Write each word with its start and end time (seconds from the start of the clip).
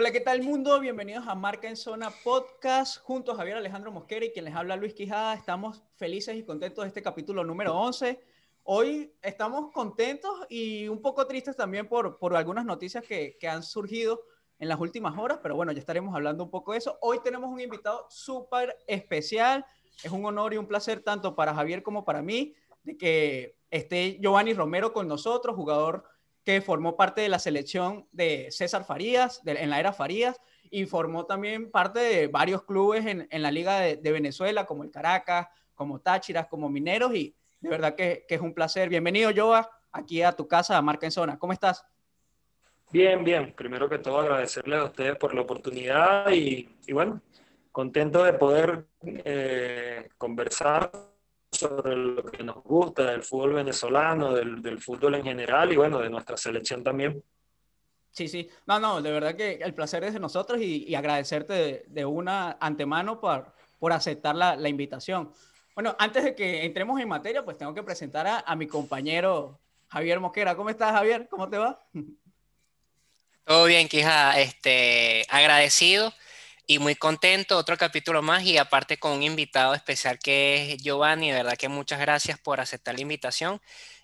Hola, 0.00 0.12
¿qué 0.12 0.20
tal 0.20 0.42
mundo? 0.42 0.78
Bienvenidos 0.78 1.26
a 1.26 1.34
Marca 1.34 1.68
en 1.68 1.76
Zona 1.76 2.12
Podcast, 2.22 3.02
junto 3.02 3.32
a 3.32 3.34
Javier 3.34 3.56
Alejandro 3.56 3.90
Mosquera 3.90 4.24
y 4.24 4.30
quien 4.30 4.44
les 4.44 4.54
habla 4.54 4.76
Luis 4.76 4.94
Quijada. 4.94 5.34
Estamos 5.34 5.82
felices 5.96 6.36
y 6.36 6.44
contentos 6.44 6.84
de 6.84 6.88
este 6.88 7.02
capítulo 7.02 7.42
número 7.42 7.76
11. 7.76 8.20
Hoy 8.62 9.12
estamos 9.20 9.72
contentos 9.72 10.30
y 10.48 10.86
un 10.86 11.02
poco 11.02 11.26
tristes 11.26 11.56
también 11.56 11.88
por, 11.88 12.16
por 12.16 12.36
algunas 12.36 12.64
noticias 12.64 13.04
que, 13.04 13.36
que 13.40 13.48
han 13.48 13.64
surgido 13.64 14.20
en 14.60 14.68
las 14.68 14.78
últimas 14.78 15.18
horas, 15.18 15.40
pero 15.42 15.56
bueno, 15.56 15.72
ya 15.72 15.80
estaremos 15.80 16.14
hablando 16.14 16.44
un 16.44 16.50
poco 16.50 16.70
de 16.70 16.78
eso. 16.78 16.96
Hoy 17.02 17.18
tenemos 17.24 17.50
un 17.50 17.58
invitado 17.58 18.06
súper 18.08 18.76
especial. 18.86 19.66
Es 20.04 20.12
un 20.12 20.24
honor 20.24 20.54
y 20.54 20.58
un 20.58 20.68
placer 20.68 21.00
tanto 21.00 21.34
para 21.34 21.52
Javier 21.52 21.82
como 21.82 22.04
para 22.04 22.22
mí 22.22 22.54
de 22.84 22.96
que 22.96 23.56
esté 23.68 24.16
Giovanni 24.20 24.54
Romero 24.54 24.92
con 24.92 25.08
nosotros, 25.08 25.56
jugador 25.56 26.04
que 26.44 26.60
formó 26.60 26.96
parte 26.96 27.20
de 27.20 27.28
la 27.28 27.38
selección 27.38 28.08
de 28.12 28.48
César 28.50 28.84
Farías, 28.84 29.42
en 29.44 29.70
la 29.70 29.80
era 29.80 29.92
Farías, 29.92 30.40
y 30.70 30.86
formó 30.86 31.26
también 31.26 31.70
parte 31.70 32.00
de 32.00 32.26
varios 32.26 32.64
clubes 32.64 33.04
en, 33.06 33.42
la 33.42 33.50
Liga 33.50 33.80
de, 33.80 34.12
Venezuela, 34.12 34.66
como 34.66 34.84
el 34.84 34.90
Caracas, 34.90 35.48
como 35.74 36.00
Táchiras, 36.00 36.46
como 36.46 36.68
Mineros, 36.68 37.14
y 37.14 37.34
de 37.60 37.68
verdad 37.68 37.94
que, 37.94 38.24
es 38.28 38.40
un 38.40 38.54
placer. 38.54 38.88
Bienvenido, 38.88 39.30
Joa, 39.34 39.70
aquí 39.92 40.22
a 40.22 40.32
tu 40.32 40.46
casa, 40.46 40.76
a 40.76 40.82
Marca 40.82 41.06
en 41.06 41.12
Zona. 41.12 41.38
¿Cómo 41.38 41.52
estás? 41.52 41.84
Bien, 42.90 43.22
bien. 43.22 43.52
Primero 43.54 43.88
que 43.88 43.98
todo, 43.98 44.20
agradecerles 44.20 44.80
a 44.80 44.84
ustedes 44.84 45.16
por 45.16 45.34
la 45.34 45.42
oportunidad 45.42 46.30
y, 46.30 46.68
bueno, 46.92 47.20
contento 47.72 48.24
de 48.24 48.32
poder 48.32 48.86
eh, 49.02 50.08
conversar 50.16 50.90
sobre 51.58 51.96
lo 51.96 52.22
que 52.22 52.44
nos 52.44 52.62
gusta 52.62 53.10
del 53.10 53.24
fútbol 53.24 53.54
venezolano, 53.54 54.32
del, 54.32 54.80
fútbol 54.80 55.16
en 55.16 55.24
general 55.24 55.72
y 55.72 55.76
bueno, 55.76 55.98
de 55.98 56.08
nuestra 56.08 56.36
selección 56.36 56.84
también. 56.84 57.22
Sí, 58.10 58.28
sí. 58.28 58.48
No, 58.66 58.78
no, 58.78 59.02
de 59.02 59.10
verdad 59.10 59.34
que 59.34 59.54
el 59.54 59.74
placer 59.74 60.04
es 60.04 60.12
de 60.14 60.20
nosotros 60.20 60.60
y, 60.60 60.94
agradecerte 60.94 61.84
de, 61.88 62.04
una 62.04 62.56
antemano 62.60 63.20
por, 63.20 63.52
por 63.78 63.92
aceptar 63.92 64.36
la, 64.36 64.54
la, 64.54 64.68
invitación. 64.68 65.32
Bueno, 65.74 65.96
antes 65.98 66.22
de 66.22 66.34
que 66.34 66.64
entremos 66.64 67.00
en 67.00 67.08
materia, 67.08 67.44
pues 67.44 67.58
tengo 67.58 67.74
que 67.74 67.82
presentar 67.82 68.26
a, 68.26 68.40
a 68.40 68.54
mi 68.54 68.68
compañero 68.68 69.58
Javier 69.88 70.20
Mosquera. 70.20 70.56
¿Cómo 70.56 70.70
estás, 70.70 70.92
Javier? 70.92 71.28
¿Cómo 71.28 71.48
te 71.48 71.58
va? 71.58 71.80
Todo 73.44 73.64
bien, 73.64 73.88
Quija. 73.88 74.38
Este, 74.40 75.26
agradecido 75.28 76.12
y 76.70 76.78
muy 76.78 76.96
contento, 76.96 77.56
otro 77.56 77.78
capítulo 77.78 78.20
más 78.20 78.44
y 78.44 78.58
aparte 78.58 78.98
con 78.98 79.12
un 79.12 79.22
invitado 79.22 79.72
especial 79.72 80.18
que 80.18 80.74
es 80.74 80.82
Giovanni, 80.82 81.30
de 81.30 81.38
verdad 81.38 81.56
que 81.56 81.70
muchas 81.70 81.98
gracias 81.98 82.38
por 82.38 82.60
aceptar 82.60 82.94
la 82.94 83.00
invitación 83.00 83.58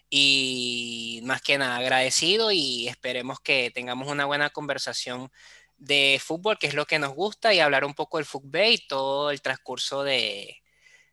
y 0.08 1.20
más 1.24 1.42
que 1.42 1.58
nada 1.58 1.76
agradecido 1.76 2.50
y 2.52 2.88
esperemos 2.88 3.38
que 3.40 3.70
tengamos 3.70 4.08
una 4.08 4.24
buena 4.24 4.48
conversación 4.48 5.30
de 5.76 6.18
fútbol, 6.24 6.58
que 6.58 6.66
es 6.66 6.72
lo 6.72 6.86
que 6.86 6.98
nos 6.98 7.12
gusta, 7.12 7.52
y 7.52 7.60
hablar 7.60 7.84
un 7.84 7.92
poco 7.92 8.16
del 8.16 8.24
fútbol 8.24 8.68
y 8.68 8.78
todo 8.78 9.30
el 9.30 9.42
transcurso 9.42 10.02
de, 10.02 10.62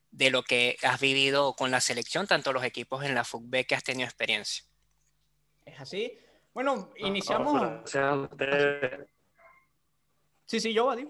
de 0.09 0.29
lo 0.29 0.43
que 0.43 0.77
has 0.83 1.01
vivido 1.01 1.53
con 1.57 1.69
la 1.69 1.81
selección, 1.81 2.27
tanto 2.27 2.53
los 2.53 2.63
equipos 2.63 3.03
en 3.03 3.13
la 3.13 3.25
fútbol 3.25 3.65
que 3.65 3.75
has 3.75 3.83
tenido 3.83 4.07
experiencia. 4.07 4.63
Es 5.65 5.81
así. 5.81 6.17
Bueno, 6.53 6.93
iniciamos. 6.95 7.91
Sí, 10.45 10.61
sí, 10.61 10.73
yo, 10.73 10.85
Vadim. 10.85 11.09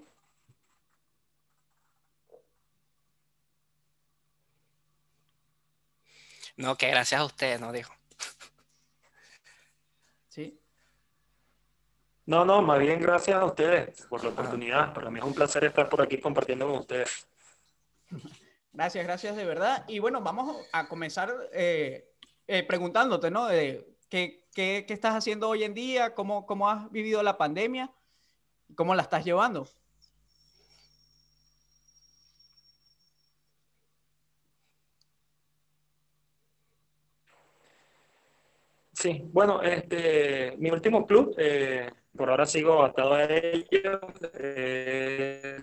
No, 6.57 6.77
que 6.77 6.87
gracias 6.89 7.21
a 7.21 7.25
ustedes, 7.25 7.59
no 7.59 7.71
dijo. 7.71 7.93
Sí. 10.29 10.59
No, 12.25 12.45
no, 12.45 12.61
más 12.61 12.79
bien 12.79 13.01
gracias 13.01 13.37
a 13.37 13.45
ustedes 13.45 14.05
por 14.05 14.23
la 14.23 14.29
oportunidad. 14.29 14.93
Para 14.93 15.09
mí 15.09 15.19
es 15.19 15.25
un 15.25 15.33
placer 15.33 15.63
estar 15.65 15.89
por 15.89 16.01
aquí 16.01 16.19
compartiendo 16.19 16.67
con 16.67 16.77
ustedes. 16.77 17.27
Gracias, 18.73 19.03
gracias 19.03 19.35
de 19.35 19.45
verdad. 19.45 19.83
Y 19.87 19.99
bueno, 19.99 20.21
vamos 20.21 20.65
a 20.71 20.87
comenzar 20.87 21.33
eh, 21.51 22.09
eh, 22.47 22.63
preguntándote, 22.63 23.29
¿no? 23.29 23.47
De, 23.47 23.97
¿qué, 24.07 24.47
qué, 24.53 24.85
qué, 24.87 24.93
estás 24.93 25.15
haciendo 25.15 25.49
hoy 25.49 25.63
en 25.63 25.73
día? 25.73 26.13
¿Cómo, 26.15 26.45
¿Cómo 26.45 26.69
has 26.69 26.89
vivido 26.91 27.21
la 27.23 27.37
pandemia? 27.37 27.91
¿Cómo 28.75 28.95
la 28.95 29.01
estás 29.01 29.25
llevando? 29.25 29.67
Sí, 39.01 39.19
bueno, 39.33 39.63
este, 39.63 40.55
mi 40.59 40.69
último 40.69 41.07
club, 41.07 41.33
eh, 41.39 41.89
por 42.15 42.29
ahora 42.29 42.45
sigo 42.45 42.83
atado 42.83 43.15
a 43.15 43.23
ello, 43.23 43.99
es 44.37 45.59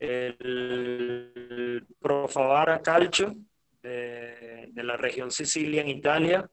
el 0.00 1.86
Profavara 2.00 2.82
Calcio 2.82 3.36
de, 3.82 4.70
de 4.72 4.82
la 4.82 4.96
región 4.96 5.30
Sicilia 5.30 5.82
en 5.82 5.90
Italia 5.90 6.50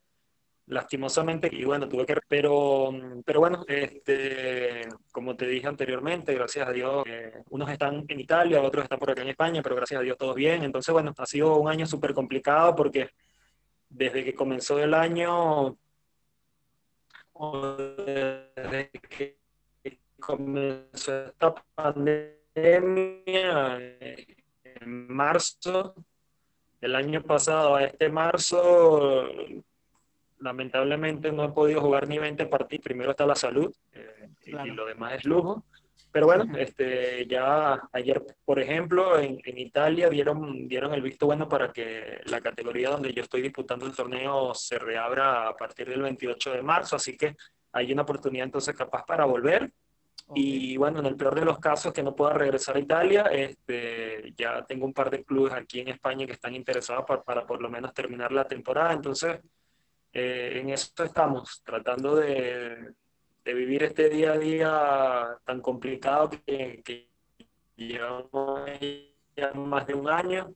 lastimosamente, 0.67 1.49
y 1.51 1.65
bueno, 1.65 1.87
tuve 1.89 2.05
que, 2.05 2.15
pero, 2.27 2.91
pero 3.25 3.39
bueno, 3.39 3.65
este, 3.67 4.87
como 5.11 5.35
te 5.35 5.47
dije 5.47 5.67
anteriormente, 5.67 6.33
gracias 6.33 6.67
a 6.67 6.71
Dios, 6.71 7.03
eh, 7.07 7.43
unos 7.49 7.69
están 7.69 8.05
en 8.07 8.19
Italia, 8.19 8.61
otros 8.61 8.83
están 8.83 8.99
por 8.99 9.11
acá 9.11 9.21
en 9.21 9.29
España, 9.29 9.61
pero 9.61 9.75
gracias 9.75 9.99
a 9.99 10.03
Dios 10.03 10.17
todos 10.17 10.35
bien. 10.35 10.63
Entonces, 10.63 10.93
bueno, 10.93 11.13
ha 11.17 11.25
sido 11.25 11.57
un 11.57 11.69
año 11.69 11.85
súper 11.85 12.13
complicado 12.13 12.75
porque 12.75 13.09
desde 13.89 14.23
que 14.23 14.33
comenzó 14.33 14.79
el 14.79 14.93
año, 14.93 15.77
desde 17.97 18.91
que 18.91 19.37
comenzó 20.19 21.25
esta 21.25 21.53
pandemia, 21.75 22.27
en 24.63 25.07
marzo, 25.13 25.95
el 26.79 26.95
año 26.95 27.21
pasado 27.23 27.77
este 27.79 28.09
marzo, 28.09 29.27
lamentablemente 30.41 31.31
no 31.31 31.45
he 31.45 31.49
podido 31.49 31.81
jugar 31.81 32.07
ni 32.07 32.17
20 32.17 32.45
partidos. 32.47 32.83
Primero 32.83 33.11
está 33.11 33.25
la 33.25 33.35
salud 33.35 33.73
eh, 33.93 34.29
y, 34.45 34.51
lo 34.51 34.85
demás 34.85 35.13
es 35.13 35.25
lujo. 35.25 35.63
Pero 36.11 36.25
bueno, 36.25 36.57
este, 36.57 37.25
ya 37.25 37.79
ayer, 37.93 38.21
por 38.43 38.59
ejemplo, 38.59 39.17
en, 39.17 39.39
en, 39.45 39.57
Italia 39.57 40.09
dieron, 40.09 40.67
dieron 40.67 40.93
el 40.93 41.01
visto 41.01 41.25
bueno 41.25 41.47
para 41.47 41.71
que 41.71 42.19
la 42.25 42.41
categoría 42.41 42.89
donde 42.89 43.13
yo 43.13 43.23
estoy 43.23 43.41
disputando 43.41 43.85
el 43.85 43.95
torneo 43.95 44.53
se 44.53 44.77
reabra 44.77 45.47
a 45.47 45.55
partir 45.55 45.87
del 45.87 46.01
28 46.01 46.51
de 46.51 46.61
marzo. 46.61 46.97
Así 46.97 47.15
que 47.15 47.37
hay 47.71 47.93
una 47.93 48.01
oportunidad 48.01 48.45
entonces 48.45 48.75
capaz 48.75 49.05
para 49.05 49.23
volver. 49.23 49.71
Y 50.33 50.75
bueno, 50.77 50.99
en 50.99 51.05
el 51.05 51.15
peor 51.15 51.35
de 51.35 51.45
los 51.45 51.59
casos 51.59 51.93
que 51.93 52.03
no 52.03 52.15
pueda 52.15 52.33
regresar 52.33 52.75
a 52.75 52.79
Italia, 52.79 53.23
este, 53.31 54.33
ya 54.35 54.65
tengo 54.65 54.85
un 54.85 54.93
par 54.93 55.09
de 55.09 55.23
clubes 55.23 55.53
aquí 55.53 55.79
en 55.79 55.89
España 55.89 56.25
que 56.25 56.33
están 56.33 56.55
interesados 56.55 57.05
para, 57.05 57.21
para 57.21 57.45
por 57.45 57.61
lo 57.61 57.69
menos 57.69 57.93
terminar 57.93 58.31
la 58.31 58.47
temporada. 58.47 58.93
Entonces, 58.93 59.39
eh, 60.13 60.59
en 60.59 60.69
eso 60.69 61.03
estamos, 61.03 61.61
tratando 61.63 62.15
de, 62.15 62.93
vivir 63.45 63.83
este 63.83 64.09
día 64.09 64.33
a 64.33 64.37
día 64.37 65.37
tan 65.45 65.61
complicado 65.61 66.29
que, 66.45 67.09
llevamos 67.75 68.69
ya 69.35 69.53
más 69.53 69.87
de 69.87 69.93
un 69.93 70.09
año. 70.09 70.53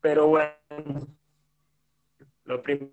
Pero 0.00 0.28
bueno, 0.28 1.06
lo 2.44 2.62
primero 2.62 2.92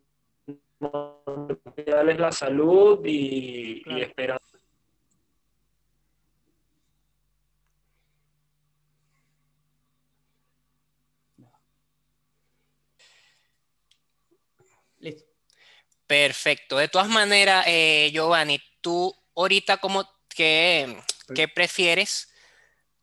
es 2.10 2.20
la 2.20 2.32
salud 2.32 3.06
y, 3.06 3.84
y 3.86 4.02
esperar 4.02 4.42
Perfecto. 16.08 16.78
De 16.78 16.88
todas 16.88 17.08
maneras, 17.08 17.66
eh, 17.68 18.10
Giovanni, 18.14 18.60
tú 18.82 19.14
ahorita 19.36 19.78
como 19.78 20.08
que, 20.30 20.98
¿qué 21.34 21.48
prefieres? 21.48 22.34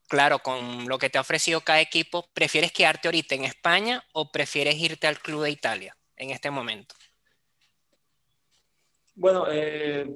Claro, 0.09 0.41
con 0.41 0.89
lo 0.89 0.99
que 0.99 1.09
te 1.09 1.19
ha 1.19 1.21
ofrecido 1.21 1.61
cada 1.61 1.81
equipo, 1.81 2.29
¿prefieres 2.35 2.73
quedarte 2.73 3.09
ahorita 3.09 3.35
en 3.37 3.45
España 3.45 4.05
o 4.13 4.31
prefieres 4.33 4.75
irte 4.77 5.07
al 5.07 5.21
club 5.21 5.45
de 5.45 5.51
Italia 5.51 5.97
en 6.17 6.31
este 6.31 6.51
momento? 6.51 6.95
Bueno, 9.15 9.47
eh, 9.51 10.09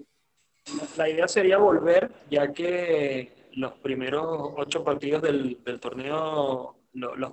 la 0.96 1.08
idea 1.08 1.28
sería 1.28 1.58
volver, 1.58 2.10
ya 2.30 2.52
que 2.52 3.50
los 3.52 3.74
primeros 3.74 4.54
ocho 4.56 4.82
partidos 4.82 5.22
del, 5.22 5.58
torneo 5.80 6.78
los, 6.92 7.32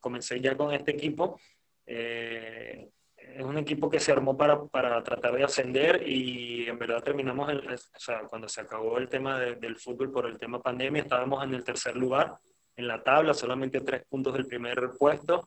comencé 0.00 0.40
ya 0.40 0.56
con 0.56 0.72
este 0.74 0.92
equipo. 0.92 1.38
Eh, 1.86 2.88
es 3.36 3.44
un 3.44 3.58
equipo 3.58 3.90
que 3.90 4.00
se 4.00 4.12
armó 4.12 4.36
para, 4.36 4.64
para, 4.64 5.02
tratar 5.02 5.34
de 5.34 5.44
ascender 5.44 6.06
y 6.06 6.68
en 6.68 6.78
verdad 6.78 7.02
terminamos, 7.02 7.50
o 7.52 7.98
sea, 7.98 8.22
cuando 8.22 8.48
se 8.48 8.60
acabó 8.60 8.98
el 8.98 9.08
tema 9.08 9.38
del 9.38 9.76
fútbol 9.76 10.10
por 10.10 10.26
el 10.26 10.38
tema 10.38 10.62
pandemia, 10.62 11.02
estábamos 11.02 11.42
en 11.44 11.54
el 11.54 11.64
tercer 11.64 11.96
lugar 11.96 12.38
en 12.76 12.88
la 12.88 13.02
tabla, 13.02 13.34
solamente 13.34 13.80
tres 13.80 14.04
puntos 14.08 14.32
del 14.34 14.46
primer 14.46 14.90
puesto. 14.98 15.46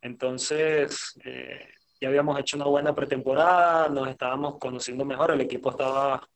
Entonces, 0.00 1.18
eh, 1.24 1.68
ya 2.00 2.08
habíamos 2.08 2.38
hecho 2.38 2.56
una 2.56 2.66
buena 2.66 2.94
pretemporada, 2.94 3.88
nos 3.88 4.08
estábamos 4.08 4.58
conociendo 4.58 5.04
mejor, 5.04 5.30
el 5.30 5.40
equipo 5.40 5.70
estaba, 5.70 6.28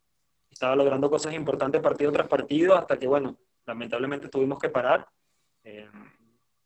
estaba 0.50 0.76
logrando 0.76 1.10
cosas 1.10 1.34
importantes 1.34 1.80
partido 1.80 2.12
tras 2.12 2.28
partido, 2.28 2.76
hasta 2.76 2.98
que, 2.98 3.06
bueno, 3.06 3.36
lamentablemente 3.66 4.28
tuvimos 4.28 4.58
que 4.58 4.68
parar. 4.68 5.06
Eh, 5.64 5.88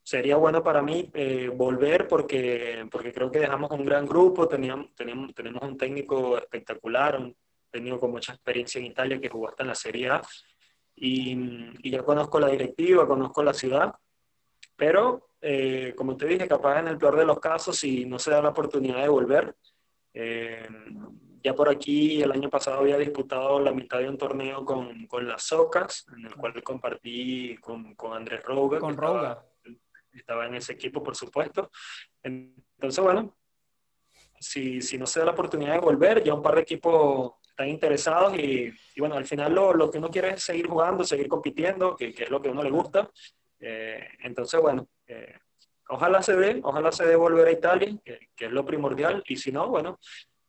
sería 0.02 0.36
bueno 0.36 0.62
para 0.62 0.82
mí 0.82 1.10
eh, 1.14 1.48
volver 1.54 2.08
porque, 2.08 2.86
porque 2.90 3.12
creo 3.12 3.30
que 3.30 3.38
dejamos 3.38 3.70
un 3.70 3.84
gran 3.84 4.06
grupo, 4.06 4.48
teníamos, 4.48 4.94
tenemos, 4.94 5.32
tenemos 5.34 5.62
un 5.62 5.76
técnico 5.76 6.36
espectacular, 6.36 7.18
un 7.18 7.36
técnico 7.70 8.00
con 8.00 8.10
mucha 8.10 8.32
experiencia 8.32 8.78
en 8.80 8.86
Italia 8.86 9.20
que 9.20 9.28
jugó 9.28 9.48
hasta 9.48 9.62
en 9.62 9.68
la 9.68 9.74
Serie 9.74 10.10
A 10.10 10.22
y, 10.96 11.32
y 11.82 11.90
ya 11.90 12.02
conozco 12.02 12.40
la 12.40 12.48
directiva, 12.48 13.06
conozco 13.06 13.42
la 13.42 13.54
ciudad, 13.54 13.94
pero 14.76 15.30
eh, 15.40 15.94
como 15.96 16.16
te 16.16 16.26
dije, 16.26 16.48
capaz 16.48 16.80
en 16.80 16.88
el 16.88 16.98
peor 16.98 17.16
de 17.16 17.24
los 17.24 17.38
casos, 17.38 17.76
si 17.76 18.04
no 18.04 18.18
se 18.18 18.30
da 18.30 18.42
la 18.42 18.50
oportunidad 18.50 19.02
de 19.02 19.08
volver, 19.08 19.56
eh, 20.14 20.68
ya 21.42 21.54
por 21.54 21.68
aquí 21.68 22.22
el 22.22 22.30
año 22.30 22.48
pasado 22.50 22.80
había 22.80 22.98
disputado 22.98 23.58
la 23.58 23.72
mitad 23.72 23.98
de 23.98 24.08
un 24.08 24.18
torneo 24.18 24.64
con, 24.64 25.06
con 25.06 25.26
las 25.26 25.42
Socas, 25.42 26.06
en 26.16 26.26
el 26.26 26.34
cual 26.36 26.62
compartí 26.62 27.56
con, 27.56 27.94
con 27.94 28.12
Andrés 28.12 28.44
Rouga. 28.44 28.78
Con 28.78 28.96
Rouga 28.96 29.44
estaba 30.18 30.46
en 30.46 30.54
ese 30.54 30.72
equipo, 30.72 31.02
por 31.02 31.16
supuesto. 31.16 31.70
Entonces, 32.22 33.02
bueno, 33.02 33.36
si, 34.38 34.80
si 34.80 34.98
no 34.98 35.06
se 35.06 35.20
da 35.20 35.26
la 35.26 35.32
oportunidad 35.32 35.74
de 35.74 35.80
volver, 35.80 36.22
ya 36.22 36.34
un 36.34 36.42
par 36.42 36.56
de 36.56 36.62
equipos 36.62 37.34
están 37.48 37.68
interesados 37.68 38.36
y, 38.36 38.72
y 38.94 39.00
bueno, 39.00 39.16
al 39.16 39.26
final 39.26 39.54
lo, 39.54 39.74
lo, 39.74 39.90
que 39.90 39.98
uno 39.98 40.10
quiere 40.10 40.30
es 40.30 40.42
seguir 40.42 40.66
jugando, 40.66 41.04
seguir 41.04 41.28
compitiendo, 41.28 41.96
que, 41.96 42.12
que 42.12 42.24
es 42.24 42.30
lo 42.30 42.40
que 42.40 42.48
a 42.48 42.52
uno 42.52 42.62
le 42.62 42.70
gusta. 42.70 43.10
Eh, 43.60 44.08
entonces, 44.22 44.60
bueno, 44.60 44.88
eh, 45.06 45.38
ojalá 45.88 46.22
se 46.22 46.34
dé, 46.36 46.60
ojalá 46.62 46.90
se 46.90 47.06
dé 47.06 47.14
volver 47.14 47.48
a 47.48 47.52
Italia, 47.52 47.94
que, 48.04 48.28
que 48.34 48.46
es 48.46 48.52
lo 48.52 48.64
primordial, 48.64 49.22
y 49.26 49.36
si 49.36 49.52
no, 49.52 49.68
bueno, 49.68 49.98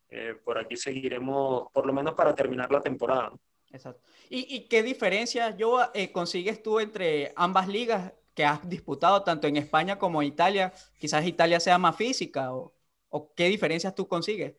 eh, 0.08 0.34
por 0.44 0.58
aquí 0.58 0.76
seguiremos 0.76 1.70
por 1.72 1.86
lo 1.86 1.92
menos 1.92 2.14
para 2.14 2.34
terminar 2.34 2.70
la 2.70 2.80
temporada. 2.80 3.32
Exacto. 3.70 4.02
¿Y, 4.30 4.54
y 4.54 4.68
qué 4.68 4.82
diferencia 4.82 5.56
yo 5.56 5.80
eh, 5.92 6.12
consigues 6.12 6.62
tú 6.62 6.78
entre 6.78 7.32
ambas 7.34 7.68
ligas? 7.68 8.12
Que 8.34 8.44
has 8.44 8.68
disputado 8.68 9.22
tanto 9.22 9.46
en 9.46 9.56
España 9.56 9.98
como 9.98 10.20
en 10.20 10.28
Italia, 10.28 10.72
quizás 10.98 11.26
Italia 11.26 11.60
sea 11.60 11.78
más 11.78 11.96
física 11.96 12.52
o, 12.52 12.72
qué 13.36 13.46
diferencias 13.46 13.94
tú 13.94 14.08
consigues? 14.08 14.56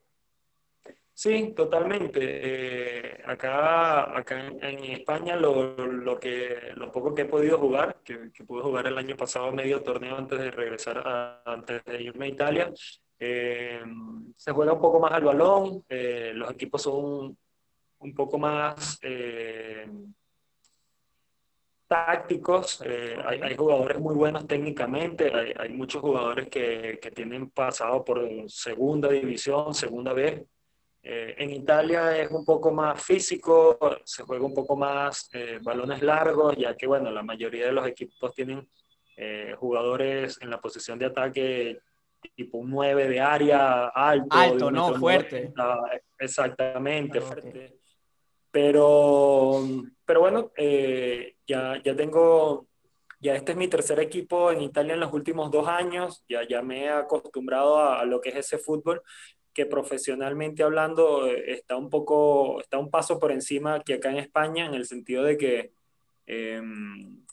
Sí, 1.14 1.54
totalmente. 1.56 2.20
Eh, 2.22 3.22
acá 3.26 4.18
acá 4.18 4.48
en, 4.48 4.84
España 4.86 5.36
lo, 5.36 5.76
lo, 5.76 6.20
que, 6.20 6.72
lo 6.76 6.92
poco 6.92 7.14
que 7.14 7.24
he 7.24 7.26
podido 7.26 7.58
jugar, 7.58 8.02
que, 8.04 8.32
pude 8.46 8.64
jugar 8.64 8.88
el 8.88 8.98
año 8.98 9.16
pasado 9.18 9.52
medio 9.52 9.82
torneo 9.82 10.18
antes 10.18 10.40
de 10.40 10.52
regresar, 10.52 11.42
antes 11.46 11.84
de 11.84 12.02
irme 12.02 12.26
a 12.26 12.30
Italia, 12.30 12.74
eh, 13.20 13.82
se 14.36 14.52
juega 14.52 14.74
un 14.74 14.82
poco 14.82 15.00
más 15.00 15.12
al 15.12 15.24
balón, 15.24 15.86
eh, 15.90 16.32
los 16.34 16.52
equipos 16.52 16.82
son 16.82 17.38
un 18.00 18.14
poco 18.14 18.38
más 18.38 19.00
tácticos, 21.88 22.82
eh, 22.86 23.16
hay, 23.26 23.42
hay, 23.42 23.56
jugadores 23.56 24.00
muy 24.00 24.16
buenos 24.16 24.48
técnicamente, 24.48 25.34
hay, 25.34 25.54
hay 25.58 25.70
muchos 25.70 26.02
jugadores 26.02 26.48
que, 26.50 27.00
que, 27.02 27.12
tienen 27.12 27.50
pasado 27.52 28.04
por 28.04 28.28
segunda 28.48 29.10
división, 29.10 29.74
segunda 29.74 30.14
vez. 30.14 30.44
Eh, 31.08 31.36
en 31.38 31.52
Italia 31.52 32.18
es 32.18 32.32
un 32.32 32.44
poco 32.44 32.72
más 32.72 33.00
físico, 33.04 33.78
se 34.04 34.24
juega 34.24 34.44
un 34.44 34.56
poco 34.56 34.76
más 34.76 35.30
eh, 35.34 35.60
balones 35.62 36.02
largos, 36.02 36.58
ya 36.58 36.76
que 36.76 36.88
bueno, 36.88 37.12
la 37.12 37.22
mayoría 37.22 37.68
de 37.68 37.74
los 37.74 37.86
equipos 37.86 38.34
tienen 38.34 38.68
eh, 39.16 39.54
jugadores 39.56 40.40
en 40.42 40.50
la 40.50 40.60
posición 40.60 40.98
de 40.98 41.06
ataque 41.06 41.80
tipo 42.36 42.58
un 42.58 42.72
9 42.72 43.08
de 43.08 43.20
área 43.20 43.86
alto. 43.90 44.36
Alto, 44.36 44.72
no, 44.72 44.96
fuerte. 44.96 45.54
Exactamente, 46.18 47.20
ah, 47.20 47.22
fuerte. 47.22 47.50
Okay. 47.50 47.80
Pero, 48.50 49.62
pero 50.06 50.22
bueno, 50.22 50.52
eh, 50.56 51.36
ya, 51.48 51.82
ya 51.84 51.96
tengo, 51.96 52.68
ya 53.20 53.36
este 53.36 53.54
es 53.54 53.58
mi 53.58 53.68
tercer 53.68 54.00
equipo 54.00 54.52
en 54.52 54.62
Italia 54.62 54.94
en 54.94 55.00
los 55.00 55.14
últimos 55.14 55.52
dos 55.52 55.68
años, 55.68 56.24
ya, 56.30 56.48
ya 56.48 56.62
me 56.62 56.86
he 56.86 56.90
acostumbrado 56.90 57.78
a, 57.78 58.02
a 58.02 58.06
lo 58.06 58.22
que 58.22 58.30
es 58.30 58.36
ese 58.36 58.58
fútbol 58.58 59.02
que 59.54 59.66
profesionalmente 59.66 60.64
hablando 60.64 61.28
está 61.28 61.78
un 61.78 61.90
poco, 61.90 62.60
está 62.60 62.78
un 62.78 62.92
paso 62.92 63.18
por 63.18 63.32
encima 63.32 63.82
que 63.82 63.94
acá 63.94 64.12
en 64.12 64.18
España, 64.18 64.66
en 64.66 64.74
el 64.74 64.86
sentido 64.86 65.24
de 65.24 65.38
que 65.38 65.72
eh, 66.28 66.62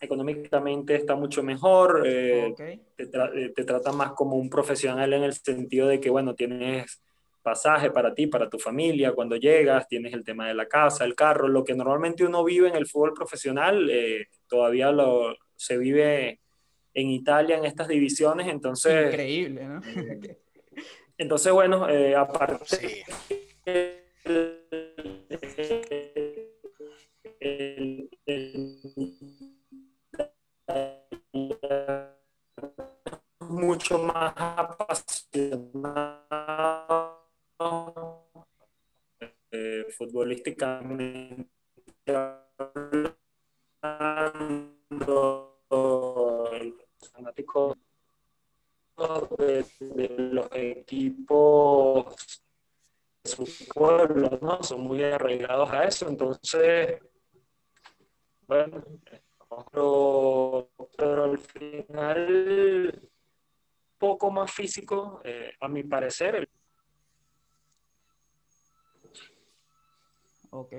económicamente 0.00 0.94
está 0.94 1.16
mucho 1.16 1.42
mejor, 1.42 2.02
eh, 2.06 2.50
okay. 2.52 2.80
te, 2.96 3.06
tra 3.06 3.30
te, 3.32 3.64
trata 3.64 3.90
más 3.92 4.12
como 4.12 4.36
un 4.36 4.50
profesional 4.50 5.12
en 5.12 5.22
el 5.22 5.32
sentido 5.32 5.88
de 5.88 5.98
que, 5.98 6.10
bueno, 6.10 6.34
tienes 6.34 7.02
pasaje 7.43 7.91
para 7.91 8.15
ti, 8.15 8.27
para 8.27 8.49
tu 8.49 8.59
familia, 8.59 9.12
cuando 9.12 9.37
llegas, 9.37 9.89
tienes 9.89 10.15
el 10.15 10.25
tema 10.25 10.49
de 10.49 10.55
la 10.55 10.67
casa, 10.67 11.05
el 11.05 11.15
carro, 11.15 11.49
lo 11.49 11.65
que 11.65 11.75
normalmente 11.75 12.25
uno 12.25 12.44
vive 12.44 12.69
en 12.69 12.77
el 12.77 12.87
fútbol 12.87 13.12
profesional, 13.12 13.89
eh, 13.91 14.29
todavía 14.47 14.91
lo, 14.93 15.37
se 15.56 15.77
vive 15.77 16.41
en 16.94 17.11
Italia 17.11 17.56
en 17.56 17.65
estas 17.65 17.89
divisiones, 17.89 18.49
entonces... 18.49 19.12
Increíble, 19.12 19.65
¿no? 19.65 19.81
Eh, 19.85 20.39
entonces, 21.19 21.53
bueno, 21.53 21.89
eh, 21.89 22.15
aparte... 22.15 22.65
Sí. 22.65 23.03
El, 23.65 24.49
el, 27.41 28.11
el, 28.27 28.79
mucho 33.53 33.99
más 33.99 34.33
apasionado 34.37 35.73
futbolísticamente 39.97 41.49
hablando, 43.82 45.59
el 46.53 46.75
de, 49.38 50.09
los 50.19 50.49
equipos 50.53 52.43
de 53.23 53.31
sus 53.31 53.69
pueblos, 53.75 54.41
¿no? 54.41 54.62
Son 54.62 54.81
muy 54.81 55.03
arraigados 55.05 55.70
a 55.70 55.85
eso, 55.85 56.08
entonces, 56.08 57.00
bueno, 58.47 58.82
pero, 59.70 60.70
pero 60.97 61.25
al 61.25 61.38
final 61.38 63.11
poco 63.99 64.31
más 64.31 64.50
físico, 64.50 65.20
eh, 65.25 65.53
a 65.61 65.69
mi 65.69 65.85
parecer, 65.85 66.49
Ok. 70.53 70.73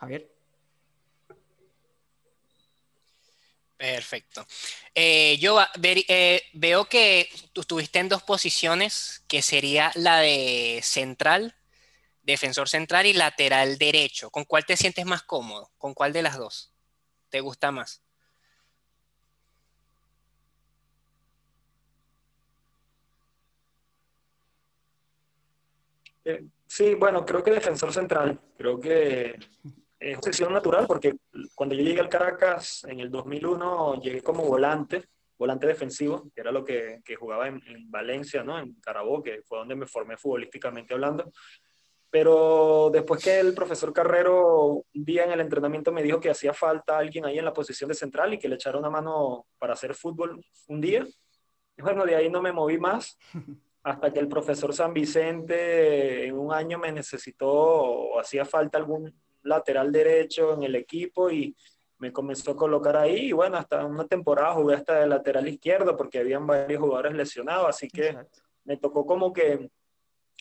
Javier. 0.00 0.30
Perfecto. 3.76 4.46
Eh, 4.94 5.38
yo 5.38 5.58
ver, 5.78 5.98
eh, 6.08 6.42
veo 6.52 6.86
que 6.86 7.28
tú 7.52 7.60
estuviste 7.62 7.98
en 8.00 8.08
dos 8.08 8.22
posiciones, 8.24 9.24
que 9.28 9.42
sería 9.42 9.92
la 9.94 10.18
de 10.18 10.80
central, 10.82 11.54
defensor 12.22 12.68
central 12.68 13.06
y 13.06 13.14
lateral 13.14 13.78
derecho. 13.78 14.30
¿Con 14.30 14.44
cuál 14.44 14.66
te 14.66 14.76
sientes 14.76 15.06
más 15.06 15.22
cómodo? 15.22 15.72
¿Con 15.78 15.94
cuál 15.94 16.12
de 16.12 16.22
las 16.22 16.38
dos 16.38 16.72
te 17.30 17.40
gusta 17.40 17.72
más? 17.72 18.02
Eh, 26.24 26.44
Sí, 26.78 26.94
bueno, 26.94 27.26
creo 27.26 27.42
que 27.42 27.50
defensor 27.50 27.92
central. 27.92 28.38
Creo 28.56 28.78
que 28.78 29.36
es 29.98 30.16
posición 30.18 30.52
natural 30.52 30.86
porque 30.86 31.16
cuando 31.56 31.74
yo 31.74 31.82
llegué 31.82 31.98
al 31.98 32.08
Caracas 32.08 32.84
en 32.84 33.00
el 33.00 33.10
2001 33.10 34.00
llegué 34.00 34.22
como 34.22 34.44
volante, 34.44 35.08
volante 35.36 35.66
defensivo, 35.66 36.30
que 36.32 36.40
era 36.40 36.52
lo 36.52 36.64
que, 36.64 37.02
jugaba 37.18 37.48
en, 37.48 37.60
en, 37.66 37.90
Valencia, 37.90 38.44
¿no? 38.44 38.60
En 38.60 38.74
Carabobo, 38.74 39.24
que 39.24 39.42
fue 39.42 39.58
donde 39.58 39.74
me 39.74 39.88
formé 39.88 40.16
futbolísticamente 40.16 40.94
hablando. 40.94 41.32
Pero 42.10 42.90
después 42.92 43.24
que 43.24 43.40
el 43.40 43.54
profesor 43.54 43.92
Carrero 43.92 44.84
un 44.94 45.04
día 45.04 45.24
en 45.24 45.32
el 45.32 45.40
entrenamiento 45.40 45.90
me 45.90 46.04
dijo 46.04 46.20
que 46.20 46.30
hacía 46.30 46.54
falta 46.54 46.96
alguien 46.96 47.24
ahí 47.24 47.40
en 47.40 47.44
la 47.44 47.52
posición 47.52 47.88
de 47.88 47.96
central 47.96 48.34
y 48.34 48.38
que 48.38 48.48
le 48.48 48.54
echara 48.54 48.78
una 48.78 48.88
mano 48.88 49.48
para 49.58 49.72
hacer 49.72 49.96
fútbol 49.96 50.40
un 50.68 50.80
día, 50.80 51.04
y 51.76 51.82
bueno, 51.82 52.04
de 52.04 52.14
ahí 52.14 52.30
no 52.30 52.40
me 52.40 52.52
moví 52.52 52.78
más. 52.78 53.18
hasta 53.88 54.12
que 54.12 54.20
el 54.20 54.28
profesor 54.28 54.74
San 54.74 54.92
Vicente 54.92 56.26
en 56.26 56.38
un 56.38 56.52
año 56.52 56.78
me 56.78 56.92
necesitó 56.92 57.48
o 57.50 58.20
hacía 58.20 58.44
falta 58.44 58.76
algún 58.76 59.14
lateral 59.42 59.90
derecho 59.90 60.54
en 60.54 60.62
el 60.64 60.74
equipo 60.74 61.30
y 61.30 61.56
me 61.98 62.12
comenzó 62.12 62.50
a 62.50 62.56
colocar 62.56 62.96
ahí 62.96 63.28
y 63.28 63.32
bueno, 63.32 63.56
hasta 63.56 63.84
una 63.84 64.06
temporada 64.06 64.52
jugué 64.54 64.74
hasta 64.74 65.02
el 65.02 65.10
lateral 65.10 65.48
izquierdo 65.48 65.96
porque 65.96 66.18
habían 66.18 66.46
varios 66.46 66.80
jugadores 66.80 67.14
lesionados, 67.14 67.68
así 67.68 67.88
que 67.88 68.08
Exacto. 68.08 68.40
me 68.64 68.76
tocó 68.76 69.06
como 69.06 69.32
que, 69.32 69.70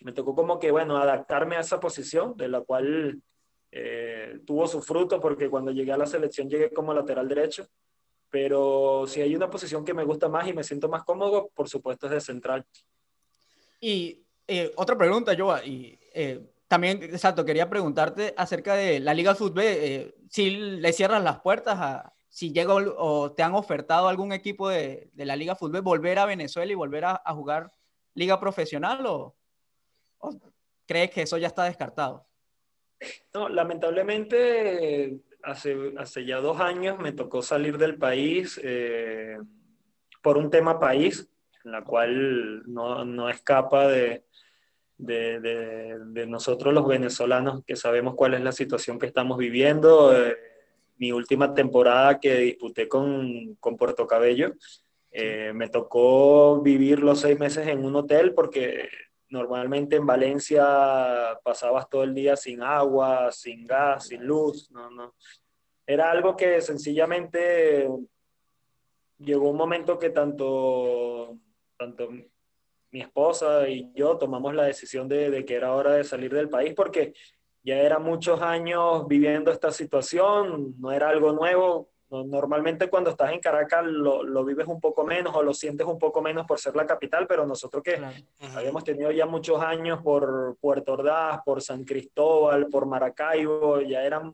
me 0.03 0.11
tocó 0.11 0.35
como 0.35 0.59
que, 0.59 0.69
bueno, 0.71 0.97
adaptarme 0.97 1.55
a 1.55 1.61
esa 1.61 1.79
posición 1.79 2.35
de 2.35 2.49
la 2.49 2.61
cual 2.61 3.21
eh, 3.71 4.39
tuvo 4.45 4.67
su 4.67 4.81
fruto 4.81 5.21
porque 5.21 5.49
cuando 5.49 5.71
llegué 5.71 5.93
a 5.93 5.97
la 5.97 6.05
selección 6.05 6.49
llegué 6.49 6.69
como 6.69 6.93
lateral 6.93 7.27
derecho, 7.29 7.65
pero 8.29 9.05
si 9.07 9.21
hay 9.21 9.35
una 9.35 9.49
posición 9.49 9.85
que 9.85 9.93
me 9.93 10.03
gusta 10.03 10.27
más 10.27 10.47
y 10.47 10.53
me 10.53 10.63
siento 10.63 10.89
más 10.89 11.03
cómodo, 11.05 11.49
por 11.55 11.69
supuesto 11.69 12.07
es 12.07 12.11
de 12.11 12.21
central. 12.21 12.65
Y 13.79 14.25
eh, 14.47 14.71
otra 14.75 14.97
pregunta, 14.97 15.35
Joa, 15.37 15.63
y 15.65 15.99
eh, 16.13 16.45
también, 16.67 17.01
exacto, 17.03 17.45
quería 17.45 17.69
preguntarte 17.69 18.33
acerca 18.37 18.75
de 18.75 18.99
la 18.99 19.13
Liga 19.13 19.35
Fútbol, 19.35 19.63
eh, 19.65 20.15
si 20.29 20.49
le 20.51 20.93
cierran 20.93 21.23
las 21.23 21.39
puertas 21.39 22.03
si 22.29 22.51
llega 22.51 22.75
o 22.75 23.31
te 23.31 23.41
han 23.41 23.55
ofertado 23.55 24.07
algún 24.07 24.31
equipo 24.31 24.69
de, 24.69 25.09
de 25.13 25.25
la 25.25 25.35
Liga 25.35 25.55
Fútbol 25.55 25.81
volver 25.81 26.19
a 26.19 26.25
Venezuela 26.25 26.71
y 26.71 26.75
volver 26.75 27.05
a, 27.05 27.21
jugar 27.33 27.71
liga 28.13 28.39
profesional 28.39 29.05
o, 29.07 29.35
o, 30.19 30.39
crees 30.85 31.09
que 31.11 31.21
eso 31.23 31.37
ya 31.37 31.47
está 31.47 31.63
descartado? 31.63 32.27
No, 33.33 33.49
lamentablemente 33.49 35.19
hace, 35.43 35.93
hace 35.97 36.25
ya 36.25 36.37
dos 36.37 36.59
años 36.59 36.99
me 36.99 37.11
tocó 37.11 37.41
salir 37.41 37.77
del 37.77 37.97
país 37.97 38.59
eh, 38.63 39.37
por 40.21 40.37
un 40.37 40.49
tema 40.49 40.79
país, 40.79 41.29
en 41.67 41.73
la 41.73 41.83
cual 41.83 42.63
no, 42.65 43.03
no 43.03 43.29
escapa 43.29 43.87
de, 43.89 44.23
de, 44.97 45.41
de, 45.41 45.99
de, 45.99 46.25
nosotros 46.25 46.73
los 46.73 46.87
venezolanos 46.87 47.63
que 47.65 47.75
sabemos 47.75 48.15
cuál 48.15 48.35
es 48.35 48.41
la 48.41 48.53
situación 48.53 48.97
que 48.97 49.05
estamos 49.05 49.37
viviendo. 49.37 50.15
Eh, 50.15 50.37
mi 50.97 51.11
última 51.11 51.53
temporada 51.53 52.19
que 52.21 52.35
disputé 52.37 52.87
con, 52.87 53.55
con 53.59 53.75
Puerto 53.75 54.07
Cabello, 54.07 54.53
eh, 55.11 55.51
me 55.53 55.67
tocó 55.67 56.61
vivir 56.61 56.99
los 56.99 57.19
seis 57.19 57.37
meses 57.37 57.67
en 57.67 57.83
un 57.83 57.97
hotel 57.97 58.33
porque 58.33 58.87
normalmente 59.29 59.97
en 59.97 60.05
Valencia 60.05 61.37
pasabas 61.43 61.89
todo 61.89 62.03
el 62.03 62.13
día 62.13 62.37
sin 62.37 62.63
agua, 62.63 63.29
sin 63.33 63.65
gas, 63.67 64.07
sin 64.07 64.25
luz. 64.25 64.71
No, 64.71 64.89
no. 64.89 65.15
Era 65.85 66.11
algo 66.11 66.37
que 66.37 66.61
sencillamente 66.61 67.89
llegó 69.19 69.49
un 69.49 69.57
momento 69.57 69.97
que 69.97 70.09
tanto, 70.09 71.37
tanto 71.77 72.09
mi 72.91 73.01
esposa 73.01 73.67
y 73.67 73.91
yo 73.93 74.17
tomamos 74.17 74.53
la 74.55 74.63
decisión 74.63 75.07
de, 75.07 75.29
de 75.29 75.45
que 75.45 75.55
era 75.55 75.73
hora 75.73 75.93
de 75.93 76.03
salir 76.03 76.33
del 76.33 76.49
país 76.49 76.73
porque 76.75 77.13
ya 77.63 77.75
era 77.75 77.99
muchos 77.99 78.41
años 78.41 79.07
viviendo 79.07 79.51
esta 79.51 79.71
situación, 79.71 80.75
no 80.79 80.91
era 80.91 81.09
algo 81.09 81.33
nuevo. 81.33 81.89
Normalmente 82.09 82.89
cuando 82.89 83.09
estás 83.09 83.33
en 83.33 83.41
Caracas 83.41 83.83
lo, 83.85 84.23
lo, 84.23 84.45
vives 84.45 84.67
un 84.67 84.79
poco 84.79 85.03
menos 85.03 85.35
o 85.35 85.43
lo 85.43 85.53
sientes 85.53 85.85
un 85.85 85.99
poco 85.99 86.21
menos 86.21 86.45
por 86.45 86.57
ser 86.57 86.77
la 86.77 86.87
capital, 86.87 87.27
pero 87.27 87.45
nosotros 87.45 87.83
que 87.83 87.95
claro. 87.95 88.15
habíamos 88.55 88.85
tenido 88.85 89.11
ya 89.11 89.25
muchos 89.25 89.61
años 89.61 90.01
por 90.01 90.55
Puerto 90.61 90.93
Ordaz, 90.93 91.41
por 91.43 91.61
San 91.61 91.83
Cristóbal, 91.83 92.67
por 92.67 92.85
Maracaibo, 92.85 93.81
ya 93.81 94.01
eran 94.01 94.33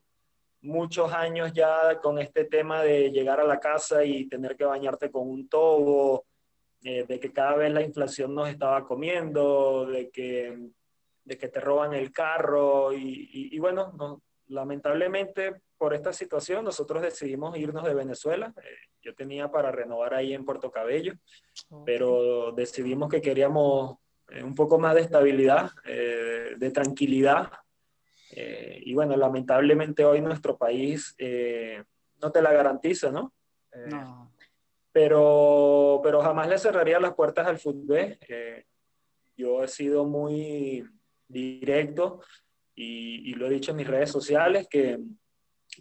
muchos 0.61 1.11
años 1.11 1.51
ya 1.53 1.99
con 2.01 2.19
este 2.19 2.45
tema 2.45 2.83
de 2.83 3.09
llegar 3.09 3.39
a 3.39 3.45
la 3.45 3.59
casa 3.59 4.05
y 4.05 4.27
tener 4.27 4.55
que 4.55 4.65
bañarte 4.65 5.09
con 5.09 5.27
un 5.27 5.49
tobo, 5.49 6.25
eh, 6.83 7.05
de 7.07 7.19
que 7.19 7.31
cada 7.31 7.55
vez 7.55 7.71
la 7.71 7.81
inflación 7.81 8.35
nos 8.35 8.49
estaba 8.49 8.85
comiendo, 8.85 9.85
de 9.85 10.09
que 10.09 10.69
de 11.25 11.37
que 11.37 11.47
te 11.47 11.59
roban 11.59 11.93
el 11.93 12.11
carro 12.11 12.91
y, 12.91 13.29
y, 13.31 13.55
y 13.55 13.59
bueno, 13.59 13.93
no, 13.97 14.21
lamentablemente 14.47 15.61
por 15.77 15.93
esta 15.93 16.13
situación 16.13 16.65
nosotros 16.65 17.01
decidimos 17.01 17.57
irnos 17.57 17.83
de 17.83 17.93
Venezuela. 17.93 18.53
Eh, 18.57 18.75
yo 19.01 19.13
tenía 19.15 19.51
para 19.51 19.71
renovar 19.71 20.13
ahí 20.13 20.33
en 20.33 20.45
Puerto 20.45 20.71
Cabello, 20.71 21.13
okay. 21.69 21.83
pero 21.85 22.51
decidimos 22.53 23.09
que 23.09 23.21
queríamos 23.21 23.97
eh, 24.29 24.43
un 24.43 24.55
poco 24.55 24.79
más 24.79 24.95
de 24.95 25.01
estabilidad, 25.01 25.71
eh, 25.85 26.55
de 26.57 26.71
tranquilidad. 26.71 27.51
Eh, 28.31 28.81
y 28.85 28.93
bueno, 28.93 29.15
lamentablemente 29.17 30.05
hoy 30.05 30.21
nuestro 30.21 30.57
país 30.57 31.13
eh, 31.17 31.83
no 32.21 32.31
te 32.31 32.41
la 32.41 32.53
garantiza, 32.53 33.11
¿no? 33.11 33.33
no. 33.87 34.22
Pero, 34.93 35.99
pero 36.01 36.21
jamás 36.21 36.47
le 36.47 36.57
cerraría 36.57 36.99
las 36.99 37.15
puertas 37.15 37.45
al 37.47 37.59
fútbol. 37.59 38.17
yo 39.35 39.63
he 39.63 39.67
sido 39.67 40.05
muy 40.05 40.85
directo 41.27 42.21
y, 42.75 43.31
y, 43.31 43.33
lo 43.33 43.47
he 43.47 43.49
dicho 43.49 43.71
en 43.71 43.77
mis 43.77 43.87
redes 43.87 44.11
sociales 44.11 44.67
que 44.69 44.99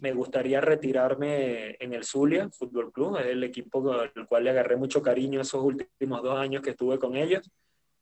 me 0.01 0.13
gustaría 0.13 0.61
retirarme 0.61 1.75
en 1.79 1.93
el 1.93 2.03
Zulia 2.03 2.49
Fútbol 2.49 2.91
Club, 2.91 3.17
es 3.17 3.27
el 3.27 3.43
equipo 3.43 3.91
al 3.91 4.11
cual 4.27 4.43
le 4.43 4.49
agarré 4.49 4.75
mucho 4.75 5.01
cariño 5.01 5.41
esos 5.41 5.63
últimos 5.63 6.23
dos 6.23 6.37
años 6.37 6.61
que 6.61 6.71
estuve 6.71 6.97
con 6.97 7.15
ellos. 7.15 7.49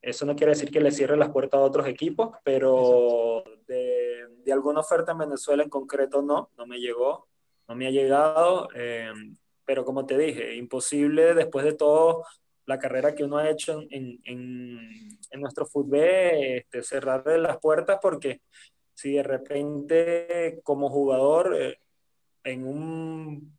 Eso 0.02 0.26
no 0.26 0.36
quiere 0.36 0.54
decir 0.54 0.72
que 0.72 0.82
le 0.82 0.92
cierre 0.92 1.16
las 1.16 1.30
puertas 1.30 1.60
a 1.60 1.64
otros 1.64 1.88
equipos, 1.88 2.32
pero 2.44 3.44
de, 3.68 4.28
de, 4.44 4.54
alguna 4.54 4.80
oferta 4.80 5.12
en 5.12 5.20
Venezuela 5.20 5.64
en 5.64 5.70
concreto 5.70 6.24
no, 6.24 6.50
no 6.58 6.66
me 6.66 6.80
llegó, 6.80 7.28
no 7.68 7.76
me 7.76 7.88
ha 7.88 7.92
llegado. 7.92 8.68
Eh, 8.74 9.12
pero 9.72 9.86
como 9.86 10.06
te 10.06 10.18
dije, 10.18 10.54
imposible 10.58 11.34
después 11.34 11.64
de 11.64 11.76
todo 11.76 12.26
la 12.66 12.78
carrera 12.78 13.16
que 13.16 13.24
uno 13.24 13.38
ha 13.38 13.50
hecho 13.50 13.80
en, 13.90 14.20
en, 14.26 15.18
en 15.30 15.40
nuestro 15.40 15.66
fútbol, 15.66 16.02
este, 16.02 16.84
cerrarle 16.84 17.38
las 17.38 17.58
puertas 17.58 17.98
porque 18.02 18.42
si 18.94 19.14
de 19.14 19.24
repente 19.24 20.60
como 20.62 20.90
jugador 20.90 21.56
eh, 21.58 21.80
en 22.44 22.68
un 22.68 23.58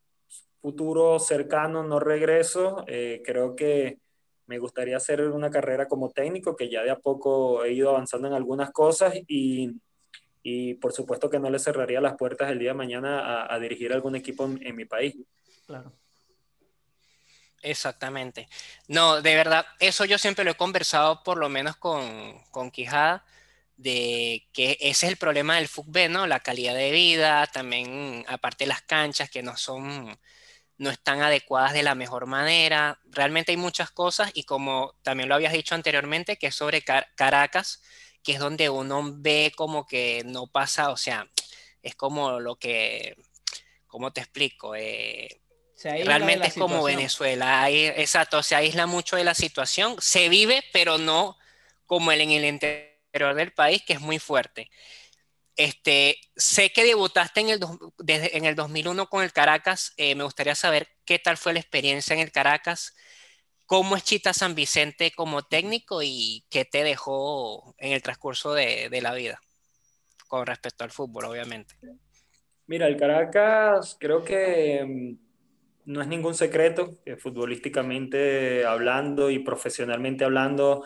futuro 0.61 1.19
cercano 1.19 1.83
no 1.83 1.99
regreso, 1.99 2.85
eh, 2.87 3.23
creo 3.25 3.57
que 3.57 3.97
me 4.49 4.59
gustaría 4.59 4.99
hacer 4.99 5.23
una 5.23 5.49
carrera 5.49 5.89
como 5.89 6.11
técnico, 6.11 6.55
que 6.55 6.69
ya 6.69 6.83
de 6.83 6.91
a 6.91 6.99
poco 6.99 7.65
he 7.65 7.73
ido 7.73 7.89
avanzando 7.89 8.29
en 8.29 8.35
algunas 8.35 8.71
cosas 8.71 9.15
y, 9.27 9.81
y 10.43 10.75
por 10.75 10.93
supuesto 10.93 11.31
que 11.31 11.41
no 11.41 11.49
le 11.49 11.59
cerraría 11.59 12.03
las 12.03 12.19
puertas 12.19 12.51
el 12.51 12.59
día 12.59 12.73
de 12.73 12.77
mañana 12.77 13.47
a, 13.51 13.59
dirigir 13.59 13.95
algún 13.95 14.15
equipo 14.15 14.45
en, 14.45 14.61
en 14.61 14.77
mi 14.77 14.85
país. 14.85 15.17
Claro. 15.67 16.02
Exactamente. 17.63 18.49
No, 18.89 19.23
de 19.23 19.37
verdad, 19.37 19.65
eso 19.79 20.05
yo 20.05 20.19
siempre 20.19 20.45
lo 20.45 20.51
he 20.53 20.55
conversado 20.57 21.23
por 21.23 21.39
lo 21.39 21.49
menos 21.49 21.77
con, 21.77 22.43
con 22.51 22.71
Quijada, 22.73 23.25
de 23.77 24.49
que 24.53 24.73
ese 24.81 25.07
es 25.07 25.13
el 25.13 25.17
problema 25.17 25.57
del 25.57 25.69
fútbol, 25.69 26.11
¿no? 26.13 26.27
La 26.27 26.41
calidad 26.41 26.75
de 26.75 26.91
vida, 26.91 27.47
también 27.49 28.25
aparte 28.29 28.67
las 28.67 28.83
canchas 28.83 29.31
que 29.31 29.43
no 29.43 29.57
son, 29.57 30.19
no 30.79 30.91
están 30.91 31.23
adecuadas 31.23 31.73
de 31.75 31.83
la 31.85 31.95
mejor 31.97 32.27
manera. 32.27 33.01
Realmente 33.07 33.53
hay 33.53 33.59
muchas 33.59 33.91
cosas 33.93 34.31
y 34.35 34.45
como 34.45 34.95
también 35.03 35.29
lo 35.29 35.37
habías 35.37 35.53
dicho 35.55 35.75
anteriormente, 35.77 36.39
que 36.39 36.49
es 36.49 36.55
sobre 36.57 36.83
Car 36.83 37.09
Caracas, 37.17 37.83
que 38.25 38.33
es 38.35 38.41
donde 38.41 38.71
uno 38.71 39.03
ve 39.17 39.53
como 39.57 39.87
que 39.87 40.23
no 40.27 40.47
pasa, 40.49 40.91
o 40.91 40.97
sea, 40.97 41.31
es 41.83 41.95
como 41.97 42.41
lo 42.41 42.57
que, 42.59 43.17
¿cómo 43.89 44.13
te 44.13 44.21
explico? 44.23 44.75
Eh, 44.77 45.42
Realmente 45.83 46.49
es 46.49 46.55
como 46.55 46.83
Venezuela, 46.83 47.63
hay, 47.63 47.87
exacto, 47.87 48.43
se 48.43 48.55
aísla 48.55 48.87
mucho 48.87 49.17
de 49.17 49.25
la 49.25 49.35
situación, 49.35 49.97
se 50.01 50.29
vive, 50.29 50.63
pero 50.73 50.99
no 50.99 51.37
como 51.87 52.13
el 52.13 52.21
en 52.21 52.31
el 52.31 52.45
interior 52.45 53.35
del 53.35 53.53
país, 53.53 53.83
que 53.87 53.95
es 53.95 54.01
muy 54.01 54.19
fuerte. 54.19 54.71
Este, 55.57 56.19
sé 56.35 56.73
que 56.73 56.85
debutaste 56.85 57.41
en 57.41 57.49
el, 57.51 57.61
desde, 57.99 58.37
en 58.37 58.47
el 58.47 58.55
2001 58.55 59.07
con 59.09 59.23
el 59.23 59.33
Caracas, 59.33 59.93
eh, 59.97 60.15
me 60.15 60.25
gustaría 60.25 60.55
saber 60.55 60.89
qué 61.05 61.19
tal 61.19 61.37
fue 61.37 61.53
la 61.53 61.61
experiencia 61.61 62.15
en 62.15 62.21
el 62.21 62.33
Caracas, 62.33 62.95
cómo 63.67 63.97
es 63.97 64.05
Chita 64.05 64.33
San 64.33 64.55
Vicente 64.55 65.13
como 65.13 65.43
técnico 65.43 66.03
y 66.03 66.47
qué 66.49 66.65
te 66.65 66.83
dejó 66.85 67.75
en 67.79 67.93
el 67.93 68.03
transcurso 68.03 68.55
de, 68.55 68.89
de 68.89 69.01
la 69.03 69.13
vida, 69.13 69.41
con 70.27 70.47
respecto 70.47 70.85
al 70.85 70.91
fútbol, 70.91 71.27
obviamente. 71.27 71.75
Mira, 72.67 72.87
el 72.87 72.97
Caracas 72.97 73.97
creo 74.01 74.25
que 74.25 74.83
mm, 74.83 75.32
no 75.85 76.01
es 76.01 76.09
ningún 76.09 76.35
secreto 76.35 76.95
que 77.05 77.17
futbolísticamente 77.17 78.65
hablando 78.65 79.31
y 79.31 79.41
profesionalmente 79.41 80.25
hablando, 80.25 80.85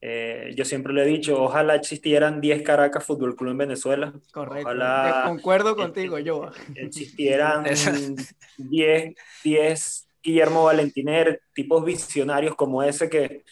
eh, 0.00 0.52
yo 0.54 0.64
siempre 0.64 0.92
lo 0.92 1.02
he 1.02 1.06
dicho, 1.06 1.42
ojalá 1.42 1.74
existieran 1.74 2.40
10 2.40 2.62
Caracas 2.62 3.04
Fútbol 3.04 3.34
Club 3.34 3.52
en 3.52 3.58
Venezuela. 3.58 4.12
Correcto. 4.32 4.68
Ojalá, 4.68 5.22
concuerdo 5.26 5.74
contigo, 5.74 6.18
yo. 6.18 6.50
Existieran 6.74 7.64
10, 8.58 9.14
10 9.42 10.08
Guillermo 10.22 10.64
Valentiner, 10.64 11.40
tipos 11.54 11.84
visionarios 11.84 12.54
como 12.56 12.82
ese 12.82 13.08
que, 13.08 13.44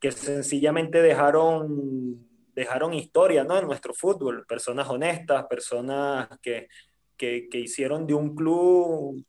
que 0.00 0.12
sencillamente 0.12 1.00
dejaron, 1.00 2.28
dejaron 2.54 2.92
historia 2.92 3.44
¿no? 3.44 3.56
en 3.56 3.66
nuestro 3.66 3.94
fútbol, 3.94 4.44
personas 4.46 4.88
honestas, 4.88 5.46
personas 5.46 6.28
que, 6.42 6.68
que, 7.16 7.48
que 7.48 7.60
hicieron 7.60 8.06
de 8.06 8.14
un 8.14 8.34
club 8.34 9.24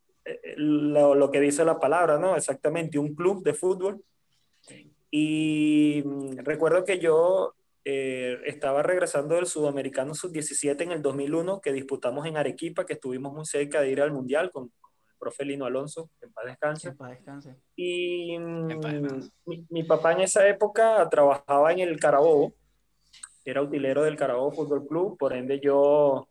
lo, 0.58 1.16
lo, 1.16 1.32
que 1.32 1.40
dice 1.40 1.66
la 1.66 1.80
palabra, 1.80 2.18
¿no? 2.18 2.36
Exactamente, 2.36 3.00
un 3.00 3.16
club 3.16 3.44
de 3.44 3.54
fútbol. 3.54 4.04
Y 5.12 6.04
mm, 6.06 6.38
recuerdo 6.40 6.84
que 6.84 7.00
yo 7.00 7.56
eh, 7.86 8.40
estaba 8.46 8.84
regresando 8.84 9.36
del 9.36 9.48
Sudamericano 9.48 10.14
Sub-17 10.14 10.82
en 10.82 10.92
el 10.92 11.02
2001, 11.02 11.62
que 11.62 11.74
disputamos 11.74 12.26
en 12.26 12.38
Arequipa, 12.38 12.86
que 12.86 12.94
estuvimos 12.94 13.34
muy 13.34 13.46
cerca 13.46 13.82
de 13.82 13.90
ir 13.90 14.02
al 14.02 14.12
Mundial 14.12 14.52
con, 14.52 14.66
el 14.66 15.16
profe 15.18 15.44
Lino 15.44 15.66
Alonso, 15.66 16.12
en 16.22 16.32
paz 16.32 16.46
descanse. 16.46 16.90
En 16.90 16.98
paz 16.98 17.10
descanse. 17.10 17.56
Y 17.76 18.38
mm, 18.38 18.80
mi, 19.46 19.66
mi, 19.70 19.84
papá 19.84 20.14
en 20.14 20.22
esa 20.22 20.48
época 20.48 21.08
trabajaba 21.10 21.74
en 21.74 21.80
el 21.80 22.00
Carabobo, 22.00 22.54
era 23.44 23.62
utilero 23.64 24.04
del 24.04 24.16
Carabobo 24.16 24.52
Fútbol 24.52 24.88
Club, 24.88 25.18
por 25.18 25.34
ende 25.34 25.60
yo 25.60 26.29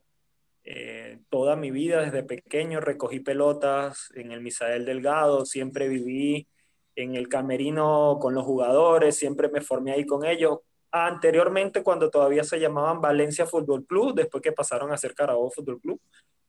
eh, 0.70 1.20
toda 1.30 1.56
mi 1.56 1.70
vida 1.70 2.02
desde 2.02 2.22
pequeño 2.22 2.80
recogí 2.80 3.20
pelotas 3.20 4.10
en 4.14 4.32
el 4.32 4.42
Misael 4.42 4.84
Delgado, 4.84 5.46
siempre 5.46 5.88
viví 5.88 6.46
en 6.94 7.16
el 7.16 7.26
camerino 7.28 8.18
con 8.20 8.34
los 8.34 8.44
jugadores, 8.44 9.16
siempre 9.16 9.48
me 9.48 9.62
formé 9.62 9.92
ahí 9.92 10.04
con 10.04 10.26
ellos. 10.26 10.58
anteriormente 10.90 11.82
cuando 11.82 12.10
todavía 12.10 12.44
se 12.44 12.60
llamaban 12.60 13.00
Valencia 13.00 13.46
Fútbol 13.46 13.86
Club, 13.86 14.14
después 14.14 14.42
que 14.42 14.52
pasaron 14.52 14.92
a 14.92 14.98
ser 14.98 15.14
Carabobo 15.14 15.50
Fútbol 15.50 15.80
Club. 15.80 16.00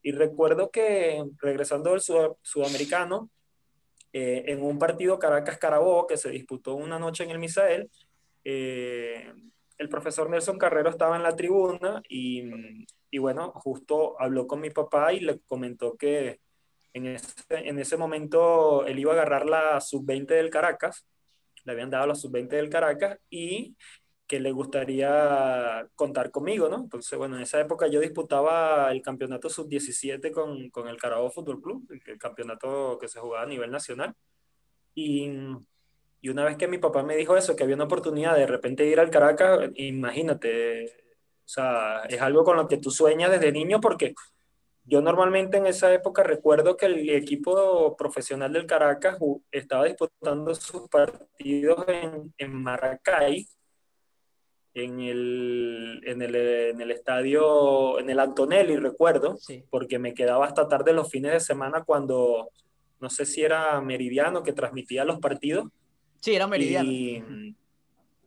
Y 0.02 0.12
recuerdo 0.12 0.70
que 0.70 1.24
regresando 1.38 1.92
del 1.92 2.02
sudamericano, 2.02 3.30
eh, 4.12 4.44
en 4.48 4.62
un 4.64 4.80
partido 4.80 5.18
Caracas-Carabobo 5.18 6.08
que 6.08 6.18
se 6.18 6.30
disputó 6.30 6.76
una 6.76 7.00
noche 7.00 7.24
en 7.24 7.32
el 7.32 7.40
Misael, 7.40 7.90
eh, 8.44 9.32
el 9.78 9.90
profesor 9.90 10.30
Nelson 10.30 10.58
Carrero 10.58 10.90
estaba 10.90 11.16
en 11.16 11.24
la 11.24 11.36
tribuna 11.38 12.02
y, 12.10 12.86
y, 13.12 13.18
bueno, 13.18 13.52
justo 13.56 14.20
habló 14.20 14.48
con 14.48 14.62
mi 14.62 14.70
papá 14.70 15.14
y 15.14 15.20
le 15.22 15.40
comentó 15.42 15.98
que 15.98 16.40
en 16.94 17.06
ese, 17.08 17.34
en 17.50 17.80
ese 17.80 17.98
momento 17.98 18.86
él 18.86 19.00
iba 19.00 19.12
a 19.12 19.16
agarrar 19.16 19.46
la 19.46 19.82
sub-20 19.82 20.28
del 20.28 20.50
Caracas, 20.50 21.06
le 21.66 21.72
habían 21.74 21.90
dado 21.90 22.08
la 22.08 22.16
sub-20 22.16 22.50
del 22.50 22.70
Caracas 22.70 23.20
y 23.30 23.76
que 24.30 24.40
le 24.40 24.52
gustaría 24.52 25.90
contar 25.96 26.30
conmigo, 26.30 26.70
¿no? 26.70 26.78
Entonces, 26.84 27.18
bueno, 27.18 27.36
en 27.36 27.42
esa 27.42 27.60
época 27.60 27.88
yo 27.88 28.00
disputaba 28.00 28.92
el 28.92 29.02
campeonato 29.02 29.50
sub-17 29.50 30.32
con, 30.32 30.70
con, 30.70 30.88
el 30.88 30.98
Carabobo 30.98 31.32
Fútbol 31.32 31.60
Club, 31.60 31.88
el, 31.90 32.20
campeonato 32.20 33.00
que 33.00 33.08
se 33.08 33.20
jugaba 33.20 33.44
a 33.44 33.48
nivel 33.48 33.72
nacional. 33.72 34.14
Y, 34.94 35.32
y, 36.22 36.30
una 36.30 36.46
vez 36.46 36.58
que 36.58 36.68
mi 36.68 36.78
papá 36.78 37.02
me 37.02 37.16
dijo 37.16 37.36
eso, 37.38 37.56
que 37.56 37.64
había 37.64 37.76
una 37.76 37.86
oportunidad 37.86 38.36
de, 38.36 38.46
repente 38.46 38.86
ir 38.86 39.00
al 39.00 39.10
Caracas, 39.10 39.72
imagínate, 39.74 41.09
o 41.50 41.52
sea, 41.52 42.04
es 42.08 42.22
algo 42.22 42.44
con 42.44 42.58
lo 42.58 42.68
que 42.68 42.78
tú 42.78 42.92
sueñas 42.92 43.32
desde 43.32 43.52
niño 43.52 43.82
porque 43.82 44.14
yo 44.84 45.02
normalmente 45.02 45.58
en 45.58 45.66
esa 45.66 45.92
época 45.92 46.22
recuerdo 46.22 46.78
que 46.78 46.86
el 46.86 47.10
equipo 47.10 47.98
profesional 47.98 48.54
del 48.54 48.68
Caracas 48.68 49.18
estaba 49.52 49.86
disputando 49.86 50.54
sus 50.54 50.88
partidos 50.90 51.86
en, 51.88 52.32
en 52.38 52.54
Maracay, 52.54 53.48
en 54.76 55.00
el, 55.00 56.04
en 56.06 56.22
el, 56.22 56.36
en 56.36 56.82
el 56.82 56.92
estadio, 56.92 57.98
en 57.98 58.12
el 58.12 58.20
Antonelli, 58.20 58.76
recuerdo, 58.78 59.40
porque 59.72 59.98
me 59.98 60.14
quedaba 60.14 60.46
hasta 60.46 60.68
tarde 60.68 60.94
los 60.94 61.10
fines 61.10 61.32
de 61.32 61.40
semana 61.40 61.84
cuando, 61.84 62.52
no 63.00 63.10
sé 63.10 63.26
si 63.26 63.42
era 63.42 63.82
Meridiano 63.82 64.44
que 64.44 64.54
transmitía 64.54 65.04
los 65.04 65.18
partidos. 65.18 65.68
Sí, 66.22 66.36
era 66.36 66.46
Meridiano. 66.46 66.92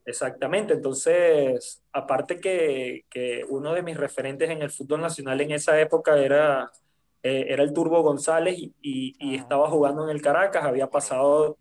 Exactamente, 0.05 0.73
entonces, 0.73 1.83
aparte 1.91 2.39
que, 2.39 3.05
que, 3.09 3.45
uno 3.49 3.73
de 3.73 3.83
mis 3.83 3.97
referentes 3.97 4.49
en 4.49 4.61
el 4.61 4.71
fútbol 4.71 5.01
nacional 5.01 5.39
en 5.41 5.51
esa 5.51 5.79
época 5.79 6.17
era, 6.17 6.71
eh, 7.21 7.45
era 7.49 7.63
el 7.63 7.73
Turbo 7.73 8.01
González 8.01 8.57
y, 8.57 8.73
y, 8.81 9.35
estaba 9.35 9.69
jugando 9.69 10.03
en 10.03 10.09
el 10.09 10.21
Caracas, 10.21 10.63
había 10.63 10.89
pasado 10.89 11.57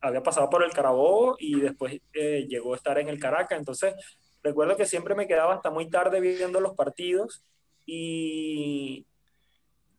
había 0.00 0.22
pasado 0.22 0.48
por 0.48 0.64
el 0.64 0.72
Carabobo 0.72 1.36
y 1.38 1.60
después 1.60 2.00
eh, 2.14 2.46
llegó 2.48 2.72
a 2.72 2.76
estar 2.76 2.98
en 2.98 3.08
el 3.08 3.20
Caracas. 3.20 3.58
Entonces, 3.58 3.94
recuerdo 4.42 4.76
que 4.76 4.86
siempre 4.86 5.14
me 5.14 5.26
quedaba 5.26 5.54
hasta 5.54 5.70
muy 5.70 5.90
tarde 5.90 6.20
viendo 6.20 6.60
los 6.60 6.74
partidos 6.74 7.44
y, 7.86 9.06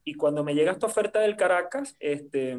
y 0.03 0.13
cuando 0.15 0.43
me 0.43 0.55
llega 0.55 0.71
esta 0.71 0.87
oferta 0.87 1.19
del 1.19 1.35
Caracas, 1.35 1.95
este, 1.99 2.57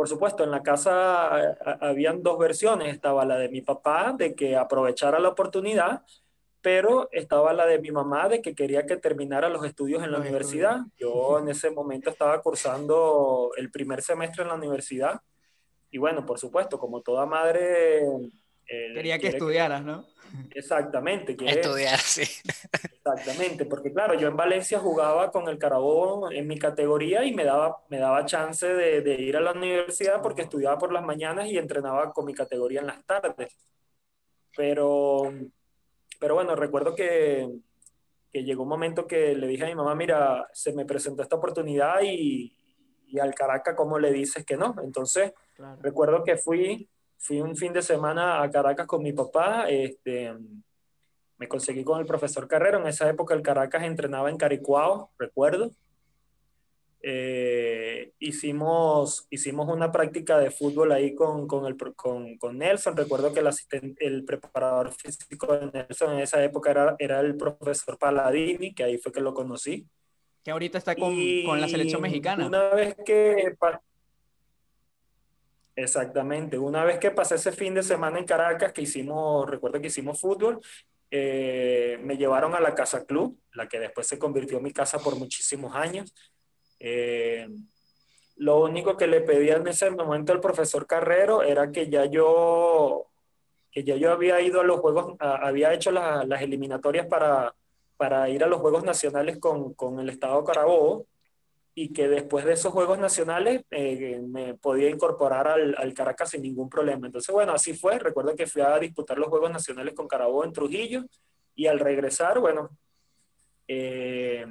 por 0.00 0.08
supuesto, 0.08 0.42
en 0.42 0.50
la 0.50 0.62
casa 0.62 1.58
habían 1.82 2.22
dos 2.22 2.38
versiones. 2.38 2.94
Estaba 2.94 3.26
la 3.26 3.36
de 3.36 3.50
mi 3.50 3.60
papá, 3.60 4.14
de 4.16 4.34
que 4.34 4.56
aprovechara 4.56 5.18
la 5.18 5.28
oportunidad, 5.28 6.06
pero 6.62 7.10
estaba 7.12 7.52
la 7.52 7.66
de 7.66 7.78
mi 7.80 7.90
mamá, 7.90 8.26
de 8.30 8.40
que 8.40 8.54
quería 8.54 8.86
que 8.86 8.96
terminara 8.96 9.50
los 9.50 9.62
estudios 9.62 10.02
en 10.02 10.12
la 10.12 10.18
universidad. 10.18 10.78
Yo 10.96 11.38
en 11.38 11.50
ese 11.50 11.70
momento 11.70 12.08
estaba 12.08 12.40
cursando 12.40 13.50
el 13.58 13.70
primer 13.70 14.00
semestre 14.00 14.40
en 14.42 14.48
la 14.48 14.54
universidad 14.54 15.20
y 15.90 15.98
bueno, 15.98 16.24
por 16.24 16.38
supuesto, 16.38 16.78
como 16.78 17.02
toda 17.02 17.26
madre... 17.26 18.00
Eh, 18.66 18.94
Quería 18.94 19.18
que 19.18 19.28
estudiaras, 19.28 19.84
¿no? 19.84 20.06
Exactamente. 20.54 21.36
Estudiar, 21.46 21.98
sí. 21.98 22.22
Exactamente, 22.82 23.64
porque 23.64 23.92
claro, 23.92 24.14
yo 24.14 24.28
en 24.28 24.36
Valencia 24.36 24.78
jugaba 24.78 25.30
con 25.30 25.48
el 25.48 25.58
Carabobo 25.58 26.30
en 26.30 26.46
mi 26.46 26.58
categoría 26.58 27.24
y 27.24 27.34
me 27.34 27.44
daba, 27.44 27.82
me 27.88 27.98
daba 27.98 28.24
chance 28.26 28.66
de, 28.66 29.00
de, 29.00 29.14
ir 29.14 29.36
a 29.36 29.40
la 29.40 29.52
universidad 29.52 30.20
porque 30.22 30.42
estudiaba 30.42 30.78
por 30.78 30.92
las 30.92 31.04
mañanas 31.04 31.46
y 31.48 31.58
entrenaba 31.58 32.12
con 32.12 32.26
mi 32.26 32.34
categoría 32.34 32.80
en 32.80 32.86
las 32.86 33.04
tardes. 33.04 33.56
Pero, 34.56 35.32
pero 36.18 36.34
bueno, 36.34 36.54
recuerdo 36.56 36.94
que, 36.94 37.48
que 38.32 38.44
llegó 38.44 38.62
un 38.64 38.68
momento 38.68 39.06
que 39.06 39.34
le 39.34 39.46
dije 39.46 39.64
a 39.64 39.68
mi 39.68 39.74
mamá, 39.74 39.94
mira, 39.94 40.48
se 40.52 40.72
me 40.72 40.84
presentó 40.84 41.22
esta 41.22 41.36
oportunidad 41.36 42.02
y, 42.02 42.56
y 43.10 43.18
al 43.18 43.34
Caracas, 43.34 43.74
¿cómo 43.76 43.98
le 43.98 44.12
dices 44.12 44.44
que 44.44 44.56
no? 44.56 44.74
Entonces, 44.82 45.32
recuerdo 45.80 46.22
que 46.24 46.36
fui, 46.36 46.88
fui 47.20 47.40
un 47.40 47.54
fin 47.54 47.72
de 47.72 47.82
semana 47.82 48.42
a 48.42 48.50
Caracas 48.50 48.86
con 48.86 49.02
mi 49.02 49.12
papá, 49.12 49.68
este, 49.68 50.34
me 51.36 51.48
conseguí 51.48 51.84
con 51.84 52.00
el 52.00 52.06
profesor 52.06 52.48
Carrero, 52.48 52.80
en 52.80 52.86
esa 52.86 53.08
época 53.08 53.34
el 53.34 53.42
Caracas 53.42 53.84
entrenaba 53.84 54.30
en 54.30 54.38
Caricuao, 54.38 55.10
recuerdo. 55.18 55.70
Eh, 57.02 58.12
hicimos, 58.18 59.26
hicimos 59.30 59.68
una 59.68 59.90
práctica 59.90 60.38
de 60.38 60.50
fútbol 60.50 60.92
ahí 60.92 61.14
con, 61.14 61.46
con, 61.46 61.64
el, 61.64 61.76
con, 61.94 62.36
con 62.36 62.58
Nelson. 62.58 62.94
Recuerdo 62.94 63.32
que 63.32 63.40
el, 63.40 63.46
asistente, 63.46 64.06
el 64.06 64.24
preparador 64.24 64.92
físico 64.92 65.56
de 65.56 65.70
Nelson 65.72 66.14
en 66.14 66.20
esa 66.20 66.42
época 66.44 66.70
era, 66.70 66.96
era 66.98 67.20
el 67.20 67.36
profesor 67.36 67.96
Paladini, 67.98 68.74
que 68.74 68.84
ahí 68.84 68.98
fue 68.98 69.12
que 69.12 69.20
lo 69.20 69.32
conocí 69.32 69.86
que 70.42 70.50
ahorita 70.50 70.78
está 70.78 70.94
con, 70.96 71.14
con, 71.44 71.60
la 71.60 71.68
selección 71.68 72.00
mexicana. 72.00 72.46
Una 72.46 72.70
vez 72.70 72.96
que... 73.04 73.56
Exactamente, 75.82 76.58
una 76.58 76.84
vez 76.84 76.98
que 76.98 77.10
pasé 77.10 77.36
ese 77.36 77.52
fin 77.52 77.72
de 77.72 77.82
semana 77.82 78.18
en 78.18 78.26
Caracas, 78.26 78.70
que 78.70 78.82
hicimos, 78.82 79.48
recuerdo 79.48 79.80
que 79.80 79.86
hicimos 79.86 80.20
fútbol, 80.20 80.60
eh, 81.10 81.98
me 82.02 82.18
llevaron 82.18 82.54
a 82.54 82.60
la 82.60 82.74
Casa 82.74 83.06
Club, 83.06 83.38
la 83.54 83.66
que 83.66 83.80
después 83.80 84.06
se 84.06 84.18
convirtió 84.18 84.58
en 84.58 84.64
mi 84.64 84.72
casa 84.72 84.98
por 84.98 85.16
muchísimos 85.16 85.74
años. 85.74 86.14
Eh, 86.78 87.48
lo 88.36 88.60
único 88.60 88.98
que 88.98 89.06
le 89.06 89.22
pedía 89.22 89.56
en 89.56 89.66
ese 89.68 89.90
momento 89.90 90.34
al 90.34 90.40
profesor 90.40 90.86
Carrero 90.86 91.42
era 91.42 91.72
que 91.72 91.88
ya 91.88 92.04
yo, 92.04 93.06
que 93.70 93.82
ya 93.82 93.96
yo 93.96 94.12
había 94.12 94.38
ido 94.42 94.60
a 94.60 94.64
los 94.64 94.80
juegos, 94.80 95.16
había 95.18 95.72
hecho 95.72 95.90
las 95.92 96.42
eliminatorias 96.42 97.06
para, 97.06 97.54
para 97.96 98.28
ir 98.28 98.44
a 98.44 98.48
los 98.48 98.60
Juegos 98.60 98.84
Nacionales 98.84 99.38
con, 99.38 99.72
con 99.72 99.98
el 99.98 100.10
Estado 100.10 100.44
Carabobo 100.44 101.06
y 101.74 101.92
que 101.92 102.08
después 102.08 102.44
de 102.44 102.54
esos 102.54 102.72
Juegos 102.72 102.98
Nacionales 102.98 103.62
eh, 103.70 104.20
me 104.26 104.54
podía 104.54 104.90
incorporar 104.90 105.48
al, 105.48 105.74
al, 105.78 105.94
Caracas 105.94 106.30
sin 106.30 106.42
ningún 106.42 106.68
problema. 106.68 107.06
Entonces, 107.06 107.32
bueno, 107.32 107.52
así 107.52 107.74
fue. 107.74 107.98
Recuerdo 107.98 108.34
que 108.34 108.46
fui 108.46 108.62
a 108.62 108.78
disputar 108.78 109.18
los 109.18 109.28
Juegos 109.28 109.50
Nacionales 109.50 109.94
con 109.94 110.08
Carabobo 110.08 110.44
en 110.44 110.52
Trujillo 110.52 111.04
y 111.54 111.66
al 111.66 111.78
regresar, 111.78 112.40
bueno, 112.40 112.70
eh, 113.68 114.44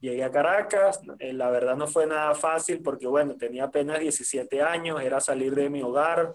llegué 0.00 0.24
a 0.24 0.30
Caracas. 0.30 1.00
Eh, 1.18 1.32
la 1.32 1.50
verdad 1.50 1.76
no 1.76 1.86
fue 1.86 2.06
nada 2.06 2.34
fácil 2.34 2.82
porque, 2.82 3.06
bueno, 3.06 3.36
tenía 3.36 3.64
apenas 3.64 4.00
17 4.00 4.60
años, 4.60 5.00
era 5.00 5.20
salir 5.20 5.54
de 5.54 5.70
mi 5.70 5.82
hogar, 5.82 6.34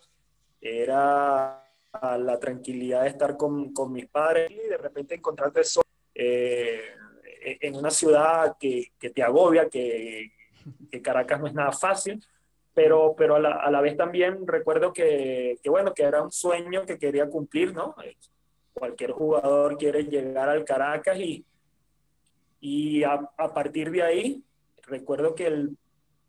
era 0.62 1.64
la 2.02 2.40
tranquilidad 2.40 3.04
de 3.04 3.10
estar 3.10 3.36
con, 3.36 3.74
con 3.74 3.92
mis 3.92 4.08
padres 4.08 4.52
y 4.52 4.68
de 4.70 4.78
repente 4.78 5.16
encontrarte 5.16 5.64
solo 5.64 5.88
eh, 6.14 6.96
en 7.42 7.76
una 7.76 7.90
ciudad 7.90 8.58
que, 8.60 8.92
que 9.00 9.10
te 9.10 9.24
agobia, 9.24 9.70
que, 9.70 10.32
que, 10.92 11.02
Caracas 11.02 11.40
no 11.40 11.48
es 11.48 11.54
nada 11.54 11.72
fácil, 11.72 12.24
pero, 12.74 13.16
pero 13.18 13.36
a, 13.36 13.40
la, 13.40 13.56
a 13.56 13.72
la 13.72 13.82
vez 13.82 13.98
también 13.98 14.46
recuerdo 14.46 14.94
que, 14.94 15.60
que, 15.62 15.70
bueno, 15.70 15.94
que 15.94 16.04
era 16.04 16.22
un 16.22 16.32
sueño 16.32 16.86
que 16.86 16.98
quería 16.98 17.30
cumplir, 17.30 17.74
¿no? 17.74 17.96
Cualquier 18.74 19.12
jugador 19.12 19.78
quiere 19.78 20.04
llegar 20.04 20.50
al 20.50 20.64
Caracas 20.66 21.18
y, 21.18 21.46
y 22.60 23.04
a, 23.04 23.30
a 23.38 23.54
partir 23.54 23.92
de 23.92 24.04
ahí, 24.04 24.44
recuerdo 24.84 25.36
que 25.36 25.48
el, 25.48 25.78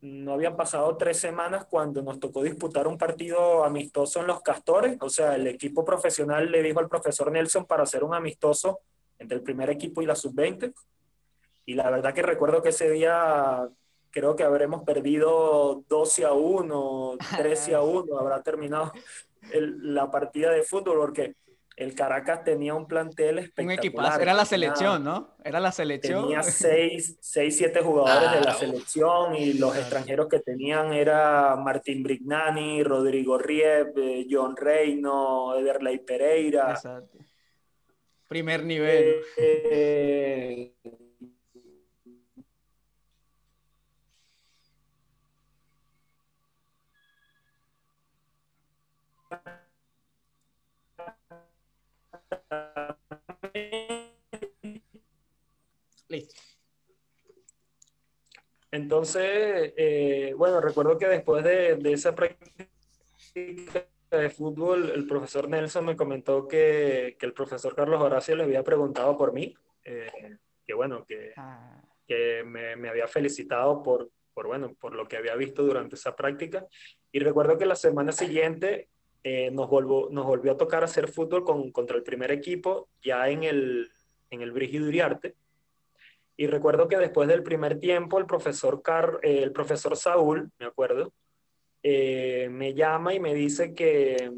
no 0.00 0.32
habían 0.32 0.56
pasado 0.56 0.96
tres 0.96 1.18
semanas 1.18 1.66
cuando 1.68 2.02
nos 2.02 2.18
tocó 2.18 2.42
disputar 2.42 2.88
un 2.88 2.96
partido 2.96 3.64
amistoso 3.64 4.20
en 4.20 4.26
los 4.26 4.40
Castores, 4.40 4.96
o 5.00 5.10
sea, 5.10 5.34
el 5.34 5.46
equipo 5.46 5.84
profesional 5.84 6.50
le 6.50 6.62
dijo 6.62 6.80
al 6.80 6.88
profesor 6.88 7.30
Nelson 7.30 7.66
para 7.66 7.82
hacer 7.82 8.02
un 8.02 8.14
amistoso 8.14 8.80
entre 9.18 9.36
el 9.36 9.42
primer 9.42 9.68
equipo 9.68 10.00
y 10.00 10.06
la 10.06 10.16
sub-20. 10.16 10.72
Y 11.70 11.74
la 11.74 11.88
verdad 11.88 12.12
que 12.12 12.22
recuerdo 12.22 12.64
que 12.64 12.70
ese 12.70 12.90
día 12.90 13.68
creo 14.10 14.34
que 14.34 14.42
habremos 14.42 14.82
perdido 14.82 15.84
12 15.88 16.24
a 16.24 16.32
1, 16.32 17.16
13 17.36 17.74
a 17.76 17.82
1, 17.82 18.18
habrá 18.18 18.42
terminado 18.42 18.92
la 19.52 20.10
partida 20.10 20.50
de 20.50 20.64
fútbol 20.64 20.98
porque 20.98 21.36
el 21.76 21.94
Caracas 21.94 22.42
tenía 22.42 22.74
un 22.74 22.88
plantel 22.88 23.38
espectacular. 23.38 23.78
Un 23.78 23.78
equipazo, 23.78 24.20
era 24.20 24.34
la 24.34 24.44
selección, 24.44 25.04
¿no? 25.04 25.36
Era 25.44 25.60
la 25.60 25.70
selección. 25.70 26.24
Tenía 26.24 26.42
6, 26.42 27.18
7 27.20 27.82
jugadores 27.82 28.32
de 28.32 28.40
la 28.40 28.54
selección 28.54 29.36
y 29.36 29.52
los 29.52 29.76
extranjeros 29.76 30.26
que 30.26 30.40
tenían 30.40 30.92
era 30.92 31.54
Martín 31.54 32.02
Brignani, 32.02 32.82
Rodrigo 32.82 33.38
Rieb, 33.38 33.96
eh, 33.96 34.26
John 34.28 34.56
Reino, 34.56 35.54
Ederley 35.54 36.00
Pereira. 36.00 36.72
Exacto. 36.72 37.16
Primer 38.26 38.64
nivel. 38.64 39.22
Eh, 39.36 40.74
Listo. 56.08 56.34
Entonces, 58.72 59.72
eh, 59.76 60.34
bueno, 60.36 60.60
recuerdo 60.60 60.96
que 60.96 61.06
después 61.06 61.42
de, 61.42 61.76
de, 61.76 61.92
esa 61.92 62.14
práctica 62.14 62.68
de 64.10 64.30
fútbol, 64.30 64.90
el 64.90 65.06
profesor 65.06 65.48
Nelson 65.48 65.84
me 65.84 65.96
comentó 65.96 66.46
que, 66.46 67.16
que 67.18 67.26
el 67.26 67.32
profesor 67.32 67.74
Carlos 67.74 68.00
Horacio 68.00 68.36
le 68.36 68.44
había 68.44 68.62
preguntado 68.62 69.16
por 69.16 69.32
mí, 69.32 69.54
eh, 69.84 70.38
que 70.64 70.74
bueno, 70.74 71.04
que, 71.04 71.32
ah. 71.36 71.82
que 72.06 72.44
me, 72.44 72.76
me, 72.76 72.88
había 72.88 73.08
felicitado 73.08 73.82
por, 73.82 74.10
por, 74.34 74.46
bueno, 74.46 74.74
por 74.74 74.94
lo 74.94 75.06
que 75.08 75.16
había 75.16 75.34
visto 75.34 75.64
durante 75.64 75.96
esa 75.96 76.14
práctica. 76.14 76.66
Y 77.10 77.18
recuerdo 77.18 77.58
que 77.58 77.66
la 77.66 77.76
semana 77.76 78.12
siguiente 78.12 78.88
eh, 79.22 79.50
nos, 79.50 79.68
volvo, 79.68 80.08
nos 80.10 80.24
volvió 80.24 80.52
a 80.52 80.56
tocar 80.56 80.82
hacer 80.82 81.08
fútbol 81.08 81.44
con, 81.44 81.70
contra 81.72 81.96
el 81.96 82.02
primer 82.02 82.30
equipo 82.30 82.88
ya 83.02 83.28
en 83.28 83.44
el, 83.44 83.90
en 84.30 84.40
el 84.40 84.52
Brígido 84.52 84.88
Uriarte. 84.88 85.34
Y 86.36 86.46
recuerdo 86.46 86.88
que 86.88 86.96
después 86.96 87.28
del 87.28 87.42
primer 87.42 87.78
tiempo, 87.78 88.18
el 88.18 88.24
profesor, 88.24 88.80
Car 88.80 89.20
eh, 89.22 89.42
el 89.42 89.52
profesor 89.52 89.94
Saúl, 89.96 90.50
me 90.58 90.66
acuerdo, 90.66 91.12
eh, 91.82 92.48
me 92.50 92.72
llama 92.72 93.12
y 93.12 93.20
me 93.20 93.34
dice 93.34 93.74
que 93.74 94.32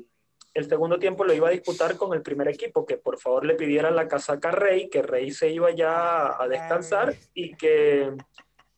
el 0.54 0.68
segundo 0.68 0.98
tiempo 0.98 1.24
lo 1.24 1.32
iba 1.32 1.48
a 1.48 1.52
disputar 1.52 1.96
con 1.96 2.12
el 2.12 2.22
primer 2.22 2.48
equipo, 2.48 2.84
que 2.84 2.98
por 2.98 3.18
favor 3.18 3.46
le 3.46 3.54
pidiera 3.54 3.90
la 3.90 4.08
casaca 4.08 4.48
a 4.48 4.52
Rey, 4.52 4.88
que 4.88 5.02
Rey 5.02 5.30
se 5.30 5.50
iba 5.50 5.70
ya 5.70 6.42
a 6.42 6.48
descansar 6.48 7.14
y 7.34 7.54
que, 7.54 8.12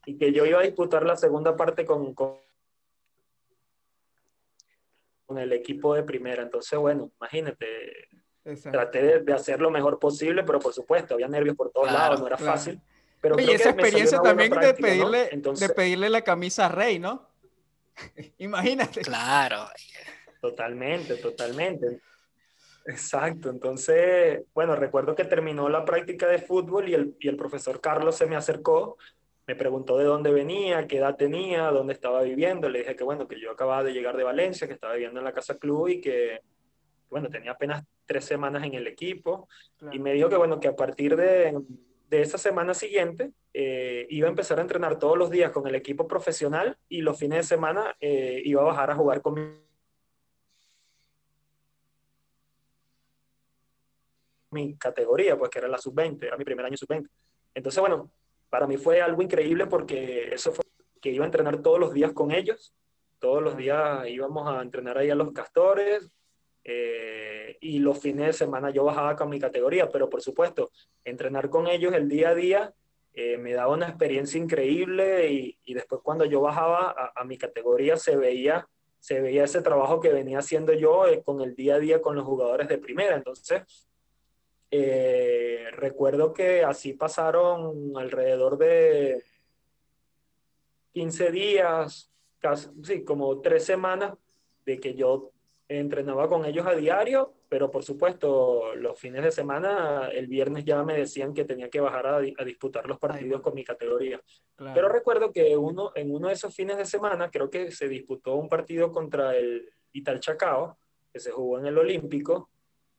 y 0.05 0.19
que 0.19 0.33
yo 0.33 0.45
iba 0.45 0.61
a 0.61 0.65
disputar 0.65 1.05
la 1.05 1.17
segunda 1.17 1.57
parte 1.57 1.85
con, 1.85 2.15
con, 2.15 2.44
con 5.27 5.39
el 5.39 5.53
equipo 5.53 5.95
de 5.95 6.03
primera. 6.03 6.43
Entonces, 6.43 6.79
bueno, 6.79 7.11
imagínate, 7.21 8.09
traté 8.71 9.21
de, 9.21 9.33
hacer 9.33 9.61
lo 9.61 9.71
mejor 9.71 9.99
posible, 9.99 10.43
pero 10.45 10.59
por 10.59 10.73
supuesto, 10.73 11.15
había 11.15 11.29
nervios 11.29 11.57
por 11.57 11.71
todos 11.71 11.91
lados, 11.91 12.21
no 12.21 12.27
era 12.27 12.37
fácil. 12.37 12.81
Pero 13.21 13.41
y 13.41 13.51
esa 13.51 13.71
experiencia 13.71 14.21
también 14.21 14.51
de, 14.51 14.75
pedirle, 14.75 15.31
de 15.33 15.69
pedirle 15.71 16.11
la 16.11 16.23
camisa 16.23 16.67
a 16.67 16.69
Rey, 16.69 16.99
¿no? 16.99 17.27
Imagínate. 18.39 19.01
Claro. 19.01 19.67
Totalmente, 20.41 21.17
totalmente. 21.17 22.01
Exacto, 22.87 23.49
entonces, 23.49 24.43
bueno, 24.53 24.77
recuerdo 24.77 25.15
que 25.15 25.25
terminó 25.25 25.71
la 25.71 25.87
práctica 25.87 26.27
de 26.27 26.39
fútbol 26.39 26.91
y 26.91 26.95
el, 26.95 27.17
y 27.19 27.29
el 27.29 27.37
profesor 27.37 27.81
Carlos 27.81 28.17
se 28.17 28.27
me 28.27 28.37
acercó, 28.37 28.99
me 29.47 29.57
preguntó 29.57 29.99
de 29.99 30.05
dónde 30.05 30.33
venía, 30.33 30.87
qué 30.87 30.99
edad 30.99 31.17
tenía, 31.17 31.71
dónde 31.71 31.93
estaba 31.93 32.23
viviendo. 32.23 32.69
Le 32.69 32.81
dije 32.81 32.97
que, 32.97 33.05
bueno, 33.05 33.29
que 33.29 33.41
yo 33.41 33.51
acababa 33.51 33.85
de 33.85 33.93
llegar 33.93 34.17
de 34.17 34.25
Valencia, 34.25 34.67
que 34.67 34.75
estaba 34.75 34.95
viviendo 34.95 35.21
en 35.21 35.25
la 35.25 35.33
Casa 35.33 35.59
Club 35.59 35.89
y 35.89 36.01
que, 36.01 36.41
bueno, 37.11 37.29
tenía 37.29 37.53
apenas 37.53 37.85
tres 38.07 38.25
semanas 38.25 38.65
en 38.65 38.75
el 38.75 38.87
equipo. 38.87 39.49
Y 39.93 39.99
me 39.99 40.13
dijo 40.13 40.29
que, 40.29 40.37
bueno, 40.37 40.61
que 40.61 40.69
a 40.69 40.77
partir 40.77 41.17
de, 41.17 41.55
de 42.09 42.23
esa 42.23 42.39
semana 42.39 42.75
siguiente 42.75 43.33
eh, 43.53 44.07
iba 44.11 44.27
a 44.27 44.31
empezar 44.31 44.59
a 44.59 44.63
entrenar 44.63 44.99
todos 44.99 45.17
los 45.19 45.31
días 45.31 45.51
con 45.51 45.67
el 45.67 45.75
equipo 45.75 46.07
profesional 46.07 46.77
y 46.89 47.01
los 47.01 47.19
fines 47.19 47.39
de 47.39 47.43
semana 47.57 47.97
eh, 48.01 48.43
iba 48.45 48.63
a 48.63 48.65
bajar 48.65 48.91
a 48.91 48.97
jugar 48.97 49.23
con 49.23 49.63
mi, 54.51 54.77
categoría, 54.77 55.37
pues 55.37 55.51
que 55.51 55.59
era 55.59 55.69
la 55.69 55.79
sub-20, 55.79 56.25
era 56.27 56.37
mi 56.37 56.45
primer 56.45 56.67
año 56.67 56.77
sub-20. 56.77 57.09
Entonces, 57.55 57.81
bueno, 57.81 58.11
para 58.55 58.69
mí 58.69 58.77
fue 58.77 59.01
algo 59.01 59.21
increíble 59.21 59.67
porque 59.67 60.33
eso 60.33 60.53
fue 60.53 60.65
que 61.03 61.11
iba 61.11 61.25
a 61.25 61.27
entrenar 61.27 61.61
todos 61.61 61.81
los 61.81 61.93
días 61.93 62.13
con 62.13 62.31
ellos, 62.31 62.73
todos 63.19 63.43
los 63.43 63.57
días 63.57 64.09
íbamos 64.09 64.47
a 64.47 64.63
entrenar 64.63 64.97
ahí 64.97 65.11
a 65.11 65.17
los 65.17 65.33
castores, 65.33 66.09
eh, 66.63 67.59
y 67.61 67.81
los 67.81 67.99
fines 67.99 68.27
de 68.27 68.33
semana 68.33 68.71
yo 68.71 68.85
bajaba 68.85 69.17
con 69.17 69.29
mi 69.29 69.41
categoría, 69.41 69.89
pero 69.89 70.09
por 70.09 70.23
supuesto, 70.23 70.71
entrenar 71.05 71.51
con 71.51 71.67
ellos 71.67 71.95
el 71.95 72.09
día 72.09 72.29
a 72.29 72.35
día 72.37 72.73
eh, 73.13 73.39
me 73.39 73.55
daba 73.55 73.75
una 73.75 73.89
experiencia 73.89 74.39
increíble 74.39 75.29
y, 75.33 75.59
y 75.65 75.75
después 75.75 76.01
cuando 76.05 76.25
yo 76.25 76.41
bajaba 76.41 77.13
a, 77.13 77.25
mi 77.25 77.37
categoría 77.37 77.97
se 77.97 78.15
veía, 78.17 78.69
se 79.01 79.21
veía 79.21 79.43
ese 79.43 79.63
trabajo 79.63 79.99
que 79.99 80.13
venía 80.13 80.39
haciendo 80.39 80.75
yo 80.75 81.09
eh, 81.09 81.25
con 81.25 81.41
el 81.41 81.57
día 81.57 81.75
a 81.75 81.81
día 81.81 82.01
con 82.01 82.15
los 82.15 82.25
jugadores 82.25 82.69
de 82.69 82.79
primera. 82.79 83.17
Entonces, 83.17 83.65
recuerdo 85.73 86.33
que 86.33 86.65
así 86.65 86.95
pasaron 86.95 87.93
alrededor 87.97 88.59
de 88.59 89.23
15 90.93 91.31
días, 91.31 92.11
casi, 92.39 92.69
sí, 92.83 93.05
como 93.05 93.41
tres 93.41 93.65
semanas 93.65 94.15
de 94.65 94.79
que 94.79 94.95
yo 94.95 95.33
entrenaba 95.69 96.29
con 96.29 96.45
ellos 96.45 96.67
a 96.67 96.75
diario, 96.75 97.35
pero 97.49 97.71
por 97.71 97.85
supuesto 97.85 98.75
los 98.75 98.99
fines 98.99 99.23
de 99.23 99.31
semana, 99.31 100.09
el 100.13 100.27
viernes 100.27 100.65
ya 100.65 100.83
me 100.83 100.97
decían 100.97 101.33
que 101.33 101.45
tenía 101.45 101.71
que 101.71 101.81
bajar 101.81 102.07
a, 102.07 102.21
disputar 102.21 102.87
los 102.87 102.99
partidos 102.99 103.41
con 103.41 103.55
mi 103.55 103.65
categoría. 103.65 104.21
Pero 104.57 104.89
recuerdo 104.89 105.33
que 105.33 105.57
uno, 105.57 105.93
en 105.95 106.13
uno 106.13 106.29
de 106.29 106.35
esos 106.35 106.55
fines 106.55 106.77
de 106.77 106.85
semana, 106.85 107.31
creo 107.31 107.51
que 107.51 107.71
se 107.71 107.89
disputó 107.89 108.35
un 108.35 108.49
partido 108.49 108.93
contra 108.93 109.37
el 109.37 109.69
Ital 109.93 110.21
Chacao, 110.21 110.79
que 111.13 111.21
se 111.21 111.31
jugó 111.31 111.59
en 111.59 111.67
el 111.67 111.79
Olímpico, 111.79 112.51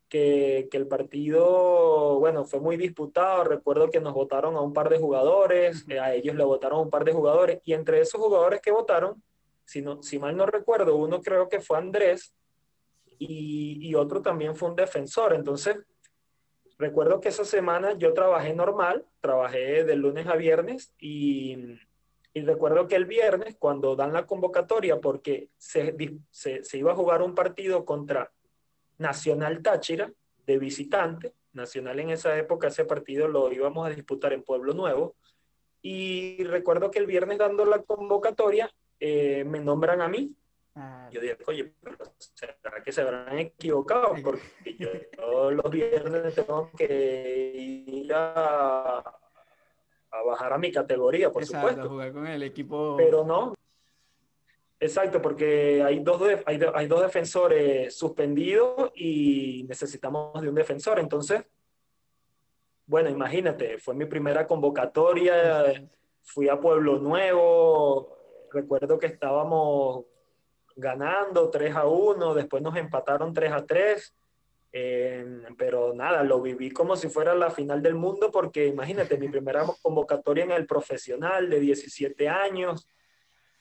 que, 0.10 0.68
que, 0.72 0.78
el 0.78 0.88
partido, 0.88 2.20
bueno, 2.20 2.46
fue 2.46 2.60
muy 2.60 2.78
disputado. 2.78 3.44
Recuerdo 3.44 3.90
que 3.90 4.00
nos 4.00 4.14
votaron 4.14 4.56
a 4.56 4.62
un 4.62 4.74
par 4.74 4.90
de 4.90 5.00
jugadores, 5.00 5.86
a 5.90 6.14
ellos 6.14 6.36
le 6.36 6.44
votaron 6.44 6.80
a 6.80 6.82
un 6.82 6.90
par 6.90 7.06
de 7.06 7.14
jugadores, 7.14 7.60
y 7.64 7.74
entre 7.74 8.02
esos 8.02 8.22
jugadores 8.22 8.62
que 8.62 8.72
votaron, 8.72 9.22
si, 9.66 9.82
no, 9.82 10.02
si 10.04 10.20
mal 10.20 10.38
no 10.38 10.46
recuerdo, 10.46 10.96
uno 10.96 11.22
creo 11.22 11.50
que 11.50 11.60
fue 11.60 11.78
Andrés, 11.78 12.34
y, 13.20 13.94
otro 13.96 14.22
también 14.22 14.56
fue 14.56 14.70
un 14.70 14.76
defensor. 14.76 15.34
Entonces, 15.34 15.78
recuerdo 16.78 17.22
que 17.22 17.30
esa 17.30 17.46
semana 17.46 17.94
yo 17.98 18.14
trabajé 18.14 18.54
normal, 18.54 19.06
trabajé 19.22 19.84
de 19.84 19.96
lunes 19.96 20.28
a 20.28 20.36
viernes 20.36 20.94
y, 21.00 21.78
recuerdo 22.34 22.88
que 22.88 22.96
el 22.96 23.06
viernes, 23.06 23.56
cuando 23.58 23.96
dan 23.96 24.12
la 24.12 24.26
convocatoria, 24.26 25.00
porque 25.00 25.50
se, 25.58 25.96
se, 26.32 26.78
iba 26.78 26.92
a 26.92 26.96
jugar 26.96 27.22
un 27.22 27.34
partido 27.34 27.86
contra 27.86 28.32
Nacional 28.98 29.62
Táchira 29.62 30.12
de 30.46 30.58
visitante, 30.58 31.34
Nacional 31.54 32.00
en 32.00 32.10
esa 32.12 32.38
época, 32.38 32.68
ese 32.68 32.86
partido 32.86 33.28
lo 33.28 33.52
íbamos 33.52 33.88
a 33.88 33.90
disputar 33.90 34.34
en 34.34 34.44
Pueblo 34.44 34.74
Nuevo, 34.74 35.16
y 35.82 36.44
recuerdo 36.44 36.92
que 36.92 37.00
el 37.00 37.06
viernes 37.06 37.38
dando 37.38 37.66
la 37.66 37.82
convocatoria, 37.84 38.72
eh, 39.00 39.44
me 39.46 39.60
nombran 39.60 40.02
a 40.02 40.08
mí 40.08 40.36
Ah. 40.78 41.08
Yo 41.10 41.22
dije, 41.22 41.38
oye, 41.48 41.74
pero 41.82 41.98
¿será 42.18 42.84
que 42.84 42.92
se 42.92 43.00
habrán 43.02 43.40
equivocado? 43.40 44.14
Porque 44.22 44.76
yo 44.78 44.90
todos 45.16 45.54
los 45.54 45.72
viernes 45.72 46.36
tengo 46.36 46.70
que 46.78 47.54
ir 47.88 48.14
a, 48.14 48.98
a 48.98 50.22
bajar 50.26 50.52
a 50.52 50.58
mi 50.58 50.74
categoría, 50.74 51.32
por 51.32 51.44
Exacto, 51.44 51.70
supuesto. 51.70 51.90
jugar 51.90 52.12
con 52.12 52.28
el 52.28 52.44
equipo. 52.44 52.96
Pero 52.98 53.24
no. 53.24 53.54
Exacto, 54.86 55.20
porque 55.20 55.82
hay 55.84 56.00
dos, 56.00 56.22
hay, 56.46 56.60
hay 56.76 56.88
dos 56.88 57.02
defensores 57.02 57.96
suspendidos 57.96 58.92
y 58.94 59.66
necesitamos 59.68 60.40
de 60.40 60.48
un 60.48 60.54
defensor. 60.54 61.00
Entonces, 61.00 61.44
bueno, 62.86 63.10
imagínate, 63.10 63.80
fue 63.80 63.96
mi 63.96 64.06
primera 64.06 64.46
convocatoria, 64.46 65.88
fui 66.22 66.50
a 66.50 66.60
Pueblo 66.60 67.00
Nuevo, 67.00 68.16
recuerdo 68.52 69.00
que 69.00 69.08
estábamos 69.08 70.06
ganando 70.76 71.50
3 71.50 71.76
a 71.76 71.88
1, 71.88 72.36
después 72.36 72.62
nos 72.62 72.76
empataron 72.76 73.34
3 73.34 73.52
a 73.54 73.66
3, 73.66 74.16
pero 75.58 75.96
nada, 75.96 76.22
lo 76.22 76.42
viví 76.42 76.70
como 76.70 76.96
si 76.96 77.10
fuera 77.10 77.34
la 77.34 77.50
final 77.50 77.82
del 77.82 77.96
mundo 77.96 78.30
porque 78.32 78.68
imagínate, 78.68 79.18
mi 79.18 79.30
primera 79.30 79.66
convocatoria 79.82 80.44
en 80.44 80.52
el 80.52 80.68
profesional 80.68 81.50
de 81.50 81.60
17 81.60 82.30
años 82.30 82.88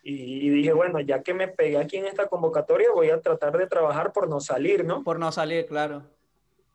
y, 0.07 0.51
dije, 0.51 0.73
bueno, 0.75 1.01
ya 1.01 1.23
que 1.23 1.33
me 1.33 1.49
pegué 1.49 1.79
aquí 1.79 1.97
en 1.97 2.07
esta 2.07 2.27
convocatoria, 2.27 2.90
voy 2.93 3.09
a 3.09 3.23
tratar 3.23 3.57
de 3.57 3.67
trabajar 3.67 4.12
por 4.12 4.29
no 4.29 4.38
salir, 4.38 4.85
¿no? 4.85 5.03
Por 5.03 5.19
no 5.19 5.33
salir, 5.33 5.64
claro. 5.67 6.05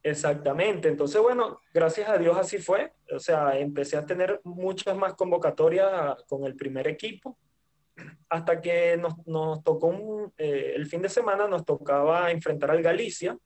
Exactamente, 0.01 0.87
entonces 0.87 1.21
bueno, 1.21 1.59
gracias 1.73 2.09
a 2.09 2.17
Dios 2.17 2.37
así 2.37 2.57
fue, 2.57 2.93
o 3.13 3.19
sea, 3.19 3.59
empecé 3.59 3.97
a 3.97 4.05
tener 4.05 4.39
muchas 4.45 4.95
más 4.95 5.13
convocatorias 5.13 6.23
con 6.27 6.45
el 6.45 6.55
primer 6.55 6.87
equipo 6.87 7.37
hasta 8.29 8.61
que 8.61 8.97
nos, 8.97 9.13
nos 9.27 9.61
tocó 9.63 10.31
eh, 10.37 10.73
el 10.75 10.85
fin 10.87 11.01
de 11.01 11.09
semana, 11.09 11.47
nos 11.47 11.65
tocaba 11.65 12.31
enfrentar 12.31 12.71
al 12.71 12.81
Galicia, 12.81 13.37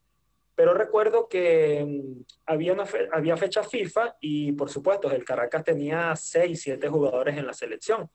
pero 0.56 0.74
recuerdo 0.74 1.28
que 1.28 1.84
mm, 1.84 2.22
había, 2.46 2.74
una 2.74 2.86
había 3.12 3.36
fecha 3.36 3.63
FIFA 3.63 4.17
y 4.22 4.52
por 4.52 4.69
supuesto 4.69 5.12
el 5.12 5.26
Caracas 5.26 5.63
tenía 5.63 6.15
6, 6.15 6.62
7 6.62 6.88
jugadores 6.88 7.38
en 7.38 7.48
la 7.48 7.54
selección. 7.54 8.10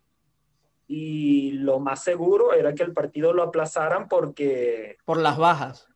Y 0.89 1.53
lo 1.53 1.79
más 1.79 2.03
seguro 2.03 2.53
era 2.53 2.75
que 2.75 2.83
el 2.83 2.95
partido 2.95 3.33
lo 3.33 3.45
aplazaran 3.45 4.09
porque... 4.09 4.97
Por 5.05 5.19
las 5.19 5.37
bajas. 5.37 5.87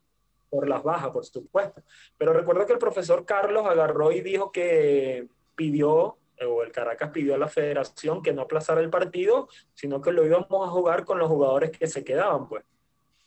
Por 0.49 0.69
las 0.69 0.83
bajas, 0.83 1.09
por 1.09 1.25
supuesto. 1.25 1.81
Pero 2.17 2.31
recuerdo 2.31 2.65
que 2.65 2.73
el 2.73 2.79
profesor 2.79 3.25
Carlos 3.25 3.65
agarró 3.65 4.11
y 4.11 4.21
dijo 4.21 4.51
que 4.51 5.27
pidió 5.55 6.19
o 6.47 6.63
el 6.63 6.71
Caracas 6.71 7.11
pidió 7.11 7.35
a 7.35 7.37
la 7.37 7.47
federación 7.47 8.21
que 8.21 8.33
no 8.33 8.43
aplazara 8.43 8.81
el 8.81 8.89
partido, 8.89 9.47
sino 9.73 10.01
que 10.01 10.11
lo 10.11 10.25
íbamos 10.25 10.67
a 10.67 10.71
jugar 10.71 11.05
con 11.05 11.19
los 11.19 11.27
jugadores 11.27 11.71
que 11.71 11.87
se 11.87 12.03
quedaban, 12.03 12.47
pues. 12.47 12.63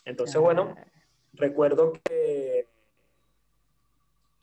Entonces, 0.05 0.41
bueno, 0.41 0.75
ah. 0.77 0.85
recuerdo 1.35 1.93
que, 2.05 2.56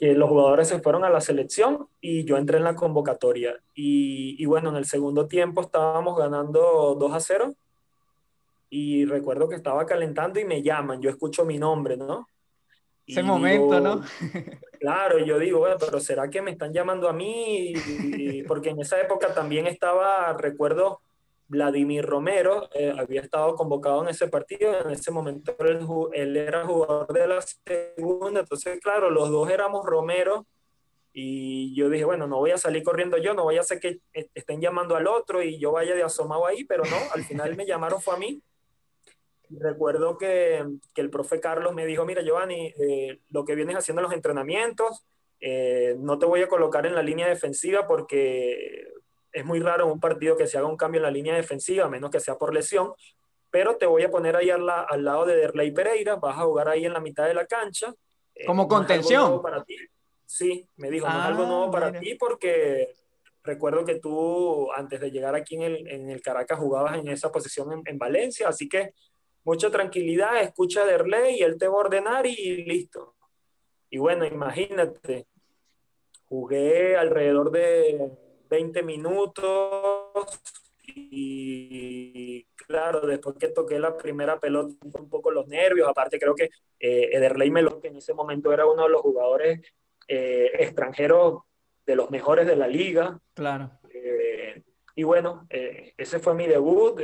que 0.04 0.16
los 0.16 0.28
jugadores 0.28 0.68
se 0.68 0.82
fueron 0.82 1.06
a 1.06 1.10
la 1.10 1.22
selección 1.22 1.88
y 2.02 2.26
yo 2.26 2.36
entré 2.36 2.58
en 2.58 2.66
la 2.66 2.76
convocatoria. 2.76 3.58
Y, 3.74 4.36
y 4.38 4.46
bueno, 4.46 4.70
en 4.72 4.76
el 4.76 4.84
segundo 4.84 5.28
tiempo 5.28 5.62
estábamos 5.62 6.18
ganando 6.18 6.98
2 7.00 7.14
a 7.14 7.22
0 7.22 7.56
y 8.70 9.06
recuerdo 9.06 9.48
que 9.48 9.56
estaba 9.56 9.86
calentando 9.86 10.42
y 10.42 10.46
me 10.46 10.62
llaman, 10.62 11.02
yo 11.02 11.10
escucho 11.10 11.46
mi 11.46 11.58
nombre, 11.58 11.96
¿no? 11.96 12.28
Ese 13.08 13.24
momento, 13.24 13.80
¿no? 13.80 14.04
claro, 14.82 15.20
yo 15.20 15.40
digo, 15.40 15.60
bueno, 15.60 15.78
pero 15.80 16.02
¿será 16.02 16.30
que 16.30 16.42
me 16.42 16.52
están 16.52 16.74
llamando 16.74 17.08
a 17.08 17.14
mí? 17.14 17.72
porque 18.46 18.72
en 18.72 18.82
esa 18.82 19.00
época 19.00 19.34
también 19.34 19.68
estaba, 19.68 20.34
recuerdo, 20.34 21.00
Vladimir 21.54 22.04
Romero, 22.04 22.68
eh, 22.74 22.92
había 22.98 23.22
estado 23.22 23.56
convocado 23.56 24.02
en 24.02 24.10
ese 24.10 24.28
partido, 24.28 24.82
en 24.82 24.90
ese 24.90 25.12
momento 25.12 25.56
él, 26.14 26.36
era 26.36 26.66
jugador 26.66 27.14
de 27.14 27.28
la 27.28 27.40
segunda, 27.42 28.40
entonces 28.40 28.80
claro, 28.82 29.12
los 29.12 29.30
dos 29.30 29.50
éramos 29.50 29.86
Romero. 29.86 30.48
Y 31.16 31.76
yo 31.76 31.90
dije, 31.90 32.06
bueno, 32.06 32.26
no 32.26 32.38
voy 32.38 32.50
a 32.50 32.58
salir 32.58 32.82
corriendo 32.82 33.18
yo, 33.20 33.36
no 33.36 33.44
voy 33.44 33.58
a 33.58 33.60
hacer 33.60 33.80
que 33.80 34.00
estén 34.34 34.60
llamando 34.60 34.96
al 34.96 35.06
otro 35.06 35.44
y 35.44 35.60
yo 35.60 35.72
vaya 35.72 35.94
de 35.94 36.02
asomado 36.02 36.48
ahí, 36.48 36.64
pero 36.64 36.84
no, 36.86 36.98
al 37.14 37.24
final 37.24 37.56
me 37.56 37.68
llamaron 37.68 38.02
fue 38.02 38.16
a 38.16 38.18
mí. 38.18 38.42
Recuerdo 39.52 40.18
que, 40.18 40.66
que, 40.96 41.02
el 41.02 41.12
profe 41.12 41.40
Carlos 41.40 41.76
me 41.76 41.86
dijo, 41.86 42.04
mira 42.04 42.24
Giovanni, 42.24 42.74
eh, 42.80 43.20
lo 43.30 43.46
que 43.46 43.54
vienes 43.54 43.76
haciendo 43.76 44.02
en 44.02 44.06
los 44.06 44.14
entrenamientos, 44.14 45.06
eh, 45.40 45.96
no 46.00 46.18
te 46.18 46.26
voy 46.26 46.42
a 46.42 46.48
colocar 46.48 46.88
en 46.88 46.96
la 46.96 47.04
línea 47.04 47.28
defensiva 47.28 47.86
porque 47.86 48.88
es 49.34 49.44
muy 49.44 49.60
raro 49.60 49.86
en 49.86 49.92
un 49.92 50.00
partido 50.00 50.38
que 50.38 50.48
se 50.48 50.58
haga 50.58 50.68
un 50.68 50.78
cambio 50.78 51.00
en 51.00 51.04
la 51.04 51.12
línea 51.12 51.36
defensiva, 51.36 51.86
a 51.86 51.90
menos 51.90 52.12
que 52.12 52.20
sea 52.20 52.38
por 52.38 52.54
lesión, 52.54 52.94
pero 53.50 53.76
te 53.78 53.86
voy 53.86 54.04
a 54.04 54.12
poner 54.12 54.36
ahí 54.36 54.50
al, 54.50 54.68
al 54.70 55.04
lado 55.04 55.26
de 55.26 55.36
Derley 55.36 55.72
Pereira, 55.72 56.16
vas 56.16 56.38
a 56.38 56.44
jugar 56.44 56.70
ahí 56.70 56.86
en 56.86 56.94
la 56.94 57.00
mitad 57.00 57.26
de 57.28 57.34
la 57.34 57.46
cancha. 57.46 57.94
Eh, 58.34 58.46
Como 58.46 58.68
contención. 58.68 59.42
para 59.42 59.64
ti. 59.64 59.76
Sí, 60.26 60.68
me 60.78 60.90
dijo, 60.90 61.08
no 61.08 61.20
es 61.20 61.26
algo 61.26 61.46
nuevo 61.46 61.72
para 61.72 61.88
ah, 61.88 62.00
ti 62.00 62.16
porque 62.16 62.94
recuerdo 63.44 63.86
que 63.86 63.96
tú 63.96 64.72
antes 64.72 65.00
de 65.00 65.12
llegar 65.12 65.36
aquí 65.36 65.56
en 65.56 65.62
el, 65.64 65.88
en 65.88 66.10
el 66.10 66.22
Caracas 66.22 66.58
jugabas 66.58 66.98
en 66.98 67.08
esa 67.10 67.32
posición 67.32 67.72
en, 67.74 67.82
en 67.86 67.98
Valencia, 68.00 68.48
así 68.48 68.68
que 68.70 68.94
mucha 69.44 69.70
tranquilidad, 69.70 70.42
escucha 70.42 70.86
de 70.86 70.94
Derley 70.94 71.40
y 71.40 71.44
él 71.44 71.58
te 71.58 71.68
va 71.68 71.76
a 71.76 71.78
ordenar 71.78 72.26
y 72.26 72.64
listo. 72.66 73.16
Y 73.90 74.00
bueno, 74.00 74.26
imagínate, 74.26 75.28
jugué 76.26 76.96
alrededor 76.98 77.52
de 77.52 78.10
20 78.54 78.84
minutos 78.84 80.40
y 80.86 82.44
claro, 82.68 83.02
después 83.02 83.36
que 83.40 83.48
toqué 83.48 83.80
la 83.80 83.98
primera 83.98 84.40
pelota, 84.40 84.76
un 85.00 85.10
poco 85.10 85.32
los 85.32 85.48
nervios, 85.48 85.88
aparte 85.90 86.20
creo 86.20 86.36
que 86.36 86.52
eh, 86.80 87.10
Ederley 87.14 87.50
Melo, 87.50 87.80
que 87.80 87.88
en 87.88 87.98
ese 87.98 88.14
momento 88.14 88.54
era 88.54 88.68
uno 88.68 88.84
de 88.84 88.90
los 88.90 89.02
jugadores 89.02 89.60
eh, 90.08 90.52
extranjeros 90.60 91.42
de 91.84 91.96
los 91.96 92.12
mejores 92.12 92.46
de 92.46 92.56
la 92.56 92.68
liga. 92.68 93.20
Claro. 93.34 93.72
Eh, 93.92 94.62
y 94.96 95.02
bueno, 95.02 95.48
eh, 95.50 95.94
ese 95.98 96.20
fue 96.20 96.36
mi 96.36 96.46
debut, 96.46 97.02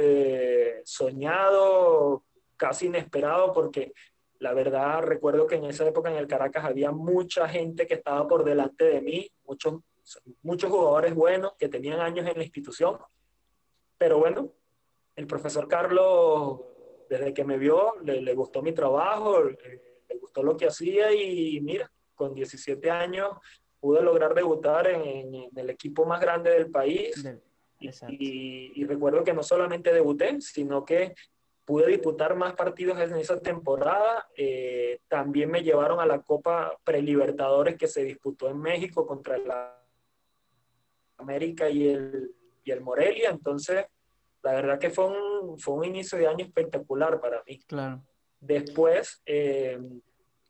soñado, 0.83 2.25
casi 2.57 2.85
inesperado 2.85 3.53
porque 3.53 3.91
la 4.37 4.53
verdad 4.53 5.01
recuerdo 5.01 5.47
que 5.47 5.55
en 5.55 5.65
esa 5.65 5.87
época 5.87 6.11
en 6.11 6.17
el 6.17 6.27
Caracas 6.27 6.63
había 6.63 6.91
mucha 6.91 7.49
gente 7.49 7.87
que 7.87 7.95
estaba 7.95 8.27
por 8.27 8.43
delante 8.43 8.85
de 8.85 9.01
mí, 9.01 9.31
muchos, 9.45 9.81
muchos 10.41 10.71
jugadores 10.71 11.13
buenos 11.13 11.53
que 11.57 11.69
tenían 11.69 11.99
años 11.99 12.27
en 12.27 12.37
la 12.37 12.43
institución. 12.43 12.97
Pero 13.97 14.19
bueno, 14.19 14.53
el 15.15 15.27
profesor 15.27 15.67
Carlos, 15.67 16.61
desde 17.09 17.33
que 17.33 17.43
me 17.43 17.57
vio, 17.57 17.95
le, 18.03 18.33
gustó 18.33 18.61
mi 18.61 18.71
trabajo, 18.71 19.43
le, 19.43 20.17
gustó 20.19 20.43
lo 20.43 20.55
que 20.55 20.67
hacía 20.67 21.11
y 21.13 21.59
mira, 21.61 21.91
con 22.15 22.33
17 22.33 22.89
años 22.91 23.31
pude 23.79 24.01
lograr 24.01 24.33
debutar 24.33 24.87
en, 24.87 25.49
el 25.55 25.69
equipo 25.69 26.05
más 26.05 26.19
grande 26.19 26.51
del 26.51 26.69
país. 26.69 27.25
y, 27.79 28.71
y, 28.75 28.83
recuerdo 28.85 29.23
que 29.23 29.33
no 29.33 29.41
solamente 29.41 29.93
debuté, 29.93 30.41
sino 30.41 30.83
que 30.83 31.15
pude 31.63 31.87
disputar 31.87 32.35
más 32.35 32.53
partidos 32.53 32.99
en 32.99 33.15
esa 33.15 33.39
temporada. 33.39 34.27
Eh, 34.35 34.99
también 35.07 35.49
me 35.49 35.63
llevaron 35.63 35.99
a 35.99 36.05
la 36.05 36.21
Copa 36.21 36.77
Prelibertadores 36.83 37.77
que 37.77 37.87
se 37.87 38.03
disputó 38.03 38.49
en 38.49 38.59
México 38.59 39.05
contra 39.07 39.37
la 39.37 39.78
América 41.19 41.69
y 41.69 41.87
el, 41.87 42.31
y 42.63 42.71
el 42.71 42.81
Morelia. 42.81 43.29
Entonces, 43.29 43.85
la 44.41 44.53
verdad 44.53 44.79
que 44.79 44.89
fue 44.89 45.07
un, 45.07 45.59
fue 45.59 45.75
un 45.75 45.85
inicio 45.85 46.17
de 46.17 46.27
año 46.27 46.45
espectacular 46.45 47.19
para 47.19 47.43
mí. 47.47 47.59
Claro. 47.67 48.01
Después, 48.39 49.21
eh, 49.25 49.79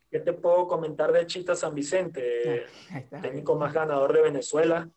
¿qué 0.10 0.20
te 0.20 0.34
puedo 0.34 0.68
comentar 0.68 1.12
de 1.12 1.26
Chita 1.26 1.56
San 1.56 1.74
Vicente? 1.74 2.66
Ah, 2.92 3.22
técnico 3.22 3.56
más 3.56 3.74
ganador 3.74 4.14
de 4.14 4.22
Venezuela. 4.22 4.90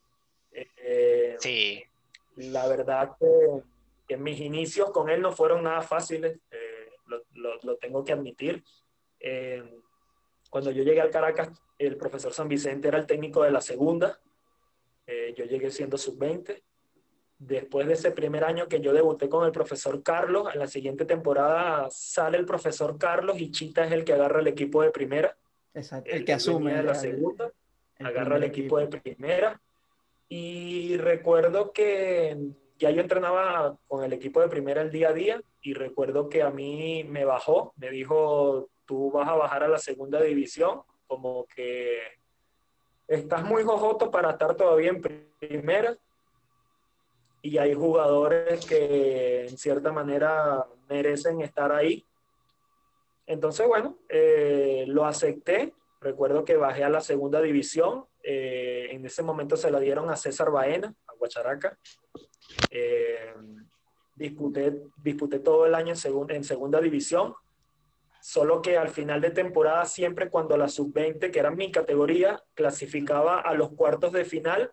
Eh, 0.51 1.35
sí. 1.39 1.83
La 2.35 2.67
verdad 2.67 3.15
que 3.19 3.25
que 4.07 4.17
mis 4.17 4.39
inicios 4.39 4.91
con 4.91 5.09
él 5.09 5.21
no 5.21 5.31
fueron 5.31 5.63
nada 5.63 5.81
fáciles, 5.81 6.39
eh, 6.51 6.89
lo, 7.05 7.59
lo, 7.61 7.77
tengo 7.77 8.03
que 8.03 8.13
admitir. 8.13 8.63
Eh, 9.19 9.63
cuando 10.49 10.71
yo 10.71 10.83
llegué 10.83 11.01
al 11.01 11.09
Caracas, 11.09 11.49
el 11.77 11.97
profesor 11.97 12.33
San 12.33 12.47
Vicente 12.47 12.87
era 12.87 12.97
el 12.97 13.05
técnico 13.05 13.43
de 13.43 13.51
la 13.51 13.61
segunda, 13.61 14.19
eh, 15.05 15.33
yo 15.37 15.45
llegué 15.45 15.71
siendo 15.71 15.97
sub-20. 15.97 16.61
Después 17.37 17.87
de 17.87 17.93
ese 17.93 18.11
primer 18.11 18.43
año 18.43 18.67
que 18.67 18.79
yo 18.79 18.93
debuté 18.93 19.27
con 19.27 19.45
el 19.45 19.51
profesor 19.51 20.01
Carlos, 20.01 20.47
en 20.53 20.59
la 20.59 20.67
siguiente 20.67 21.05
temporada 21.05 21.89
sale 21.89 22.37
el 22.37 22.45
profesor 22.45 22.97
Carlos 22.97 23.39
y 23.39 23.51
Chita 23.51 23.85
es 23.85 23.91
el 23.91 24.05
que 24.05 24.13
agarra 24.13 24.39
el 24.39 24.47
equipo 24.47 24.81
de 24.81 24.91
primera. 24.91 25.35
Exacto, 25.73 26.09
el, 26.11 26.23
que 26.23 26.33
asume. 26.33 26.73
De 26.73 26.83
la 26.83 26.95
segunda, 26.95 27.51
agarra 27.99 28.37
el 28.37 28.43
equipo 28.43 28.77
de 28.77 28.87
primera. 28.87 29.59
Y 30.29 30.95
recuerdo 30.97 31.73
que 31.73 32.37
ya 32.77 32.91
yo 32.91 33.01
entrenaba 33.01 33.77
con 33.87 34.03
el 34.03 34.13
equipo 34.13 34.39
de 34.41 34.47
primera 34.47 34.81
el 34.81 34.91
día 34.91 35.09
a 35.09 35.13
día 35.13 35.41
y 35.61 35.73
recuerdo 35.73 36.29
que 36.29 36.41
a 36.41 36.49
mí 36.49 37.03
me 37.03 37.25
bajó, 37.25 37.73
me 37.77 37.89
dijo, 37.89 38.69
tú 38.85 39.11
vas 39.11 39.27
a 39.27 39.35
bajar 39.35 39.63
a 39.63 39.67
la 39.67 39.77
segunda 39.77 40.21
división, 40.21 40.81
como 41.07 41.45
que 41.45 41.99
estás 43.07 43.43
muy 43.43 43.63
jojoto 43.63 44.09
para 44.11 44.31
estar 44.31 44.55
todavía 44.55 44.89
en 44.89 45.01
primera 45.01 45.97
y 47.41 47.57
hay 47.57 47.73
jugadores 47.73 48.65
que 48.65 49.47
en 49.47 49.57
cierta 49.57 49.91
manera 49.91 50.65
merecen 50.89 51.41
estar 51.41 51.71
ahí. 51.71 52.05
Entonces, 53.27 53.67
bueno, 53.67 53.97
eh, 54.09 54.85
lo 54.87 55.05
acepté. 55.05 55.73
Recuerdo 55.99 56.45
que 56.45 56.55
bajé 56.55 56.83
a 56.83 56.89
la 56.89 57.01
segunda 57.01 57.41
división. 57.41 58.05
Eh, 58.23 58.87
en 58.91 59.05
ese 59.05 59.23
momento 59.23 59.57
se 59.57 59.71
la 59.71 59.79
dieron 59.79 60.09
a 60.09 60.15
César 60.15 60.51
Baena, 60.51 60.93
a 61.05 61.13
Guacharaca. 61.15 61.77
Eh, 62.69 63.33
disputé, 64.15 64.81
disputé 65.03 65.39
todo 65.39 65.65
el 65.65 65.75
año 65.75 65.93
en, 65.93 66.35
en 66.35 66.43
segunda 66.43 66.79
división, 66.79 67.35
solo 68.23 68.61
que 68.61 68.77
al 68.77 68.87
final 68.87 69.19
de 69.19 69.31
temporada, 69.31 69.83
siempre 69.83 70.29
cuando 70.29 70.55
la 70.55 70.69
sub-20, 70.69 71.29
que 71.29 71.39
era 71.39 71.51
mi 71.51 71.73
categoría, 71.73 72.41
clasificaba 72.53 73.41
a 73.41 73.53
los 73.53 73.73
cuartos 73.73 74.13
de 74.13 74.23
final, 74.23 74.71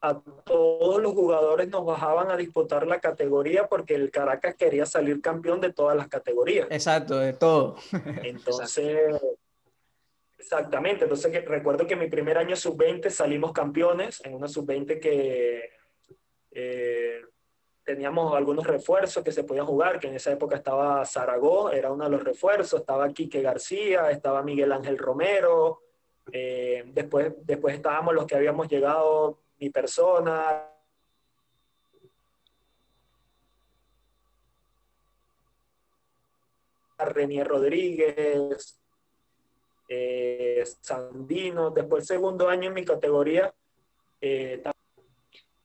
a 0.00 0.22
todos 0.44 1.02
los 1.02 1.12
jugadores 1.12 1.68
nos 1.68 1.84
bajaban 1.84 2.30
a 2.30 2.36
disputar 2.36 2.86
la 2.86 3.00
categoría 3.00 3.66
porque 3.66 3.96
el 3.96 4.12
Caracas 4.12 4.54
quería 4.54 4.86
salir 4.86 5.20
campeón 5.20 5.60
de 5.60 5.72
todas 5.72 5.96
las 5.96 6.06
categorías. 6.06 6.68
Exacto, 6.70 7.18
de 7.18 7.32
todo. 7.32 7.74
Entonces, 8.22 9.20
exactamente. 10.38 11.06
Entonces, 11.06 11.44
recuerdo 11.46 11.88
que 11.88 11.96
mi 11.96 12.08
primer 12.08 12.38
año 12.38 12.54
sub-20 12.54 13.10
salimos 13.10 13.50
campeones 13.50 14.24
en 14.24 14.34
una 14.34 14.46
sub-20 14.46 15.00
que 15.00 15.70
eh, 16.52 17.20
teníamos 17.84 18.34
algunos 18.36 18.66
refuerzos 18.66 19.24
que 19.24 19.32
se 19.32 19.44
podían 19.44 19.66
jugar, 19.66 19.98
que 19.98 20.08
en 20.08 20.14
esa 20.14 20.32
época 20.32 20.56
estaba 20.56 21.04
Zaragoza, 21.04 21.76
era 21.76 21.92
uno 21.92 22.04
de 22.04 22.10
los 22.10 22.22
refuerzos, 22.22 22.80
estaba 22.80 23.08
Quique 23.10 23.42
García, 23.42 24.10
estaba 24.10 24.42
Miguel 24.42 24.72
Ángel 24.72 24.98
Romero, 24.98 25.82
eh, 26.32 26.84
después, 26.86 27.32
después 27.42 27.74
estábamos 27.74 28.14
los 28.14 28.26
que 28.26 28.36
habíamos 28.36 28.68
llegado, 28.68 29.38
mi 29.58 29.70
persona, 29.70 30.66
Renier 36.98 37.46
Rodríguez, 37.46 38.78
eh, 39.88 40.64
Sandino. 40.80 41.70
Después, 41.70 42.02
el 42.02 42.16
segundo 42.16 42.48
año 42.48 42.68
en 42.68 42.74
mi 42.74 42.84
categoría, 42.84 43.52
eh, 44.20 44.62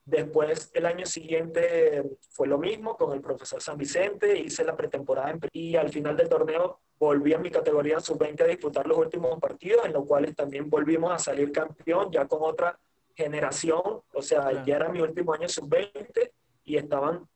Después, 0.06 0.70
el 0.76 0.86
año 0.86 1.06
siguiente 1.08 2.04
fue 2.30 2.48
lo 2.48 2.60
mismo 2.60 2.96
con 2.96 3.12
el 3.14 3.22
profesor 3.22 3.60
San 3.60 3.76
Vicente, 3.76 4.38
hice 4.38 4.64
la 4.64 4.78
pretemporada 4.78 5.32
en, 5.32 5.40
y 5.52 5.76
al 5.76 5.90
final 5.90 6.16
del 6.16 6.30
torneo 6.30 6.80
volví 7.00 7.34
a 7.34 7.40
mi 7.40 7.50
categoría 7.50 8.00
sub-20 8.00 8.42
a 8.44 8.48
disputar 8.48 8.86
los 8.86 9.00
últimos 9.00 9.40
partidos, 9.40 9.84
en 9.86 9.94
los 9.94 10.06
cuales 10.06 10.36
también 10.36 10.70
volvimos 10.70 11.12
a 11.12 11.18
salir 11.18 11.52
campeón, 11.52 12.12
ya 12.12 12.28
con 12.28 12.40
otra 12.44 12.78
generación, 13.16 13.82
o 14.14 14.22
sea, 14.22 14.64
ya 14.64 14.76
era 14.76 14.90
mi 14.90 15.02
último 15.02 15.34
año 15.34 15.50
sub-20 15.50 16.32
y 16.66 16.78
estaban 16.78 17.28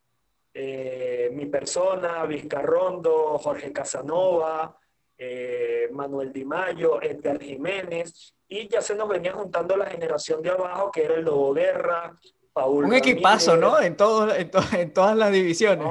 eh, 0.54 1.32
mi 1.34 1.48
persona, 1.48 2.24
Vizcarrondo, 2.26 3.40
Jorge 3.40 3.74
Casanova, 3.74 4.78
eh, 5.18 5.90
Manuel 5.92 6.32
Di 6.32 6.46
Mayo, 6.46 7.02
Edgar 7.02 7.42
Jiménez, 7.42 8.36
y 8.48 8.68
ya 8.68 8.82
se 8.82 8.94
nos 8.94 9.10
venía 9.10 9.34
juntando 9.34 9.76
la 9.76 9.88
generación 9.88 10.42
de 10.44 10.52
abajo, 10.52 10.92
que 10.92 11.04
era 11.04 11.16
el 11.16 11.26
Lobo 11.26 11.54
Guerra, 11.54 12.16
Paul. 12.54 12.86
Un 12.86 12.94
equipazo, 12.94 13.58
¿no? 13.58 13.80
En, 13.80 13.96
todos, 13.96 14.34
en, 14.74 14.94
todas 14.94 15.16
las 15.16 15.32
divisiones. 15.32 15.88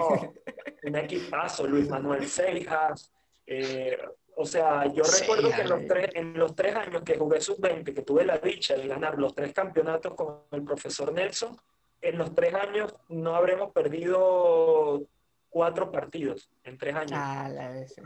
un 0.82 0.96
equipazo, 0.96 1.66
Luis 1.66 1.88
Manuel 1.88 2.26
Seijas. 2.28 3.12
Eh, 3.46 3.98
o 4.36 4.44
sea, 4.44 4.86
yo 4.92 5.02
recuerdo 5.02 5.50
que 5.50 5.62
en 5.62 5.68
los, 5.68 5.86
tres, 5.86 6.10
en 6.14 6.38
los 6.38 6.54
tres 6.54 6.76
años 6.76 7.02
que 7.02 7.18
jugué 7.18 7.40
sub-20, 7.40 7.92
que 7.92 8.02
tuve 8.02 8.24
la 8.24 8.38
dicha 8.38 8.76
de 8.76 8.86
ganar 8.86 9.18
los 9.18 9.34
tres 9.34 9.52
campeonatos 9.52 10.14
con 10.14 10.42
el 10.52 10.62
profesor 10.62 11.12
Nelson, 11.12 11.56
en 12.00 12.18
los 12.18 12.34
tres 12.34 12.54
años 12.54 12.94
no 13.08 13.34
habremos 13.34 13.72
perdido 13.72 15.02
cuatro 15.50 15.90
partidos 15.90 16.48
en 16.62 16.78
tres 16.78 16.94
años. 16.94 17.12
Ah, 17.14 17.50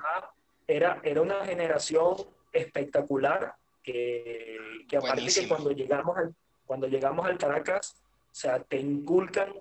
ah, 0.04 0.30
era, 0.66 1.00
era 1.02 1.20
una 1.20 1.44
generación 1.44 2.14
espectacular 2.52 3.54
que, 3.82 4.56
que 4.88 4.96
aparte 4.96 5.26
que 5.26 5.48
cuando 5.48 5.70
llegamos, 5.72 6.16
al, 6.16 6.34
cuando 6.64 6.86
llegamos 6.86 7.26
al 7.26 7.36
Caracas, 7.36 8.02
o 8.32 8.34
sea, 8.34 8.60
te 8.60 8.78
inculcan 8.78 9.52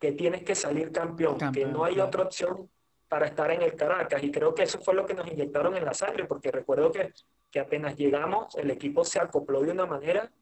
que 0.00 0.12
tienes 0.12 0.42
que 0.42 0.54
salir 0.54 0.90
campeón, 0.90 1.38
que 1.52 1.66
no 1.66 1.84
hay 1.84 2.00
otra 2.00 2.24
opción 2.24 2.68
para 3.06 3.26
estar 3.26 3.50
en 3.50 3.60
el 3.60 3.76
Caracas. 3.76 4.22
Y 4.24 4.32
creo 4.32 4.54
que 4.54 4.62
eso 4.62 4.80
fue 4.80 4.94
lo 4.94 5.04
que 5.04 5.12
nos 5.12 5.30
inyectaron 5.30 5.76
en 5.76 5.84
la 5.84 5.92
sangre, 5.92 6.24
porque 6.24 6.50
recuerdo 6.50 6.90
que, 6.90 7.12
que 7.50 7.60
apenas 7.60 7.94
llegamos, 7.96 8.56
el 8.56 8.70
equipo 8.70 9.04
se 9.04 9.20
acopló 9.20 9.60
de 9.60 9.70
una 9.70 9.84
manera 9.84 10.32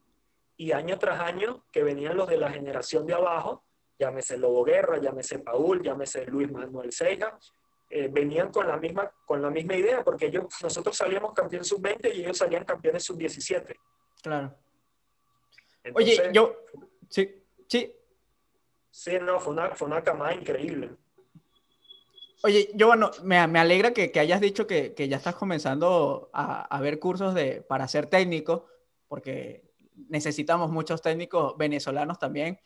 y 0.57 0.71
año 0.71 0.99
tras 0.99 1.19
año 1.21 1.65
que 1.73 1.83
venían 1.83 2.17
los 2.17 2.29
de 2.29 2.37
la 2.37 2.51
generación 2.51 3.05
de 3.07 3.15
abajo, 3.15 3.65
llámese 3.99 4.39
Lobo 4.39 4.63
Guerra, 4.63 4.99
llámese 4.99 5.41
Paul, 5.41 5.83
llámese 5.83 6.25
Luis 6.27 6.51
Manuel 6.51 6.93
Seija, 6.93 7.37
eh, 7.91 8.09
venían 8.09 8.53
con 8.53 8.69
la, 8.69 8.77
misma, 8.77 9.11
con 9.27 9.43
la 9.43 9.51
misma 9.51 9.75
idea, 9.75 10.05
porque 10.05 10.27
ellos, 10.27 10.45
nosotros 10.63 10.97
salíamos 10.97 11.35
campeón 11.35 11.65
sub-20 11.65 12.15
y 12.15 12.21
ellos 12.21 12.39
salían 12.39 12.65
campeones 12.65 13.03
sub-17. 13.03 13.77
Claro. 14.23 14.55
Oye, 15.93 16.31
yo, 16.33 16.57
sí, 17.09 17.40
sí. 17.71 17.95
Sí, 18.91 19.13
no, 19.23 19.39
fue 19.39 19.53
una, 19.53 19.71
fue 19.71 19.87
una 19.87 20.03
camada 20.03 20.35
increíble. 20.35 20.91
Oye, 22.43 22.71
yo 22.75 22.89
bueno, 22.89 23.11
me, 23.23 23.47
me 23.47 23.59
alegra 23.59 23.93
que, 23.93 24.11
que, 24.11 24.19
hayas 24.19 24.41
dicho 24.41 24.67
que, 24.67 24.95
que 24.95 25.09
ya 25.09 25.19
estás 25.19 25.35
comenzando 25.35 26.31
a, 26.33 26.63
a, 26.63 26.81
ver 26.81 26.99
cursos 26.99 27.35
de, 27.35 27.63
para 27.63 27.87
ser 27.87 28.07
técnico, 28.07 28.67
porque 29.09 29.71
necesitamos 30.09 30.71
muchos 30.71 31.03
técnicos 31.03 31.57
venezolanos 31.59 32.19
también 32.19 32.59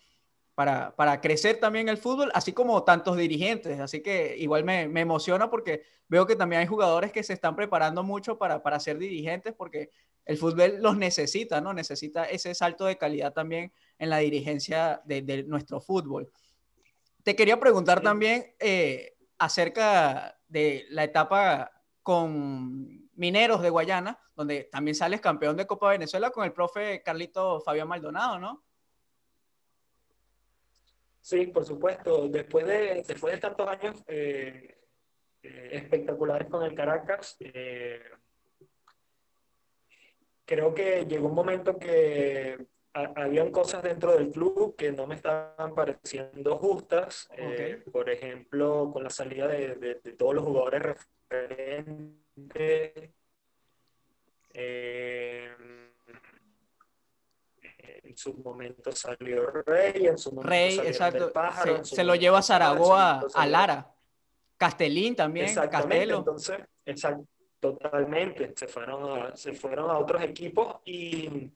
para, 0.55 0.95
para, 0.95 1.21
crecer 1.21 1.59
también 1.59 1.89
el 1.89 1.99
fútbol, 1.99 2.31
así 2.35 2.53
como 2.53 2.85
tantos 2.85 3.17
dirigentes. 3.17 3.81
Así 3.81 4.01
que 4.01 4.37
igual 4.39 4.65
me, 4.65 4.89
me, 4.89 5.01
emociona 5.01 5.51
porque 5.51 5.83
veo 6.09 6.27
que 6.27 6.37
también 6.37 6.61
hay 6.61 6.67
jugadores 6.67 7.11
que 7.11 7.25
se 7.25 7.33
están 7.33 7.57
preparando 7.57 8.03
mucho 8.05 8.39
para, 8.39 8.63
para 8.63 8.79
ser 8.79 8.99
dirigentes 8.99 9.55
porque 9.55 9.91
el 10.25 10.39
fútbol 10.39 10.77
los 10.81 10.97
necesita, 10.97 11.61
¿no? 11.61 11.75
Necesita 11.75 12.25
ese 12.25 12.55
salto 12.55 12.85
de 12.87 12.97
calidad 12.97 13.33
también 13.33 13.73
en 13.99 14.11
la 14.11 14.19
dirigencia 14.19 15.01
de, 15.05 15.23
de 15.23 15.43
nuestro 15.45 15.81
fútbol. 15.81 16.31
Te 17.23 17.35
quería 17.35 17.59
preguntar 17.59 18.03
también 18.03 18.55
eh, 18.59 19.17
acerca 19.39 20.39
de 20.47 20.85
la 20.91 21.05
etapa 21.05 21.71
con 22.03 23.09
Mineros 23.15 23.63
de 23.63 23.71
Guayana, 23.71 24.21
donde 24.37 24.65
también 24.65 24.95
sales 24.95 25.21
campeón 25.21 25.57
de 25.57 25.67
Copa 25.67 25.91
Venezuela 25.91 26.31
con 26.31 26.45
el 26.45 26.53
profe 26.53 27.03
Carlito 27.03 27.61
Fabián 27.61 27.89
Maldonado, 27.89 28.39
¿no? 28.39 28.65
Sí, 31.21 31.47
por 31.47 31.65
supuesto. 31.65 32.29
Después 32.29 32.67
de, 32.67 33.03
después 33.07 33.33
de 33.35 33.41
tantos 33.41 33.67
años 33.67 34.05
eh, 34.07 34.77
eh, 35.43 35.71
espectaculares 35.73 36.51
con 36.51 36.63
el 36.63 36.75
Caracas, 36.75 37.37
eh, 37.41 38.03
creo 40.45 40.75
que 40.75 41.07
llegó 41.07 41.29
un 41.29 41.35
momento 41.35 41.79
que 41.79 42.67
habían 42.95 43.51
cosas 43.51 43.83
dentro 43.83 44.17
del 44.17 44.31
club 44.31 44.77
que 44.77 44.93
no 44.93 45.07
me 45.07 45.17
estaban 45.17 45.75
pareciendo 45.75 46.57
justas. 46.57 47.29
por 47.93 48.09
ejemplo, 48.09 48.91
con 48.93 49.03
la 49.03 49.11
salida 49.11 49.49
de, 49.49 49.75
de 49.75 50.13
todos 50.13 50.35
los 50.35 50.45
jugadores 50.45 50.83
referentes 51.31 52.15
eh, 54.55 55.51
en 58.05 58.17
su 58.17 58.35
momento 58.35 58.93
salió 58.93 59.51
Rey, 59.67 60.07
en 60.07 60.17
su 60.17 60.31
momento 60.31 60.49
Rey, 60.49 60.79
exacto. 60.79 61.33
se, 61.83 62.05
lo 62.05 62.15
lleva 62.15 62.39
a 62.39 62.43
Zaragoza, 62.43 63.23
a 63.35 63.47
Lara. 63.47 63.91
Castelín 64.57 65.17
también, 65.17 65.53
Castelo. 65.53 66.19
Entonces, 66.19 66.59
exacto, 66.87 67.27
totalmente. 67.59 68.53
Se 68.55 68.69
fueron, 68.69 69.21
a, 69.21 69.37
se 69.37 69.53
fueron 69.53 69.91
a 69.91 69.99
otros 69.99 70.23
equipos 70.23 70.77
y, 70.85 71.51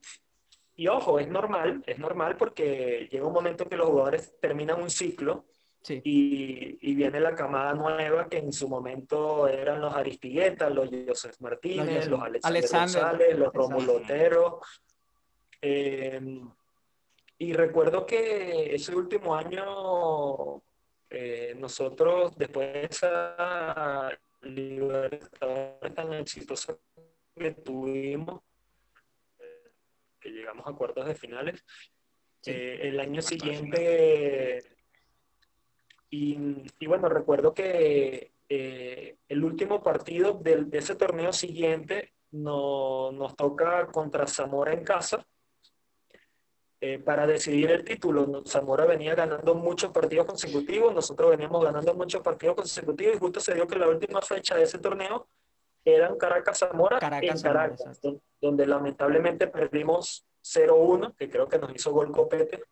y 0.78 0.86
ojo, 0.86 1.18
es 1.18 1.26
normal, 1.26 1.82
es 1.84 1.98
normal 1.98 2.36
porque 2.36 3.08
llega 3.10 3.26
un 3.26 3.32
momento 3.32 3.68
que 3.68 3.76
los 3.76 3.88
jugadores 3.88 4.38
terminan 4.40 4.80
un 4.80 4.88
ciclo 4.88 5.46
y, 5.88 6.94
viene 6.94 7.18
la 7.18 7.34
camada 7.34 7.74
nueva 7.74 8.28
que 8.28 8.38
en 8.38 8.52
su 8.52 8.68
momento 8.68 9.48
eran 9.48 9.80
los 9.80 9.92
Aristiguetas, 9.92 10.72
los 10.72 10.88
Joseph 10.88 11.34
Martínez, 11.40 12.06
los, 12.06 12.20
Alexander, 12.22 13.02
González, 13.02 13.38
los 13.38 13.52
Romulo 13.52 13.96
Otero. 13.96 14.60
Eh, 15.60 16.20
y 17.38 17.52
recuerdo 17.54 18.06
que 18.06 18.72
ese 18.76 18.94
último 18.94 19.34
año 19.34 20.62
eh, 21.10 21.56
nosotros, 21.58 22.38
después 22.38 22.72
de 22.72 22.84
esa 22.84 24.10
libertad 24.42 25.80
tan 25.92 26.12
exitosa 26.12 26.76
que 27.34 27.50
tuvimos, 27.50 28.42
que 30.20 30.30
llegamos 30.30 30.66
a 30.66 30.72
cuartos 30.72 31.06
de 31.06 31.14
finales, 31.14 31.64
el 32.44 32.98
año 33.00 33.20
siguiente 33.20 34.62
y, 36.10 36.86
bueno, 36.86 37.08
recuerdo 37.08 37.52
que 37.52 38.32
eh, 38.48 39.16
el 39.28 39.44
último 39.44 39.82
partido 39.82 40.34
de, 40.34 40.64
de 40.64 40.78
ese 40.78 40.94
torneo 40.94 41.32
siguiente 41.32 42.14
no, 42.30 43.12
nos 43.12 43.36
toca 43.36 43.86
contra 43.88 44.26
Zamora 44.26 44.72
en 44.72 44.84
casa 44.84 45.26
eh, 46.80 46.98
para 46.98 47.26
decidir 47.26 47.70
el 47.70 47.84
título. 47.84 48.42
Zamora 48.46 48.86
venía 48.86 49.14
ganando 49.14 49.54
muchos 49.54 49.90
partidos 49.90 50.26
consecutivos, 50.26 50.94
nosotros 50.94 51.30
veníamos 51.30 51.62
ganando 51.62 51.94
muchos 51.94 52.22
partidos 52.22 52.56
consecutivos 52.56 53.16
y 53.16 53.18
justo 53.18 53.40
se 53.40 53.54
dio 53.54 53.66
que 53.66 53.78
la 53.78 53.88
última 53.88 54.22
fecha 54.22 54.56
de 54.56 54.62
ese 54.62 54.78
torneo 54.78 55.28
era 55.84 56.08
en 56.08 56.16
Caracas-Zamora, 56.16 56.98
en 57.22 57.40
Caracas, 57.40 58.00
donde 58.40 58.66
lamentablemente 58.66 59.46
perdimos 59.46 60.26
0-1, 60.42 61.14
que 61.16 61.28
creo 61.28 61.48
que 61.48 61.58
nos 61.58 61.74
hizo 61.74 61.92
gol 61.92 62.12
Copete. 62.12 62.62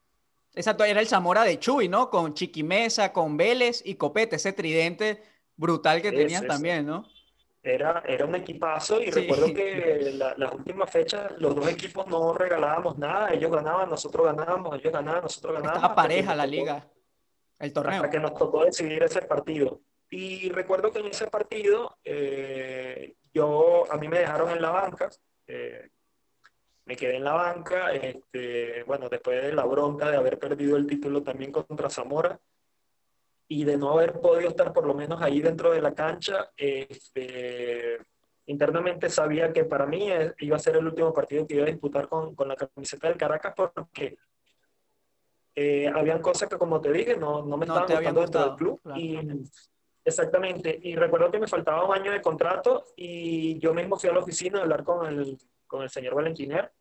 Exacto, 0.54 0.84
era 0.84 1.00
el 1.00 1.06
Zamora 1.06 1.44
de 1.44 1.58
Chuy, 1.58 1.88
¿no? 1.88 2.08
Con 2.08 2.34
Chiquimesa, 2.34 3.12
con 3.12 3.36
Vélez 3.36 3.82
y 3.84 3.96
Copete, 3.96 4.36
ese 4.36 4.52
tridente 4.52 5.22
brutal 5.56 6.00
que 6.00 6.12
tenían 6.12 6.46
también, 6.46 6.86
¿no? 6.86 7.06
Era, 7.62 8.02
era 8.06 8.24
un 8.24 8.34
equipazo 8.36 9.00
y 9.00 9.10
recuerdo 9.10 9.52
que 9.52 10.12
las 10.36 10.52
últimas 10.52 10.88
fechas 10.88 11.32
los 11.38 11.54
dos 11.54 11.68
equipos 11.68 12.06
no 12.06 12.32
regalábamos 12.32 12.96
nada, 12.96 13.32
ellos 13.32 13.50
ganaban, 13.50 13.90
nosotros 13.90 14.24
ganábamos, 14.26 14.78
ellos 14.78 14.92
ganaban, 14.92 15.22
nosotros 15.22 15.54
ganábamos. 15.54 15.82
Estaba 15.82 15.94
pareja 15.94 16.34
la 16.36 16.46
liga, 16.46 16.86
el 17.58 17.72
torneo. 17.72 17.96
Hasta 17.96 18.10
que 18.10 18.20
nos 18.20 18.34
tocó 18.34 18.64
decidir 18.64 19.02
ese 19.02 19.22
partido. 19.22 19.80
Y 20.10 20.48
recuerdo 20.50 20.92
que 20.92 21.00
en 21.00 21.06
ese 21.06 21.26
partido 21.26 21.96
eh, 22.04 23.14
yo, 23.32 23.90
a 23.90 23.96
mí 23.96 24.08
me 24.08 24.20
dejaron 24.20 24.50
en 24.50 24.62
la 24.62 24.70
banca, 24.70 25.10
eh, 25.46 25.90
me 26.84 26.96
quedé 26.96 27.16
en 27.16 27.24
la 27.24 27.32
banca, 27.32 27.92
este, 27.92 28.84
bueno, 28.84 29.08
después 29.08 29.42
de 29.42 29.52
la 29.52 29.64
bronca 29.64 30.10
de 30.10 30.16
haber 30.16 30.38
perdido 30.38 30.76
el 30.76 30.86
título 30.86 31.22
también 31.22 31.50
contra 31.50 31.90
Zamora 31.90 32.38
y 33.48 33.64
de 33.64 33.76
no 33.76 33.90
haber 33.90 34.20
podido 34.20 34.48
estar 34.50 34.72
por 34.72 34.86
lo 34.86 34.94
menos 34.94 35.20
ahí 35.20 35.40
dentro 35.40 35.72
de 35.72 35.82
la 35.82 35.94
cancha, 35.94 36.50
este, 36.56 37.98
internamente 38.46 39.10
sabía 39.10 39.52
que 39.52 39.64
para 39.64 39.86
mí 39.86 40.08
iba 40.38 40.56
a 40.56 40.60
ser 40.60 40.76
el 40.76 40.86
último 40.86 41.12
partido 41.12 41.46
que 41.46 41.54
iba 41.54 41.64
a 41.64 41.70
disputar 41.70 42.08
con, 42.08 42.34
con 42.36 42.48
la 42.48 42.56
camiseta 42.56 43.08
del 43.08 43.18
Caracas 43.18 43.54
porque 43.56 44.16
eh, 45.58 45.88
habían 45.88 46.20
cosas 46.20 46.48
que, 46.48 46.58
como 46.58 46.80
te 46.80 46.92
dije, 46.92 47.16
no, 47.16 47.42
no 47.42 47.56
me 47.56 47.64
estaban 47.64 47.88
gustando 47.88 48.20
dentro 48.20 48.44
del 48.44 48.56
club. 48.56 48.80
Y, 48.94 49.18
exactamente. 50.06 50.78
Y 50.82 50.94
recuerdo 50.94 51.30
que 51.30 51.40
me 51.40 51.48
faltaba 51.48 51.84
un 51.84 51.94
año 51.94 52.12
de 52.12 52.22
contrato 52.22 52.86
y 52.96 53.58
yo 53.58 53.74
mismo 53.74 53.98
fui 53.98 54.08
a 54.08 54.12
la 54.12 54.20
oficina 54.20 54.60
a 54.60 54.62
hablar 54.62 54.84
con 54.84 55.06
el, 55.06 55.36
con 55.66 55.82
el 55.82 55.90
señor 55.90 56.14
Valentiner. 56.14 56.72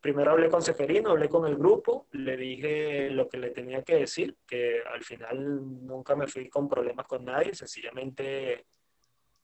Primero 0.00 0.30
hablé 0.30 0.48
con 0.48 0.62
Seferino, 0.62 1.10
hablé 1.10 1.28
con 1.28 1.44
el 1.46 1.56
grupo, 1.56 2.06
le 2.12 2.36
dije 2.36 3.10
lo 3.10 3.28
que 3.28 3.38
le 3.38 3.50
tenía 3.50 3.82
que 3.82 3.96
decir, 3.96 4.36
que 4.46 4.80
al 4.82 5.02
final 5.02 5.86
nunca 5.86 6.14
me 6.14 6.28
fui 6.28 6.48
con 6.48 6.68
problemas 6.68 7.06
con 7.06 7.24
nadie, 7.24 7.52
sencillamente 7.52 8.66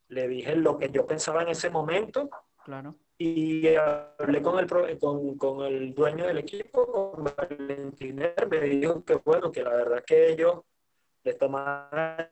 le 0.09 0.29
dije 0.29 0.55
lo 0.55 0.79
que 0.79 0.91
yo 0.91 1.07
pensaba 1.07 1.43
en 1.43 1.49
ese 1.49 1.71
momento. 1.71 2.31
Claro. 2.63 2.95
Y 3.19 3.75
hablé 3.75 4.43
con 4.43 4.59
el, 4.59 4.99
con, 4.99 5.37
con 5.37 5.67
el 5.67 5.93
dueño 5.93 6.27
del 6.27 6.39
equipo, 6.39 7.13
con 7.13 7.25
Valentiner, 7.25 8.47
me 8.49 8.61
dijo 8.61 9.05
que 9.05 9.15
bueno, 9.15 9.51
que 9.51 9.63
la 9.63 9.71
verdad 9.71 10.05
que 10.07 10.31
ellos 10.31 10.61
le 11.25 11.35
tomaban. 11.35 12.31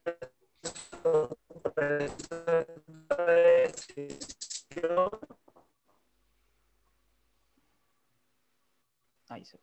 Ahí 9.28 9.44
se... 9.44 9.58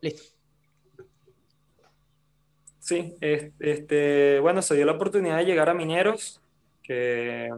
Listo. 0.00 0.38
Sí, 2.78 3.16
este, 3.20 4.40
bueno, 4.40 4.62
se 4.62 4.74
dio 4.74 4.86
la 4.86 4.92
oportunidad 4.92 5.36
de 5.36 5.44
llegar 5.44 5.68
a 5.68 5.74
Mineros, 5.74 6.40
que, 6.82 7.50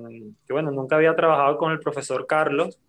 que, 0.45 0.53
bueno, 0.53 0.73
nunca 0.73 0.97
había 0.97 1.15
trabajado 1.15 1.57
con 1.57 1.71
el 1.71 1.79
profesor 1.79 2.27
Carlos, 2.27 2.81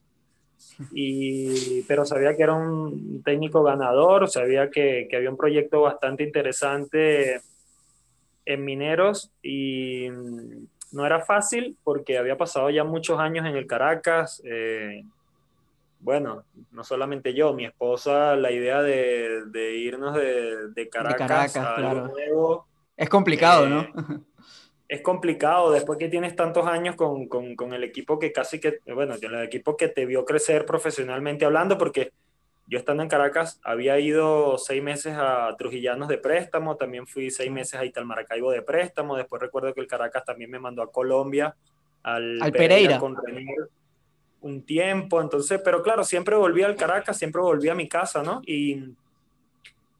y, 0.91 1.83
pero 1.83 2.05
sabía 2.05 2.35
que 2.35 2.43
era 2.43 2.53
un 2.53 3.21
técnico 3.23 3.61
ganador, 3.61 4.27
sabía 4.27 4.71
que, 4.71 5.07
que 5.07 5.17
había 5.17 5.29
un 5.29 5.37
proyecto 5.37 5.81
bastante 5.81 6.23
interesante 6.23 7.41
en 8.53 8.65
Mineros 8.65 9.31
y 9.41 10.07
no 10.91 11.05
era 11.05 11.21
fácil 11.21 11.77
porque 11.83 12.17
había 12.17 12.37
pasado 12.37 12.69
ya 12.69 12.83
muchos 12.83 13.19
años 13.19 13.45
en 13.45 13.55
el 13.55 13.67
Caracas. 13.67 14.41
Eh, 14.45 15.03
bueno, 15.99 16.43
no 16.71 16.83
solamente 16.83 17.33
yo, 17.33 17.53
mi 17.53 17.65
esposa, 17.65 18.35
la 18.35 18.51
idea 18.51 18.81
de, 18.81 19.43
de 19.47 19.75
irnos 19.75 20.15
de, 20.15 20.69
de, 20.69 20.89
Caracas, 20.89 21.55
a 21.55 21.75
claro. 21.75 22.07
nuevo. 22.07 22.65
Es 22.97 23.09
complicado, 23.09 23.67
¿no? 23.67 23.81
Eh, 23.81 24.19
es 24.91 25.01
complicado 25.01 25.71
después 25.71 25.97
que 25.97 26.09
tienes 26.09 26.35
tantos 26.35 26.67
años 26.67 26.97
con, 26.97 27.27
con, 27.27 27.55
con, 27.55 27.71
el 27.73 27.83
equipo 27.83 28.19
que 28.19 28.33
casi 28.33 28.59
que, 28.59 28.79
bueno, 28.93 29.15
el 29.21 29.43
equipo 29.43 29.77
que 29.77 29.87
te 29.87 30.05
vio 30.05 30.25
crecer 30.25 30.65
profesionalmente 30.65 31.45
hablando, 31.45 31.77
porque 31.77 32.11
yo 32.71 32.77
estando 32.77 33.03
en 33.03 33.09
Caracas 33.09 33.59
había 33.65 33.99
ido 33.99 34.57
seis 34.57 34.81
meses 34.81 35.13
a 35.17 35.53
Trujillanos 35.57 36.07
de 36.07 36.17
préstamo, 36.17 36.77
también 36.77 37.05
fui 37.05 37.29
seis 37.29 37.51
meses 37.51 37.77
a 37.77 37.83
Italmaracaibo 37.83 38.49
de 38.49 38.61
préstamo, 38.61 39.17
después 39.17 39.41
recuerdo 39.41 39.73
que 39.73 39.81
el 39.81 39.87
Caracas 39.87 40.23
también 40.23 40.49
me 40.49 40.57
mandó 40.57 40.81
a 40.81 40.89
Colombia, 40.89 41.53
al, 42.01 42.41
al 42.41 42.51
Pereira, 42.53 42.97
Pereira. 42.97 42.99
Con 42.99 43.17
un 44.39 44.63
tiempo, 44.63 45.21
entonces, 45.21 45.59
pero 45.65 45.83
claro, 45.83 46.05
siempre 46.05 46.33
volví 46.37 46.63
al 46.63 46.77
Caracas, 46.77 47.17
siempre 47.17 47.41
volví 47.41 47.67
a 47.67 47.75
mi 47.75 47.89
casa, 47.89 48.23
¿no? 48.23 48.41
Y, 48.45 48.75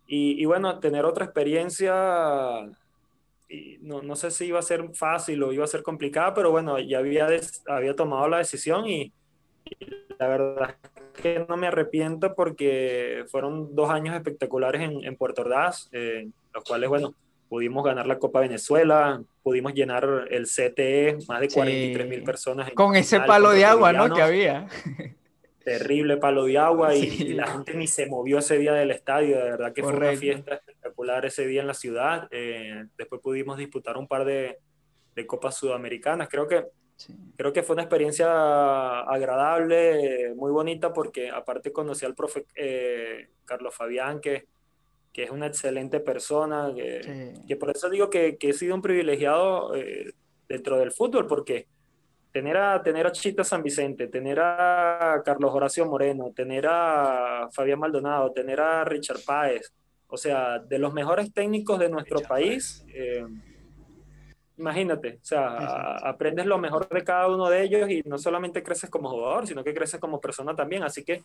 y, 0.07 0.41
y 0.41 0.45
bueno, 0.45 0.80
tener 0.80 1.03
otra 1.03 1.26
experiencia, 1.26 2.69
y 3.49 3.80
no, 3.82 4.01
no, 4.01 4.15
sé 4.15 4.32
si 4.32 4.45
iba 4.45 4.59
a 4.59 4.63
ser 4.63 4.91
fácil 4.93 5.43
o 5.43 5.51
iba 5.51 5.65
a 5.65 5.67
ser 5.67 5.84
complicada, 5.84 6.34
pero 6.34 6.51
bueno, 6.51 6.80
ya 6.80 6.99
había, 6.99 7.28
había 7.67 7.95
tomado 7.97 8.30
la 8.30 8.38
decisión 8.38 8.88
y, 8.88 9.11
la 10.19 10.28
verdad 10.28 10.76
es 11.15 11.22
que 11.22 11.45
no 11.47 11.57
me 11.57 11.67
arrepiento 11.67 12.36
porque 12.36 13.26
fueron 13.28 13.76
dos 13.76 13.89
años 13.89 14.15
espectaculares 14.15 14.82
en, 14.82 15.03
en 15.03 15.15
Puerto 15.15 15.41
Ordaz, 15.41 15.89
eh, 15.91 16.30
los 16.53 16.63
cuales, 16.63 16.89
bueno, 16.89 17.15
pudimos 17.51 17.84
ganar 17.84 18.07
la 18.07 18.17
Copa 18.17 18.39
Venezuela, 18.39 19.22
pudimos 19.43 19.74
llenar 19.74 20.28
el 20.30 20.45
CTE, 20.45 21.17
más 21.28 21.41
de 21.41 21.49
43 21.49 22.07
mil 22.07 22.19
sí. 22.19 22.26
personas. 22.26 22.72
con 22.72 22.95
ese 22.95 23.19
palo 23.19 23.49
de 23.49 23.65
agua, 23.65 23.91
¿no? 23.91 24.13
Que 24.13 24.22
había. 24.22 24.67
Terrible 25.65 26.15
palo 26.15 26.45
de 26.45 26.57
agua 26.57 26.95
y, 26.95 27.01
sí. 27.09 27.28
y, 27.28 27.34
la 27.34 27.47
gente 27.47 27.74
ni 27.74 27.88
se 27.88 28.05
movió 28.05 28.39
ese 28.39 28.57
día 28.57 28.72
del 28.72 28.91
estadio, 28.91 29.38
de 29.38 29.43
verdad 29.43 29.74
que 29.74 29.82
Correcto. 29.82 29.99
fue 29.99 30.09
una 30.11 30.17
fiesta 30.17 30.55
espectacular 30.55 31.26
ese 31.26 31.45
día 31.45 31.59
en 31.59 31.67
la 31.67 31.74
ciudad. 31.74 32.30
Eh, 32.32 32.86
después 32.97 33.22
pudimos 33.22 33.57
disputar 33.57 33.97
un 33.97 34.07
par 34.07 34.24
de, 34.24 34.59
de 35.13 35.28
Copas 35.28 35.57
Sudamericanas. 35.57 36.30
Creo 36.30 36.47
que, 36.47 36.67
sí. 37.07 37.15
creo 37.35 37.53
que 37.53 37.63
fue 37.63 37.73
una 37.73 37.83
experiencia 37.83 39.01
agradable, 39.01 40.33
muy 40.35 40.51
bonita, 40.51 40.93
porque 40.93 41.29
aparte 41.29 41.71
conocí 41.71 42.05
al 42.05 42.15
profe 42.15 42.45
eh, 42.55 43.29
Carlos 43.45 43.75
Fabián, 43.75 44.19
que 44.19 44.47
que 45.13 45.23
es 45.23 45.31
una 45.31 45.47
excelente 45.47 45.99
persona, 45.99 46.71
que, 46.75 47.03
sí. 47.03 47.45
que 47.47 47.55
por 47.57 47.69
eso 47.69 47.89
digo 47.89 48.09
que, 48.09 48.37
que, 48.37 48.49
he 48.49 48.53
sido 48.53 48.75
un 48.75 48.81
privilegiado 48.81 49.75
eh, 49.75 50.13
dentro 50.47 50.77
del 50.77 50.91
fútbol, 50.91 51.27
porque 51.27 51.67
tener 52.31 52.55
a, 52.57 52.81
tener 52.81 53.05
a 53.05 53.11
Chita 53.11 53.43
San 53.43 53.61
Vicente, 53.61 54.07
tener 54.07 54.39
a 54.39 55.21
Carlos 55.25 55.53
Horacio 55.53 55.85
Moreno, 55.85 56.31
tener 56.33 56.65
a 56.67 57.49
Fabián 57.51 57.79
Maldonado, 57.79 58.31
tener 58.31 58.61
a 58.61 58.85
Richard 58.85 59.19
Páez, 59.25 59.73
o 60.07 60.17
sea, 60.17 60.59
de 60.59 60.79
los 60.79 60.93
mejores 60.93 61.33
técnicos 61.33 61.79
de 61.79 61.89
nuestro 61.89 62.17
Richard 62.17 62.29
país, 62.29 62.85
eh, 62.93 63.25
imagínate, 64.62 65.20
o 65.22 65.26
sea, 65.26 65.59
sí, 65.59 65.66
sí. 65.66 66.07
aprendes 66.07 66.45
lo 66.45 66.57
mejor 66.57 66.88
de 66.88 67.03
cada 67.03 67.28
uno 67.28 67.49
de 67.49 67.64
ellos 67.64 67.89
y 67.89 68.01
no 68.05 68.18
solamente 68.18 68.64
creces 68.64 68.89
como 68.89 69.09
jugador, 69.09 69.47
sino 69.47 69.64
que 69.64 69.74
creces 69.74 69.99
como 69.99 70.22
persona 70.22 70.55
también, 70.55 70.84
así 70.84 71.03
que 71.03 71.24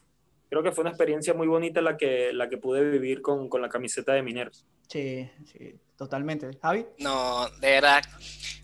creo 0.48 0.62
que 0.62 0.72
fue 0.72 0.82
una 0.82 0.90
experiencia 0.90 1.34
muy 1.34 1.46
bonita 1.46 1.80
la 1.82 1.96
que, 1.96 2.32
la 2.32 2.48
que 2.48 2.56
pude 2.56 2.88
vivir 2.88 3.20
con, 3.20 3.48
con 3.48 3.60
la 3.60 3.68
camiseta 3.68 4.12
de 4.12 4.22
Mineros. 4.22 4.64
Sí, 4.88 5.28
sí, 5.44 5.74
totalmente. 5.96 6.50
Javi. 6.62 6.86
No, 6.98 7.48
de 7.60 7.70
verdad, 7.70 8.02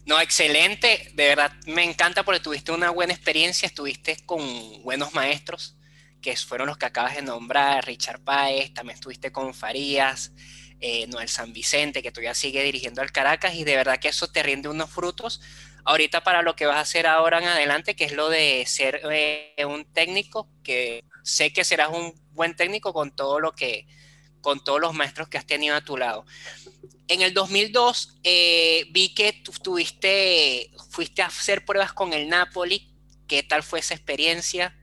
no, 0.06 0.20
excelente, 0.20 1.10
de 1.14 1.28
verdad 1.28 1.52
me 1.66 1.84
encanta 1.84 2.22
porque 2.22 2.40
tuviste 2.40 2.72
una 2.72 2.90
buena 2.90 3.12
experiencia, 3.12 3.66
estuviste 3.66 4.16
con 4.24 4.40
buenos 4.82 5.14
maestros, 5.14 5.76
que 6.20 6.36
fueron 6.36 6.68
los 6.68 6.78
que 6.78 6.86
acabas 6.86 7.16
de 7.16 7.22
nombrar, 7.22 7.84
Richard 7.84 8.22
Páez, 8.22 8.72
también 8.72 8.94
estuviste 8.94 9.32
con 9.32 9.52
Farías, 9.52 10.32
eh, 10.82 11.06
Noel 11.06 11.28
San 11.28 11.52
Vicente, 11.52 12.02
que 12.02 12.10
todavía 12.10 12.34
sigue 12.34 12.62
dirigiendo 12.64 13.02
al 13.02 13.12
Caracas, 13.12 13.54
y 13.54 13.62
de 13.62 13.76
verdad 13.76 14.00
que 14.00 14.08
eso 14.08 14.26
te 14.26 14.42
rinde 14.42 14.68
unos 14.68 14.90
frutos 14.90 15.40
ahorita 15.84 16.22
para 16.24 16.42
lo 16.42 16.56
que 16.56 16.66
vas 16.66 16.76
a 16.76 16.80
hacer 16.80 17.06
ahora 17.06 17.38
en 17.38 17.44
adelante, 17.44 17.94
que 17.94 18.04
es 18.04 18.12
lo 18.12 18.28
de 18.28 18.64
ser 18.66 19.00
eh, 19.10 19.54
un 19.64 19.84
técnico 19.84 20.48
que 20.64 21.04
sé 21.22 21.52
que 21.52 21.64
serás 21.64 21.90
un 21.90 22.12
buen 22.32 22.56
técnico 22.56 22.92
con 22.92 23.14
todo 23.14 23.38
lo 23.38 23.52
que, 23.52 23.86
con 24.40 24.62
todos 24.64 24.80
los 24.80 24.92
maestros 24.92 25.28
que 25.28 25.38
has 25.38 25.46
tenido 25.46 25.76
a 25.76 25.84
tu 25.84 25.96
lado. 25.96 26.26
En 27.06 27.22
el 27.22 27.32
2002 27.32 28.18
eh, 28.24 28.86
vi 28.90 29.14
que 29.14 29.32
tú 29.32 29.52
tuviste, 29.62 30.72
fuiste 30.90 31.22
a 31.22 31.26
hacer 31.26 31.64
pruebas 31.64 31.92
con 31.92 32.12
el 32.12 32.28
Napoli. 32.28 32.92
¿Qué 33.28 33.44
tal 33.44 33.62
fue 33.62 33.78
esa 33.78 33.94
experiencia 33.94 34.76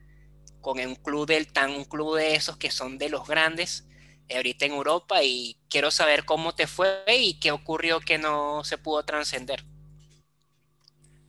con 0.62 0.78
un 0.80 0.94
club 0.94 1.26
del 1.26 1.52
tan 1.52 1.72
un 1.72 1.84
club 1.84 2.16
de 2.16 2.34
esos 2.34 2.56
que 2.56 2.70
son 2.70 2.96
de 2.98 3.10
los 3.10 3.26
grandes 3.26 3.86
ahorita 4.36 4.66
en 4.66 4.72
Europa? 4.72 5.22
Y 5.22 5.56
quiero 5.68 5.90
saber 5.90 6.24
cómo 6.24 6.54
te 6.54 6.66
fue 6.66 7.02
y 7.08 7.38
qué 7.38 7.52
ocurrió 7.52 8.00
que 8.00 8.18
no 8.18 8.64
se 8.64 8.78
pudo 8.78 9.02
trascender. 9.02 9.64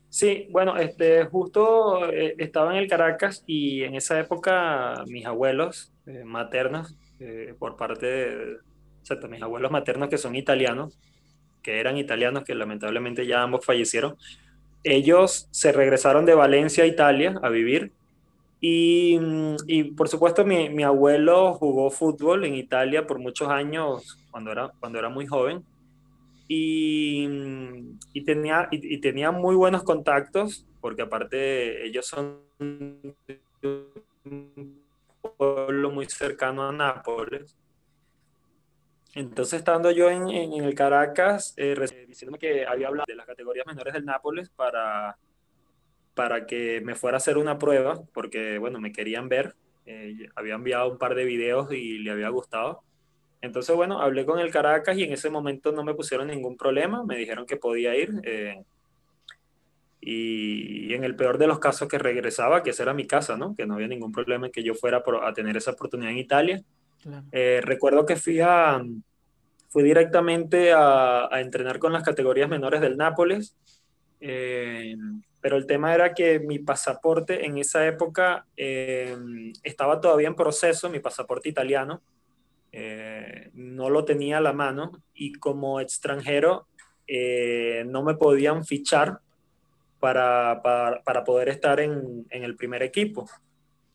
Sí, 0.10 0.48
bueno, 0.52 0.76
este, 0.76 1.24
justo 1.24 2.12
eh, 2.12 2.36
estaba 2.38 2.72
en 2.72 2.80
el 2.80 2.90
Caracas 2.90 3.46
y 3.48 3.84
en 3.84 3.96
esa 3.96 4.20
época 4.20 5.06
mis 5.08 5.26
abuelos 5.26 5.94
eh, 6.06 6.26
maternos, 6.26 6.98
eh, 7.22 7.56
por 7.58 7.78
parte 7.78 8.06
de, 8.06 8.58
o 9.10 9.28
mis 9.30 9.42
abuelos 9.42 9.72
maternos 9.72 10.10
que 10.10 10.18
son 10.18 10.36
italianos, 10.36 11.00
que 11.64 11.80
eran 11.80 11.98
italianos, 11.98 12.44
que 12.44 12.56
lamentablemente 12.56 13.26
ya 13.26 13.42
ambos 13.42 13.66
fallecieron, 13.66 14.18
ellos 14.84 15.48
se 15.52 15.72
regresaron 15.72 16.26
de 16.26 16.36
Valencia 16.36 16.84
a 16.84 16.88
Italia 16.88 17.40
a 17.42 17.48
vivir 17.48 17.94
y, 18.64 19.20
y 19.66 19.84
por 19.86 20.08
supuesto 20.08 20.46
mi, 20.46 20.70
mi, 20.70 20.84
abuelo 20.84 21.56
jugó 21.56 21.90
fútbol 21.90 22.46
en 22.46 22.54
Italia 22.54 23.08
por 23.08 23.18
muchos 23.18 23.50
años 23.50 24.20
cuando 24.30 24.52
era, 24.52 24.72
cuando 24.80 25.00
era 25.00 25.10
muy 25.10 25.26
joven 25.26 25.66
y, 26.48 27.28
y 28.14 28.24
tenía, 28.24 28.68
y, 28.70 28.96
y, 28.96 29.02
tenía 29.02 29.32
muy 29.32 29.56
buenos 29.56 29.84
contactos, 29.84 30.68
porque 30.80 31.02
aparte 31.02 31.86
ellos 31.86 32.06
son 32.06 32.40
un 32.60 33.16
pueblo 35.38 35.92
muy 35.92 36.06
cercano 36.08 36.68
a 36.68 36.72
Nápoles. 36.72 37.58
Entonces, 39.16 39.60
estando 39.60 39.92
yo 39.92 40.10
en, 40.10 40.30
en 40.30 40.64
el 40.64 40.76
Caracas, 40.76 41.54
eh, 41.58 41.76
diciéndome 42.08 42.38
que 42.38 42.66
había 42.66 42.90
hablado 42.90 43.06
de 43.08 43.16
las 43.16 43.26
categorías 43.26 43.66
menores 43.66 43.94
del 43.94 44.06
Nápoles 44.06 44.50
para, 44.50 45.18
para 46.14 46.46
que 46.46 46.82
me 46.82 46.96
fuera 46.96 47.18
a 47.18 47.20
hacer 47.20 47.38
una 47.38 47.58
prueba, 47.58 48.02
porque, 48.14 48.58
bueno, 48.58 48.80
me 48.80 48.92
querían 48.92 49.30
ver. 49.30 49.56
Eh, 49.86 50.30
había 50.36 50.56
enviado 50.56 50.92
un 50.92 50.98
par 50.98 51.16
de 51.16 51.26
videos 51.26 51.72
y 51.72 52.00
le 52.00 52.12
había 52.12 52.30
gustado. 52.30 52.84
Entonces, 53.42 53.76
bueno, 53.76 54.00
hablé 54.00 54.26
con 54.26 54.40
el 54.40 54.52
Caracas 54.52 54.96
y 54.98 55.04
en 55.04 55.14
ese 55.14 55.30
momento 55.30 55.72
no 55.72 55.84
me 55.84 55.96
pusieron 55.96 56.28
ningún 56.28 56.58
problema, 56.58 57.04
me 57.04 57.18
dijeron 57.18 57.46
que 57.46 57.58
podía 57.58 57.96
ir. 57.96 58.22
Eh, 58.24 58.62
y, 60.00 60.94
en 60.94 61.04
el 61.04 61.16
peor 61.16 61.38
de 61.38 61.48
los 61.48 61.60
casos 61.60 61.88
que 61.88 61.98
regresaba, 61.98 62.64
que 62.64 62.72
esa 62.72 62.84
era 62.84 62.94
mi 62.94 63.08
casa, 63.08 63.38
¿no? 63.38 63.56
Que 63.56 63.66
no 63.66 63.76
había 63.76 63.88
ningún 63.88 64.12
problema 64.12 64.48
en 64.48 64.52
que 64.52 64.64
yo 64.64 64.76
fuera 64.76 65.04
a 65.24 65.34
tener 65.34 65.58
esa 65.58 65.72
oportunidad 65.72 66.12
en 66.12 66.18
Italia. 66.18 66.64
Claro. 67.02 67.26
Eh, 67.32 67.62
recuerdo 67.64 68.06
que 68.06 68.16
fui 68.16 68.40
a, 68.42 68.82
fui 69.70 69.84
directamente 69.84 70.72
a, 70.74 71.34
a, 71.34 71.42
entrenar 71.42 71.80
con 71.80 71.94
las 71.94 72.04
categorías 72.04 72.50
menores 72.50 72.82
del 72.82 72.98
Nápoles, 72.98 73.56
eh, 74.20 74.96
pero 75.42 75.58
el 75.58 75.66
tema 75.66 75.94
era 75.94 76.14
que 76.14 76.40
mi 76.40 76.60
pasaporte 76.60 77.46
en 77.46 77.58
esa 77.58 77.86
época 77.88 78.46
eh, 78.56 79.18
estaba 79.64 80.00
todavía 80.00 80.28
en 80.28 80.36
proceso, 80.36 80.90
mi 80.90 81.00
pasaporte 81.00 81.50
italiano, 81.50 82.02
eh, 82.72 83.50
no 83.54 83.90
lo 83.90 84.06
tenía 84.06 84.38
a 84.38 84.42
la 84.42 84.54
mano 84.54 84.92
y 85.14 85.34
como 85.34 85.82
extranjero 85.82 86.68
eh, 87.06 87.84
no 87.86 88.02
me 88.04 88.16
podían 88.16 88.64
fichar 88.64 89.20
para, 90.00 90.62
para, 90.64 91.04
para 91.04 91.24
poder 91.24 91.50
estar 91.50 91.80
en, 91.82 92.26
en, 92.30 92.44
el 92.44 92.56
primer 92.56 92.82
equipo. 92.82 93.30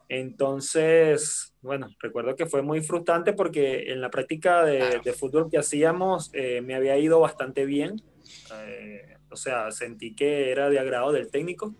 Entonces, 0.09 1.55
bueno, 1.62 1.88
recuerdo 2.01 2.36
que 2.36 2.47
fue 2.47 2.62
muy 2.62 2.82
frustrante 2.82 3.32
porque 3.32 3.90
en 3.92 4.01
la 4.01 4.11
práctica 4.11 4.62
de, 4.62 5.01
de 5.03 5.12
fútbol 5.12 5.51
que 5.51 5.59
hacíamos 5.59 6.30
eh, 6.32 6.61
me 6.61 6.74
había 6.74 6.99
ido 6.99 7.18
bastante 7.18 7.64
bien. 7.64 8.03
O 9.37 9.39
sea, 9.39 9.70
sentí 9.70 10.14
que 10.14 10.51
era 10.51 10.70
de 10.70 10.78
agrado 10.78 11.12
del 11.12 11.30
técnico 11.30 11.74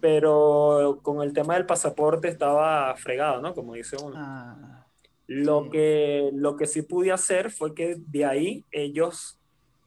pero 0.00 0.98
con 1.02 1.22
el 1.22 1.32
tema 1.32 1.54
del 1.54 1.66
pasaporte 1.66 2.28
estaba 2.28 2.94
fregado, 2.96 3.40
¿no? 3.40 3.54
Como 3.54 3.74
dice 3.74 3.96
uno. 4.02 4.14
Ah, 4.16 4.86
lo, 5.26 5.70
que, 5.70 6.30
lo 6.32 6.56
que 6.56 6.66
sí 6.66 6.82
pude 6.82 7.12
hacer 7.12 7.50
fue 7.50 7.74
que 7.74 7.96
de 7.98 8.24
ahí 8.24 8.64
ellos 8.72 9.38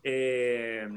eh, 0.04 0.88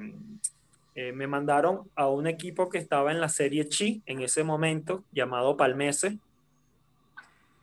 eh, 0.95 1.12
me 1.12 1.26
mandaron 1.26 1.91
a 1.95 2.09
un 2.09 2.26
equipo 2.26 2.68
que 2.68 2.78
estaba 2.78 3.11
en 3.11 3.20
la 3.20 3.28
Serie 3.28 3.68
Chi 3.68 4.03
en 4.07 4.20
ese 4.20 4.45
momento, 4.45 5.03
llamado 5.12 5.57
Palmese, 5.57 6.18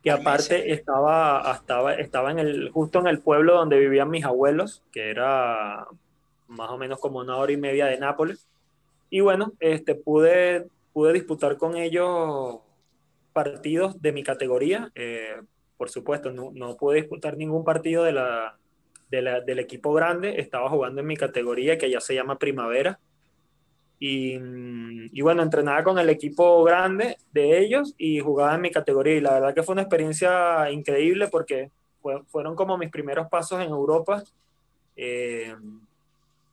que 0.03 0.11
aparte 0.11 0.73
estaba, 0.73 1.53
estaba, 1.55 1.93
estaba 1.93 2.31
en 2.31 2.39
el, 2.39 2.69
justo 2.71 2.99
en 2.99 3.07
el 3.07 3.19
pueblo 3.19 3.55
donde 3.55 3.79
vivían 3.79 4.09
mis 4.09 4.25
abuelos, 4.25 4.83
que 4.91 5.09
era 5.09 5.87
más 6.53 6.69
o 6.69 6.77
menos 6.77 6.99
como 6.99 7.19
una 7.19 7.37
hora 7.37 7.51
y 7.51 7.57
media 7.57 7.85
de 7.85 7.97
Nápoles. 7.97 8.47
Y 9.09 9.19
bueno, 9.19 9.53
este, 9.59 9.95
pude, 9.95 10.67
pude 10.93 11.13
disputar 11.13 11.57
con 11.57 11.75
ellos 11.77 12.59
partidos 13.33 14.01
de 14.01 14.11
mi 14.11 14.23
categoría. 14.23 14.91
Eh, 14.95 15.41
por 15.77 15.89
supuesto, 15.89 16.31
no, 16.31 16.51
no, 16.53 16.77
pude 16.77 17.01
disputar 17.01 17.37
ningún 17.37 17.63
partido 17.63 18.03
de 18.03 18.13
la, 18.13 18.57
de 19.09 19.21
la, 19.21 19.41
del 19.41 19.59
equipo 19.59 19.93
grande. 19.93 20.39
Estaba 20.39 20.69
jugando 20.69 21.01
en 21.01 21.07
mi 21.07 21.17
categoría, 21.17 21.77
que 21.77 21.89
ya 21.89 21.99
se 21.99 22.15
llama 22.15 22.39
Primavera. 22.39 22.99
Y, 23.99 24.37
y, 25.11 25.21
bueno, 25.21 25.43
entrenaba 25.43 25.83
con 25.83 25.97
el 25.97 26.09
equipo 26.09 26.63
grande 26.63 27.17
de 27.31 27.59
ellos 27.59 27.93
y 27.97 28.19
jugaba 28.19 28.55
en 28.55 28.61
mi 28.61 28.71
categoría. 28.71 29.15
Y 29.15 29.21
la 29.21 29.33
verdad 29.33 29.53
que 29.53 29.63
fue 29.63 29.73
una 29.73 29.83
experiencia 29.83 30.69
increíble 30.71 31.27
porque 31.29 31.71
fueron 32.27 32.55
como 32.55 32.77
mis 32.77 32.89
primeros 32.89 33.27
pasos 33.29 33.61
en 33.61 33.69
Europa. 33.69 34.23
Eh, 34.95 35.55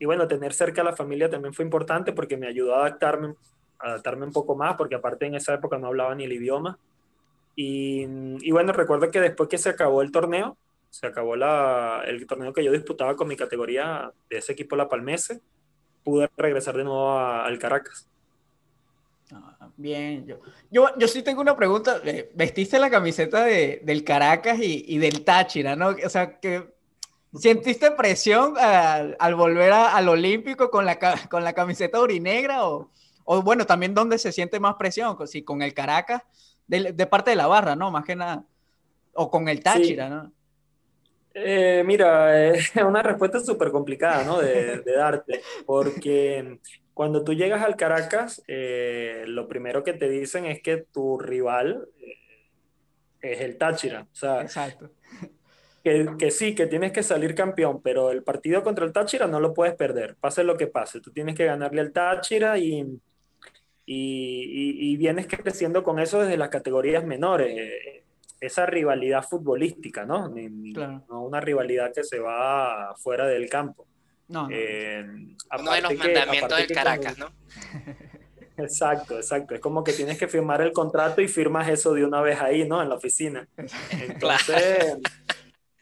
y 0.00 0.06
bueno, 0.06 0.26
tener 0.26 0.54
cerca 0.54 0.80
a 0.80 0.84
la 0.84 0.96
familia 0.96 1.28
también 1.28 1.52
fue 1.52 1.64
importante 1.64 2.12
porque 2.12 2.38
me 2.38 2.48
ayudó 2.48 2.74
a 2.74 2.86
adaptarme, 2.86 3.34
a 3.78 3.88
adaptarme 3.88 4.24
un 4.24 4.32
poco 4.32 4.56
más, 4.56 4.74
porque 4.76 4.94
aparte 4.94 5.26
en 5.26 5.34
esa 5.34 5.52
época 5.52 5.78
no 5.78 5.88
hablaba 5.88 6.14
ni 6.14 6.24
el 6.24 6.32
idioma. 6.32 6.78
Y, 7.54 8.06
y 8.40 8.50
bueno, 8.50 8.72
recuerdo 8.72 9.10
que 9.10 9.20
después 9.20 9.50
que 9.50 9.58
se 9.58 9.68
acabó 9.68 10.00
el 10.00 10.10
torneo, 10.10 10.56
se 10.88 11.06
acabó 11.06 11.36
la, 11.36 12.02
el 12.06 12.26
torneo 12.26 12.54
que 12.54 12.64
yo 12.64 12.72
disputaba 12.72 13.14
con 13.14 13.28
mi 13.28 13.36
categoría 13.36 14.10
de 14.30 14.38
ese 14.38 14.52
equipo 14.52 14.74
La 14.74 14.88
Palmese, 14.88 15.42
pude 16.02 16.30
regresar 16.34 16.78
de 16.78 16.84
nuevo 16.84 17.18
al 17.18 17.58
Caracas. 17.58 18.08
Ah, 19.34 19.68
bien, 19.76 20.26
yo, 20.26 20.40
yo, 20.70 20.88
yo, 20.96 21.08
sí 21.08 21.22
tengo 21.22 21.42
una 21.42 21.56
pregunta. 21.56 22.00
Eh, 22.04 22.32
vestiste 22.34 22.78
la 22.78 22.88
camiseta 22.88 23.44
de, 23.44 23.82
del 23.84 24.02
Caracas 24.02 24.58
y, 24.60 24.82
y, 24.88 24.96
del 24.96 25.24
Táchira, 25.24 25.76
¿no? 25.76 25.88
O 25.90 26.08
sea, 26.08 26.40
que 26.40 26.79
¿sentiste 27.34 27.90
presión 27.92 28.54
al, 28.58 29.16
al 29.18 29.34
volver 29.34 29.72
a, 29.72 29.96
al 29.96 30.08
Olímpico 30.08 30.70
con 30.70 30.84
la, 30.84 30.98
con 31.28 31.44
la 31.44 31.52
camiseta 31.52 32.00
orinegra? 32.00 32.66
O, 32.66 32.90
o, 33.24 33.42
bueno, 33.42 33.66
también 33.66 33.94
dónde 33.94 34.18
se 34.18 34.32
siente 34.32 34.58
más 34.60 34.74
presión, 34.74 35.16
si 35.26 35.42
con 35.42 35.62
el 35.62 35.74
Caracas, 35.74 36.22
de, 36.66 36.92
de, 36.92 37.06
parte 37.06 37.30
de 37.30 37.36
la 37.36 37.46
barra, 37.46 37.76
¿no? 37.76 37.90
Más 37.90 38.04
que 38.04 38.16
nada. 38.16 38.44
O 39.14 39.30
con 39.30 39.48
el 39.48 39.62
Táchira, 39.62 40.06
sí. 40.06 40.10
¿no? 40.10 40.32
Eh, 41.34 41.82
mira, 41.86 42.48
es 42.48 42.72
una 42.84 43.02
respuesta 43.02 43.40
súper 43.40 43.70
complicada, 43.70 44.24
¿no? 44.24 44.40
De, 44.40 44.80
de, 44.80 44.92
darte, 44.92 45.42
porque 45.64 46.58
cuando 46.92 47.22
tú 47.22 47.34
llegas 47.34 47.62
al 47.62 47.76
Caracas, 47.76 48.42
eh, 48.48 49.24
lo 49.26 49.48
primero 49.48 49.84
que 49.84 49.92
te 49.92 50.08
dicen 50.08 50.46
es 50.46 50.60
que 50.60 50.78
tu 50.78 51.18
rival 51.18 51.88
eh, 52.00 52.16
es 53.20 53.40
el 53.40 53.58
Táchira. 53.58 54.02
O 54.12 54.14
sea, 54.14 54.42
Exacto. 54.42 54.90
Que, 55.82 56.06
que, 56.18 56.30
sí, 56.30 56.54
que 56.54 56.66
tienes 56.66 56.92
que 56.92 57.02
salir 57.02 57.34
campeón, 57.34 57.80
pero 57.82 58.10
el 58.10 58.22
partido 58.22 58.62
contra 58.62 58.84
el 58.84 58.92
Táchira 58.92 59.26
no 59.26 59.40
lo 59.40 59.54
puedes 59.54 59.74
perder, 59.74 60.14
pase 60.20 60.44
lo 60.44 60.56
que 60.56 60.66
pase. 60.66 61.00
Tú 61.00 61.10
tienes 61.10 61.34
que 61.34 61.46
ganarle 61.46 61.80
al 61.80 61.92
Táchira 61.92 62.58
y, 62.58 62.80
y, 62.80 62.96
y, 63.86 64.92
y 64.92 64.96
vienes 64.98 65.26
creciendo 65.26 65.82
con 65.82 65.98
eso 65.98 66.20
desde 66.20 66.36
las 66.36 66.50
categorías 66.50 67.04
menores 67.04 68.02
esa 68.40 68.66
rivalidad 68.66 69.22
futbolística, 69.22 70.04
¿no? 70.04 70.28
Ni, 70.28 70.72
claro. 70.72 71.04
No 71.08 71.22
una 71.22 71.40
rivalidad 71.40 71.92
que 71.94 72.02
se 72.02 72.18
va 72.18 72.94
fuera 72.96 73.26
del 73.26 73.48
campo. 73.48 73.86
No. 74.28 74.44
no. 74.44 74.48
Eh, 74.50 75.04
Uno 75.58 75.72
de 75.72 75.82
los 75.82 75.92
que, 75.92 75.98
mandamientos 75.98 76.58
del 76.58 76.68
Caracas, 76.68 77.16
cuando... 77.16 77.26
¿no? 77.26 78.10
Exacto, 78.56 79.16
exacto. 79.16 79.54
Es 79.54 79.60
como 79.62 79.82
que 79.82 79.94
tienes 79.94 80.18
que 80.18 80.28
firmar 80.28 80.60
el 80.60 80.72
contrato 80.72 81.22
y 81.22 81.28
firmas 81.28 81.66
eso 81.70 81.94
de 81.94 82.04
una 82.04 82.20
vez 82.20 82.38
ahí, 82.42 82.68
¿no? 82.68 82.82
En 82.82 82.90
la 82.90 82.96
oficina. 82.96 83.48
Entonces, 83.90 84.98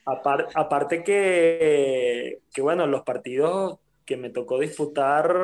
aparte, 0.09 0.53
aparte 0.55 1.05
que, 1.05 2.39
que, 2.53 2.63
bueno, 2.63 2.87
los 2.87 3.03
partidos 3.03 3.79
que 4.05 4.17
me 4.17 4.31
tocó 4.31 4.59
disputar, 4.59 5.37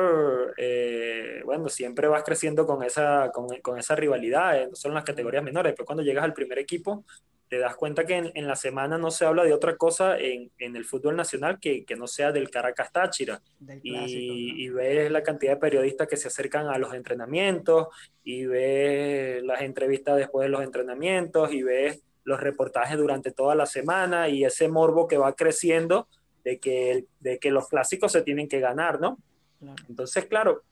eh, 0.57 1.41
bueno, 1.45 1.69
siempre 1.69 2.07
vas 2.07 2.23
creciendo 2.23 2.65
con 2.65 2.83
esa, 2.83 3.29
con, 3.31 3.47
con 3.61 3.77
esa 3.77 3.95
rivalidad, 3.95 4.59
eh, 4.59 4.67
no 4.67 4.75
solo 4.75 4.93
en 4.93 4.95
las 4.95 5.03
categorías 5.03 5.43
menores, 5.43 5.73
pero 5.75 5.85
cuando 5.85 6.03
llegas 6.03 6.23
al 6.23 6.33
primer 6.33 6.57
equipo, 6.57 7.05
te 7.47 7.59
das 7.59 7.75
cuenta 7.75 8.05
que 8.05 8.15
en, 8.15 8.31
en 8.33 8.47
la 8.47 8.55
semana 8.55 8.97
no 8.97 9.11
se 9.11 9.25
habla 9.25 9.43
de 9.43 9.53
otra 9.53 9.77
cosa 9.77 10.17
en, 10.17 10.51
en 10.57 10.75
el 10.75 10.83
fútbol 10.83 11.15
nacional 11.15 11.59
que, 11.59 11.85
que, 11.85 11.95
no 11.95 12.07
sea 12.07 12.31
del 12.31 12.49
Caracas 12.49 12.91
Táchira. 12.91 13.39
Y, 13.83 14.65
y, 14.65 14.69
ves 14.69 15.11
la 15.11 15.21
cantidad 15.21 15.53
de 15.53 15.59
periodistas 15.59 16.07
que 16.07 16.17
se 16.17 16.27
acercan 16.27 16.67
a 16.67 16.79
los 16.79 16.93
entrenamientos, 16.93 17.89
y 18.23 18.47
ves 18.47 19.43
las 19.43 19.61
entrevistas 19.61 20.17
después 20.17 20.45
de 20.45 20.49
los 20.49 20.63
entrenamientos, 20.63 21.53
y 21.53 21.61
ves 21.61 22.01
los 22.25 22.41
reportajes 22.41 22.97
durante 22.97 23.31
toda 23.31 23.55
la 23.55 23.65
semana, 23.65 24.27
y 24.27 24.43
ese 24.43 24.67
morbo 24.67 25.07
que 25.07 25.17
va 25.17 25.33
creciendo 25.33 26.07
de 26.43 26.59
que, 26.59 27.05
de 27.21 27.39
que 27.39 27.51
los 27.51 27.69
clásicos 27.69 28.11
se 28.11 28.21
tienen 28.21 28.49
que 28.49 28.59
ganar, 28.59 28.99
¿no? 28.99 29.17
Claro. 29.59 29.83
Entonces, 29.87 30.25
claro, 30.25 30.63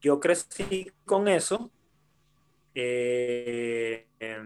yo 0.00 0.18
crecí 0.18 0.90
con 1.04 1.28
eso. 1.28 1.70
Eh, 2.74 4.06
eh, 4.20 4.38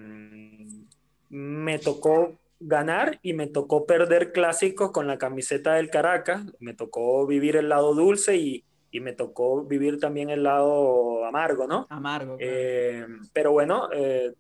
me 1.31 1.79
tocó 1.79 2.39
ganar 2.61 3.19
y 3.23 3.33
me 3.33 3.47
tocó 3.47 3.87
perder 3.87 4.33
clásicos 4.33 4.93
con 4.93 5.07
la 5.07 5.19
camiseta 5.19 5.75
del 5.75 5.91
Caracas. 5.91 6.43
Me 6.61 6.75
tocó 6.75 7.27
vivir 7.27 7.57
el 7.57 7.69
lado 7.69 7.95
dulce 7.95 8.37
y, 8.37 8.65
y 8.91 9.01
me 9.01 9.13
tocó 9.13 9.65
vivir 9.65 9.99
también 9.99 10.31
el 10.31 10.43
lado 10.45 11.25
amargo, 11.25 11.67
¿no? 11.67 11.87
Amargo. 11.91 12.37
Claro. 12.37 12.53
Eh, 12.53 13.07
pero 13.33 13.53
bueno, 13.53 13.89
eh, 13.93 14.35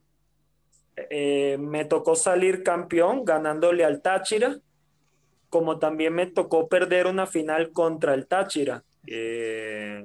eh, 0.97 1.57
me 1.59 1.85
tocó 1.85 2.15
salir 2.15 2.63
campeón 2.63 3.25
ganándole 3.25 3.85
al 3.85 4.03
Táchira 4.03 4.59
como 5.53 5.79
también 5.79 6.15
me 6.15 6.25
tocó 6.25 6.67
perder 6.67 7.07
una 7.07 7.27
final 7.27 7.73
contra 7.73 8.15
el 8.15 8.27
Táchira. 8.27 8.85
Eh, 9.07 10.03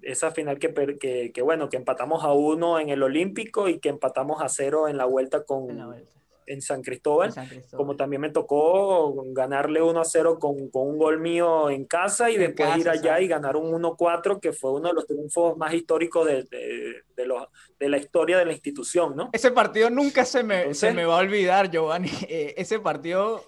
esa 0.00 0.30
final 0.30 0.58
que, 0.58 0.72
que, 0.98 1.32
que, 1.32 1.42
bueno, 1.42 1.68
que 1.68 1.76
empatamos 1.76 2.24
a 2.24 2.32
uno 2.32 2.80
en 2.80 2.88
el 2.88 3.02
Olímpico 3.02 3.68
y 3.68 3.78
que 3.78 3.90
empatamos 3.90 4.40
a 4.40 4.48
cero 4.48 4.88
en 4.88 4.96
la 4.96 5.04
vuelta 5.04 5.44
con, 5.44 5.76
la 5.76 5.84
vuelta. 5.84 6.21
En, 6.46 6.60
San, 6.62 6.82
Cristóbal, 6.82 7.28
en 7.28 7.34
San, 7.34 7.48
Cristóbal, 7.48 7.78
como 7.78 7.96
también 7.96 8.22
me 8.22 8.30
tocó 8.30 9.14
ganarle 9.32 9.82
1 9.82 10.00
a 10.00 10.04
0 10.04 10.38
con, 10.38 10.68
con 10.70 10.88
un 10.88 10.98
gol 10.98 11.20
mío 11.20 11.70
en 11.70 11.84
casa 11.84 12.30
y 12.30 12.34
en 12.34 12.40
después 12.40 12.68
casa, 12.68 12.80
ir 12.80 12.88
allá 12.88 13.12
¿sabes? 13.12 13.24
y 13.24 13.28
ganar 13.28 13.56
un 13.56 13.72
1-4, 13.82 14.40
que 14.40 14.52
fue 14.52 14.72
uno 14.72 14.88
de 14.88 14.94
los 14.94 15.06
triunfos 15.06 15.56
más 15.56 15.72
históricos 15.74 16.26
de, 16.26 16.44
de, 16.44 17.02
de, 17.16 17.26
los, 17.26 17.46
de, 17.78 17.88
la 17.88 17.98
historia 17.98 18.38
de 18.38 18.46
la 18.46 18.52
institución, 18.52 19.16
¿no? 19.16 19.30
Ese 19.32 19.50
partido 19.50 19.90
nunca 19.90 20.24
se 20.24 20.42
me, 20.42 20.58
Entonces, 20.58 20.78
se 20.78 20.94
me 20.94 21.04
va 21.04 21.16
a 21.16 21.20
olvidar, 21.20 21.70
Giovanni. 21.70 22.10
Eh, 22.28 22.54
ese 22.56 22.78
partido 22.78 23.42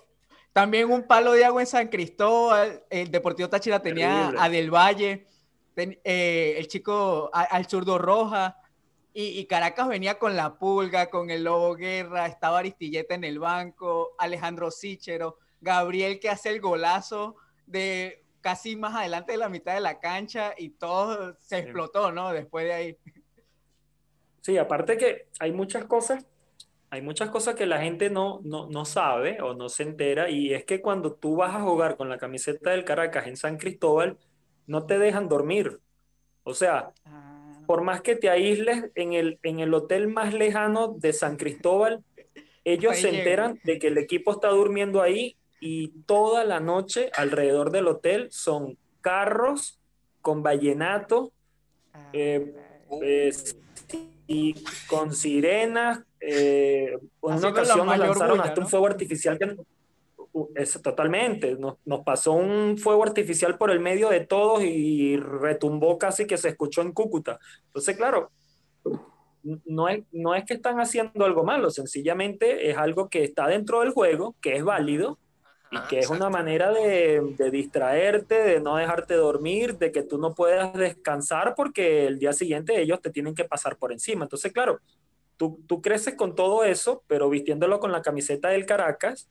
también 0.52 0.90
un 0.90 1.02
palo 1.02 1.32
de 1.32 1.44
agua 1.44 1.62
en 1.62 1.66
San 1.66 1.88
Cristóbal. 1.88 2.84
El 2.88 3.10
Deportivo 3.10 3.48
Táchira 3.48 3.80
tenía 3.80 4.26
Terrible. 4.26 4.40
a 4.40 4.48
Del 4.48 4.70
Valle, 4.70 5.26
ten, 5.74 5.98
eh, 6.04 6.54
el 6.58 6.68
chico 6.68 7.30
a, 7.32 7.42
al 7.42 7.66
zurdo 7.66 7.98
Roja. 7.98 8.56
Y, 9.16 9.38
y, 9.38 9.46
Caracas 9.46 9.86
venía 9.88 10.18
con 10.18 10.34
la 10.34 10.58
pulga, 10.58 11.08
con 11.08 11.30
el 11.30 11.44
Lobo 11.44 11.76
Guerra, 11.76 12.26
estaba 12.26 12.58
Aristilleta 12.58 13.14
en 13.14 13.22
el 13.22 13.38
banco, 13.38 14.10
Alejandro 14.18 14.72
Sichero, 14.72 15.38
Gabriel 15.60 16.18
que 16.18 16.28
hace 16.28 16.50
el 16.50 16.60
golazo 16.60 17.36
de 17.64 18.24
casi 18.40 18.76
más 18.76 18.94
adelante 18.94 19.32
de 19.32 19.38
la 19.38 19.48
mitad 19.48 19.72
de 19.74 19.80
la 19.80 20.00
cancha 20.00 20.52
y 20.58 20.70
todo 20.70 21.36
se 21.40 21.58
explotó, 21.58 22.12
¿no? 22.12 22.32
Después 22.32 22.66
de 22.66 22.72
ahí. 22.72 22.98
Sí, 24.42 24.58
aparte 24.58 24.98
que 24.98 25.28
hay 25.38 25.52
muchas 25.52 25.84
cosas 25.86 26.26
hay 26.94 27.02
muchas 27.02 27.30
cosas 27.30 27.56
que 27.56 27.66
la 27.66 27.80
gente 27.80 28.08
no, 28.08 28.40
no, 28.44 28.68
no, 28.68 28.84
sabe 28.84 29.42
o 29.42 29.52
no 29.52 29.68
se 29.68 29.82
entera 29.82 30.30
y 30.30 30.54
es 30.54 30.64
que 30.64 30.80
cuando 30.80 31.14
tú 31.14 31.34
vas 31.34 31.52
a 31.52 31.60
jugar 31.60 31.96
con 31.96 32.08
la 32.08 32.18
camiseta 32.18 32.70
del 32.70 32.84
Caracas 32.84 33.26
en 33.26 33.36
San 33.36 33.56
Cristóbal, 33.56 34.16
no 34.68 34.86
te 34.86 35.00
dejan 35.00 35.28
dormir. 35.28 35.80
O 36.44 36.54
sea, 36.54 36.92
ah. 37.04 37.33
Por 37.66 37.82
más 37.82 38.02
que 38.02 38.16
te 38.16 38.30
aísles 38.30 38.90
en 38.94 39.12
el, 39.12 39.38
en 39.42 39.60
el 39.60 39.72
hotel 39.74 40.08
más 40.08 40.34
lejano 40.34 40.94
de 40.98 41.12
San 41.12 41.36
Cristóbal, 41.36 42.02
ellos 42.64 42.96
se 42.96 43.18
enteran 43.18 43.60
de 43.64 43.78
que 43.78 43.88
el 43.88 43.98
equipo 43.98 44.32
está 44.32 44.48
durmiendo 44.48 45.02
ahí 45.02 45.36
y 45.60 45.88
toda 46.06 46.44
la 46.44 46.60
noche 46.60 47.10
alrededor 47.14 47.70
del 47.70 47.88
hotel 47.88 48.28
son 48.30 48.76
carros 49.00 49.78
con 50.22 50.42
vallenato 50.42 51.32
ah, 51.92 52.10
eh, 52.12 52.54
eh, 53.02 53.32
y 54.26 54.54
con 54.86 55.12
sirenas, 55.12 56.02
eh, 56.20 56.96
en 57.22 57.32
una 57.34 57.48
ocasión 57.48 57.86
nos 57.86 57.98
lanzaron 57.98 58.38
bulla, 58.38 58.42
hasta 58.44 58.60
¿no? 58.60 58.62
un 58.62 58.70
fuego 58.70 58.86
artificial 58.86 59.38
que 59.38 59.56
es, 60.54 60.80
totalmente, 60.82 61.54
nos, 61.56 61.76
nos, 61.84 62.00
pasó 62.00 62.32
un 62.32 62.76
fuego 62.76 63.04
artificial 63.04 63.56
por 63.56 63.70
el 63.70 63.80
medio 63.80 64.08
de 64.08 64.20
todos 64.20 64.62
y 64.62 65.16
retumbó 65.16 65.98
casi 65.98 66.26
que 66.26 66.36
se 66.36 66.48
escuchó 66.48 66.82
en 66.82 66.92
Cúcuta. 66.92 67.38
Entonces, 67.66 67.96
claro, 67.96 68.30
no 69.64 69.88
es, 69.88 70.04
no 70.10 70.34
es 70.34 70.44
que 70.44 70.54
están 70.54 70.80
haciendo 70.80 71.24
algo 71.24 71.44
malo, 71.44 71.70
sencillamente 71.70 72.70
es 72.70 72.76
algo 72.76 73.08
que 73.08 73.22
está 73.22 73.46
dentro 73.46 73.80
del 73.80 73.90
juego, 73.90 74.34
que 74.40 74.56
es 74.56 74.64
válido 74.64 75.18
y 75.70 75.78
que 75.88 75.98
es 75.98 76.10
una 76.10 76.30
manera 76.30 76.72
de, 76.72 77.34
de, 77.36 77.50
distraerte, 77.50 78.34
de 78.34 78.60
no 78.60 78.76
dejarte 78.76 79.14
dormir, 79.14 79.76
de 79.76 79.92
que 79.92 80.02
tú 80.02 80.18
no 80.18 80.34
puedas 80.34 80.72
descansar 80.74 81.54
porque 81.56 82.06
el 82.06 82.18
día 82.18 82.32
siguiente 82.32 82.80
ellos 82.80 83.00
te 83.00 83.10
tienen 83.10 83.34
que 83.34 83.44
pasar 83.44 83.76
por 83.76 83.92
encima. 83.92 84.24
Entonces, 84.24 84.52
claro, 84.52 84.80
tú, 85.36 85.60
tú 85.66 85.82
creces 85.82 86.14
con 86.14 86.34
todo 86.34 86.64
eso, 86.64 87.02
pero 87.06 87.28
vistiéndolo 87.28 87.80
con 87.80 87.92
la 87.92 88.02
camiseta 88.02 88.48
del 88.48 88.66
Caracas 88.66 89.28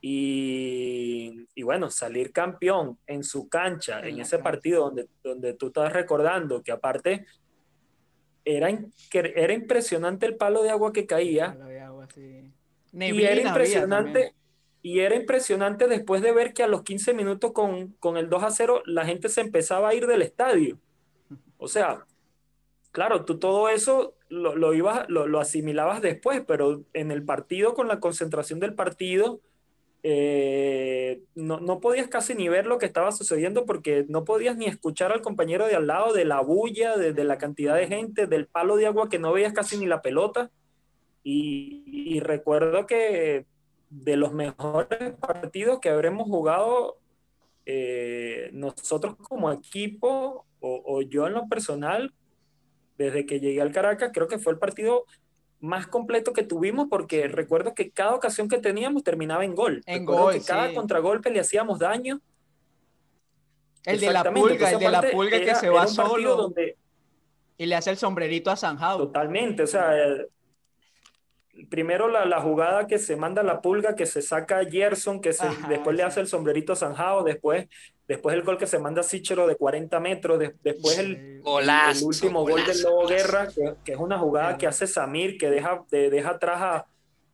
y, 0.00 1.46
y 1.54 1.62
bueno, 1.62 1.90
salir 1.90 2.32
campeón 2.32 2.98
en 3.06 3.24
su 3.24 3.48
cancha, 3.48 4.00
en, 4.06 4.20
ese 4.20 4.38
partido 4.38 4.84
donde, 4.84 5.08
donde 5.22 5.54
tú 5.54 5.68
estás 5.68 5.92
recordando 5.92 6.62
que 6.62 6.72
aparte 6.72 7.26
era, 8.44 8.68
era 9.12 9.52
impresionante 9.52 10.26
el 10.26 10.36
palo 10.36 10.62
de 10.62 10.70
agua 10.70 10.92
que 10.92 11.06
caía. 11.06 11.56
y 12.92 13.24
era 13.24 13.40
impresionante 13.40 14.34
y 14.82 15.00
era 15.00 15.16
impresionante 15.16 15.88
después 15.88 16.22
de 16.22 16.30
ver 16.30 16.52
que 16.52 16.62
a 16.62 16.68
los 16.68 16.84
15 16.84 17.12
minutos 17.12 17.50
con, 17.50 17.88
con, 17.98 18.16
el 18.16 18.28
2 18.28 18.44
a 18.44 18.50
0 18.52 18.82
la 18.86 19.04
gente 19.04 19.28
se 19.28 19.40
empezaba 19.40 19.88
a 19.88 19.94
ir 19.94 20.06
del 20.06 20.22
estadio. 20.22 20.78
O 21.58 21.68
sea, 21.68 22.04
claro, 22.92 23.24
tú 23.24 23.38
todo 23.38 23.70
eso 23.70 24.14
lo, 24.28 24.54
lo, 24.54 24.74
ibas, 24.74 25.08
lo, 25.08 25.26
lo 25.26 25.40
asimilabas 25.40 26.02
después, 26.02 26.42
pero 26.46 26.84
en 26.92 27.10
el 27.10 27.24
partido, 27.24 27.74
con 27.74 27.88
la 27.88 27.98
concentración 27.98 28.60
del 28.60 28.74
partido, 28.74 29.40
eh, 30.08 31.24
no, 31.34 31.58
no, 31.58 31.80
podías 31.80 32.06
casi 32.06 32.36
ni 32.36 32.48
ver 32.48 32.68
lo 32.68 32.78
que 32.78 32.86
estaba 32.86 33.10
sucediendo 33.10 33.66
porque 33.66 34.06
no 34.08 34.22
podías 34.22 34.56
ni 34.56 34.66
escuchar 34.66 35.10
al 35.10 35.20
compañero 35.20 35.66
de 35.66 35.74
al 35.74 35.88
lado 35.88 36.12
de 36.12 36.24
la 36.24 36.40
bulla, 36.42 36.96
de, 36.96 37.24
la 37.24 37.38
cantidad 37.38 37.74
de 37.74 37.88
gente, 37.88 38.28
del 38.28 38.46
palo 38.46 38.76
de 38.76 38.86
agua 38.86 39.08
que 39.08 39.18
no 39.18 39.32
veías 39.32 39.52
casi 39.52 39.76
ni 39.76 39.86
la 39.86 40.02
pelota. 40.02 40.52
Y, 41.24 41.82
y 41.88 42.20
recuerdo 42.20 42.86
que 42.86 43.46
de 43.90 44.16
los 44.16 44.32
mejores 44.32 45.14
partidos 45.14 45.80
que 45.80 45.88
habremos 45.88 46.28
jugado 46.28 46.98
eh, 47.64 48.50
nosotros 48.52 49.16
como 49.16 49.50
equipo 49.50 50.46
o, 50.60 50.82
o, 50.86 51.02
yo 51.02 51.26
en 51.26 51.32
lo 51.32 51.48
personal, 51.48 52.14
desde 52.96 53.26
que 53.26 53.40
llegué 53.40 53.60
al 53.60 53.72
Caracas, 53.72 54.12
creo 54.14 54.28
que 54.28 54.38
fue 54.38 54.52
el 54.52 54.60
partido 54.60 55.04
más 55.60 55.86
completo 55.86 56.32
que 56.32 56.42
tuvimos 56.42 56.88
porque 56.88 57.28
recuerdo 57.28 57.74
que 57.74 57.90
cada 57.90 58.14
ocasión 58.14 58.48
que 58.48 58.58
teníamos 58.58 59.02
terminaba 59.04 59.44
en 59.44 59.54
gol. 59.54 59.82
En 59.86 60.04
gol, 60.04 60.34
que 60.34 60.40
cada 60.40 60.72
contragolpe 60.74 61.30
le 61.30 61.40
hacíamos 61.40 61.78
daño. 61.78 62.20
El 63.84 64.00
de 64.00 64.12
la 64.12 64.24
pulga, 64.32 64.70
el 64.70 64.78
de 64.78 64.90
la 64.90 65.02
pulga 65.02 65.40
que 65.40 65.54
se 65.54 65.68
va 65.68 65.86
solo 65.86 66.36
donde... 66.36 66.76
y 67.56 67.66
le 67.66 67.74
hace 67.76 67.90
el 67.90 67.96
sombrerito 67.96 68.50
a 68.50 68.56
Sanjao. 68.56 68.98
Totalmente, 68.98 69.62
o 69.62 69.66
sea, 69.66 69.92
primero 71.70 72.08
la, 72.08 72.24
la, 72.24 72.40
jugada 72.40 72.86
que 72.86 72.98
se 72.98 73.16
manda 73.16 73.42
la 73.42 73.60
pulga, 73.60 73.94
que 73.94 74.06
se 74.06 74.22
saca 74.22 74.64
Gerson, 74.64 75.20
que 75.20 75.32
se, 75.32 75.46
Ajá, 75.46 75.68
después 75.68 75.94
sí. 75.94 75.96
le 75.98 76.02
hace 76.02 76.20
el 76.20 76.26
sombrerito 76.26 76.72
a 76.72 76.76
Sanjao, 76.76 77.24
después, 77.24 77.66
después 78.06 78.34
el 78.34 78.42
gol 78.42 78.58
que 78.58 78.66
se 78.66 78.78
manda 78.78 79.02
Sichero 79.02 79.46
de 79.46 79.56
40 79.56 79.98
metros, 80.00 80.38
de, 80.38 80.54
después 80.62 80.98
el, 80.98 81.40
golazo, 81.42 82.00
el 82.00 82.06
último 82.06 82.42
golazo, 82.42 82.56
gol 82.56 82.66
del 82.66 82.82
Lobo 82.82 83.02
golazo. 83.02 83.14
Guerra, 83.14 83.48
que, 83.48 83.74
que, 83.84 83.92
es 83.92 83.98
una 83.98 84.18
jugada 84.18 84.52
sí. 84.52 84.58
que 84.58 84.66
hace 84.66 84.86
Samir, 84.86 85.38
que 85.38 85.50
deja, 85.50 85.84
de, 85.90 86.10
deja 86.10 86.30
atrás 86.30 86.58
a, 86.60 86.86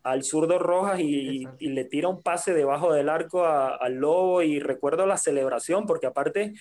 al 0.03 0.25
zurdo 0.25 0.59
Rojas 0.59 0.99
y, 1.01 1.47
y, 1.59 1.69
le 1.69 1.85
tira 1.85 2.09
un 2.09 2.23
pase 2.23 2.55
debajo 2.55 2.93
del 2.93 3.09
arco 3.09 3.47
al 3.47 3.95
Lobo 3.95 4.43
y 4.43 4.59
recuerdo 4.59 5.07
la 5.07 5.17
celebración 5.17 5.87
porque 5.87 6.07
aparte 6.07 6.55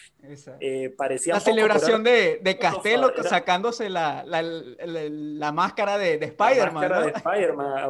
eh, 0.59 0.93
parecía... 0.95 1.33
La 1.33 1.39
celebración 1.39 2.03
de, 2.03 2.39
de 2.41 2.57
Castelo 2.57 3.11
era, 3.11 3.23
sacándose 3.23 3.89
la, 3.89 4.23
la, 4.25 4.43
la, 4.43 5.09
la, 5.09 5.51
máscara 5.51 5.97
de, 5.97 6.19
de 6.19 6.27
Spider-Man. 6.27 7.13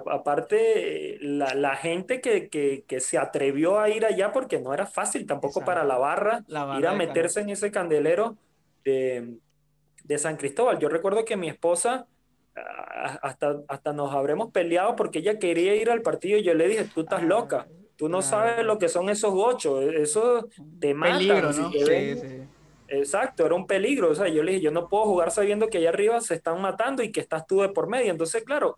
Aparte, 0.10 1.18
la, 1.20 1.54
la 1.54 1.76
gente 1.76 2.22
que, 2.22 2.48
que, 2.48 2.86
que, 2.88 3.00
se 3.02 3.18
atrevió 3.18 3.80
a 3.80 3.90
ir 3.90 4.06
allá 4.06 4.32
porque 4.32 4.60
no 4.60 4.74
era 4.74 4.86
fácil 4.86 5.26
tampoco 5.26 5.60
Exacto. 5.60 5.66
para 5.66 5.84
la 5.84 5.98
barra, 5.98 6.44
la 6.48 6.64
barra 6.64 6.80
ir 6.80 6.88
a 6.88 6.94
meterse 6.94 7.42
en 7.42 7.50
ese 7.50 7.72
candelero 7.72 8.38
de, 8.86 9.38
de 10.04 10.18
San 10.18 10.38
Cristóbal. 10.38 10.80
Yo 10.80 10.88
recuerdo 10.88 11.26
que 11.26 11.36
mi 11.36 11.50
esposa 11.50 12.08
hasta, 13.22 13.62
hasta 13.68 13.94
nos 13.94 14.14
habremos 14.14 14.52
peleado 14.52 14.96
porque 14.96 15.20
ella 15.20 15.40
quería 15.40 15.76
ir 15.76 15.90
al 15.90 16.02
partido 16.02 16.38
y 16.38 16.44
yo 16.44 16.54
le 16.54 16.68
dije, 16.68 16.86
tú 16.94 17.02
estás 17.02 17.24
loca, 17.24 17.68
tú 17.96 18.10
no 18.10 18.22
sabes 18.22 18.66
lo 18.66 18.78
que 18.78 18.90
son 18.90 19.10
esos 19.10 19.32
ocho, 19.34 19.82
eso 19.82 20.50
te 20.80 20.94
mata. 20.94 21.18
Peligro, 21.18 21.54
¿no? 21.54 21.72
sí, 21.72 22.16
sí. 22.16 22.44
Exacto, 22.88 23.46
era 23.46 23.56
un 23.56 23.68
peligro, 23.68 24.10
o 24.10 24.16
sea, 24.16 24.28
yo 24.28 24.44
le 24.44 24.52
dije, 24.52 24.66
yo 24.66 24.72
no 24.72 24.90
puedo 24.90 25.06
jugar 25.06 25.32
sabiendo 25.32 25.68
que 25.70 25.78
allá 25.78 25.90
arriba 25.90 26.20
se 26.20 26.36
están 26.36 26.62
matando 26.62 27.02
y 27.02 27.12
que 27.12 27.22
estás 27.22 27.48
tú 27.48 27.62
de 27.62 27.70
por 27.70 27.88
medio, 27.88 28.12
entonces 28.12 28.44
claro, 28.44 28.78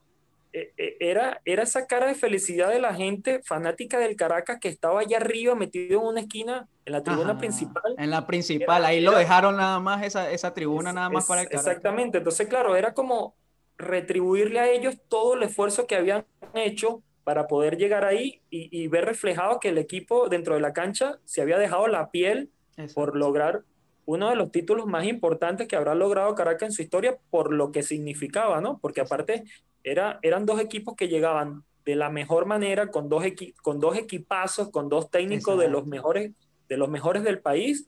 e, 0.51 0.71
e, 0.78 0.97
era, 0.99 1.41
era 1.45 1.63
esa 1.63 1.88
cara 1.88 2.05
de 2.05 2.13
felicidad 2.13 2.69
de 2.69 2.80
la 2.80 2.93
gente 2.93 3.41
fanática 3.43 3.97
del 3.97 4.15
Caracas 4.15 4.59
que 4.59 4.67
estaba 4.67 4.99
allá 4.99 5.17
arriba 5.17 5.55
metido 5.55 5.99
en 5.99 6.07
una 6.07 6.19
esquina, 6.19 6.67
en 6.86 6.93
la 6.93 7.01
tribuna 7.01 7.32
Ajá, 7.32 7.39
principal. 7.39 7.95
En 7.97 8.11
la 8.11 8.28
principal, 8.28 8.82
era, 8.82 8.89
ahí 8.89 9.01
era, 9.01 9.11
lo 9.11 9.17
dejaron 9.17 9.57
nada 9.57 9.80
más, 9.80 10.03
esa, 10.03 10.30
esa 10.30 10.53
tribuna 10.53 10.89
es, 10.89 10.95
nada 10.95 11.09
más 11.09 11.24
es, 11.24 11.28
para 11.28 11.41
el 11.41 11.47
Caracas. 11.47 11.67
Exactamente, 11.67 12.19
entonces 12.19 12.47
claro, 12.47 12.76
era 12.76 12.93
como 12.93 13.34
retribuirle 13.78 14.59
a 14.59 14.69
ellos 14.69 14.97
todo 15.07 15.36
el 15.36 15.43
esfuerzo 15.43 15.88
que 15.88 15.95
habían 15.95 16.26
hecho 16.53 17.01
para 17.24 17.47
poder 17.47 17.78
llegar 17.78 18.05
ahí 18.05 18.41
y, 18.49 18.69
y 18.71 18.88
ver 18.88 19.05
reflejado 19.05 19.59
que 19.59 19.69
el 19.69 19.78
equipo 19.78 20.30
dentro 20.30 20.55
de 20.55 20.61
la 20.61 20.74
cancha 20.74 21.19
se 21.26 21.41
había 21.41 21.57
dejado 21.57 21.88
la 21.88 22.11
piel 22.11 22.51
Exacto. 22.78 22.93
por 22.95 23.15
lograr 23.15 23.63
uno 24.05 24.30
de 24.30 24.36
los 24.36 24.51
títulos 24.51 24.86
más 24.86 25.05
importantes 25.05 25.67
que 25.67 25.76
habrá 25.76 25.95
logrado 25.95 26.36
Caracas 26.36 26.69
en 26.69 26.74
su 26.74 26.82
historia 26.82 27.17
por 27.30 27.53
lo 27.53 27.71
que 27.71 27.84
significaba, 27.84 28.59
¿no? 28.59 28.78
Porque 28.80 29.01
aparte 29.01 29.43
era, 29.84 30.19
eran 30.21 30.45
dos 30.45 30.59
equipos 30.59 30.95
que 30.95 31.07
llegaban 31.07 31.63
de 31.86 31.95
la 31.95 32.09
mejor 32.09 32.45
manera, 32.45 32.91
con 32.91 33.09
dos, 33.09 33.24
con 33.61 33.80
dos 33.80 33.97
equipazos, 33.97 34.69
con 34.71 34.89
dos 34.89 35.09
técnicos 35.09 35.57
de 35.59 35.69
los, 35.69 35.86
mejores, 35.86 36.32
de 36.67 36.78
los 36.78 36.89
mejores 36.89 37.24
del 37.24 37.39
país 37.39 37.88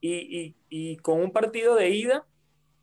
y, 0.00 0.12
y, 0.12 0.56
y 0.68 0.96
con 0.98 1.20
un 1.20 1.32
partido 1.32 1.74
de 1.76 1.90
ida 1.90 2.26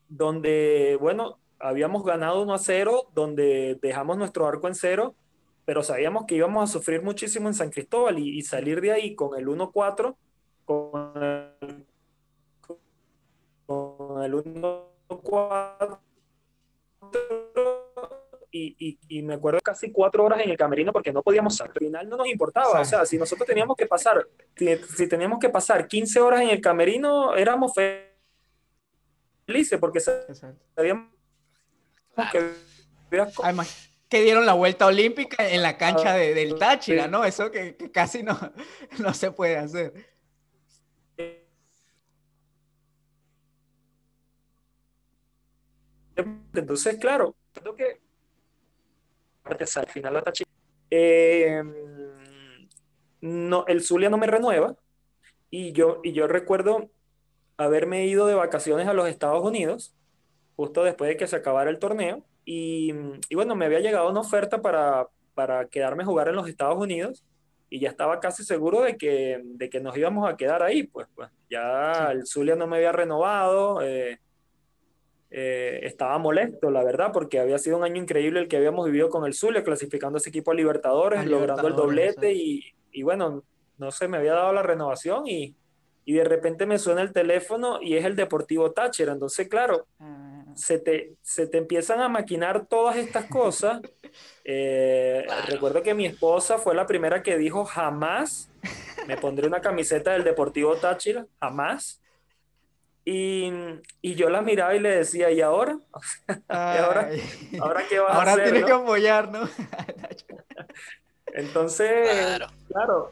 donde, 0.07 0.97
bueno, 0.99 1.39
habíamos 1.61 2.03
ganado 2.03 2.41
1 2.41 2.53
a 2.53 2.59
0, 2.59 3.11
donde 3.13 3.77
dejamos 3.81 4.17
nuestro 4.17 4.47
arco 4.47 4.67
en 4.67 4.75
cero, 4.75 5.15
pero 5.65 5.83
sabíamos 5.83 6.25
que 6.25 6.35
íbamos 6.35 6.69
a 6.69 6.73
sufrir 6.73 7.01
muchísimo 7.01 7.47
en 7.47 7.53
San 7.53 7.69
Cristóbal 7.69 8.19
y, 8.19 8.37
y 8.37 8.41
salir 8.41 8.81
de 8.81 8.91
ahí 8.91 9.15
con 9.15 9.37
el 9.37 9.47
1-4, 9.47 10.15
con 10.65 11.23
el, 11.23 11.85
con 13.65 14.23
el 14.23 14.33
1-4. 14.33 15.99
Y, 18.53 18.75
y, 18.77 18.99
y, 19.07 19.21
me 19.21 19.35
acuerdo 19.35 19.61
casi 19.63 19.93
cuatro 19.93 20.25
horas 20.25 20.41
en 20.41 20.49
el 20.49 20.57
camerino 20.57 20.91
porque 20.91 21.13
no 21.13 21.23
podíamos 21.23 21.55
salir. 21.55 21.71
Al 21.71 21.79
final 21.79 22.09
no 22.09 22.17
nos 22.17 22.27
importaba, 22.27 22.81
o 22.81 22.85
sea, 22.85 23.05
si 23.05 23.17
nosotros 23.17 23.47
teníamos 23.47 23.77
que 23.77 23.85
pasar, 23.85 24.27
si, 24.57 24.75
si 24.75 25.07
teníamos 25.07 25.39
que 25.39 25.47
pasar 25.47 25.87
15 25.87 26.19
horas 26.19 26.41
en 26.41 26.49
el 26.49 26.59
camerino, 26.59 27.33
éramos 27.33 27.71
felices 29.47 29.79
porque 29.79 30.01
sabíamos 30.01 31.10
que, 32.31 32.51
Además, 33.43 33.89
que 34.09 34.21
dieron 34.21 34.45
la 34.45 34.53
vuelta 34.53 34.85
olímpica 34.85 35.47
en 35.47 35.61
la 35.61 35.77
cancha 35.77 36.13
de, 36.13 36.33
del 36.33 36.57
Táchira, 36.57 37.07
¿no? 37.07 37.23
Eso 37.23 37.51
que, 37.51 37.75
que, 37.75 37.91
casi 37.91 38.23
no, 38.23 38.37
no 38.99 39.13
se 39.13 39.31
puede 39.31 39.57
hacer. 39.57 39.93
Entonces, 46.53 46.97
claro, 46.97 47.35
creo 47.53 47.75
que 47.75 48.01
al 49.43 49.87
final 49.87 50.13
la 50.13 50.21
Táchira, 50.21 50.49
eh, 50.89 51.63
no, 53.21 53.65
el 53.67 53.81
Zulia 53.81 54.09
no 54.09 54.17
me 54.17 54.27
renueva 54.27 54.75
y 55.49 55.71
yo, 55.73 55.99
y 56.03 56.13
yo 56.13 56.27
recuerdo 56.27 56.89
haberme 57.57 58.05
ido 58.05 58.27
de 58.27 58.35
vacaciones 58.35 58.87
a 58.87 58.93
los 58.93 59.07
Estados 59.07 59.43
Unidos 59.43 59.95
justo 60.61 60.83
después 60.83 61.09
de 61.09 61.17
que 61.17 61.25
se 61.25 61.35
acabara 61.35 61.71
el 61.71 61.79
torneo. 61.79 62.23
Y, 62.45 62.93
y 63.29 63.35
bueno, 63.35 63.55
me 63.55 63.65
había 63.65 63.79
llegado 63.79 64.09
una 64.09 64.19
oferta 64.19 64.61
para, 64.61 65.07
para 65.33 65.65
quedarme 65.65 66.03
a 66.03 66.05
jugar 66.05 66.27
en 66.27 66.35
los 66.35 66.47
Estados 66.47 66.77
Unidos 66.77 67.25
y 67.67 67.79
ya 67.79 67.89
estaba 67.89 68.19
casi 68.19 68.43
seguro 68.43 68.81
de 68.81 68.95
que, 68.95 69.41
de 69.43 69.69
que 69.69 69.79
nos 69.79 69.97
íbamos 69.97 70.29
a 70.29 70.37
quedar 70.37 70.61
ahí. 70.61 70.83
Pues, 70.83 71.07
pues 71.15 71.29
ya 71.49 71.93
sí. 71.93 72.17
el 72.17 72.27
Zulia 72.27 72.55
no 72.55 72.67
me 72.67 72.77
había 72.77 72.91
renovado. 72.91 73.81
Eh, 73.81 74.19
eh, 75.31 75.79
estaba 75.83 76.17
molesto, 76.19 76.69
la 76.69 76.83
verdad, 76.83 77.11
porque 77.11 77.39
había 77.39 77.57
sido 77.57 77.77
un 77.77 77.83
año 77.83 77.99
increíble 77.99 78.41
el 78.41 78.47
que 78.47 78.57
habíamos 78.57 78.85
vivido 78.85 79.09
con 79.09 79.25
el 79.25 79.33
Zulia, 79.33 79.63
clasificando 79.63 80.19
ese 80.19 80.29
equipo 80.29 80.51
a 80.51 80.55
Libertadores, 80.55 81.21
a 81.21 81.23
logrando 81.23 81.69
Libertadores, 81.69 81.73
el 81.73 82.21
doblete 82.21 82.33
y, 82.33 82.65
y, 82.91 83.01
bueno, 83.01 83.43
no 83.79 83.91
sé, 83.91 84.07
me 84.07 84.17
había 84.17 84.33
dado 84.33 84.53
la 84.53 84.61
renovación 84.61 85.25
y, 85.25 85.55
y 86.05 86.13
de 86.13 86.23
repente 86.23 86.67
me 86.67 86.77
suena 86.77 87.01
el 87.01 87.13
teléfono 87.13 87.81
y 87.81 87.95
es 87.95 88.05
el 88.05 88.15
Deportivo 88.15 88.73
Táchira. 88.73 89.13
Entonces, 89.13 89.47
claro, 89.47 89.87
ah 89.99 90.40
se 90.55 90.79
te, 90.79 91.13
se 91.21 91.47
te 91.47 91.57
empiezan 91.57 92.01
a 92.01 92.09
maquinar 92.09 92.65
todas 92.67 92.95
estas 92.97 93.25
cosas. 93.25 93.81
Eh, 94.43 95.23
claro. 95.25 95.43
Recuerdo 95.47 95.83
que 95.83 95.93
mi 95.93 96.05
esposa 96.05 96.57
fue 96.57 96.75
la 96.75 96.85
primera 96.85 97.23
que 97.23 97.37
dijo 97.37 97.65
jamás 97.65 98.51
me 99.07 99.17
pondré 99.17 99.47
una 99.47 99.61
camiseta 99.61 100.11
del 100.11 100.23
Deportivo 100.23 100.75
Táchira, 100.75 101.25
jamás. 101.39 101.99
Y, 103.03 103.51
y, 104.01 104.13
yo 104.13 104.29
la 104.29 104.41
miraba 104.41 104.75
y 104.75 104.79
le 104.79 104.97
decía, 104.97 105.31
¿y 105.31 105.41
ahora? 105.41 105.77
¿Y 106.29 106.43
ahora, 106.49 107.09
¿ahora 107.59 107.83
qué 107.89 107.99
vas 107.99 108.15
a 108.15 108.21
hacer? 108.21 108.29
Ahora 108.29 108.43
tienes 108.43 108.65
que 108.65 108.71
apoyar, 108.71 109.31
¿no? 109.31 109.49
Entonces, 111.33 112.39
claro, 112.67 113.11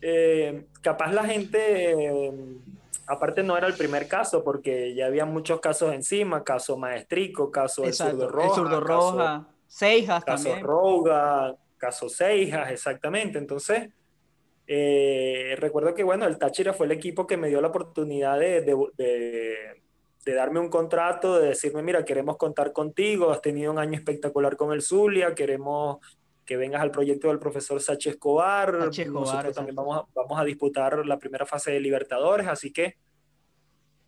eh, 0.00 0.64
capaz 0.80 1.12
la 1.12 1.24
gente, 1.24 2.32
aparte 3.12 3.42
no 3.42 3.56
era 3.56 3.66
el 3.66 3.74
primer 3.74 4.08
caso, 4.08 4.42
porque 4.42 4.94
ya 4.94 5.06
había 5.06 5.24
muchos 5.24 5.60
casos 5.60 5.92
encima, 5.92 6.42
caso 6.42 6.76
Maestrico, 6.76 7.50
caso 7.50 7.84
El 7.84 7.92
Zurdo 7.92 8.28
Roja. 8.28 8.48
El 8.48 8.54
Zurdo 8.54 8.80
Roja, 8.80 9.48
Seijas 9.66 10.24
caso 10.24 10.44
también. 10.44 10.66
Roga, 10.66 11.56
caso 11.76 12.08
Seijas, 12.08 12.70
exactamente. 12.70 13.38
Entonces, 13.38 13.90
eh, 14.66 15.54
recuerdo 15.58 15.94
que, 15.94 16.02
bueno, 16.02 16.26
el 16.26 16.38
Táchira 16.38 16.72
fue 16.72 16.86
el 16.86 16.92
equipo 16.92 17.26
que 17.26 17.36
me 17.36 17.48
dio 17.48 17.60
la 17.60 17.68
oportunidad 17.68 18.38
de, 18.38 18.62
de, 18.62 20.34
darme 20.34 20.60
un 20.60 20.68
contrato, 20.68 21.38
de 21.38 21.48
decirme, 21.48 21.82
mira, 21.82 22.04
queremos 22.04 22.36
contar 22.36 22.72
contigo, 22.72 23.30
has 23.30 23.42
tenido 23.42 23.72
un 23.72 23.78
año 23.78 23.94
espectacular 23.96 24.56
con 24.56 24.72
el 24.72 24.82
Zulia, 24.82 25.34
queremos 25.34 25.98
que 26.44 26.56
vengas 26.56 26.82
al 26.82 26.90
proyecto 26.90 27.28
del 27.28 27.38
profesor 27.38 27.80
Sachi 27.80 28.10
Escobar. 28.10 28.72
Nosotros 28.74 29.54
también 29.54 29.76
vamos 29.76 29.98
a, 29.98 30.06
vamos 30.14 30.40
a 30.40 30.44
disputar 30.44 31.06
la 31.06 31.18
primera 31.18 31.46
fase 31.46 31.72
de 31.72 31.80
Libertadores, 31.80 32.48
así 32.48 32.72
que 32.72 32.96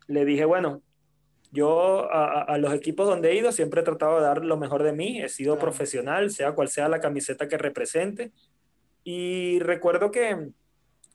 le 0.07 0.25
dije, 0.25 0.45
bueno, 0.45 0.81
yo 1.51 2.11
a, 2.11 2.57
los 2.57 2.73
equipos 2.73 3.07
donde 3.07 3.31
he 3.31 3.35
ido 3.35 3.51
siempre 3.51 3.81
he 3.81 3.83
tratado 3.83 4.17
de 4.17 4.23
dar 4.23 4.43
lo 4.43 4.57
mejor 4.57 4.83
de 4.83 4.91
mí, 4.91 5.21
he 5.21 5.29
sido 5.29 5.57
profesional, 5.57 6.29
sea 6.29 6.53
cual 6.53 6.67
sea 6.67 6.89
la 6.89 6.99
camiseta 6.99 7.47
que 7.47 7.57
represente. 7.57 8.33
Y 9.05 9.59
recuerdo 9.59 10.11
que, 10.11 10.49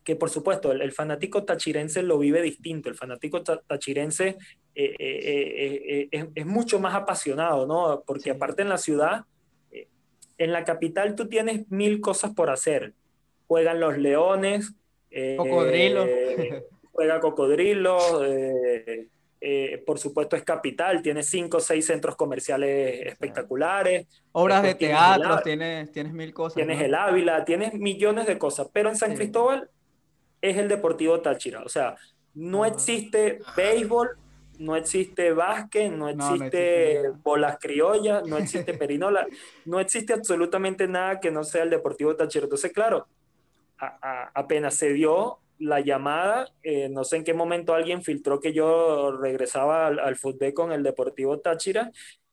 que 0.03 0.17
por 0.17 0.31
supuesto, 0.31 0.73
el, 0.73 0.93
fanático 0.93 1.45
tachirense 1.45 2.03
lo 2.03 2.19
vive 2.19 2.41
distinto. 2.41 2.89
El 2.89 2.95
fanático 2.95 3.43
tachirense 3.43 4.39
eh, 4.75 4.97
eh, 4.99 6.09
eh, 6.11 6.31
es, 6.35 6.47
mucho 6.47 6.81
más 6.81 6.95
apasionado, 6.95 7.67
¿no? 7.67 8.03
Porque 8.07 8.31
aparte 8.31 8.63
en 8.63 8.71
la 8.71 8.79
ciudad, 8.79 9.25
en 10.41 10.53
la 10.53 10.65
capital 10.65 11.15
tú 11.15 11.29
tienes 11.29 11.71
mil 11.71 12.01
cosas 12.01 12.33
por 12.33 12.49
hacer. 12.49 12.95
Juegan 13.47 13.79
los 13.79 13.99
leones. 13.99 14.73
Cocodrilo. 15.37 16.07
juega 16.93 17.21
cocodrilo. 17.21 17.99
Eh, 19.43 19.83
por 19.87 19.99
supuesto 19.99 20.37
es 20.37 20.43
capital, 20.43 21.01
tiene 21.01 21.23
cinco 21.23 21.59
o 21.59 21.61
seis 21.61 21.87
centros 21.87 22.17
comerciales 22.17 23.07
espectaculares. 23.07 24.07
Obras 24.33 24.63
de 24.63 24.75
teatro, 24.75 25.41
tienes, 25.43 25.91
tienes, 25.93 26.13
mil 26.13 26.35
cosas. 26.35 26.57
Tienes 26.57 26.81
el 26.83 26.95
Ávila, 26.95 27.45
tienes 27.47 27.73
millones 27.73 28.27
de 28.27 28.39
cosas, 28.39 28.69
pero 28.71 28.91
en 28.91 28.97
San 28.97 29.15
Cristóbal 29.15 29.71
es 30.43 30.59
el 30.59 30.69
Deportivo 30.69 31.21
Táchira, 31.21 31.63
o 31.63 31.71
sea, 31.71 31.97
no 32.35 32.67
existe 32.67 33.41
béisbol, 33.57 34.11
no 34.61 34.77
existe 34.77 35.33
básquet, 35.33 35.91
no 35.91 36.09
existe 36.11 37.09
bolas 37.23 37.57
criollas, 37.59 38.27
no 38.27 38.37
existe 38.37 38.75
perinola, 38.75 39.27
no 39.65 39.81
existe 39.81 40.13
absolutamente 40.13 40.87
nada 40.87 41.19
que 41.19 41.31
no 41.31 41.45
sea 41.45 41.63
el 41.63 41.71
Deportivo 41.71 42.15
Táchira. 42.15 42.45
Entonces, 42.45 42.71
claro, 42.71 43.09
apenas 44.35 44.75
se 44.75 44.93
dio 44.93 45.39
la 45.59 45.81
llamada, 45.81 46.47
eh, 46.63 46.91
no 46.91 47.05
sé 47.05 47.17
en 47.17 47.25
qué 47.25 47.33
momento 47.33 47.75
alguien 47.75 48.03
filtró 48.03 48.39
que 48.39 48.53
yo 48.53 49.13
regresaba 49.13 49.87
al, 49.87 50.17
fútbol 50.17 50.53
con 50.53 50.73
el 50.73 50.83
Deportivo 50.83 51.39
Táchira 51.39 51.91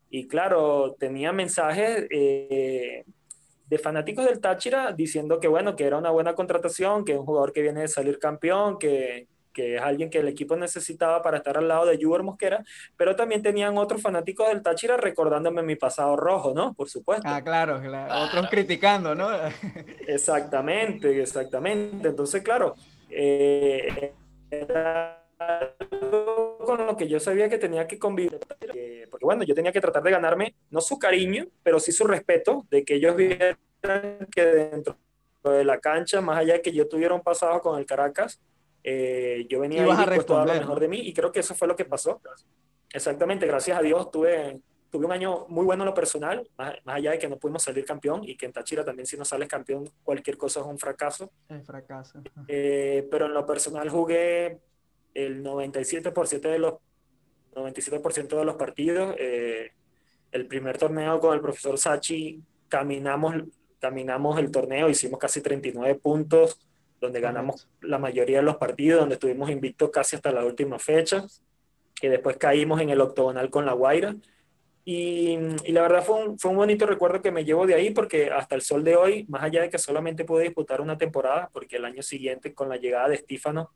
y 0.09 0.27
claro, 0.27 0.95
tenía 0.99 1.31
mensajes 1.31 2.07
eh, 2.09 3.05
de 3.67 3.77
fanáticos 3.77 4.25
del 4.25 4.41
Táchira 4.41 4.91
diciendo 4.91 5.39
que 5.39 5.47
bueno, 5.47 5.77
que 5.77 5.85
era 5.85 5.97
una 5.97 6.11
buena 6.11 6.35
contratación, 6.35 7.05
que 7.05 7.13
es 7.13 7.19
un 7.19 7.25
jugador 7.25 7.53
que 7.53 7.61
viene 7.61 7.81
de 7.81 7.87
salir 7.87 8.19
campeón, 8.19 8.77
que, 8.77 9.27
que 9.57 9.77
es 9.77 9.81
alguien 9.81 10.11
que 10.11 10.19
el 10.19 10.27
equipo 10.27 10.55
necesitaba 10.55 11.23
para 11.23 11.37
estar 11.37 11.57
al 11.57 11.67
lado 11.67 11.87
de 11.87 11.97
Juber 11.99 12.21
Mosquera, 12.21 12.63
pero 12.95 13.15
también 13.15 13.41
tenían 13.41 13.75
otros 13.79 14.03
fanáticos 14.03 14.47
del 14.49 14.61
Táchira 14.61 14.97
recordándome 14.97 15.63
mi 15.63 15.75
pasado 15.75 16.15
rojo, 16.15 16.53
¿no? 16.53 16.75
Por 16.75 16.89
supuesto. 16.89 17.27
Ah, 17.27 17.41
claro, 17.43 17.81
claro. 17.81 18.23
otros 18.23 18.51
criticando, 18.51 19.15
¿no? 19.15 19.29
exactamente, 20.07 21.19
exactamente. 21.19 22.07
Entonces, 22.07 22.43
claro, 22.43 22.75
eh, 23.09 24.13
era 24.51 25.23
con 26.63 26.85
lo 26.85 26.95
que 26.95 27.07
yo 27.07 27.19
sabía 27.19 27.49
que 27.49 27.57
tenía 27.57 27.87
que 27.87 27.97
convivir, 27.97 28.39
eh, 28.75 29.07
porque 29.09 29.25
bueno, 29.25 29.41
yo 29.41 29.55
tenía 29.55 29.71
que 29.71 29.81
tratar 29.81 30.03
de 30.03 30.11
ganarme, 30.11 30.53
no 30.69 30.81
su 30.81 30.99
cariño, 30.99 31.47
pero 31.63 31.79
sí 31.79 31.91
su 31.91 32.05
respeto, 32.05 32.67
de 32.69 32.85
que 32.85 32.93
ellos 32.93 33.15
vieran 33.15 33.57
que 34.31 34.45
dentro 34.45 34.97
de 35.45 35.65
la 35.65 35.79
cancha, 35.79 36.21
más 36.21 36.37
allá 36.37 36.53
de 36.53 36.61
que 36.61 36.71
yo 36.71 36.87
tuviera 36.87 37.15
un 37.15 37.21
pasado 37.21 37.59
con 37.59 37.79
el 37.79 37.87
Caracas, 37.87 38.39
eh, 38.89 39.45
yo 39.49 39.59
venía 39.59 39.83
a 39.83 39.97
dispuesto 39.97 40.37
a 40.37 40.45
dar 40.45 40.55
lo 40.55 40.61
mejor 40.61 40.79
de 40.79 40.87
mí 40.87 40.99
y 40.99 41.13
creo 41.13 41.29
que 41.29 41.41
eso 41.41 41.53
fue 41.53 41.67
lo 41.67 41.75
que 41.75 41.83
pasó. 41.83 42.21
Exactamente, 42.93 43.45
gracias 43.45 43.77
a 43.77 43.81
Dios 43.81 44.09
tuve 44.09 44.61
tuve 44.89 45.05
un 45.05 45.11
año 45.11 45.45
muy 45.49 45.65
bueno 45.65 45.83
en 45.83 45.87
lo 45.87 45.93
personal, 45.93 46.49
más, 46.57 46.75
allá 46.85 47.11
de 47.11 47.19
que 47.19 47.27
no 47.27 47.37
pudimos 47.37 47.63
salir 47.63 47.83
campeón 47.83 48.21
y 48.23 48.37
que 48.37 48.45
en 48.45 48.53
Táchira 48.53 48.85
también 48.85 49.05
si 49.05 49.17
no 49.17 49.25
sales 49.25 49.49
campeón 49.49 49.89
cualquier 50.03 50.37
cosa 50.37 50.61
es 50.61 50.65
un 50.65 50.79
fracaso. 50.79 51.29
Es 51.49 51.65
fracaso. 51.65 52.21
Eh, 52.47 53.05
pero 53.11 53.25
en 53.25 53.33
lo 53.33 53.45
personal 53.45 53.89
jugué 53.89 54.57
el 55.13 55.43
97% 55.43 56.39
de 56.39 56.59
los 56.59 56.75
97% 57.55 58.37
de 58.37 58.45
los 58.45 58.55
partidos. 58.55 59.15
Eh, 59.19 59.73
el 60.31 60.47
primer 60.47 60.77
torneo 60.77 61.19
con 61.19 61.33
el 61.33 61.41
profesor 61.41 61.77
Sachi 61.77 62.41
caminamos 62.69 63.35
caminamos 63.79 64.39
el 64.39 64.49
torneo, 64.49 64.89
hicimos 64.89 65.19
casi 65.19 65.41
39 65.41 65.95
puntos, 65.95 66.66
donde 66.99 67.19
ganamos 67.19 67.67
la 67.81 67.97
mayoría 67.97 68.37
de 68.37 68.43
los 68.43 68.57
partidos, 68.57 69.01
donde 69.01 69.15
estuvimos 69.15 69.49
invictos 69.49 69.89
casi 69.91 70.15
hasta 70.15 70.31
la 70.31 70.45
última 70.45 70.79
fecha, 70.79 71.25
que 71.95 72.09
después 72.09 72.37
caímos 72.37 72.81
en 72.81 72.89
el 72.89 73.01
octogonal 73.01 73.49
con 73.49 73.65
la 73.65 73.73
Guaira. 73.73 74.15
Y, 74.85 75.37
la 75.67 75.81
verdad 75.81 76.03
fue 76.03 76.23
un, 76.23 76.39
fue 76.39 76.51
un, 76.51 76.57
bonito 76.57 76.85
recuerdo 76.85 77.21
que 77.21 77.31
me 77.31 77.43
llevo 77.43 77.67
de 77.67 77.75
ahí 77.75 77.91
porque 77.91 78.31
hasta 78.31 78.55
el 78.55 78.61
sol 78.61 78.83
de 78.83 78.95
hoy, 78.95 79.25
más 79.27 79.43
allá 79.43 79.61
de 79.61 79.69
que 79.69 79.77
solamente 79.77 80.23
pude 80.23 80.43
disputar 80.43 80.79
una 80.79 80.97
temporada, 80.97 81.49
porque 81.51 81.75
el 81.75 81.85
año 81.85 82.01
siguiente 82.01 82.53
con 82.53 82.69
la 82.69 82.77
llegada 82.77 83.09
de 83.09 83.15
Estífano, 83.15 83.71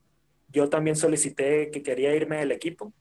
yo 0.47 0.69
también 0.69 0.95
solicité 0.95 1.69
que 1.69 1.83
quería 1.83 2.15
irme 2.15 2.37
del 2.37 2.51
equipo, 2.51 2.93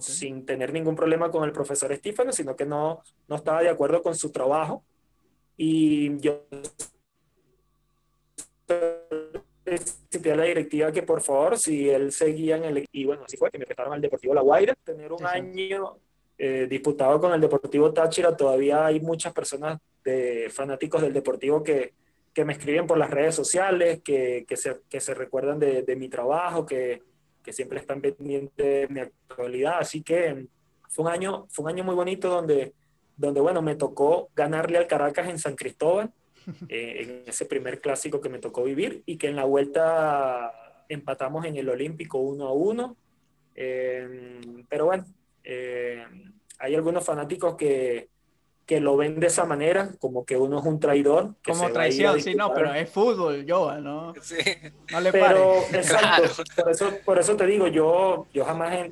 sin 0.00 0.46
tener 0.46 0.72
ningún 0.72 0.94
problema 0.94 1.30
con 1.30 1.44
el 1.44 1.52
profesor 1.52 1.90
Estífano, 1.90 2.32
sino 2.32 2.54
que 2.54 2.64
no, 2.64 3.02
no 3.28 3.36
estaba 3.36 3.62
de 3.62 3.70
acuerdo 3.70 4.02
con 4.02 4.14
su 4.14 4.30
trabajo. 4.30 4.84
Y 5.56 6.18
yo 6.18 6.46
solicité 9.64 10.32
a 10.32 10.36
la 10.36 10.44
directiva 10.44 10.92
que 10.92 11.02
por 11.02 11.20
favor, 11.20 11.58
si 11.58 11.88
él 11.88 12.12
seguía 12.12 12.56
en 12.56 12.64
el... 12.64 12.86
Y 12.92 13.04
bueno, 13.04 13.22
así 13.24 13.36
fue, 13.36 13.50
que 13.50 13.58
me 13.58 13.66
prestaron 13.66 13.92
al 13.94 14.00
Deportivo 14.00 14.34
La 14.34 14.42
Guaira, 14.42 14.74
tener 14.84 15.12
un 15.12 15.24
año 15.24 15.96
eh, 16.36 16.66
disputado 16.68 17.20
con 17.20 17.32
el 17.32 17.40
Deportivo 17.40 17.92
Táchira, 17.92 18.36
todavía 18.36 18.86
hay 18.86 19.00
muchas 19.00 19.32
personas 19.32 19.78
de 20.04 20.50
fanáticos 20.50 21.00
del 21.00 21.12
Deportivo 21.12 21.62
que, 21.62 21.94
que 22.34 22.44
me 22.44 22.52
escriben 22.52 22.86
por 22.86 22.98
las 22.98 23.10
redes 23.10 23.34
sociales, 23.34 24.02
que, 24.04 24.44
que, 24.46 24.56
se, 24.56 24.80
que 24.90 25.00
se, 25.00 25.14
recuerdan 25.14 25.58
de, 25.60 25.82
de 25.82 25.96
mi 25.96 26.08
trabajo, 26.08 26.66
que, 26.66 27.02
que, 27.42 27.52
siempre 27.52 27.78
están 27.78 28.00
pendientes 28.00 28.56
de 28.56 28.88
mi 28.90 29.00
actualidad. 29.00 29.78
Así 29.78 30.02
que 30.02 30.48
fue 30.88 31.04
un 31.04 31.12
año, 31.12 31.46
fue 31.50 31.64
un 31.64 31.70
año 31.70 31.84
muy 31.84 31.94
bonito 31.94 32.28
donde, 32.28 32.74
donde 33.16 33.40
bueno, 33.40 33.62
me 33.62 33.76
tocó 33.76 34.30
ganarle 34.34 34.78
al 34.78 34.88
Caracas 34.88 35.28
en 35.28 35.38
San 35.38 35.54
Cristóbal, 35.54 36.12
eh, 36.68 36.96
en 37.00 37.22
ese 37.26 37.46
primer 37.46 37.80
clásico 37.80 38.20
que 38.20 38.28
me 38.28 38.38
tocó 38.38 38.64
vivir, 38.64 39.02
y 39.06 39.16
que 39.16 39.28
en 39.28 39.36
la 39.36 39.44
vuelta 39.44 40.52
empatamos 40.88 41.44
en 41.44 41.56
el 41.56 41.68
Olímpico 41.68 42.18
1 42.18 42.46
a 42.46 42.52
1. 42.52 42.96
Eh, 43.56 44.40
pero 44.68 44.86
bueno, 44.86 45.04
eh, 45.42 46.04
hay 46.58 46.74
algunos 46.74 47.04
fanáticos 47.04 47.56
que, 47.56 48.08
que 48.66 48.80
lo 48.80 48.96
ven 48.96 49.20
de 49.20 49.26
esa 49.26 49.44
manera, 49.44 49.90
como 49.98 50.24
que 50.24 50.36
uno 50.36 50.58
es 50.58 50.64
un 50.64 50.80
traidor. 50.80 51.34
como 51.44 51.70
traición, 51.70 52.20
sí, 52.20 52.34
no, 52.34 52.52
pero 52.54 52.72
es 52.74 52.88
fútbol, 52.90 53.44
yo, 53.44 53.78
¿no? 53.80 54.14
Sí. 54.22 54.36
No 54.90 55.00
le 55.00 55.12
pero, 55.12 55.58
exacto, 55.72 56.30
por, 56.56 56.70
eso, 56.70 56.92
por 57.04 57.18
eso 57.18 57.36
te 57.36 57.46
digo, 57.46 57.68
yo, 57.68 58.26
yo 58.32 58.44
jamás, 58.44 58.88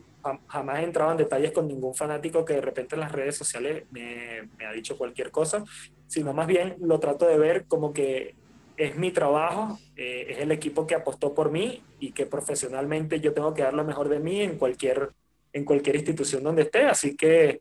jamás 0.48 0.80
he 0.80 0.84
entrado 0.84 1.12
en 1.12 1.18
detalles 1.18 1.52
con 1.52 1.68
ningún 1.68 1.94
fanático 1.94 2.44
que 2.44 2.54
de 2.54 2.60
repente 2.60 2.94
en 2.94 3.00
las 3.00 3.12
redes 3.12 3.36
sociales 3.36 3.84
me, 3.90 4.48
me 4.58 4.66
ha 4.66 4.72
dicho 4.72 4.96
cualquier 4.96 5.30
cosa, 5.30 5.64
sino 6.06 6.32
más 6.32 6.46
bien 6.46 6.76
lo 6.80 7.00
trato 7.00 7.26
de 7.26 7.38
ver 7.38 7.64
como 7.66 7.92
que 7.92 8.34
es 8.76 8.96
mi 8.96 9.10
trabajo, 9.10 9.78
eh, 9.96 10.26
es 10.30 10.38
el 10.38 10.50
equipo 10.50 10.86
que 10.86 10.94
apostó 10.94 11.34
por 11.34 11.50
mí 11.50 11.82
y 12.00 12.12
que 12.12 12.26
profesionalmente 12.26 13.20
yo 13.20 13.32
tengo 13.32 13.54
que 13.54 13.62
dar 13.62 13.74
lo 13.74 13.84
mejor 13.84 14.08
de 14.08 14.18
mí 14.18 14.40
en 14.40 14.58
cualquier 14.58 15.10
en 15.52 15.64
cualquier 15.64 15.96
institución 15.96 16.42
donde 16.42 16.62
esté. 16.62 16.84
Así 16.84 17.16
que 17.16 17.60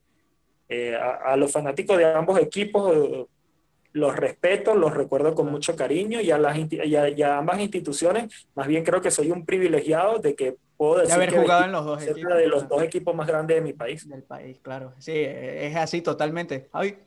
eh, 0.70 0.96
a, 0.96 1.36
los 1.36 1.52
fanáticos 1.52 1.98
de 1.98 2.06
ambos 2.06 2.40
equipos 2.40 3.28
los 3.94 4.16
respeto, 4.16 4.74
los 4.74 4.94
recuerdo 4.94 5.36
con 5.36 5.52
mucho 5.52 5.76
cariño 5.76 6.22
y 6.22 6.32
a, 6.32 6.38
las, 6.38 6.58
y 6.58 6.96
a, 6.96 7.38
ambas 7.38 7.60
instituciones, 7.60 8.48
más 8.56 8.68
bien 8.68 8.86
creo 8.86 9.02
que 9.02 9.12
soy 9.12 9.32
un 9.32 9.46
privilegiado 9.46 10.20
de 10.20 10.34
que 10.34 10.56
puedo 10.82 11.00
decir 11.02 11.14
haber 11.14 11.32
jugado 11.32 11.66
en 11.66 11.72
los 11.72 11.86
dos 11.86 12.02
equipos. 12.02 12.38
de 12.38 12.48
los 12.48 12.68
dos 12.68 12.82
equipos 12.82 13.14
más 13.14 13.28
grandes 13.28 13.56
de 13.56 13.62
mi 13.62 13.74
país. 13.74 14.10
Del 14.10 14.24
país, 14.24 14.58
claro. 14.64 14.96
Sí, 14.98 15.14
es 15.16 15.76
así 15.76 16.02
totalmente. 16.02 16.70
Javi. 16.74 16.98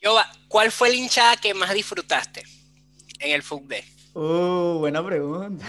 Yo, 0.00 0.18
¿cuál 0.48 0.72
fue 0.72 0.88
el 0.88 0.96
hinchada 0.96 1.36
que 1.36 1.54
más 1.54 1.72
disfrutaste 1.72 2.42
en 3.20 3.30
el 3.30 3.44
fútbol? 3.44 3.78
Uh, 4.14 4.78
buena 4.80 5.04
pregunta. 5.04 5.64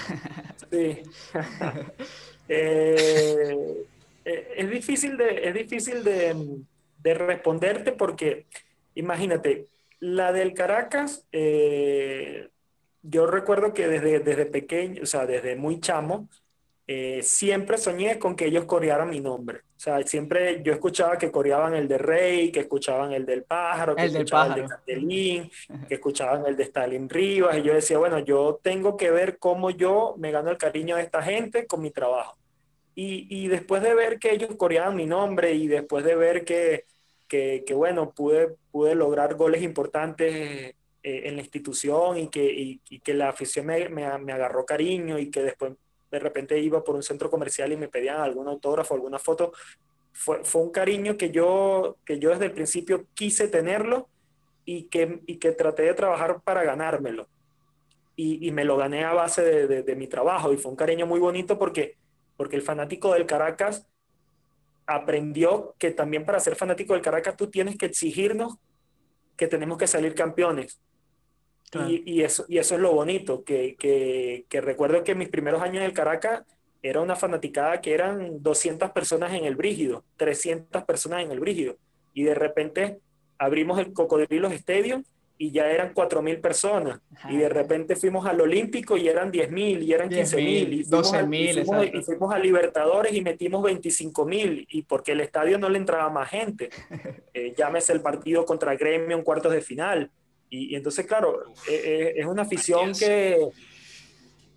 Sí. 0.72 1.04
Eh, 2.52 3.86
eh, 4.26 4.54
es 4.58 4.72
difícil, 4.72 5.16
de, 5.18 5.50
es 5.50 5.54
difícil 5.54 6.04
de, 6.04 7.14
responderte 7.14 7.92
porque, 7.92 8.48
imagínate, 8.96 9.68
la 10.00 10.32
del 10.32 10.56
Caracas, 10.56 11.28
eh, 11.32 12.50
yo 13.02 13.28
recuerdo 13.28 13.74
que 13.74 13.88
desde, 13.88 14.20
desde 14.20 14.46
pequeño, 14.46 15.04
o 15.04 15.06
sea, 15.06 15.26
desde 15.26 15.56
muy 15.56 15.80
chamo, 15.80 16.28
eh, 16.92 17.22
siempre 17.22 17.78
soñé 17.78 18.18
con 18.18 18.36
que 18.36 18.48
ellos 18.48 18.66
corearan 18.66 19.12
mi 19.12 19.20
nombre. 19.20 19.60
O 19.60 19.80
sea, 19.80 20.02
siempre 20.02 20.64
yo 20.64 20.74
escuchaba 20.74 21.20
que 21.20 21.32
coreaban 21.32 21.76
el 21.76 21.88
de 21.88 22.00
Rey, 22.00 22.52
que 22.52 22.62
escuchaban 22.62 23.14
el 23.14 23.28
del 23.28 23.44
pájaro, 23.44 23.96
que 23.96 24.06
escuchaban 24.06 24.54
el 24.58 24.64
de 24.64 24.68
Catelín, 24.68 25.52
que 25.88 25.94
escuchaban 25.94 26.46
el 26.48 26.58
de 26.58 26.64
Stalin 26.64 27.08
Rivas, 27.08 27.58
y 27.58 27.62
yo 27.62 27.76
decía, 27.76 28.00
bueno, 28.00 28.18
yo 28.18 28.60
tengo 28.64 28.98
que 28.98 29.12
ver 29.12 29.38
cómo 29.38 29.70
yo 29.70 30.16
me 30.18 30.32
gano 30.32 30.50
el 30.50 30.58
cariño 30.58 30.96
de 30.96 31.04
esta 31.04 31.22
gente 31.22 31.68
con 31.68 31.82
mi 31.82 31.92
trabajo. 31.92 32.38
Y, 32.96 33.28
y 33.30 33.48
después 33.50 33.84
de 33.84 33.94
ver 33.94 34.18
que 34.18 34.34
ellos 34.34 34.56
coreaban 34.58 34.96
mi 34.96 35.06
nombre 35.06 35.54
y 35.54 35.68
después 35.68 36.04
de 36.04 36.16
ver 36.16 36.44
que, 36.44 36.86
que, 37.28 37.64
que 37.68 37.74
bueno, 37.76 38.12
pude, 38.14 38.56
pude 38.72 38.96
lograr 38.96 39.36
goles 39.36 39.62
importantes 39.62 40.74
eh, 41.02 41.22
en 41.26 41.36
la 41.36 41.42
institución 41.42 42.18
y 42.18 42.28
que, 42.28 42.44
y, 42.44 42.82
y 42.90 43.00
que 43.00 43.14
la 43.14 43.30
afición 43.30 43.66
me, 43.66 43.88
me, 43.88 44.18
me 44.18 44.34
agarró 44.34 44.66
cariño 44.66 45.18
y 45.18 45.32
que 45.32 45.42
después 45.42 45.74
de 46.12 46.20
repente 46.20 46.60
iba 46.60 46.84
por 46.84 46.96
un 46.96 47.04
centro 47.04 47.30
comercial 47.30 47.72
y 47.72 47.78
me 47.78 47.88
pedían 47.88 48.20
algún 48.20 48.48
autógrafo, 48.48 48.96
alguna 48.96 49.18
foto, 49.18 49.54
fue, 50.12 50.44
fue 50.44 50.62
un 50.62 50.72
cariño 50.72 51.16
que 51.16 51.32
yo, 51.32 51.98
que 52.04 52.20
yo 52.20 52.32
desde 52.32 52.46
el 52.46 52.52
principio 52.52 53.06
quise 53.14 53.48
tenerlo 53.48 54.10
y 54.66 54.84
que, 54.84 55.22
y 55.26 55.38
que 55.38 55.54
traté 55.54 55.84
de 55.84 55.94
trabajar 55.94 56.42
para 56.42 56.64
ganármelo. 56.64 57.28
Y, 58.18 58.46
y 58.46 58.52
me 58.52 58.66
lo 58.66 58.76
gané 58.76 59.06
a 59.06 59.14
base 59.14 59.42
de, 59.42 59.84
de, 59.84 59.96
mi 59.96 60.08
trabajo. 60.08 60.52
Y 60.52 60.58
fue 60.58 60.72
un 60.72 60.76
cariño 60.76 61.08
muy 61.08 61.22
bonito 61.22 61.58
porque, 61.58 61.96
porque 62.36 62.58
el 62.58 62.62
fanático 62.62 63.14
del 63.14 63.26
Caracas 63.26 63.88
aprendió 64.86 65.76
que 65.80 65.92
también 65.92 66.26
para 66.26 66.42
ser 66.42 66.58
fanático 66.58 66.94
del 66.94 67.02
Caracas 67.02 67.38
tú 67.38 67.50
tienes 67.50 67.78
que 67.78 67.86
exigirnos 67.86 68.58
que 69.38 69.48
tenemos 69.48 69.78
que 69.78 69.88
salir 69.88 70.14
campeones 70.16 70.82
y, 71.88 72.22
eso, 72.24 72.46
y 72.48 72.58
eso 72.58 72.76
es 72.76 72.82
lo 72.82 72.94
bonito, 72.94 73.44
que, 73.44 73.76
que, 73.78 74.46
que, 74.50 74.62
recuerdo 74.62 75.04
que 75.04 75.12
en 75.12 75.20
mis 75.20 75.30
primeros 75.30 75.62
años 75.62 75.78
en 75.78 75.84
el 75.84 75.94
Caracas 75.94 76.44
era 76.82 77.02
una 77.02 77.16
fanaticada 77.16 77.82
que 77.82 77.94
eran 77.94 78.42
200 78.42 78.92
personas 78.92 79.34
en 79.34 79.46
el 79.46 79.56
Brígido, 79.56 80.04
300 80.18 80.84
personas 80.84 81.24
en 81.24 81.32
el 81.32 81.40
Brígido, 81.40 81.78
y 82.14 82.24
de 82.24 82.36
repente 82.36 83.00
abrimos 83.38 83.80
el 83.80 83.94
Cocodrilos 83.94 84.54
Stadium 84.54 85.04
y 85.42 85.52
ya 85.52 85.72
eran 85.72 85.94
4.000 85.94 86.42
personas, 86.42 87.00
y 87.30 87.38
de 87.38 87.48
repente 87.48 87.96
fuimos 87.96 88.26
al 88.26 88.42
Olímpico 88.42 88.98
y 88.98 89.08
eran 89.08 89.32
10.000, 89.32 89.84
y 89.84 89.94
eran 89.94 90.10
15.000, 90.10 90.74
y, 90.74 90.84
fuimos 90.84 91.86
y 91.94 92.02
fuimos 92.02 92.34
a 92.34 92.40
Libertadores 92.40 93.14
y 93.14 93.22
metimos 93.22 93.64
25.000, 93.64 94.66
y 94.70 94.82
porque 94.82 95.14
el 95.14 95.22
estadio 95.22 95.58
no 95.58 95.70
le 95.70 95.78
entraba 95.78 96.10
más 96.10 96.30
gente, 96.30 96.70
eh, 97.34 97.54
llámese 97.58 97.94
el 97.94 98.02
partido 98.02 98.44
contra 98.46 98.76
Gremio 98.76 99.16
en 99.16 99.24
cuartos 99.24 99.54
de 99.54 99.62
final, 99.62 100.12
y, 100.50 100.76
entonces, 100.76 101.06
claro, 101.06 101.44
e, 101.70 101.74
e, 101.74 102.20
es, 102.20 102.26
una 102.26 102.42
afición 102.42 102.94
que, 102.94 103.50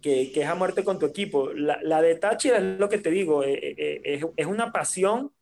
que, 0.01 0.33
es 0.35 0.49
a 0.49 0.55
muerte 0.55 0.85
con 0.85 0.99
tu 0.99 1.07
equipo. 1.07 1.53
La, 1.53 1.79
la 1.83 2.01
de 2.01 2.15
Táchira 2.15 2.59
es 2.59 2.79
lo 2.79 2.89
que 2.89 2.99
te 2.99 3.11
digo, 3.11 3.45
e, 3.45 4.01
es, 4.05 4.25
es, 4.37 4.47
una 4.47 4.73
pasión 4.73 5.33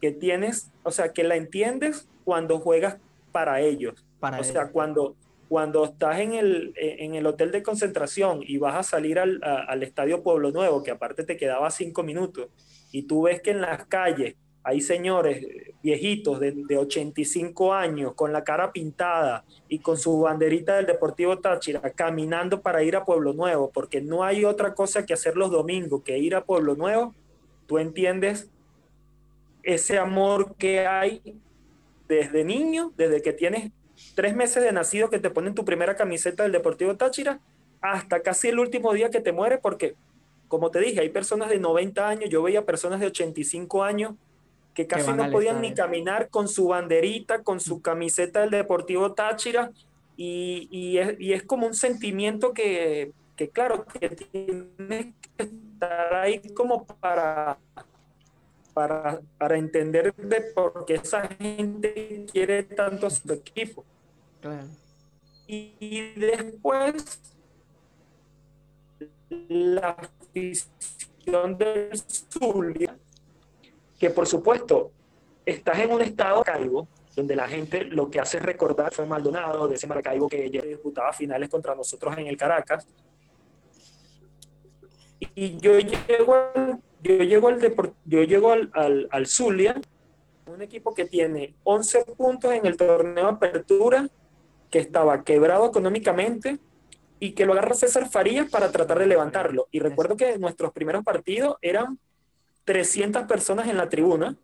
que 0.00 0.12
tienes, 0.12 0.70
o 0.82 0.90
sea, 0.90 1.12
que 1.12 1.24
la 1.24 1.36
entiendes 1.36 2.08
cuando 2.24 2.58
juegas 2.58 2.98
para 3.32 3.60
ellos. 3.60 4.04
Para 4.20 4.40
o 4.40 4.44
sea, 4.44 4.68
cuando, 4.68 5.16
cuando 5.48 5.84
estás 5.84 6.20
en 6.20 6.34
el, 6.34 6.72
en 6.76 7.14
el 7.14 7.26
hotel 7.26 7.50
de 7.50 7.62
concentración 7.62 8.40
y 8.42 8.58
vas 8.58 8.76
a 8.76 8.82
salir 8.82 9.18
al, 9.18 9.40
al 9.42 9.82
Estadio 9.82 10.22
Pueblo 10.22 10.50
Nuevo, 10.50 10.82
que 10.82 10.90
aparte 10.90 11.24
te 11.24 11.36
quedaba 11.36 11.70
cinco 11.70 12.02
minutos, 12.02 12.48
y 12.92 13.02
tú 13.02 13.22
ves 13.22 13.40
que 13.40 13.50
en 13.50 13.60
las 13.60 13.86
calles 13.86 14.36
hay 14.64 14.80
señores 14.80 15.46
viejitos 15.82 16.40
de, 16.40 16.52
de, 16.52 16.78
85 16.78 17.74
años 17.74 18.14
con 18.14 18.32
la 18.32 18.42
cara 18.42 18.72
pintada 18.72 19.44
y 19.68 19.80
con 19.80 19.98
su 19.98 20.20
banderita 20.20 20.76
del 20.76 20.86
Deportivo 20.86 21.38
Táchira 21.38 21.80
caminando 21.94 22.62
para 22.62 22.82
ir 22.82 22.96
a 22.96 23.04
Pueblo 23.04 23.34
Nuevo, 23.34 23.70
porque 23.70 24.00
no 24.00 24.24
hay 24.24 24.46
otra 24.46 24.74
cosa 24.74 25.04
que 25.04 25.12
hacer 25.12 25.36
los 25.36 25.50
domingos 25.50 26.02
que 26.02 26.18
ir 26.18 26.34
a 26.34 26.44
Pueblo 26.44 26.74
Nuevo, 26.74 27.14
tú 27.66 27.78
entiendes 27.78 28.48
ese 29.62 29.98
amor 29.98 30.54
que 30.56 30.86
hay 30.86 31.20
desde 32.08 32.42
niño, 32.42 32.92
desde 32.96 33.20
que 33.20 33.34
tienes 33.34 33.70
tres 34.14 34.34
meses 34.34 34.62
de 34.62 34.72
nacido 34.72 35.10
que 35.10 35.18
te 35.18 35.30
ponen 35.30 35.54
tu 35.54 35.66
primera 35.66 35.94
camiseta 35.94 36.42
del 36.42 36.52
Deportivo 36.52 36.96
Táchira, 36.96 37.40
hasta 37.82 38.20
casi 38.20 38.48
el 38.48 38.58
último 38.58 38.94
día 38.94 39.10
que 39.10 39.20
te 39.20 39.32
muere, 39.32 39.58
porque 39.58 39.94
como 40.48 40.70
te 40.70 40.80
dije, 40.80 41.00
hay 41.00 41.10
personas 41.10 41.50
de 41.50 41.58
90 41.58 42.08
años, 42.08 42.30
yo 42.30 42.42
veía 42.42 42.64
personas 42.64 43.00
de 43.00 43.06
85 43.06 43.82
años 43.82 44.14
que 44.74 44.86
casi 44.86 45.12
no 45.12 45.30
podían 45.30 45.60
ni 45.60 45.72
caminar 45.72 46.28
con 46.28 46.48
su 46.48 46.68
banderita, 46.68 47.42
con 47.42 47.60
su 47.60 47.80
camiseta 47.80 48.40
del 48.40 48.50
Deportivo 48.50 49.12
Táchira, 49.14 49.70
y, 50.16 50.68
y, 50.70 50.98
es, 50.98 51.20
y 51.20 51.32
es, 51.32 51.42
como 51.44 51.66
un 51.66 51.74
sentimiento 51.74 52.52
que, 52.52 53.12
que, 53.36 53.48
claro, 53.48 53.84
que 53.86 54.10
tiene 54.10 55.14
que 55.36 55.44
estar 55.44 56.14
ahí 56.14 56.40
como 56.54 56.84
para, 56.84 57.58
para, 58.74 59.20
para 59.38 59.56
entender 59.56 60.14
de 60.14 60.40
por 60.54 60.84
qué 60.84 60.94
esa 60.94 61.28
gente 61.28 62.26
quiere 62.30 62.64
tanto 62.64 63.06
a 63.06 63.10
su 63.10 63.32
equipo. 63.32 63.84
Y, 65.46 65.74
y 65.78 66.14
después, 66.14 67.20
la 69.48 69.90
afición 69.90 71.58
del 71.58 71.90
Zulia 72.08 72.96
que 74.04 74.10
por 74.10 74.26
supuesto 74.26 74.90
estás 75.46 75.78
en 75.78 75.90
un 75.90 76.02
estado 76.02 76.44
Maracaibo 76.46 76.86
donde 77.16 77.34
la 77.34 77.48
gente 77.48 77.84
lo 77.84 78.10
que 78.10 78.20
hace 78.20 78.36
es 78.36 78.42
recordar 78.42 78.92
fue 78.92 79.06
Maldonado, 79.06 79.66
de 79.66 79.76
ese 79.76 79.86
Maracaibo 79.86 80.28
que 80.28 80.50
ya 80.50 80.60
disputaba 80.60 81.10
finales 81.14 81.48
contra 81.48 81.74
nosotros 81.74 82.14
en 82.18 82.26
el 82.26 82.36
Caracas. 82.36 82.86
Y 85.34 85.56
yo 85.56 85.78
llego 85.78 86.34
yo 87.02 87.48
al, 87.48 87.62
yo 88.04 88.22
llego 88.24 88.52
al, 88.52 88.70
al, 88.74 89.08
al 89.10 89.26
Zulia, 89.26 89.80
un 90.52 90.60
equipo 90.60 90.92
que 90.92 91.06
tiene 91.06 91.54
11 91.62 92.04
puntos 92.14 92.52
en 92.52 92.66
el 92.66 92.76
torneo 92.76 93.26
Apertura, 93.26 94.06
que 94.70 94.80
estaba 94.80 95.24
quebrado 95.24 95.66
económicamente 95.66 96.58
y 97.20 97.32
que 97.32 97.46
lo 97.46 97.54
agarra 97.54 97.72
César 97.72 98.10
Farías 98.10 98.50
para 98.50 98.70
tratar 98.70 98.98
de 98.98 99.06
levantarlo. 99.06 99.68
Y 99.70 99.78
recuerdo 99.78 100.14
que 100.14 100.36
nuestros 100.36 100.72
primeros 100.72 101.02
partidos 101.02 101.56
eran 101.62 101.98
300 102.64 103.24
personas 103.24 103.68
en 103.68 103.76
la 103.76 103.88
tribuna. 103.88 104.36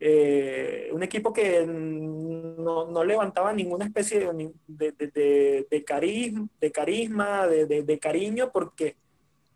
Eh, 0.00 0.90
un 0.92 1.02
equipo 1.02 1.32
que 1.32 1.64
no, 1.64 2.86
no, 2.86 3.04
levantaba 3.04 3.52
ninguna 3.52 3.84
especie 3.84 4.18
de, 4.18 4.52
de, 4.66 5.66
de, 5.70 5.84
carisma, 5.84 6.48
de, 6.60 6.72
carisma 6.72 7.46
de, 7.46 7.98
cariño, 8.00 8.50
porque 8.52 8.96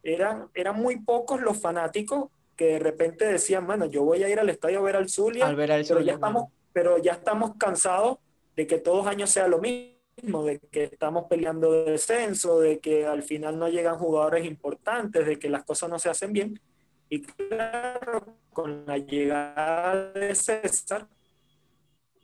eran, 0.05 0.49
eran 0.55 0.77
muy 0.77 1.01
pocos 1.01 1.41
los 1.41 1.61
fanáticos 1.61 2.31
que 2.57 2.67
de 2.67 2.79
repente 2.79 3.27
decían, 3.27 3.67
bueno, 3.67 3.87
yo 3.87 4.05
voy 4.05 4.23
a 4.23 4.29
ir 4.29 4.39
al 4.39 4.49
estadio 4.49 4.79
a 4.79 4.83
ver 4.83 4.97
al 4.97 5.09
Zulia, 5.09 5.53
pero, 5.57 6.01
ya 6.01 6.13
estamos, 6.13 6.45
pero 6.73 6.99
ya 6.99 7.13
estamos 7.13 7.57
cansados 7.59 8.19
de 8.55 8.67
que 8.67 8.79
todos 8.79 9.07
años 9.09 9.31
sea 9.31 9.49
lo 9.49 9.59
mismo, 9.59 10.45
de 10.45 10.61
que 10.71 10.85
estamos 10.85 11.25
peleando 11.29 11.73
de 11.73 11.91
descenso, 11.91 12.61
de 12.61 12.79
que 12.79 13.05
al 13.05 13.23
final 13.23 13.59
no 13.59 13.69
llegan 13.69 13.99
jugadores 13.99 14.47
importantes, 14.47 15.27
de 15.27 15.39
que 15.39 15.51
las 15.51 15.65
cosas 15.65 15.91
no 15.91 15.99
se 15.99 16.09
hacen 16.09 16.33
bien. 16.33 16.61
Y 17.09 17.23
claro, 17.23 18.37
con 18.53 18.85
la 18.85 18.99
llegada 18.99 20.13
de 20.13 20.35
César, 20.35 21.07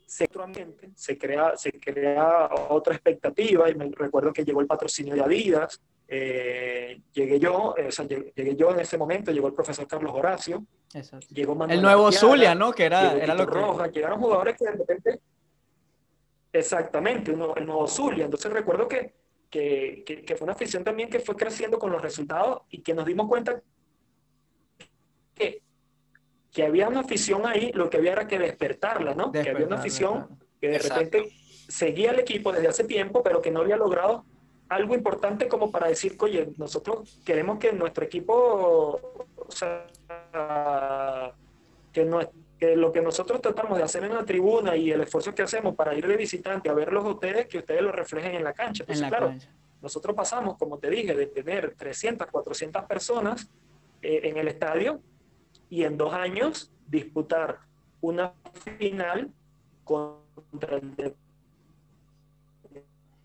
se, 0.07 0.29
se, 0.95 1.19
crea, 1.19 1.57
se 1.57 1.73
crea 1.73 2.51
otra 2.69 2.95
expectativa 2.95 3.71
y 3.71 3.75
me 3.75 3.91
recuerdo 3.91 4.33
que 4.33 4.45
llegó 4.45 4.61
el 4.61 4.67
patrocinio 4.67 5.15
de 5.15 5.23
Adidas, 5.23 5.81
eh, 6.07 7.01
llegué 7.13 7.41
yo, 7.41 7.75
eh, 7.79 7.87
o 7.87 7.91
sea, 7.91 8.07
llegué, 8.07 8.55
yo 8.55 8.73
en 8.73 8.81
ese 8.81 8.99
momento, 8.99 9.31
llegó 9.31 9.47
el 9.47 9.55
profesor 9.55 9.87
Carlos 9.87 10.13
Horacio, 10.15 10.67
llegó 11.31 11.65
el 11.65 11.81
nuevo 11.81 12.13
Zulia, 12.13 12.55
¿no? 12.55 12.73
Que 12.73 12.85
era, 12.85 13.15
era 13.15 13.35
lo 13.35 13.47
que... 13.47 13.55
Roja, 13.55 13.87
llegaron 13.87 14.21
jugadores 14.21 14.57
que 14.59 14.65
de 14.65 14.73
repente, 14.73 15.21
exactamente, 16.53 17.31
el 17.31 17.39
nuevo 17.39 17.87
Zulia, 17.87 18.27
entonces 18.27 18.53
recuerdo 18.53 18.87
que, 18.87 19.15
que, 19.49 20.03
que, 20.05 20.25
que 20.25 20.37
fue 20.37 20.45
una 20.45 20.53
afición 20.53 20.85
también 20.85 21.09
que 21.09 21.21
fue 21.21 21.37
creciendo 21.37 21.79
con 21.79 21.91
los 21.91 22.03
resultados 22.03 22.63
y 22.69 22.83
que 22.83 22.93
nos 22.93 23.07
dimos 23.07 23.29
cuenta 23.29 23.63
que, 25.43 25.63
que 26.53 26.65
había 26.65 26.89
una 26.89 27.01
afición 27.01 27.47
ahí, 27.47 27.73
lo 27.73 27.91
que 27.91 27.97
había 27.99 28.13
era 28.13 28.27
que 28.27 28.39
despertarla, 28.39 29.15
¿no? 29.15 29.33
que 29.33 29.49
había 29.51 29.67
una 29.67 29.77
afición 29.77 30.39
que 30.61 30.69
de 30.69 30.79
repente 30.79 31.33
seguía 31.69 32.11
el 32.11 32.21
equipo 32.21 32.53
desde 32.53 32.69
hace 32.69 32.85
tiempo, 32.85 33.23
pero 33.23 33.41
que 33.41 33.51
no 33.51 33.61
había 33.61 33.77
logrado 33.77 34.25
algo 34.69 34.95
importante 34.95 35.49
como 35.49 35.71
para 35.71 35.89
decir, 35.89 36.17
oye, 36.21 36.51
nosotros 36.57 37.21
queremos 37.25 37.59
que 37.59 37.73
nuestro 37.73 38.05
equipo, 38.05 39.01
o 39.37 39.51
sea, 39.51 39.87
que, 41.93 42.05
no, 42.05 42.21
que 42.59 42.77
lo 42.77 42.93
que 42.93 43.03
nosotros 43.03 43.41
tratamos 43.41 43.77
de 43.79 43.85
hacer 43.85 44.05
en 44.05 44.15
la 44.15 44.25
tribuna 44.25 44.77
y 44.77 44.91
el 44.91 45.03
esfuerzo 45.03 45.35
que 45.35 45.43
hacemos 45.43 45.75
para 45.75 45.95
ir 45.95 46.07
de 46.07 46.17
visitante 46.17 46.71
a 46.71 46.75
verlos 46.75 47.05
a 47.05 47.09
ustedes, 47.09 47.47
que 47.49 47.59
ustedes 47.59 47.83
lo 47.83 47.93
reflejen 47.93 48.35
en 48.35 48.45
la 48.45 48.55
cancha. 48.55 48.85
Entonces, 48.85 49.09
claro, 49.09 49.35
nosotros 49.83 50.17
pasamos, 50.17 50.57
como 50.57 50.79
te 50.79 50.89
dije, 50.89 51.15
de 51.15 51.27
tener 51.27 51.75
300, 51.77 52.29
400 52.29 52.85
personas 52.85 53.51
eh, 54.01 54.21
en 54.25 54.37
el 54.39 54.49
estadio 54.49 55.01
y 55.73 55.85
en 55.85 55.97
dos 55.97 56.13
años 56.13 56.71
disputar 56.87 57.61
una 58.03 58.35
final 58.77 59.33
contra 59.85 60.77
el 60.77 61.15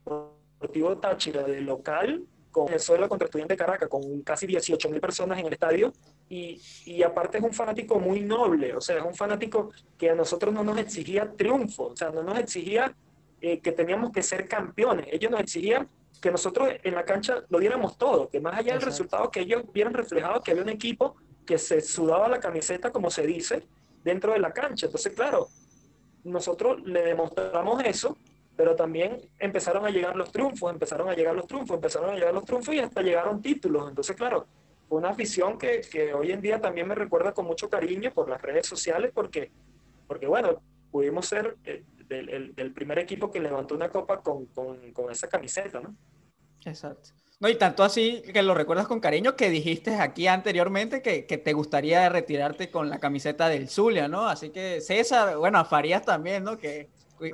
Deportivo 0.05 0.97
Táchira 0.97 1.43
de 1.43 1.59
local, 1.59 2.25
con 2.49 2.67
Venezuela 2.67 3.09
contra 3.09 3.25
Estudiante 3.25 3.57
Caracas, 3.57 3.89
con 3.89 4.21
casi 4.21 4.47
18 4.47 4.89
mil 4.89 5.01
personas 5.01 5.37
en 5.39 5.47
el 5.47 5.53
estadio. 5.53 5.91
Y, 6.29 6.61
y, 6.85 7.03
aparte 7.03 7.39
es 7.39 7.43
un 7.43 7.51
fanático 7.51 7.99
muy 7.99 8.21
noble, 8.21 8.73
o 8.73 8.79
sea, 8.79 8.99
es 8.99 9.03
un 9.03 9.13
fanático 9.13 9.71
que 9.97 10.11
a 10.11 10.15
nosotros 10.15 10.53
no 10.53 10.63
nos 10.63 10.77
exigía 10.77 11.29
triunfo, 11.29 11.87
o 11.87 11.97
sea, 11.97 12.11
no 12.11 12.23
nos 12.23 12.39
exigía 12.39 12.95
eh, 13.41 13.59
que 13.59 13.73
teníamos 13.73 14.13
que 14.13 14.23
ser 14.23 14.47
campeones, 14.47 15.07
ellos 15.11 15.29
nos 15.31 15.41
exigían 15.41 15.89
que 16.21 16.31
nosotros 16.31 16.69
en 16.81 16.95
la 16.95 17.03
cancha 17.03 17.43
lo 17.49 17.59
diéramos 17.59 17.97
todo, 17.97 18.29
que 18.29 18.39
más 18.39 18.57
allá 18.57 18.71
del 18.71 18.83
resultado 18.83 19.29
que 19.31 19.41
ellos 19.41 19.63
vieran 19.73 19.93
reflejado 19.93 20.41
que 20.41 20.51
había 20.51 20.63
un 20.63 20.69
equipo 20.69 21.17
que 21.47 21.57
se 21.57 21.81
sudaba 21.81 22.27
la 22.27 22.39
camiseta, 22.39 22.91
como 22.91 23.09
se 23.09 23.25
dice, 23.25 23.63
dentro 24.03 24.33
de 24.33 24.39
la 24.39 24.51
cancha. 24.51 24.85
Entonces, 24.85 25.13
claro, 25.13 25.47
nosotros 26.23 26.81
le 26.85 27.01
demostramos 27.01 27.83
eso 27.83 28.15
pero 28.57 28.75
también 28.75 29.21
empezaron 29.37 29.85
a 29.85 29.91
llegar 29.91 30.15
los 30.15 30.31
triunfos, 30.31 30.73
empezaron 30.73 31.07
a 31.07 31.13
llegar 31.13 31.35
los 31.35 31.45
triunfos, 31.45 31.75
empezaron 31.75 32.09
a 32.09 32.15
llegar 32.15 32.33
los 32.33 32.43
triunfos 32.43 32.73
y 32.73 32.79
hasta 32.79 33.03
llegaron 33.03 33.39
títulos. 33.39 33.87
Entonces, 33.87 34.15
claro, 34.15 34.47
fue 34.89 34.97
una 34.97 35.09
afición 35.09 35.59
que, 35.59 35.81
que 35.81 36.13
hoy 36.13 36.31
en 36.31 36.41
día 36.41 36.59
también 36.59 36.87
me 36.87 36.95
recuerda 36.95 37.33
con 37.33 37.45
mucho 37.45 37.69
cariño 37.69 38.11
por 38.11 38.27
las 38.27 38.41
redes 38.41 38.65
sociales, 38.65 39.11
porque, 39.13 39.51
porque 40.07 40.25
bueno, 40.25 40.59
pudimos 40.89 41.27
ser 41.27 41.55
el, 41.63 41.85
el, 42.09 42.53
el 42.57 42.73
primer 42.73 42.97
equipo 42.97 43.29
que 43.29 43.39
levantó 43.39 43.75
una 43.75 43.89
copa 43.89 44.21
con, 44.21 44.47
con, 44.47 44.91
con 44.91 45.11
esa 45.11 45.29
camiseta, 45.29 45.79
¿no? 45.79 45.95
Exacto. 46.65 47.11
No, 47.39 47.49
y 47.49 47.55
tanto 47.55 47.83
así 47.83 48.23
que 48.33 48.41
lo 48.41 48.55
recuerdas 48.55 48.87
con 48.87 48.99
cariño 48.99 49.35
que 49.35 49.51
dijiste 49.51 49.95
aquí 49.95 50.27
anteriormente 50.27 51.03
que, 51.03 51.27
que, 51.27 51.37
te 51.37 51.53
gustaría 51.53 52.09
retirarte 52.09 52.71
con 52.71 52.89
la 52.89 52.99
camiseta 52.99 53.47
del 53.47 53.69
Zulia, 53.69 54.07
¿no? 54.07 54.27
Así 54.27 54.49
que 54.49 54.81
César, 54.81 55.37
bueno, 55.37 55.59
a 55.59 55.65
Farías 55.65 56.03
también, 56.03 56.43
¿no? 56.43 56.57
Que, 56.57 56.89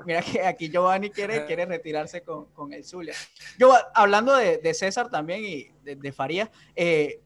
Mira 0.06 0.22
que 0.22 0.42
aquí 0.46 0.70
Giovanni 0.70 1.10
quiere, 1.10 1.46
quiere 1.46 1.66
retirarse 1.66 2.22
con, 2.22 2.46
con 2.54 2.74
el 2.74 2.84
Zulia. 2.84 3.14
Yo, 3.58 3.74
hablando 3.94 4.36
de, 4.36 4.58
de 4.58 4.74
César 4.74 5.10
también 5.10 5.44
y 5.44 5.68
de, 5.84 5.96
de 5.96 6.12
Farías, 6.12 6.50
eh, 6.76 7.20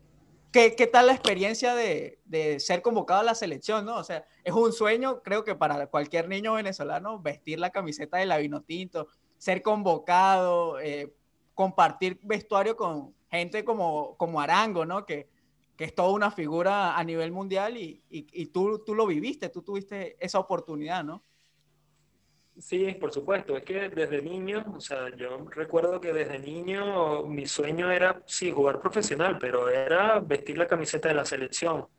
¿qué, 0.51 0.75
¿qué, 0.75 0.87
tal 0.87 1.07
la 1.07 1.13
experiencia 1.13 1.75
de, 1.75 2.19
de, 2.25 2.59
ser 2.59 2.81
convocado 2.81 3.21
a 3.21 3.23
la 3.23 3.35
selección? 3.35 3.85
¿no? 3.85 3.97
O 3.97 4.03
sea, 4.03 4.25
es 4.43 4.53
un 4.53 4.73
sueño, 4.73 5.21
creo 5.21 5.43
que 5.43 5.55
para 5.55 5.87
cualquier 5.87 6.27
niño 6.27 6.53
venezolano, 6.53 7.19
vestir 7.19 7.59
la 7.59 7.69
camiseta 7.69 8.17
de 8.17 8.25
la 8.25 8.37
Vinotinto, 8.37 9.07
ser 9.37 9.61
convocado, 9.61 10.79
eh, 10.79 11.13
compartir 11.57 12.19
vestuario 12.21 12.77
con 12.77 13.15
gente 13.31 13.65
como, 13.65 14.15
como 14.15 14.39
Arango, 14.39 14.85
¿no? 14.85 15.07
Que, 15.07 15.27
que 15.75 15.85
es 15.85 15.95
toda 15.95 16.11
una 16.11 16.29
figura 16.29 16.95
a 16.95 17.03
nivel 17.03 17.31
mundial 17.31 17.77
y, 17.77 18.03
y, 18.11 18.27
y 18.31 18.45
tú, 18.45 18.83
tú 18.85 18.93
lo 18.93 19.07
viviste, 19.07 19.49
tú 19.49 19.63
tuviste 19.63 20.17
esa 20.23 20.37
oportunidad, 20.37 21.03
¿no? 21.03 21.23
Sí, 22.59 22.95
por 22.99 23.11
supuesto. 23.11 23.57
Es 23.57 23.63
que 23.63 23.89
desde 23.89 24.21
niño, 24.21 24.65
o 24.75 24.79
sea, 24.79 25.09
yo 25.15 25.47
recuerdo 25.49 25.99
que 25.99 26.13
desde 26.13 26.37
niño 26.37 27.23
mi 27.23 27.47
sueño 27.47 27.91
era, 27.91 28.21
sí, 28.27 28.51
jugar 28.51 28.79
profesional, 28.79 29.39
pero 29.39 29.67
era 29.67 30.19
vestir 30.19 30.59
la 30.59 30.67
camiseta 30.67 31.07
de 31.07 31.15
la 31.15 31.25
selección. 31.25 31.79
O 31.79 31.89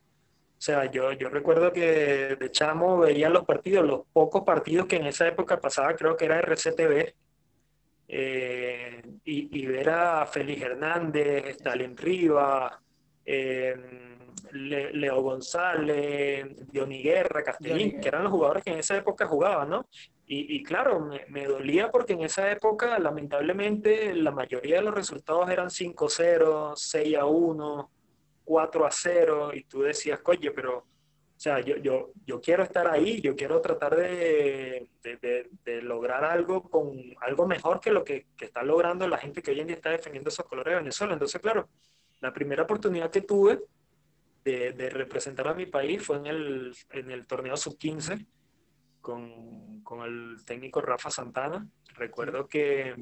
sea, 0.60 0.88
yo, 0.88 1.10
yo 1.12 1.30
recuerdo 1.30 1.72
que 1.72 2.36
de 2.38 2.50
chamo 2.52 2.98
veía 2.98 3.28
los 3.28 3.44
partidos, 3.44 3.84
los 3.84 4.02
pocos 4.12 4.44
partidos 4.44 4.86
que 4.86 4.96
en 4.96 5.06
esa 5.06 5.26
época 5.26 5.60
pasaba, 5.60 5.96
creo 5.96 6.16
que 6.16 6.26
era 6.26 6.38
RCTV, 6.38 7.14
eh, 8.08 8.97
y, 9.30 9.60
y, 9.60 9.66
ver 9.66 9.90
a 9.90 10.24
Félix 10.24 10.62
Hernández, 10.62 11.44
Stalin 11.48 11.94
Riva, 11.94 12.80
eh, 13.26 13.76
Leo 14.52 15.20
González, 15.20 16.46
Diony 16.72 17.02
Guerra, 17.02 17.42
Castellín, 17.42 18.00
que 18.00 18.08
eran 18.08 18.22
los 18.22 18.32
jugadores 18.32 18.64
que 18.64 18.70
en 18.70 18.78
esa 18.78 18.96
época 18.96 19.26
jugaban, 19.26 19.68
¿no? 19.68 19.86
Y, 20.26 20.56
y 20.56 20.62
claro, 20.62 21.00
me, 21.00 21.26
me, 21.28 21.44
dolía 21.44 21.90
porque 21.90 22.14
en 22.14 22.22
esa 22.22 22.50
época, 22.50 22.98
lamentablemente, 22.98 24.14
la 24.14 24.30
mayoría 24.30 24.76
de 24.76 24.82
los 24.82 24.94
resultados 24.94 25.50
eran 25.50 25.68
5-0, 25.68 26.72
6-1, 26.72 27.88
4-0, 28.46 29.56
y 29.58 29.64
tú 29.64 29.82
decías, 29.82 30.20
coye, 30.20 30.50
pero, 30.52 30.86
o 31.38 31.40
sea, 31.40 31.60
yo, 31.60 31.76
yo, 31.76 32.10
yo 32.26 32.40
quiero 32.40 32.64
estar 32.64 32.88
ahí, 32.88 33.20
yo 33.20 33.36
quiero 33.36 33.60
tratar 33.60 33.94
de, 33.94 34.90
de, 35.04 35.16
de, 35.18 35.48
de 35.64 35.82
lograr 35.82 36.24
algo 36.24 36.68
con 36.68 36.90
algo 37.20 37.46
mejor 37.46 37.78
que 37.78 37.92
lo 37.92 38.02
que, 38.02 38.26
que, 38.36 38.46
está 38.46 38.64
logrando 38.64 39.06
la 39.06 39.18
gente 39.18 39.40
que 39.40 39.52
hoy 39.52 39.60
en 39.60 39.68
día 39.68 39.76
está 39.76 39.90
defendiendo 39.90 40.30
esos 40.30 40.44
colores 40.46 40.72
de 40.72 40.80
Venezuela. 40.80 41.12
Entonces, 41.12 41.40
claro, 41.40 41.68
la 42.18 42.32
primera 42.32 42.64
oportunidad 42.64 43.12
que 43.12 43.20
tuve 43.20 43.60
de, 44.42 44.90
representar 44.90 45.46
a 45.46 45.54
mi 45.54 45.66
país 45.66 46.04
fue 46.04 46.16
en 46.16 46.26
el, 46.26 46.76
en 46.90 47.12
el 47.12 47.24
torneo 47.24 47.56
sub-15 47.56 48.26
con, 49.00 49.84
con, 49.84 50.02
el 50.02 50.44
técnico 50.44 50.80
Rafa 50.80 51.08
Santana. 51.08 51.68
Recuerdo 51.94 52.48
que 52.48 52.96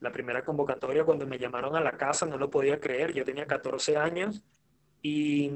la 0.00 0.12
primera 0.12 0.44
convocatoria, 0.44 1.04
cuando 1.04 1.26
me 1.26 1.38
llamaron 1.38 1.76
a 1.76 1.80
la 1.80 1.96
casa, 1.96 2.26
no 2.26 2.36
lo 2.36 2.50
podía 2.50 2.78
creer. 2.78 3.14
Yo 3.14 3.24
tenía 3.24 3.46
14 3.46 3.96
años 3.96 4.44
y 5.00 5.50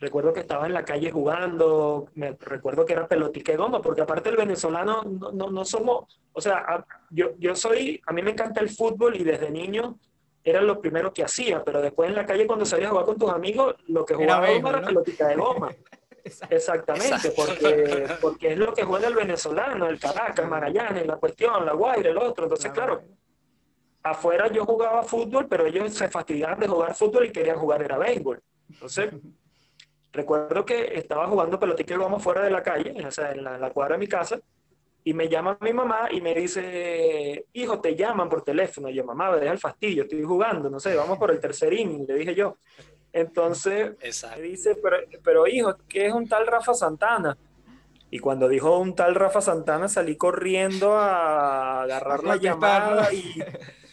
recuerdo 0.00 0.32
que 0.32 0.40
estaba 0.40 0.66
en 0.66 0.74
la 0.74 0.84
calle 0.84 1.10
jugando. 1.10 2.06
Me 2.14 2.36
recuerdo 2.38 2.84
que 2.84 2.92
era 2.92 3.08
pelotique 3.08 3.56
goma, 3.56 3.80
porque 3.80 4.02
aparte 4.02 4.30
el 4.30 4.36
venezolano 4.36 5.02
no, 5.02 5.32
no, 5.32 5.50
no 5.50 5.64
somos. 5.64 6.20
O 6.32 6.40
sea, 6.40 6.84
yo, 7.10 7.30
yo 7.38 7.54
soy. 7.54 8.00
A 8.06 8.12
mí 8.12 8.22
me 8.22 8.30
encanta 8.32 8.60
el 8.60 8.70
fútbol 8.70 9.16
y 9.16 9.24
desde 9.24 9.50
niño 9.50 9.98
era 10.46 10.62
lo 10.62 10.80
primero 10.80 11.12
que 11.12 11.24
hacía, 11.24 11.64
pero 11.64 11.82
después 11.82 12.08
en 12.08 12.14
la 12.14 12.24
calle 12.24 12.46
cuando 12.46 12.64
salías 12.64 12.88
a 12.88 12.90
jugar 12.90 13.06
con 13.06 13.18
tus 13.18 13.30
amigos, 13.30 13.74
lo 13.88 14.04
que 14.04 14.14
jugaba 14.14 14.48
era, 14.48 14.80
¿no? 14.80 14.86
pelotita 14.86 15.28
de 15.28 15.34
goma. 15.34 15.70
Exactamente, 16.50 17.32
Porque, 17.36 18.08
porque 18.20 18.52
es 18.52 18.58
lo 18.58 18.72
que 18.72 18.82
juega 18.82 19.06
el 19.08 19.14
venezolano, 19.14 19.86
el 19.86 19.98
Caracas, 19.98 20.48
Magallanes, 20.48 21.06
la 21.06 21.16
cuestión, 21.16 21.64
la 21.64 21.72
Guaira, 21.72 22.10
el 22.10 22.18
otro. 22.18 22.44
Entonces, 22.44 22.72
claro, 22.72 23.02
afuera 24.02 24.48
yo 24.48 24.64
jugaba 24.64 25.02
fútbol, 25.02 25.46
pero 25.48 25.66
ellos 25.66 25.92
se 25.94 26.08
fastidiaban 26.08 26.58
de 26.58 26.68
jugar 26.68 26.94
fútbol 26.94 27.26
y 27.26 27.32
querían 27.32 27.58
jugar 27.58 27.82
era 27.82 27.98
béisbol. 27.98 28.40
Entonces, 28.70 29.10
recuerdo 30.16 30.64
que 30.64 30.94
estaba 30.94 31.26
jugando 31.28 31.60
pelotita 31.60 31.94
y 31.94 31.98
vamos 31.98 32.22
fuera 32.22 32.42
de 32.42 32.50
la 32.50 32.62
calle, 32.62 32.94
o 33.06 33.10
sea, 33.10 33.32
en 33.32 33.44
la, 33.44 33.54
en 33.54 33.60
la 33.60 33.70
cuadra 33.70 33.94
de 33.94 34.00
mi 34.00 34.08
casa, 34.08 34.40
y 35.04 35.14
me 35.14 35.28
llama 35.28 35.56
mi 35.60 35.72
mamá 35.72 36.08
y 36.10 36.20
me 36.20 36.34
dice, 36.34 37.46
hijo, 37.52 37.80
te 37.80 37.94
llaman 37.94 38.28
por 38.28 38.42
teléfono. 38.42 38.88
Y 38.88 38.94
yo, 38.94 39.04
mamá, 39.04 39.30
me 39.30 39.38
deja 39.38 39.52
el 39.52 39.58
fastidio, 39.58 40.02
estoy 40.02 40.24
jugando, 40.24 40.68
no 40.68 40.80
sé, 40.80 40.96
vamos 40.96 41.16
por 41.16 41.30
el 41.30 41.38
tercer 41.38 41.72
inning, 41.72 42.06
le 42.08 42.14
dije 42.14 42.34
yo. 42.34 42.56
Entonces 43.12 43.92
Exacto. 44.00 44.40
me 44.40 44.48
dice, 44.48 44.76
pero, 44.82 44.96
pero 45.22 45.46
hijo, 45.46 45.76
¿qué 45.88 46.06
es 46.06 46.12
un 46.12 46.28
tal 46.28 46.46
Rafa 46.48 46.74
Santana? 46.74 47.38
Y 48.10 48.18
cuando 48.18 48.48
dijo 48.48 48.78
un 48.78 48.96
tal 48.96 49.14
Rafa 49.14 49.40
Santana 49.40 49.88
salí 49.88 50.16
corriendo 50.16 50.96
a 50.96 51.82
agarrar 51.82 52.24
la 52.24 52.36
llamada 52.36 53.12
y, 53.12 53.22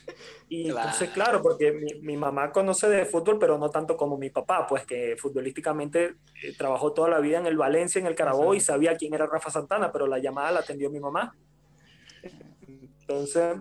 y 0.50 0.66
claro. 0.66 0.80
entonces 0.80 1.10
claro, 1.10 1.42
porque 1.42 1.72
mi, 1.72 1.94
mi, 2.02 2.18
mamá 2.18 2.52
conoce 2.52 2.88
de 2.90 3.06
fútbol, 3.06 3.38
pero 3.40 3.58
no 3.58 3.70
tanto 3.70 3.98
como 3.98 4.18
mi 4.18 4.30
papá, 4.30 4.66
pues 4.68 4.86
que 4.86 5.16
futbolísticamente 5.18 6.16
eh, 6.42 6.54
trabajó 6.58 6.94
toda 6.94 7.10
la 7.10 7.20
vida 7.20 7.40
en 7.40 7.46
el 7.46 7.58
Valencia, 7.58 8.00
en 8.00 8.08
el 8.08 8.16
Carabobo 8.16 8.54
y 8.54 8.60
sabía 8.60 8.96
quién 8.96 9.14
era 9.14 9.26
Rafa 9.26 9.50
Santana, 9.50 9.92
pero 9.92 10.08
la 10.08 10.20
llamada 10.20 10.52
la 10.52 10.60
atendió 10.60 10.90
mi 10.90 11.00
mamá. 11.00 11.36
Entonces 13.02 13.58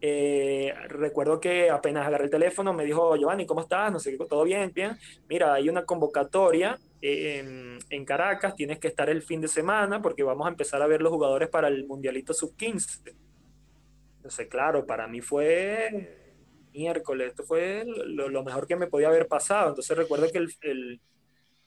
eh, 0.00 0.74
recuerdo 0.88 1.40
que 1.40 1.70
apenas 1.70 2.06
agarré 2.06 2.24
el 2.24 2.30
teléfono 2.30 2.72
me 2.72 2.84
dijo, 2.84 3.16
Giovanni, 3.16 3.46
¿cómo 3.46 3.62
estás? 3.62 3.90
No 3.90 3.98
sé 3.98 4.16
qué, 4.16 4.24
todo 4.26 4.44
bien, 4.44 4.70
bien. 4.74 4.98
Mira, 5.28 5.54
hay 5.54 5.68
una 5.68 5.84
convocatoria 5.84 6.78
en, 7.00 7.78
en, 7.88 8.04
Caracas, 8.04 8.54
tienes 8.54 8.78
que 8.78 8.88
estar 8.88 9.08
el 9.08 9.22
fin 9.22 9.40
de 9.40 9.48
semana 9.48 10.02
porque 10.02 10.22
vamos 10.22 10.46
a 10.46 10.50
empezar 10.50 10.82
a 10.82 10.86
ver 10.86 11.00
los 11.00 11.12
jugadores 11.12 11.48
para 11.48 11.68
el 11.68 11.86
Mundialito 11.86 12.34
Sub-15. 12.34 13.14
Entonces, 14.26 14.48
claro, 14.48 14.84
para 14.84 15.06
mí 15.06 15.20
fue 15.20 16.66
miércoles, 16.72 17.28
esto 17.28 17.44
fue 17.44 17.84
lo, 17.86 18.42
mejor 18.42 18.66
que 18.66 18.74
me 18.74 18.88
podía 18.88 19.06
haber 19.06 19.28
pasado. 19.28 19.68
Entonces 19.68 19.96
recuerdo 19.96 20.26
que 20.32 20.38
el, 20.38 21.00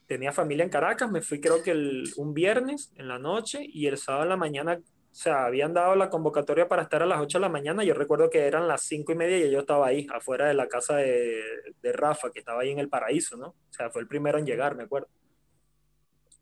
tenía 0.05 0.33
familia 0.33 0.65
en 0.65 0.69
Caracas, 0.69 1.09
me 1.09 1.21
fui 1.21 1.39
creo 1.39 1.63
que 1.63 1.71
el, 1.71 2.03
un 2.17 2.33
viernes 2.33 2.91
en 2.95 3.07
la 3.07 3.17
noche 3.17 3.59
y 3.65 3.87
el 3.87 3.97
sábado 3.97 4.23
en 4.23 4.29
la 4.29 4.37
mañana 4.37 4.81
o 5.11 5.15
sea, 5.15 5.45
habían 5.45 5.73
dado 5.73 5.95
la 5.95 6.09
convocatoria 6.09 6.67
para 6.67 6.83
estar 6.83 7.01
a 7.01 7.05
las 7.05 7.19
8 7.21 7.37
de 7.37 7.41
la 7.41 7.49
mañana. 7.49 7.83
Yo 7.83 7.93
recuerdo 7.93 8.29
que 8.29 8.45
eran 8.45 8.67
las 8.67 8.83
5 8.83 9.13
y 9.13 9.15
media 9.15 9.37
y 9.37 9.51
yo 9.51 9.61
estaba 9.61 9.87
ahí, 9.87 10.05
afuera 10.13 10.47
de 10.47 10.53
la 10.53 10.67
casa 10.67 10.97
de, 10.97 11.41
de, 11.81 11.91
Rafa, 11.93 12.29
que 12.31 12.39
estaba 12.39 12.61
ahí 12.61 12.71
en 12.71 12.79
el 12.79 12.89
paraíso, 12.89 13.35
¿no? 13.35 13.47
O 13.47 13.71
sea, 13.71 13.89
fue 13.89 14.01
el 14.01 14.07
primero 14.07 14.37
en 14.37 14.45
llegar, 14.45 14.75
me 14.75 14.83
acuerdo. 14.83 15.07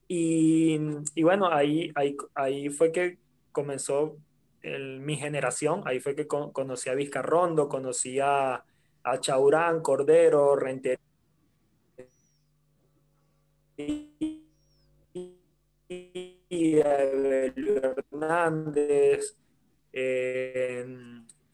Y, 0.08 0.80
y 1.16 1.24
bueno, 1.24 1.48
ahí, 1.52 1.92
ahí, 1.96 2.18
ahí 2.36 2.70
fue 2.70 2.92
que 2.92 3.20
comenzó 3.54 4.18
el, 4.62 5.00
mi 5.00 5.16
generación. 5.18 5.82
Ahí 5.86 6.00
fue 6.00 6.16
que 6.16 6.28
con, 6.28 6.52
conocí 6.52 6.90
a 6.90 6.96
Vizcarrondo, 6.96 7.68
conocí 7.68 8.20
a, 8.20 8.64
a 9.04 9.20
Chaurán, 9.20 9.82
Cordero, 9.82 10.56
Rentería. 10.56 11.00
Hernández, 18.10 19.38
eh, 19.94 20.86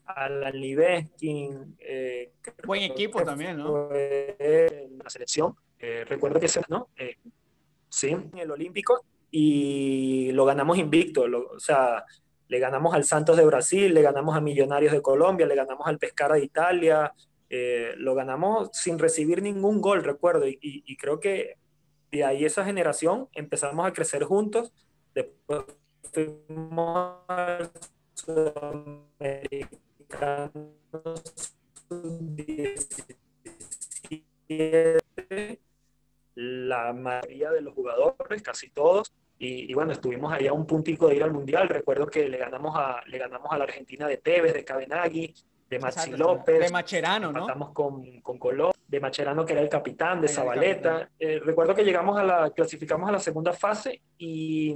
Alan 0.06 0.60
Libeskin. 0.60 1.76
Eh, 1.80 2.34
Buen 2.66 2.84
equipo 2.84 3.24
también, 3.24 3.58
¿no? 3.58 3.90
La 3.90 5.10
selección. 5.10 5.56
Eh, 5.80 6.06
recuerdo 6.06 6.40
que 6.40 6.46
ese, 6.46 6.62
¿no? 6.70 6.90
Eh, 6.96 7.18
sí, 7.90 8.10
en 8.10 8.38
el 8.38 8.52
Olímpico 8.52 9.06
y 9.30 10.32
lo 10.32 10.46
ganamos 10.46 10.78
invicto. 10.78 11.24
o 11.24 11.60
sea, 11.60 12.06
le 12.54 12.60
ganamos 12.60 12.94
al 12.94 13.04
Santos 13.04 13.36
de 13.36 13.46
Brasil, 13.46 13.92
le 13.96 14.04
ganamos 14.04 14.38
a 14.38 14.40
Millonarios 14.40 14.92
de 14.92 15.02
Colombia, 15.02 15.48
le 15.48 15.56
ganamos 15.56 15.88
al 15.88 15.98
Pescara 15.98 16.36
de 16.36 16.44
Italia, 16.44 17.12
lo 17.98 18.14
ganamos 18.14 18.70
sin 18.74 19.00
recibir 19.00 19.42
ningún 19.42 19.82
gol, 19.82 20.04
recuerdo, 20.04 20.46
y, 20.48 20.98
creo 20.98 21.20
que 21.20 21.58
de 22.12 22.24
ahí 22.24 22.46
esa 22.46 22.64
generación 22.64 23.28
empezamos 23.34 23.88
a 23.88 23.92
crecer 23.92 24.24
juntos, 24.24 24.72
después 25.16 25.64
fuimos 26.14 27.22
al 27.28 27.72
la 36.36 36.94
mayoría 36.94 37.50
de 37.50 37.62
los 37.62 37.74
jugadores, 37.74 38.44
casi 38.44 38.70
todos, 38.70 39.12
y, 39.44 39.74
bueno, 39.74 39.92
estuvimos 39.92 40.32
ahí 40.32 40.48
a 40.48 40.54
un 40.54 40.66
puntico 40.66 41.08
de 41.08 41.16
ir 41.16 41.24
al 41.24 41.34
Mundial. 41.34 41.68
Recuerdo 41.68 42.08
que 42.08 42.30
le 42.30 42.38
ganamos 42.38 42.74
a, 42.78 43.02
le 43.08 43.18
ganamos 43.18 43.52
a 43.52 43.58
la 43.58 43.66
Argentina 43.66 44.08
de 44.08 44.18
Tevez, 44.18 44.54
de 44.54 44.64
Cabenagui, 44.64 45.34
de 45.70 45.80
Maxi 45.80 46.12
López. 46.12 46.60
De 46.60 46.70
Macherano, 46.70 47.32
¿no? 47.32 47.74
Con, 47.74 48.22
con 48.22 48.38
Colón, 48.38 48.72
de 48.88 49.00
Macherano 49.00 49.46
que 49.46 49.54
era 49.54 49.62
el 49.62 49.70
capitán, 49.70 50.22
de 50.22 50.28
Zabaleta. 50.28 51.10
Eh, 51.20 51.40
recuerdo 51.44 51.76
que 51.76 51.84
llegamos 51.84 52.18
a 52.18 52.24
la, 52.24 52.50
clasificamos 52.52 53.10
a 53.10 53.12
la 53.12 53.20
segunda 53.20 53.54
fase 53.54 54.02
y 54.18 54.76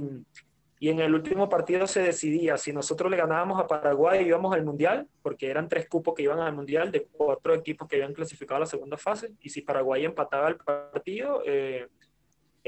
y 0.80 0.90
en 0.90 1.00
el 1.00 1.14
último 1.14 1.48
partido 1.48 1.86
se 1.86 2.02
decidía 2.02 2.56
si 2.56 2.72
nosotros 2.72 3.10
le 3.10 3.16
ganábamos 3.16 3.60
a 3.60 3.66
Paraguay 3.66 4.24
íbamos 4.24 4.54
al 4.54 4.64
Mundial, 4.64 5.08
porque 5.22 5.50
eran 5.50 5.68
tres 5.68 5.88
cupos 5.88 6.14
que 6.14 6.22
iban 6.22 6.38
al 6.38 6.54
Mundial 6.54 6.92
de 6.92 7.06
cuatro 7.10 7.54
equipos 7.54 7.88
que 7.88 7.96
habían 7.96 8.14
clasificado 8.14 8.56
a 8.56 8.60
la 8.60 8.66
segunda 8.66 8.96
fase, 8.96 9.32
y 9.40 9.50
si 9.50 9.62
Paraguay 9.62 10.04
empataba 10.04 10.48
el 10.48 10.56
partido, 10.56 11.42
eh, 11.44 11.88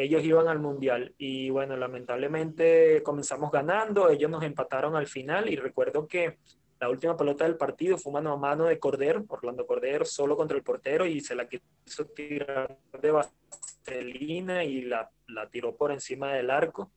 ellos 0.02 0.24
iban 0.24 0.48
al 0.48 0.58
Mundial. 0.58 1.14
Y 1.18 1.50
bueno, 1.50 1.76
lamentablemente 1.76 3.02
comenzamos 3.02 3.50
ganando, 3.50 4.08
ellos 4.08 4.30
nos 4.30 4.42
empataron 4.42 4.96
al 4.96 5.06
final, 5.06 5.48
y 5.48 5.56
recuerdo 5.56 6.06
que 6.06 6.38
la 6.80 6.88
última 6.88 7.16
pelota 7.16 7.44
del 7.44 7.56
partido 7.56 7.98
fue 7.98 8.12
mano 8.12 8.32
a 8.32 8.36
mano 8.36 8.64
de 8.64 8.78
Cordero, 8.78 9.24
Orlando 9.28 9.66
Cordero, 9.66 10.04
solo 10.04 10.36
contra 10.36 10.56
el 10.56 10.62
portero, 10.62 11.06
y 11.06 11.20
se 11.20 11.34
la 11.34 11.48
quiso 11.48 12.06
tirar 12.06 12.78
de 13.00 13.10
vaselina 13.10 14.64
y 14.64 14.82
la, 14.82 15.10
la 15.28 15.48
tiró 15.48 15.76
por 15.76 15.92
encima 15.92 16.32
del 16.32 16.50
arco 16.50 16.90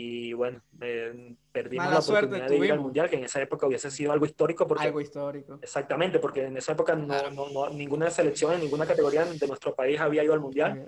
y 0.00 0.32
bueno, 0.32 0.62
eh, 0.80 1.34
perdimos 1.50 1.90
la 1.90 1.98
oportunidad 1.98 2.48
de 2.48 2.56
ir 2.56 2.70
al 2.70 2.78
Mundial, 2.78 3.10
que 3.10 3.16
en 3.16 3.24
esa 3.24 3.42
época 3.42 3.66
hubiese 3.66 3.90
sido 3.90 4.12
algo 4.12 4.26
histórico. 4.26 4.64
Porque, 4.64 4.86
algo 4.86 5.00
histórico. 5.00 5.58
Exactamente, 5.60 6.20
porque 6.20 6.44
en 6.44 6.56
esa 6.56 6.70
época 6.70 6.94
no, 6.94 7.30
no, 7.30 7.70
ninguna 7.70 8.08
selección 8.08 8.52
en 8.52 8.60
ninguna 8.60 8.86
categoría 8.86 9.24
de 9.24 9.46
nuestro 9.48 9.74
país 9.74 9.98
había 9.98 10.22
ido 10.22 10.34
al 10.34 10.40
Mundial. 10.40 10.86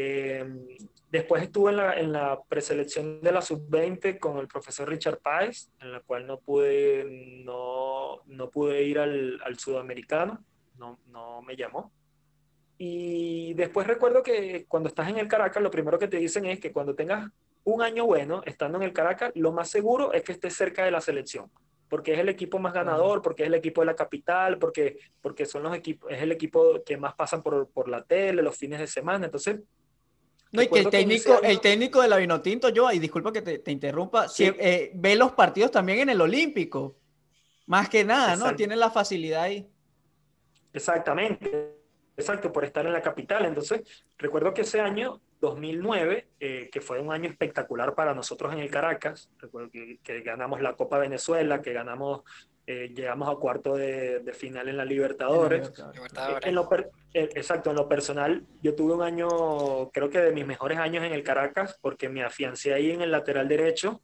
Eh, 0.00 0.44
después 1.10 1.42
estuve 1.42 1.72
en 1.72 1.76
la, 1.76 1.94
en 1.94 2.12
la 2.12 2.40
preselección 2.48 3.20
de 3.20 3.32
la 3.32 3.42
sub-20 3.42 4.20
con 4.20 4.38
el 4.38 4.46
profesor 4.46 4.88
Richard 4.88 5.18
Páez, 5.18 5.70
en 5.80 5.90
la 5.90 6.00
cual 6.00 6.24
no 6.24 6.38
pude, 6.38 7.42
no, 7.44 8.22
no 8.26 8.48
pude 8.48 8.84
ir 8.84 9.00
al, 9.00 9.40
al 9.44 9.58
sudamericano, 9.58 10.44
no, 10.76 11.00
no 11.06 11.42
me 11.42 11.56
llamó. 11.56 11.90
Y 12.76 13.54
después 13.54 13.88
recuerdo 13.88 14.22
que 14.22 14.66
cuando 14.68 14.88
estás 14.88 15.08
en 15.08 15.18
el 15.18 15.26
Caracas, 15.26 15.60
lo 15.60 15.70
primero 15.72 15.98
que 15.98 16.06
te 16.06 16.18
dicen 16.18 16.46
es 16.46 16.60
que 16.60 16.72
cuando 16.72 16.94
tengas 16.94 17.28
un 17.64 17.82
año 17.82 18.06
bueno, 18.06 18.42
estando 18.46 18.78
en 18.78 18.84
el 18.84 18.92
Caracas, 18.92 19.32
lo 19.34 19.50
más 19.50 19.68
seguro 19.68 20.12
es 20.12 20.22
que 20.22 20.30
esté 20.30 20.48
cerca 20.48 20.84
de 20.84 20.92
la 20.92 21.00
selección, 21.00 21.50
porque 21.88 22.14
es 22.14 22.20
el 22.20 22.28
equipo 22.28 22.60
más 22.60 22.72
ganador, 22.72 23.20
porque 23.20 23.42
es 23.42 23.48
el 23.48 23.54
equipo 23.54 23.80
de 23.80 23.86
la 23.86 23.96
capital, 23.96 24.58
porque, 24.58 24.96
porque 25.20 25.44
son 25.44 25.64
los 25.64 25.74
equipos, 25.74 26.08
es 26.12 26.22
el 26.22 26.30
equipo 26.30 26.84
que 26.86 26.96
más 26.96 27.14
pasan 27.16 27.42
por, 27.42 27.68
por 27.70 27.88
la 27.88 28.04
tele 28.04 28.42
los 28.42 28.56
fines 28.56 28.78
de 28.78 28.86
semana. 28.86 29.24
Entonces, 29.24 29.58
no, 30.52 30.62
y 30.62 30.68
que 30.68 30.80
el 30.80 30.90
técnico, 30.90 31.42
el 31.42 31.60
técnico 31.60 32.00
de 32.00 32.08
la 32.08 32.16
Vinotinto, 32.16 32.70
yo, 32.70 32.90
y 32.90 32.98
disculpa 32.98 33.32
que 33.32 33.42
te, 33.42 33.58
te 33.58 33.70
interrumpa, 33.70 34.26
eh, 34.38 34.90
ve 34.94 35.16
los 35.16 35.32
partidos 35.32 35.70
también 35.70 36.00
en 36.00 36.10
el 36.10 36.20
Olímpico. 36.20 36.96
Más 37.66 37.88
que 37.90 38.02
nada, 38.02 38.34
¿no? 38.34 38.56
Tiene 38.56 38.76
la 38.76 38.90
facilidad 38.90 39.42
ahí. 39.42 39.68
Exactamente, 40.72 41.76
exacto, 42.16 42.50
por 42.50 42.64
estar 42.64 42.86
en 42.86 42.92
la 42.92 43.02
capital. 43.02 43.44
Entonces, 43.44 44.06
recuerdo 44.16 44.54
que 44.54 44.62
ese 44.62 44.80
año 44.80 45.20
2009, 45.40 46.28
eh, 46.40 46.68
que 46.72 46.80
fue 46.80 47.00
un 47.00 47.12
año 47.12 47.28
espectacular 47.28 47.94
para 47.94 48.14
nosotros 48.14 48.52
en 48.52 48.60
el 48.60 48.70
Caracas, 48.70 49.30
recuerdo 49.38 49.70
que, 49.70 49.98
ganamos 50.22 50.60
la 50.60 50.74
Copa 50.74 50.98
Venezuela, 50.98 51.62
que 51.62 51.72
ganamos, 51.72 52.22
eh, 52.70 52.92
llegamos 52.94 53.30
a 53.30 53.36
cuarto 53.36 53.76
de, 53.76 54.20
final 54.34 54.68
en 54.68 54.76
la 54.76 54.84
Libertadores. 54.84 55.72
En 56.42 56.54
lo 56.54 56.68
eh, 57.14 57.30
exacto, 57.34 57.70
en 57.70 57.76
lo 57.76 57.88
personal, 57.88 58.44
yo 58.60 58.74
tuve 58.74 58.92
un 58.92 59.00
año, 59.00 59.88
creo 59.90 60.10
que 60.10 60.18
de 60.18 60.32
mis 60.32 60.46
mejores 60.46 60.76
años 60.76 61.02
en 61.02 61.14
el 61.14 61.22
Caracas, 61.22 61.78
porque 61.80 62.10
me 62.10 62.22
afiancé 62.22 62.74
ahí 62.74 62.90
en 62.90 63.00
el 63.00 63.10
lateral 63.10 63.48
derecho 63.48 64.02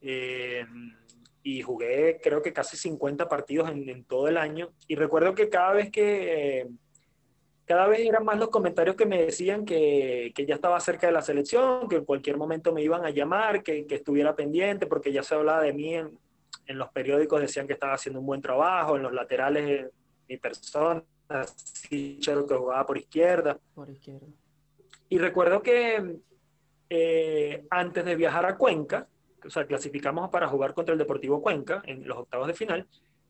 y 0.00 1.62
jugué 1.62 2.18
creo 2.20 2.42
que 2.42 2.52
casi 2.52 2.76
50 2.76 3.28
partidos 3.28 3.70
en, 3.70 3.88
en, 3.88 4.04
todo 4.04 4.26
el 4.26 4.38
año. 4.38 4.72
Y 4.88 4.96
recuerdo 4.96 5.36
que 5.36 5.48
cada 5.48 5.72
vez 5.72 5.92
que 5.92 6.66
cada 7.64 7.86
vez 7.86 8.00
eran 8.00 8.24
más 8.24 8.40
los 8.40 8.48
comentarios 8.48 8.96
que 8.96 9.06
me 9.06 9.22
decían 9.22 9.64
que, 9.64 10.32
que, 10.34 10.46
ya 10.46 10.56
estaba 10.56 10.80
cerca 10.80 11.06
de 11.06 11.12
la 11.12 11.22
selección, 11.22 11.88
que 11.88 11.96
en 11.96 12.04
cualquier 12.04 12.38
momento 12.38 12.72
me 12.72 12.82
iban 12.82 13.04
a 13.06 13.10
llamar, 13.10 13.62
que, 13.62 13.86
que 13.86 13.94
estuviera 13.94 14.34
pendiente, 14.34 14.88
porque 14.88 15.12
ya 15.12 15.22
se 15.22 15.36
hablaba 15.36 15.62
de 15.62 15.72
mí 15.72 15.94
en, 15.94 16.18
en, 16.66 16.78
los 16.78 16.90
periódicos, 16.90 17.40
decían 17.40 17.66
que 17.66 17.74
estaba 17.74 17.94
haciendo 17.94 18.20
un 18.20 18.26
buen 18.26 18.40
trabajo, 18.40 18.96
en 18.96 19.02
los 19.02 19.12
laterales 19.12 19.90
mi 20.28 20.36
persona, 20.38 21.02
Sichero 21.54 22.46
que 22.46 22.54
jugaba 22.54 22.86
por 22.86 22.98
izquierda. 22.98 23.58
Por 23.74 23.90
izquierda. 23.90 24.26
Y 25.08 25.18
recuerdo 25.18 25.62
que 25.62 26.18
eh, 26.90 27.66
antes 27.70 28.04
de 28.04 28.16
viajar 28.16 28.46
a 28.46 28.56
Cuenca, 28.56 29.08
o 29.44 29.50
sea, 29.50 29.66
clasificamos 29.66 30.30
para 30.30 30.48
jugar 30.48 30.74
contra 30.74 30.92
el 30.92 30.98
Deportivo 30.98 31.42
Cuenca 31.42 31.82
en 31.86 32.06
los 32.06 32.18
octavos 32.18 32.46
de 32.46 32.54
final, 32.54 32.86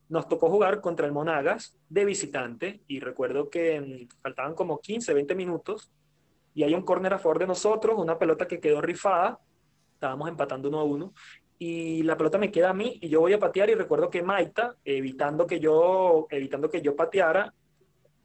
nos 0.09 0.29
tocó 0.29 0.51
jugar 0.51 0.81
contra 0.81 1.07
el 1.07 1.13
Monagas 1.13 1.77
de 1.89 2.05
visitante 2.05 2.83
y 2.87 3.01
recuerdo 3.01 3.49
que 3.49 3.81
mm, 3.81 4.23
faltaban 4.23 4.55
como 4.55 4.81
15, 4.81 5.15
20 5.15 5.35
minutos 5.35 5.91
y 6.55 6.63
hay 6.63 6.75
un 6.75 6.83
córner 6.83 7.15
a 7.15 7.19
favor 7.19 7.39
de 7.39 7.47
nosotros, 7.47 7.99
una 7.99 8.19
pelota 8.19 8.47
que 8.47 8.61
quedó 8.61 8.81
rifada, 8.81 9.41
estábamos 9.95 10.29
empatando 10.29 10.69
uno 10.69 10.81
a 10.81 10.85
uno 10.85 11.13
y 11.59 12.03
la 12.03 12.17
pelota 12.17 12.39
me 12.39 12.51
queda 12.51 12.71
a 12.71 12.75
mí 12.75 12.99
y 13.01 13.09
yo 13.09 13.21
voy 13.21 13.33
a 13.33 13.39
patear 13.39 13.71
y 13.71 13.75
recuerdo 13.75 14.11
que 14.11 14.23
Maita, 14.23 14.77
evitando 14.85 15.47
que 15.47 15.61
yo, 15.61 16.27
evitando 16.31 16.69
que 16.69 16.83
yo 16.83 16.97
pateara, 16.97 17.55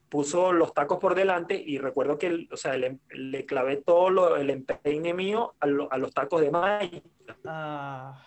puso 0.10 0.52
los 0.52 0.74
tacos 0.74 0.98
por 0.98 1.14
delante 1.14 1.53
y 1.56 1.78
recuerdo 1.78 2.18
que, 2.18 2.48
o 2.52 2.58
sea, 2.58 2.76
le, 2.76 2.99
le 3.12 3.45
clavé 3.45 3.78
todo 3.78 4.36
el 4.36 4.49
empeine 4.49 5.14
mío 5.14 5.53
a, 5.60 5.66
a, 5.66 5.98
los 5.98 6.12
tacos 6.12 6.41
de 6.41 6.49
Maita. 6.49 7.03
Ah. 7.45 8.26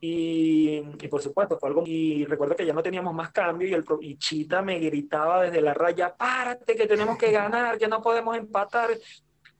Y, 0.00 0.80
por 1.08 1.20
supuesto, 1.20 1.58
fue 1.58 1.68
algo. 1.68 1.82
Y 1.86 2.24
recuerdo 2.24 2.54
que 2.54 2.66
ya 2.66 2.72
no 2.72 2.82
teníamos 2.82 3.14
más 3.14 3.32
cambio 3.32 3.68
y, 3.68 3.74
el, 3.74 3.84
y 4.00 4.16
Chita 4.16 4.62
me 4.62 4.78
gritaba 4.78 5.42
desde 5.42 5.60
la 5.60 5.74
raya: 5.74 6.14
párate, 6.16 6.76
que 6.76 6.86
tenemos 6.86 7.18
que 7.18 7.32
ganar, 7.32 7.78
ya 7.78 7.88
no 7.88 8.00
podemos 8.00 8.36
empatar. 8.36 8.90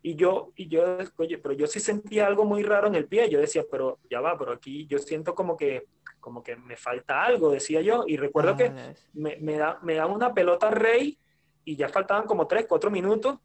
Y 0.00 0.14
yo, 0.14 0.52
y 0.54 0.68
yo, 0.68 0.98
oye, 1.16 1.38
pero 1.38 1.54
yo 1.54 1.66
sí 1.66 1.80
sentía 1.80 2.26
algo 2.26 2.44
muy 2.44 2.62
raro 2.62 2.86
en 2.86 2.94
el 2.94 3.06
pie. 3.06 3.28
Yo 3.28 3.40
decía, 3.40 3.64
pero 3.70 3.98
ya 4.08 4.20
va, 4.20 4.38
pero 4.38 4.52
aquí 4.52 4.86
yo 4.86 4.98
siento 4.98 5.34
como 5.34 5.56
que, 5.56 5.86
como 6.20 6.42
que 6.42 6.56
me 6.56 6.76
falta 6.76 7.24
algo, 7.24 7.50
decía 7.50 7.80
yo. 7.80 8.04
Y 8.06 8.16
recuerdo 8.16 8.56
que 8.56 8.66
ah, 8.66 8.92
me, 9.14 9.36
me, 9.36 9.56
da, 9.56 9.78
me 9.82 10.02
una 10.04 10.32
pelota 10.32 10.70
rey 10.70 11.18
y 11.64 11.76
ya 11.76 11.88
faltaban 11.88 12.26
como 12.26 12.46
tres, 12.46 12.66
cuatro 12.68 12.90
minutos 12.90 13.38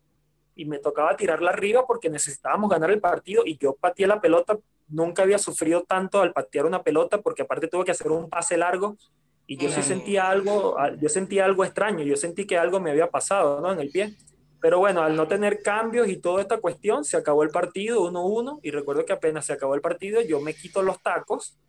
y 0.56 0.66
me 0.66 0.80
tocaba 0.80 1.16
tirarla 1.16 1.52
arriba 1.52 1.86
porque 1.86 2.10
necesitábamos 2.10 2.70
ganar 2.70 2.92
el 2.92 3.02
partido 3.02 3.44
y 3.46 3.58
yo 3.58 3.74
pateé 3.74 4.08
la 4.08 4.22
pelota 4.22 4.58
nunca 4.88 5.24
había 5.24 5.40
sufrido 5.40 5.84
tanto 5.84 6.22
al 6.22 6.34
patear 6.34 6.66
una 6.66 6.84
pelota 6.84 7.22
porque 7.22 7.42
aparte 7.42 7.68
tuve 7.68 7.86
que 7.86 7.92
hacer 7.92 8.12
un 8.12 8.30
pase 8.30 8.58
largo 8.58 8.96
y 9.46 9.58
yo 9.58 9.70
sí 9.70 9.82
sentía 9.82 10.30
algo, 10.30 10.78
yo 11.00 11.10
sentía 11.10 11.44
algo 11.44 11.66
extraño, 11.66 12.04
yo 12.04 12.16
sentí 12.16 12.46
que 12.48 12.58
algo 12.58 12.80
me 12.80 12.92
había 12.92 13.10
pasado 13.10 13.60
¿no? 13.60 13.74
en 13.74 13.80
el 13.80 13.90
pie. 13.90 14.16
Pero 14.64 14.80
bueno, 14.80 15.02
al 15.02 15.18
no 15.18 15.28
tener 15.28 15.62
cambios 15.62 16.08
y 16.08 16.16
toda 16.16 16.42
esta 16.42 16.62
cuestión, 16.62 17.04
se 17.04 17.18
acabó 17.18 17.44
el 17.44 17.50
partido 17.50 18.10
1-1 18.10 18.62
y 18.64 18.72
recuerdo 18.72 19.04
que 19.04 19.12
apenas 19.12 19.46
se 19.46 19.52
acabó 19.52 19.76
el 19.76 19.82
partido, 19.82 20.22
yo 20.22 20.40
me 20.40 20.54
quito 20.54 20.82
los 20.82 21.04
tacos, 21.04 21.60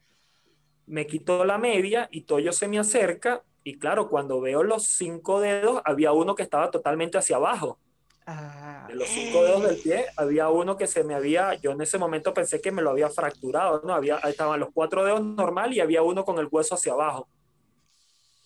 me 0.86 1.04
quito 1.04 1.44
la 1.44 1.58
media 1.58 2.08
y 2.12 2.20
Toyo 2.20 2.52
se 2.52 2.68
me 2.68 2.78
acerca 2.78 3.42
y 3.64 3.80
claro, 3.80 4.08
cuando 4.08 4.40
veo 4.40 4.62
los 4.62 4.84
cinco 4.84 5.40
dedos, 5.40 5.82
había 5.84 6.12
uno 6.12 6.36
que 6.36 6.44
estaba 6.44 6.70
totalmente 6.70 7.18
hacia 7.18 7.34
abajo. 7.34 7.80
Ah. 8.26 8.86
De 8.86 8.94
los 8.94 9.08
cinco 9.08 9.42
dedos 9.42 9.64
del 9.64 9.76
pie, 9.78 10.06
había 10.16 10.48
uno 10.50 10.76
que 10.76 10.86
se 10.86 11.02
me 11.02 11.16
había, 11.16 11.54
yo 11.54 11.72
en 11.72 11.80
ese 11.80 11.98
momento 11.98 12.32
pensé 12.32 12.60
que 12.60 12.70
me 12.70 12.80
lo 12.80 12.90
había 12.90 13.10
fracturado, 13.10 13.82
¿no? 13.84 13.92
Había, 13.92 14.18
estaban 14.18 14.60
los 14.60 14.68
cuatro 14.72 15.04
dedos 15.04 15.20
normal 15.20 15.72
y 15.72 15.80
había 15.80 16.02
uno 16.02 16.24
con 16.24 16.38
el 16.38 16.46
hueso 16.48 16.76
hacia 16.76 16.92
abajo. 16.92 17.26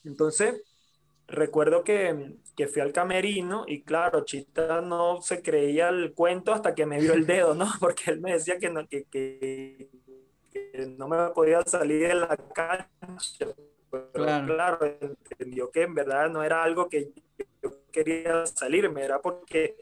Entonces, 0.04 0.62
recuerdo 1.28 1.84
que, 1.84 2.36
que 2.56 2.66
fui 2.66 2.80
al 2.82 2.92
camerino 2.92 3.64
y 3.66 3.82
claro, 3.82 4.24
Chita 4.24 4.80
no 4.80 5.20
se 5.20 5.42
creía 5.42 5.90
el 5.90 6.14
cuento 6.14 6.52
hasta 6.52 6.74
que 6.74 6.86
me 6.86 6.98
vio 7.00 7.12
el 7.12 7.26
dedo, 7.26 7.54
¿no? 7.54 7.66
Porque 7.80 8.10
él 8.10 8.20
me 8.20 8.32
decía 8.32 8.58
que, 8.58 8.70
no, 8.70 8.88
que, 8.88 9.04
que, 9.04 9.90
no 10.96 11.06
me 11.06 11.28
podía 11.30 11.62
salir 11.62 12.08
de 12.08 12.14
la 12.14 12.36
cancha. 12.36 13.46
Pero 13.90 14.12
claro. 14.12 14.78
entendió 15.00 15.70
que 15.70 15.82
en 15.82 15.94
verdad 15.94 16.28
no 16.28 16.42
era 16.42 16.62
algo 16.62 16.88
que 16.88 17.10
yo 17.62 17.84
quería 17.90 18.44
salirme, 18.44 19.02
era 19.02 19.20
porque 19.20 19.76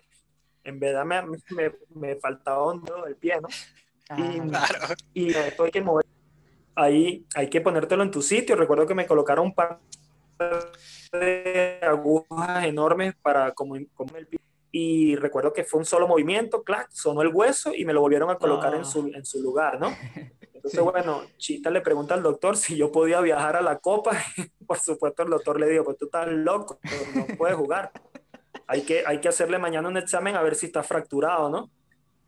en 0.63 0.79
verdad 0.79 1.05
me, 1.05 1.23
me, 1.51 1.73
me 1.91 2.17
faltaba 2.17 2.63
hondo 2.63 3.07
el 3.07 3.17
pie, 3.17 3.41
¿no? 3.41 3.49
y, 4.17 4.41
claro. 4.49 4.95
y 5.13 5.31
esto 5.31 5.65
hay 5.65 5.71
que 5.71 5.81
mover. 5.81 6.07
Ahí 6.77 7.27
hay 7.35 7.49
que 7.49 7.61
ponértelo 7.61 8.03
en 8.03 8.11
tu 8.11 8.23
sitio. 8.23 8.55
Recuerdo 8.55 8.87
que 8.87 8.95
me 8.95 9.07
colocaron 9.07 9.47
un 9.47 9.55
par 9.55 9.81
de 11.13 11.79
agujas 11.83 12.65
enormes 12.65 13.15
para 13.23 13.53
como, 13.53 13.77
como 13.95 14.17
el 14.17 14.27
pie 14.27 14.41
y 14.79 15.17
recuerdo 15.17 15.55
que 15.55 15.65
fue 15.65 15.79
un 15.79 15.87
solo 15.87 16.07
movimiento, 16.07 16.63
clac, 16.63 16.91
sonó 16.91 17.23
el 17.23 17.29
hueso 17.29 17.73
y 17.75 17.87
me 17.87 17.95
lo 17.95 18.03
volvieron 18.03 18.29
a 18.29 18.37
colocar 18.37 18.75
en, 18.75 18.85
su, 18.85 19.07
en 19.07 19.25
su 19.25 19.43
lugar, 19.43 19.81
¿no? 19.81 19.89
Entonces, 20.53 20.81
bueno, 20.81 21.23
Chita 21.39 21.71
le 21.71 21.81
pregunta 21.81 22.13
al 22.13 22.23
doctor 22.23 22.59
si 22.59 22.77
yo 22.77 22.93
podía 22.93 23.23
viajar 23.23 23.57
a 23.57 23.63
la 23.63 23.79
Copa. 23.79 24.11
Por 24.67 24.79
supuesto, 24.79 25.23
el 25.23 25.31
doctor 25.31 25.59
le 25.59 25.69
dijo, 25.69 25.85
pues 25.85 25.97
tú 25.97 26.07
estás 26.07 26.29
loco, 26.29 26.79
no 27.15 27.37
puedes 27.39 27.57
jugar. 27.57 27.91
Hay 28.67 28.83
que, 28.83 29.03
hay 29.07 29.21
que 29.21 29.29
hacerle 29.29 29.59
mañana 29.59 29.89
un 29.89 29.97
examen 29.97 30.35
a 30.35 30.43
ver 30.43 30.57
si 30.57 30.67
está 30.67 30.83
fracturado, 30.83 31.49
¿no? 31.49 31.71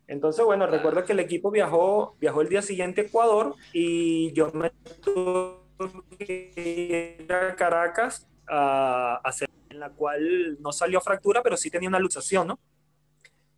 Entonces, 0.07 0.43
bueno, 0.43 0.65
recuerdo 0.65 1.03
que 1.03 1.13
el 1.13 1.19
equipo 1.19 1.51
viajó, 1.51 2.15
viajó 2.19 2.41
el 2.41 2.49
día 2.49 2.63
siguiente 2.63 3.01
a 3.01 3.03
Ecuador 3.03 3.53
y 3.73 4.33
yo 4.33 4.51
me 4.53 4.71
tuve 5.03 5.59
que 6.17 7.17
ir 7.19 7.31
a 7.31 7.55
Caracas 7.55 8.28
a 8.49 9.21
hacer 9.23 9.49
en 9.69 9.79
la 9.79 9.91
cual 9.91 10.57
no 10.61 10.71
salió 10.71 10.99
fractura, 11.01 11.43
pero 11.43 11.55
sí 11.55 11.69
tenía 11.69 11.89
una 11.89 11.99
luxación, 11.99 12.47
¿no? 12.47 12.59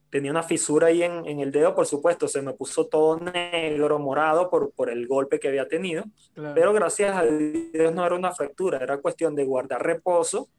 Tenía 0.10 0.32
una 0.32 0.44
fisura 0.44 0.88
ahí 0.88 1.04
en, 1.04 1.26
en 1.26 1.40
el 1.40 1.52
dedo, 1.52 1.74
por 1.74 1.86
supuesto, 1.86 2.28
se 2.28 2.42
me 2.42 2.52
puso 2.52 2.88
todo 2.88 3.18
negro, 3.18 3.98
morado 3.98 4.50
por, 4.50 4.72
por 4.72 4.90
el 4.90 5.08
golpe 5.08 5.40
que 5.40 5.48
había 5.48 5.70
tenido, 5.70 6.04
pero 6.54 6.74
gracias 6.74 7.16
a 7.16 7.24
Dios 7.24 7.96
no 7.96 8.06
era 8.06 8.16
una 8.16 8.34
fractura, 8.34 8.80
era 8.80 8.98
cuestión 8.98 9.36
de 9.36 9.46
guardar 9.46 9.82
reposo 9.82 10.50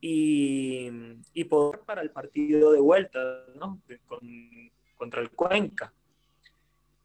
y, 0.00 0.90
y 1.32 1.44
poder 1.44 1.80
para 1.86 2.02
el 2.02 2.10
partido 2.10 2.72
de 2.72 2.80
vuelta, 2.80 3.20
¿no? 3.54 3.80
Con, 4.06 4.20
contra 4.96 5.20
el 5.20 5.30
Cuenca. 5.30 5.92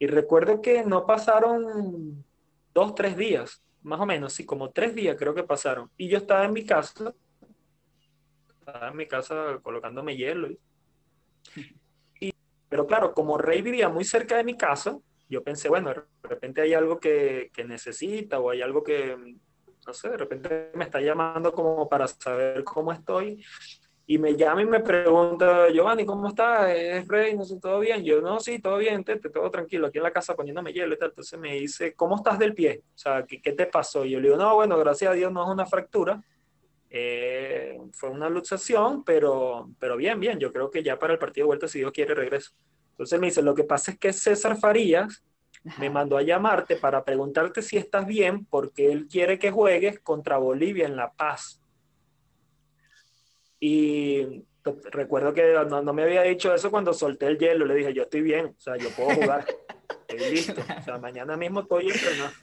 Y 0.00 0.08
recuerdo 0.08 0.60
que 0.60 0.84
no 0.84 1.06
pasaron 1.06 2.24
dos, 2.74 2.94
tres 2.96 3.16
días, 3.16 3.62
más 3.82 4.00
o 4.00 4.06
menos, 4.06 4.32
sí, 4.32 4.46
como 4.46 4.70
tres 4.70 4.94
días 4.94 5.16
creo 5.18 5.34
que 5.34 5.44
pasaron. 5.44 5.90
Y 5.96 6.08
yo 6.08 6.18
estaba 6.18 6.44
en 6.44 6.52
mi 6.52 6.64
casa 6.64 7.14
estaba 8.62 8.88
en 8.88 8.96
mi 8.96 9.06
casa 9.06 9.58
colocándome 9.62 10.16
hielo. 10.16 10.48
Y, 12.20 12.32
pero 12.68 12.86
claro, 12.86 13.12
como 13.12 13.36
Rey 13.36 13.60
vivía 13.60 13.88
muy 13.88 14.04
cerca 14.04 14.36
de 14.36 14.44
mi 14.44 14.56
casa, 14.56 14.98
yo 15.28 15.42
pensé, 15.42 15.68
bueno, 15.68 15.90
de 15.90 16.28
repente 16.28 16.60
hay 16.60 16.74
algo 16.74 17.00
que, 17.00 17.50
que 17.52 17.64
necesita 17.64 18.38
o 18.38 18.50
hay 18.50 18.62
algo 18.62 18.82
que, 18.82 19.16
no 19.86 19.92
sé, 19.92 20.10
de 20.10 20.16
repente 20.16 20.70
me 20.74 20.84
está 20.84 21.00
llamando 21.00 21.52
como 21.52 21.88
para 21.88 22.06
saber 22.06 22.62
cómo 22.64 22.92
estoy. 22.92 23.44
Y 24.06 24.18
me 24.18 24.36
llama 24.36 24.62
y 24.62 24.66
me 24.66 24.80
pregunta, 24.80 25.68
Giovanni, 25.70 26.04
¿cómo 26.04 26.28
estás? 26.28 26.70
¿Es 26.70 27.06
Rey? 27.06 27.36
No 27.36 27.44
sé, 27.44 27.60
¿todo 27.60 27.78
bien? 27.78 28.02
Yo, 28.02 28.20
no, 28.20 28.40
sí, 28.40 28.58
todo 28.58 28.78
bien, 28.78 29.04
te, 29.04 29.16
todo 29.16 29.50
tranquilo, 29.50 29.86
aquí 29.86 29.98
en 29.98 30.04
la 30.04 30.10
casa 30.10 30.34
poniéndome 30.34 30.72
hielo 30.72 30.94
y 30.94 30.98
tal. 30.98 31.10
Entonces 31.10 31.38
me 31.38 31.54
dice, 31.54 31.94
¿cómo 31.94 32.16
estás 32.16 32.38
del 32.38 32.52
pie? 32.52 32.82
O 32.94 32.98
sea, 32.98 33.24
¿qué, 33.24 33.40
qué 33.40 33.52
te 33.52 33.66
pasó? 33.66 34.04
Y 34.04 34.10
yo 34.10 34.20
le 34.20 34.28
digo, 34.28 34.36
no, 34.36 34.56
bueno, 34.56 34.76
gracias 34.78 35.12
a 35.12 35.14
Dios 35.14 35.32
no 35.32 35.44
es 35.44 35.50
una 35.50 35.66
fractura, 35.66 36.22
eh, 36.94 37.80
fue 37.92 38.10
una 38.10 38.28
luxación, 38.28 39.02
pero, 39.02 39.70
pero 39.78 39.96
bien, 39.96 40.20
bien. 40.20 40.38
Yo 40.38 40.52
creo 40.52 40.70
que 40.70 40.82
ya 40.82 40.98
para 40.98 41.14
el 41.14 41.18
partido 41.18 41.44
de 41.44 41.46
vuelta, 41.46 41.66
si 41.66 41.78
Dios 41.78 41.92
quiere, 41.92 42.14
regreso. 42.14 42.52
Entonces 42.90 43.18
me 43.18 43.28
dice, 43.28 43.40
lo 43.40 43.54
que 43.54 43.64
pasa 43.64 43.92
es 43.92 43.98
que 43.98 44.12
César 44.12 44.58
Farías 44.58 45.24
me 45.78 45.88
mandó 45.88 46.18
a 46.18 46.22
llamarte 46.22 46.76
para 46.76 47.02
preguntarte 47.02 47.62
si 47.62 47.78
estás 47.78 48.06
bien, 48.06 48.44
porque 48.44 48.92
él 48.92 49.06
quiere 49.08 49.38
que 49.38 49.50
juegues 49.50 50.00
contra 50.00 50.36
Bolivia 50.36 50.86
en 50.86 50.96
La 50.96 51.12
Paz. 51.12 51.61
Y 53.64 54.42
recuerdo 54.90 55.32
que 55.32 55.54
no, 55.70 55.82
no, 55.82 55.92
me 55.92 56.02
había 56.02 56.22
dicho 56.22 56.52
eso 56.52 56.68
cuando 56.68 56.92
solté 56.92 57.28
el 57.28 57.38
hielo. 57.38 57.64
Le 57.64 57.76
dije, 57.76 57.94
yo 57.94 58.02
estoy 58.02 58.22
bien, 58.22 58.46
o 58.46 58.60
sea, 58.60 58.76
yo 58.76 58.90
puedo 58.90 59.10
jugar. 59.10 59.46
listo. 60.30 60.60
O 60.80 60.82
sea, 60.82 60.98
mañana 60.98 61.36
mismo 61.36 61.60
estoy 61.60 61.88
entrenando. 61.88 62.34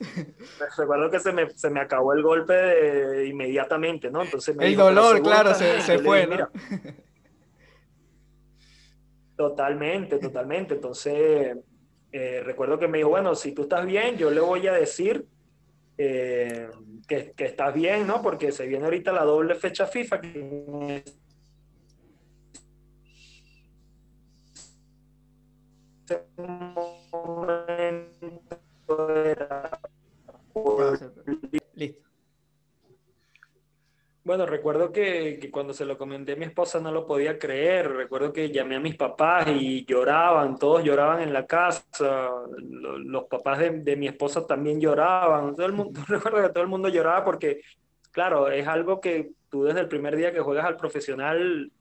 Recuerdo 0.77 1.11
que 1.11 1.19
se 1.19 1.33
me, 1.33 1.49
se 1.49 1.69
me 1.69 1.81
acabó 1.81 2.13
el 2.13 2.23
golpe 2.23 3.25
inmediatamente, 3.25 4.09
¿no? 4.09 4.23
Entonces 4.23 4.55
el 4.57 4.77
dolor, 4.77 5.21
claro, 5.21 5.53
se, 5.53 5.81
se 5.81 5.99
fue, 5.99 6.25
¿no? 6.25 6.47
Totalmente, 9.35 10.19
totalmente. 10.19 10.75
Entonces, 10.75 11.57
eh, 12.13 12.41
recuerdo 12.45 12.79
que 12.79 12.87
me 12.87 12.99
dijo, 12.99 13.09
bueno, 13.09 13.35
si 13.35 13.51
tú 13.51 13.63
estás 13.63 13.85
bien, 13.85 14.15
yo 14.15 14.31
le 14.31 14.39
voy 14.39 14.67
a 14.67 14.73
decir 14.73 15.25
eh, 15.97 16.69
que, 17.09 17.33
que, 17.35 17.45
estás 17.45 17.73
bien, 17.73 18.07
¿no? 18.07 18.21
Porque 18.21 18.53
se 18.53 18.67
viene 18.67 18.85
ahorita 18.85 19.11
la 19.11 19.23
doble 19.23 19.55
fecha 19.55 19.87
FIFA. 19.87 20.21
Bueno, 34.29 34.45
recuerdo 34.45 34.91
que, 34.91 35.39
que, 35.41 35.49
cuando 35.49 35.73
se 35.73 35.85
lo 35.85 35.97
comenté 35.97 36.33
a 36.33 36.35
mi 36.35 36.45
esposa 36.45 36.79
no 36.79 36.91
lo 36.91 37.07
podía 37.07 37.39
creer. 37.39 37.91
Recuerdo 37.91 38.31
que 38.31 38.51
llamé 38.51 38.75
a 38.75 38.79
mis 38.79 38.95
papás 38.95 39.47
y 39.47 39.83
lloraban, 39.85 40.55
todos 40.59 40.83
lloraban 40.83 41.23
en 41.23 41.33
la 41.33 41.47
casa. 41.47 42.29
Los, 42.59 42.99
los 42.99 43.23
papás 43.23 43.57
de, 43.57 43.79
de, 43.79 43.95
mi 43.95 44.07
esposa 44.07 44.45
también 44.45 44.79
lloraban. 44.79 45.55
Todo 45.55 45.65
el 45.65 45.73
mundo, 45.73 45.99
recuerdo 46.07 46.43
que 46.43 46.49
todo 46.49 46.61
el 46.61 46.69
mundo 46.69 46.89
lloraba 46.89 47.25
porque, 47.25 47.61
claro, 48.11 48.51
es 48.51 48.67
algo 48.67 49.01
que 49.01 49.31
tú 49.49 49.63
desde 49.63 49.79
el 49.79 49.87
primer 49.87 50.15
día 50.15 50.31
que 50.31 50.41
juegas 50.41 50.65
al 50.65 50.77
profesional, 50.77 51.71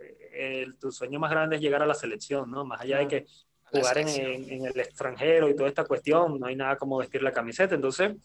eh, 0.00 0.62
el, 0.64 0.76
tu 0.78 0.90
sueño 0.90 1.20
más 1.20 1.30
grande 1.30 1.54
es 1.54 1.62
llegar 1.62 1.84
a 1.84 1.86
la 1.86 1.94
selección, 1.94 2.50
¿no? 2.50 2.64
Más 2.64 2.80
allá 2.80 2.98
de 2.98 3.06
que 3.06 3.26
jugar 3.62 3.98
en, 3.98 4.08
en, 4.08 4.66
el 4.66 4.80
extranjero 4.80 5.48
y 5.48 5.54
toda 5.54 5.68
esta 5.68 5.84
cuestión, 5.84 6.40
no 6.40 6.46
hay 6.46 6.56
nada 6.56 6.74
como 6.74 6.96
vestir 6.96 7.22
la 7.22 7.30
camiseta. 7.30 7.76
Entonces, 7.76 8.16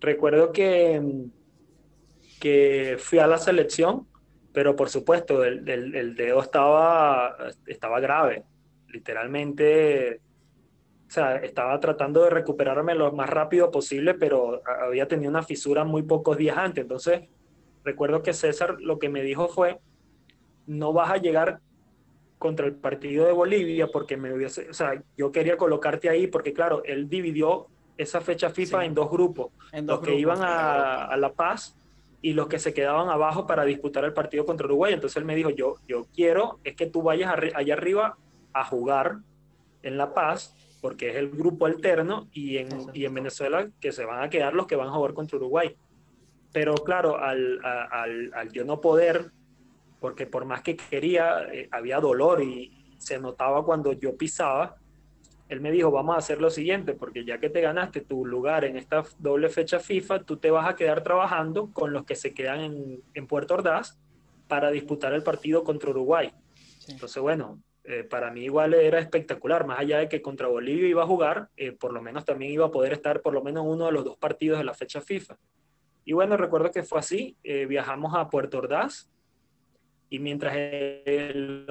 recuerdo 0.00 0.50
que, 0.50 1.28
que 2.42 2.96
fui 2.98 3.20
a 3.20 3.28
la 3.28 3.38
selección, 3.38 4.08
pero 4.52 4.74
por 4.74 4.88
supuesto 4.88 5.44
el, 5.44 5.68
el, 5.68 5.94
el 5.94 6.16
dedo 6.16 6.42
estaba, 6.42 7.36
estaba 7.68 8.00
grave, 8.00 8.42
literalmente, 8.88 10.20
o 11.06 11.10
sea, 11.10 11.36
estaba 11.36 11.78
tratando 11.78 12.24
de 12.24 12.30
recuperarme 12.30 12.96
lo 12.96 13.12
más 13.12 13.30
rápido 13.30 13.70
posible, 13.70 14.14
pero 14.14 14.60
había 14.66 15.06
tenido 15.06 15.30
una 15.30 15.44
fisura 15.44 15.84
muy 15.84 16.02
pocos 16.02 16.36
días 16.36 16.58
antes. 16.58 16.82
Entonces, 16.82 17.28
recuerdo 17.84 18.24
que 18.24 18.32
César 18.32 18.74
lo 18.80 18.98
que 18.98 19.08
me 19.08 19.22
dijo 19.22 19.46
fue, 19.46 19.78
no 20.66 20.92
vas 20.92 21.12
a 21.12 21.18
llegar 21.18 21.60
contra 22.38 22.66
el 22.66 22.74
partido 22.74 23.24
de 23.24 23.30
Bolivia 23.30 23.86
porque 23.86 24.16
me 24.16 24.34
hubiese, 24.34 24.68
o 24.68 24.74
sea, 24.74 25.00
yo 25.16 25.30
quería 25.30 25.56
colocarte 25.56 26.08
ahí 26.08 26.26
porque 26.26 26.52
claro, 26.52 26.82
él 26.84 27.08
dividió 27.08 27.68
esa 27.96 28.20
fecha 28.20 28.50
FIFA 28.50 28.80
sí. 28.80 28.86
en 28.86 28.94
dos 28.94 29.08
grupos, 29.08 29.52
en 29.70 29.86
dos 29.86 29.98
los 29.98 30.00
grupos, 30.00 30.08
que 30.08 30.20
iban 30.20 30.42
a, 30.42 31.04
a, 31.04 31.16
La 31.16 31.32
Paz 31.32 31.76
y 32.22 32.32
los 32.32 32.46
que 32.46 32.58
se 32.58 32.72
quedaban 32.72 33.08
abajo 33.08 33.46
para 33.46 33.64
disputar 33.64 34.04
el 34.04 34.14
partido 34.14 34.46
contra 34.46 34.66
Uruguay. 34.66 34.94
Entonces 34.94 35.16
él 35.16 35.24
me 35.24 35.34
dijo, 35.34 35.50
yo, 35.50 35.76
yo 35.86 36.06
quiero 36.14 36.60
es 36.64 36.76
que 36.76 36.86
tú 36.86 37.02
vayas 37.02 37.34
allá 37.54 37.74
arriba 37.74 38.16
a 38.52 38.64
jugar 38.64 39.18
en 39.82 39.98
La 39.98 40.14
Paz 40.14 40.54
porque 40.80 41.10
es 41.10 41.16
el 41.16 41.30
grupo 41.30 41.66
alterno 41.66 42.28
y 42.32 42.58
en, 42.58 42.68
y 42.92 43.04
en 43.04 43.14
Venezuela 43.14 43.68
que 43.80 43.92
se 43.92 44.04
van 44.04 44.22
a 44.22 44.30
quedar 44.30 44.54
los 44.54 44.66
que 44.66 44.76
van 44.76 44.88
a 44.88 44.92
jugar 44.92 45.14
contra 45.14 45.36
Uruguay. 45.36 45.76
Pero 46.52 46.74
claro, 46.74 47.18
al, 47.18 47.60
al, 47.64 48.30
al 48.34 48.52
yo 48.52 48.64
no 48.64 48.80
poder 48.80 49.32
porque 50.02 50.26
por 50.26 50.44
más 50.44 50.62
que 50.62 50.76
quería, 50.76 51.44
eh, 51.52 51.68
había 51.70 52.00
dolor 52.00 52.42
y 52.42 52.96
se 52.98 53.20
notaba 53.20 53.64
cuando 53.64 53.92
yo 53.92 54.16
pisaba. 54.16 54.76
Él 55.52 55.60
me 55.60 55.70
dijo, 55.70 55.90
vamos 55.90 56.14
a 56.14 56.18
hacer 56.18 56.40
lo 56.40 56.48
siguiente, 56.48 56.94
porque 56.94 57.26
ya 57.26 57.38
que 57.38 57.50
te 57.50 57.60
ganaste 57.60 58.00
tu 58.00 58.24
lugar 58.24 58.64
en 58.64 58.78
esta 58.78 59.04
doble 59.18 59.50
fecha 59.50 59.80
FIFA, 59.80 60.24
tú 60.24 60.38
te 60.38 60.50
vas 60.50 60.66
a 60.66 60.76
quedar 60.76 61.02
trabajando 61.02 61.70
con 61.74 61.92
los 61.92 62.06
que 62.06 62.14
se 62.14 62.32
quedan 62.32 62.60
en, 62.60 63.02
en 63.12 63.26
Puerto 63.26 63.52
Ordaz 63.52 63.98
para 64.48 64.70
disputar 64.70 65.12
el 65.12 65.22
partido 65.22 65.62
contra 65.62 65.90
Uruguay. 65.90 66.32
Sí. 66.78 66.92
Entonces, 66.92 67.22
bueno, 67.22 67.60
eh, 67.84 68.02
para 68.02 68.30
mí 68.30 68.44
igual 68.44 68.72
era 68.72 68.98
espectacular, 68.98 69.66
más 69.66 69.78
allá 69.78 69.98
de 69.98 70.08
que 70.08 70.22
contra 70.22 70.48
Bolivia 70.48 70.88
iba 70.88 71.02
a 71.02 71.06
jugar, 71.06 71.50
eh, 71.58 71.72
por 71.72 71.92
lo 71.92 72.00
menos 72.00 72.24
también 72.24 72.50
iba 72.50 72.64
a 72.64 72.70
poder 72.70 72.94
estar 72.94 73.20
por 73.20 73.34
lo 73.34 73.42
menos 73.42 73.66
uno 73.66 73.84
de 73.84 73.92
los 73.92 74.06
dos 74.06 74.16
partidos 74.16 74.56
de 74.56 74.64
la 74.64 74.72
fecha 74.72 75.02
FIFA. 75.02 75.36
Y 76.06 76.14
bueno, 76.14 76.38
recuerdo 76.38 76.70
que 76.70 76.82
fue 76.82 76.98
así, 76.98 77.36
eh, 77.44 77.66
viajamos 77.66 78.14
a 78.14 78.30
Puerto 78.30 78.56
Ordaz, 78.56 79.10
y 80.08 80.18
mientras 80.18 80.54
el 80.56 81.66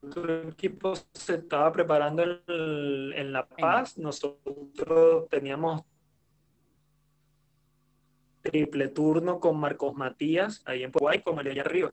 otro 0.00 0.48
equipo 0.48 0.94
se 1.12 1.34
estaba 1.34 1.72
preparando 1.72 2.22
en, 2.22 3.12
en 3.14 3.32
La 3.32 3.46
Paz, 3.46 3.98
nosotros 3.98 5.28
teníamos 5.28 5.82
triple 8.42 8.88
turno 8.88 9.40
con 9.40 9.58
Marcos 9.58 9.94
Matías 9.94 10.62
ahí 10.64 10.82
en 10.82 10.92
Paraguay, 10.92 11.22
con 11.22 11.36
María 11.36 11.52
allá 11.52 11.62
arriba. 11.62 11.92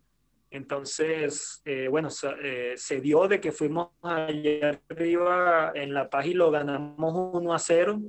Entonces, 0.52 1.62
eh, 1.66 1.88
bueno, 1.90 2.10
eh, 2.42 2.76
se 2.78 3.02
dio 3.02 3.28
de 3.28 3.42
que 3.42 3.52
fuimos 3.52 3.90
allá 4.02 4.80
arriba 4.90 5.72
en 5.76 5.94
La 5.94 6.10
Paz 6.10 6.28
y 6.28 6.34
lo 6.34 6.52
ganamos 6.52 7.34
1 7.34 7.54
a 7.54 7.60
0 7.60 8.02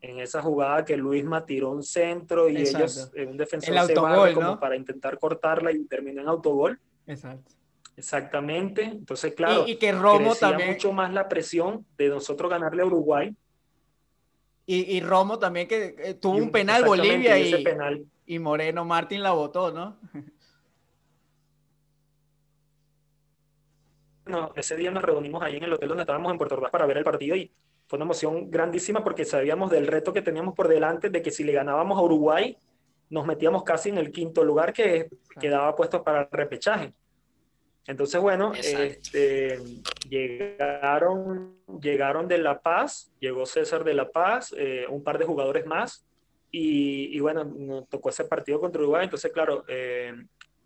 en 0.00 0.18
esa 0.18 0.42
jugada 0.42 0.84
que 0.84 0.96
Luisma 0.96 1.46
tiró 1.46 1.70
un 1.70 1.82
centro 1.82 2.48
y 2.48 2.56
ellos, 2.56 3.12
un 3.16 3.36
defensor 3.36 3.86
se 3.86 3.94
va 3.94 4.34
como 4.34 4.58
para 4.58 4.76
intentar 4.76 5.18
cortarla 5.18 5.72
y 5.72 5.84
terminó 5.84 6.20
en 6.20 6.28
autogol. 6.28 6.78
Exacto. 7.06 7.52
Exactamente. 7.96 8.82
Entonces, 8.82 9.34
claro, 9.34 9.64
y, 9.66 9.76
que 9.76 9.92
Romo 9.92 10.34
también 10.34 10.70
mucho 10.70 10.92
más 10.92 11.12
la 11.12 11.28
presión 11.28 11.86
de 11.96 12.08
nosotros 12.08 12.50
ganarle 12.50 12.82
a 12.82 12.86
Uruguay. 12.86 13.34
Y, 14.66 15.00
Romo 15.00 15.38
también 15.38 15.68
que 15.68 15.94
eh, 15.98 16.14
tuvo 16.14 16.36
un, 16.36 16.50
penal 16.50 16.84
Bolivia 16.84 17.38
y, 17.38 17.62
penal. 17.62 18.02
y 18.24 18.38
Moreno 18.38 18.86
Martín 18.86 19.22
la 19.22 19.32
votó, 19.32 19.70
¿no? 19.72 19.98
No, 24.26 24.52
ese 24.56 24.74
día 24.74 24.90
nos 24.90 25.02
reunimos 25.02 25.42
ahí 25.42 25.56
en 25.56 25.64
el 25.64 25.72
hotel 25.74 25.88
donde 25.88 26.04
estábamos 26.04 26.32
en 26.32 26.38
Puerto 26.38 26.54
Ordaz 26.54 26.70
para 26.70 26.86
ver 26.86 26.96
el 26.96 27.04
partido 27.04 27.36
y 27.36 27.52
fue 27.86 27.98
una 27.98 28.06
emoción 28.06 28.50
grandísima 28.50 29.04
porque 29.04 29.26
sabíamos 29.26 29.70
del 29.70 29.86
reto 29.86 30.14
que 30.14 30.22
teníamos 30.22 30.54
por 30.54 30.66
delante 30.66 31.10
de 31.10 31.20
que 31.20 31.30
si 31.30 31.44
le 31.44 31.52
ganábamos 31.52 31.98
a 31.98 32.00
Uruguay 32.00 32.56
nos 33.10 33.26
metíamos 33.26 33.64
casi 33.64 33.90
en 33.90 33.98
el 33.98 34.10
quinto 34.10 34.42
lugar 34.42 34.72
que 34.72 35.10
quedaba 35.38 35.76
puesto 35.76 36.02
para 36.02 36.22
el 36.22 36.28
repechaje. 36.30 36.94
Entonces, 37.86 38.20
bueno, 38.20 38.52
este, 38.54 39.58
llegaron, 40.08 41.58
llegaron 41.80 42.28
de 42.28 42.38
La 42.38 42.60
Paz, 42.60 43.12
llegó 43.20 43.44
César 43.44 43.84
de 43.84 43.92
La 43.92 44.10
Paz, 44.10 44.54
eh, 44.56 44.86
un 44.88 45.04
par 45.04 45.18
de 45.18 45.26
jugadores 45.26 45.66
más, 45.66 46.06
y, 46.50 47.18
bueno, 47.18 47.44
nos 47.44 47.88
tocó 47.88 48.10
ese 48.10 48.24
partido 48.24 48.60
contra 48.60 48.80
Uruguay. 48.80 49.04
Entonces, 49.04 49.32
claro, 49.32 49.64
eh, 49.66 50.14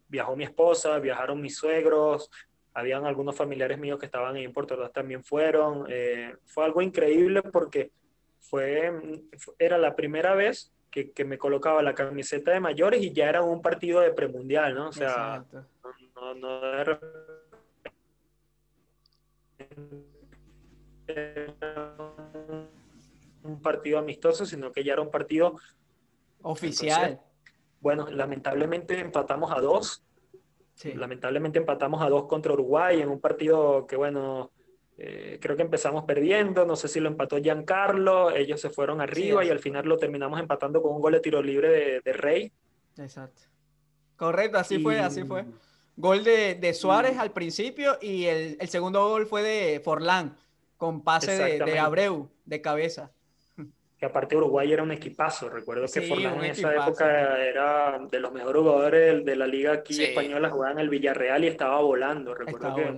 viajó 0.06 0.36
mi 0.36 0.44
esposa, 0.44 0.98
viajaron 0.98 1.40
mis 1.40 1.56
suegros, 1.56 2.30
habían 2.74 3.06
algunos 3.06 3.34
familiares 3.34 3.78
míos 3.78 3.98
que 3.98 4.06
estaban 4.06 4.36
ahí 4.36 4.44
en 4.44 4.52
Puerto 4.52 4.74
Ordaz 4.74 4.92
también 4.92 5.24
fueron. 5.24 5.86
Eh, 5.88 6.34
fue 6.44 6.64
algo 6.64 6.82
increíble 6.82 7.42
porque 7.42 7.90
fue, 8.38 8.92
era 9.58 9.78
la 9.78 9.96
primera 9.96 10.34
vez 10.34 10.72
que, 10.90 11.10
que, 11.10 11.24
me 11.24 11.38
colocaba 11.38 11.82
la 11.82 11.94
camiseta 11.94 12.52
de 12.52 12.60
mayores 12.60 13.02
y 13.02 13.12
ya 13.12 13.28
era 13.28 13.42
un 13.42 13.62
partido 13.62 14.00
de 14.00 14.12
premundial, 14.12 14.74
¿no? 14.74 14.88
O 14.90 14.92
sea, 14.92 15.44
no, 16.20 16.34
no 16.34 16.80
era 16.80 17.00
un 23.42 23.60
partido 23.62 23.98
amistoso, 23.98 24.44
sino 24.46 24.72
que 24.72 24.84
ya 24.84 24.92
era 24.92 25.02
un 25.02 25.10
partido 25.10 25.56
oficial. 26.42 27.20
bueno, 27.80 28.08
lamentablemente 28.10 28.98
empatamos 28.98 29.50
a 29.52 29.60
dos. 29.60 30.04
Lamentablemente 30.94 31.58
empatamos 31.58 32.02
a 32.02 32.08
dos 32.08 32.26
contra 32.26 32.52
Uruguay 32.52 33.00
en 33.00 33.08
un 33.08 33.20
partido 33.20 33.84
que, 33.86 33.96
bueno, 33.96 34.52
eh, 34.96 35.38
creo 35.40 35.56
que 35.56 35.62
empezamos 35.62 36.04
perdiendo, 36.04 36.64
no 36.64 36.76
sé 36.76 36.86
si 36.86 37.00
lo 37.00 37.08
empató 37.08 37.38
Giancarlo, 37.38 38.30
ellos 38.30 38.60
se 38.60 38.70
fueron 38.70 39.00
arriba 39.00 39.44
y 39.44 39.50
al 39.50 39.58
final 39.58 39.86
lo 39.86 39.96
terminamos 39.96 40.38
empatando 40.38 40.80
con 40.80 40.94
un 40.94 41.00
gol 41.00 41.14
de 41.14 41.20
tiro 41.20 41.42
libre 41.42 42.00
de, 42.00 42.12
Rey. 42.12 42.52
Exacto. 42.96 43.42
Correcto, 44.16 44.58
así 44.58 44.78
fue, 44.78 45.00
así 45.00 45.24
fue. 45.24 45.44
Gol 45.98 46.22
de, 46.22 46.74
Suárez 46.74 47.18
al 47.18 47.32
principio 47.32 47.98
y 48.00 48.26
el, 48.26 48.68
segundo 48.68 49.08
gol 49.08 49.26
fue 49.26 49.42
de 49.42 49.80
Forlán, 49.80 50.36
con 50.76 51.02
pase 51.02 51.32
de, 51.32 51.78
Abreu, 51.78 52.30
de 52.44 52.60
cabeza. 52.60 53.10
Que 53.98 54.06
aparte 54.06 54.36
Uruguay 54.36 54.72
era 54.72 54.84
un 54.84 54.92
equipazo, 54.92 55.48
recuerdo 55.48 55.86
que 55.92 56.02
Forlán 56.02 56.36
en 56.36 56.52
esa 56.52 56.72
época 56.72 57.44
era 57.44 57.98
de 57.98 58.20
los 58.20 58.30
mejores 58.32 58.62
jugadores 58.62 59.24
de, 59.24 59.34
la 59.34 59.48
liga 59.48 59.72
aquí 59.72 60.00
española, 60.00 60.50
jugaba 60.50 60.70
en 60.70 60.78
el 60.78 60.88
Villarreal 60.88 61.42
y 61.42 61.48
estaba 61.48 61.80
volando, 61.80 62.32
recuerdo 62.32 62.76
que 62.76 62.94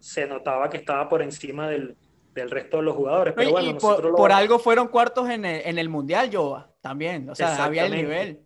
se 0.00 0.26
notaba 0.26 0.68
que 0.68 0.78
estaba 0.78 1.08
por 1.08 1.22
encima 1.22 1.68
del, 1.68 1.96
resto 2.34 2.78
de 2.78 2.82
los 2.82 2.96
jugadores. 2.96 3.32
Pero 3.36 3.52
bueno, 3.52 3.78
por, 3.78 4.32
algo 4.32 4.58
fueron 4.58 4.88
cuartos 4.88 5.30
en 5.30 5.44
el, 5.44 5.88
Mundial, 5.88 6.28
Joa, 6.32 6.68
también, 6.80 7.30
o 7.30 7.34
sea, 7.36 7.64
había 7.64 7.86
el 7.86 7.94
nivel. 7.94 8.40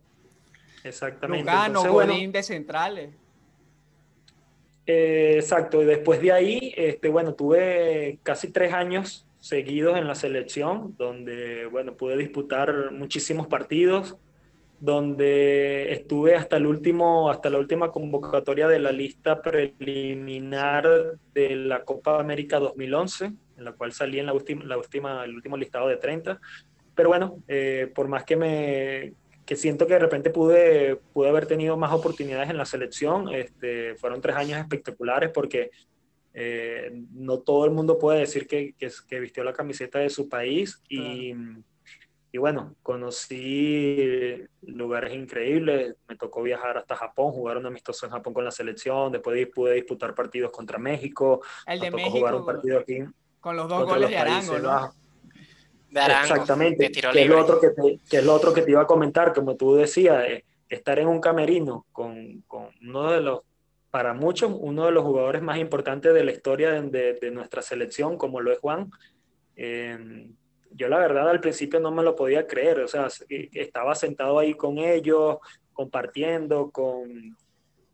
Exactamente. 0.83 1.49
Lugano, 1.49 1.91
Godín 1.91 2.31
de 2.31 2.43
centrales. 2.43 3.24
Eh, 4.87 5.37
exacto, 5.37 5.81
y 5.81 5.85
después 5.85 6.21
de 6.21 6.31
ahí, 6.31 6.73
este, 6.77 7.09
bueno, 7.09 7.33
tuve 7.33 8.19
casi 8.23 8.51
tres 8.51 8.73
años 8.73 9.27
seguidos 9.39 9.97
en 9.97 10.07
la 10.07 10.15
selección, 10.15 10.95
donde, 10.97 11.65
bueno, 11.67 11.95
pude 11.95 12.17
disputar 12.17 12.91
muchísimos 12.91 13.47
partidos, 13.47 14.17
donde 14.79 15.93
estuve 15.93 16.35
hasta 16.35 16.57
el 16.57 16.67
último, 16.67 17.29
hasta 17.29 17.49
la 17.49 17.57
última 17.57 17.91
convocatoria 17.91 18.67
de 18.67 18.79
la 18.79 18.91
lista 18.91 19.41
preliminar 19.41 21.17
de 21.33 21.55
la 21.55 21.83
Copa 21.83 22.19
América 22.19 22.59
2011, 22.59 23.25
en 23.57 23.63
la 23.63 23.71
cual 23.71 23.93
salí 23.93 24.19
en 24.19 24.27
la 24.27 24.33
última, 24.33 24.63
la 24.65 25.23
el 25.23 25.35
último 25.35 25.57
listado 25.57 25.87
de 25.87 25.97
30. 25.97 26.39
Pero 26.93 27.09
bueno, 27.09 27.37
eh, 27.47 27.91
por 27.93 28.07
más 28.07 28.23
que 28.23 28.35
me, 28.35 29.13
que 29.45 29.55
siento 29.55 29.85
que 29.85 29.93
de 29.93 29.99
repente 29.99 30.29
pude, 30.31 30.97
pude 31.13 31.29
haber 31.29 31.45
tenido 31.45 31.77
más 31.77 31.93
oportunidades 31.93 32.49
en 32.49 32.57
la 32.57 32.65
selección. 32.65 33.33
Este, 33.33 33.95
fueron 33.95 34.21
tres 34.21 34.35
años 34.35 34.59
espectaculares 34.59 35.29
porque 35.29 35.69
eh, 36.33 36.91
no 37.13 37.39
todo 37.39 37.65
el 37.65 37.71
mundo 37.71 37.97
puede 37.97 38.19
decir 38.19 38.47
que, 38.47 38.73
que, 38.73 39.19
vistió 39.19 39.43
la 39.43 39.53
camiseta 39.53 39.99
de 39.99 40.09
su 40.09 40.27
país 40.27 40.81
y, 40.89 41.33
y, 42.31 42.37
bueno, 42.39 42.75
conocí 42.81 44.43
lugares 44.63 45.13
increíbles. 45.13 45.95
Me 46.07 46.15
tocó 46.15 46.41
viajar 46.41 46.77
hasta 46.77 46.95
Japón, 46.95 47.31
jugar 47.31 47.57
un 47.57 47.67
amistoso 47.67 48.07
en 48.07 48.11
Japón 48.13 48.33
con 48.33 48.43
la 48.43 48.51
selección, 48.51 49.11
después 49.11 49.47
pude 49.53 49.75
disputar 49.75 50.15
partidos 50.15 50.51
contra 50.51 50.79
México. 50.79 51.41
El 51.67 51.79
de 51.79 51.91
México. 51.91 52.17
Jugar 52.17 52.35
un 52.35 52.45
partido 52.45 52.79
aquí. 52.79 52.99
Con 53.39 53.55
los 53.55 53.69
dos 53.69 53.85
goles 53.85 54.09
de 54.09 54.17
Arango, 54.17 54.57
¿no? 54.57 55.04
Exactamente. 55.95 56.91
que, 56.91 57.21
es 57.21 57.27
lo 57.27 57.39
otro 57.39 57.59
que, 57.59 57.69
te, 57.69 58.17
es 58.17 58.25
lo 58.25 58.33
otro 58.33 58.53
que 58.53 58.61
te 58.61 58.71
iba 58.71 58.81
a 58.81 58.87
comentar, 58.87 59.33
como 59.33 59.55
tú 59.55 59.75
decías, 59.75 60.23
eh, 60.25 60.43
estar 60.69 60.99
en 60.99 61.07
un 61.07 61.21
camerino 61.21 61.85
con, 61.91 62.43
con, 62.47 62.69
uno 62.81 63.11
de 63.11 63.21
los, 63.21 63.41
para 63.91 64.13
muchos, 64.13 64.51
uno 64.53 64.85
de 64.85 64.91
los 64.91 65.03
jugadores 65.03 65.41
más 65.41 65.57
importantes 65.57 66.13
de 66.13 66.23
la 66.23 66.31
historia 66.31 66.71
de, 66.81 67.13
de, 67.13 67.31
nuestra 67.31 67.61
selección, 67.61 68.17
como 68.17 68.41
lo 68.41 68.51
es 68.51 68.59
Juan. 68.59 68.91
Eh, 69.55 70.27
yo 70.71 70.89
la 70.89 70.97
verdad 70.97 71.29
al 71.29 71.39
principio 71.39 71.79
no 71.79 71.91
me 71.91 72.03
lo 72.03 72.15
podía 72.15 72.45
creer, 72.45 72.81
o 72.81 72.87
sea, 72.87 73.07
estaba 73.29 73.95
sentado 73.95 74.37
ahí 74.37 74.53
con 74.53 74.77
ellos, 74.77 75.37
compartiendo 75.71 76.69
con, 76.71 77.37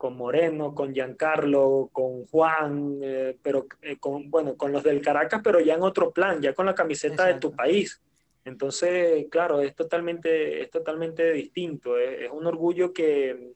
con 0.02 0.18
Moreno, 0.18 0.74
con 0.74 0.96
Giancarlo, 0.96 1.92
con 1.94 2.26
Juan, 2.26 2.98
eh, 3.04 3.38
pero 3.40 3.68
eh, 3.84 3.98
con, 3.98 4.32
bueno, 4.32 4.58
con 4.58 4.72
los 4.72 4.82
del 4.82 5.00
Caracas, 5.00 5.42
pero 5.44 5.60
ya 5.60 5.76
en 5.76 5.84
otro 5.84 6.12
plan, 6.12 6.42
ya 6.42 6.56
con 6.56 6.66
la 6.66 6.74
camiseta 6.74 7.28
de 7.28 7.36
tu 7.36 7.52
país. 7.56 8.02
Entonces, 8.44 9.28
claro, 9.30 9.62
es 9.62 9.76
totalmente, 9.76 10.64
es 10.64 10.72
totalmente 10.72 11.32
distinto. 11.32 12.00
Es, 12.00 12.32
un 12.32 12.48
orgullo 12.48 12.92
que, 12.92 13.54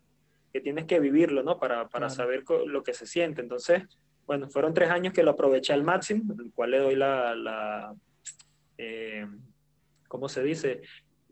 que, 0.54 0.62
tienes 0.62 0.86
que 0.86 1.00
vivirlo, 1.00 1.42
¿no? 1.42 1.58
Para, 1.58 1.90
para 1.90 2.12
saber 2.12 2.44
lo 2.68 2.84
que 2.84 2.94
se 2.94 3.08
siente. 3.08 3.42
Entonces, 3.42 3.82
bueno, 4.28 4.48
fueron 4.48 4.76
tres 4.76 4.92
años 4.92 5.16
que 5.16 5.24
lo 5.24 5.32
aproveché 5.32 5.74
al 5.74 5.84
máximo, 5.84 6.32
el 6.40 6.52
cual 6.54 6.70
le 6.70 6.78
doy 6.78 6.96
la, 6.96 7.34
la 7.34 7.96
eh, 8.78 9.26
¿cómo 10.08 10.30
se 10.30 10.44
dice? 10.44 10.84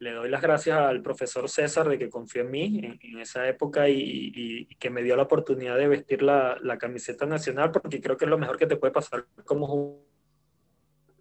Le 0.04 0.12
doy 0.12 0.30
las 0.30 0.42
gracias 0.42 0.78
al 0.78 1.02
profesor 1.02 1.50
César 1.50 1.88
de 1.88 1.98
que 1.98 2.10
confió 2.10 2.42
en 2.42 2.52
mí 2.52 3.00
en, 3.02 3.20
esa 3.20 3.48
época 3.48 3.88
y, 3.88 4.68
que 4.78 4.90
me 4.90 5.02
dio 5.02 5.16
la 5.16 5.24
oportunidad 5.24 5.78
de 5.78 5.88
vestir 5.88 6.22
la, 6.22 6.78
camiseta 6.80 7.26
nacional 7.26 7.72
porque 7.72 8.02
creo 8.02 8.18
que 8.18 8.26
es 8.26 8.30
lo 8.30 8.38
mejor 8.38 8.58
que 8.58 8.68
te 8.68 8.76
puede 8.76 8.92
pasar 8.92 9.26
como 9.46 10.04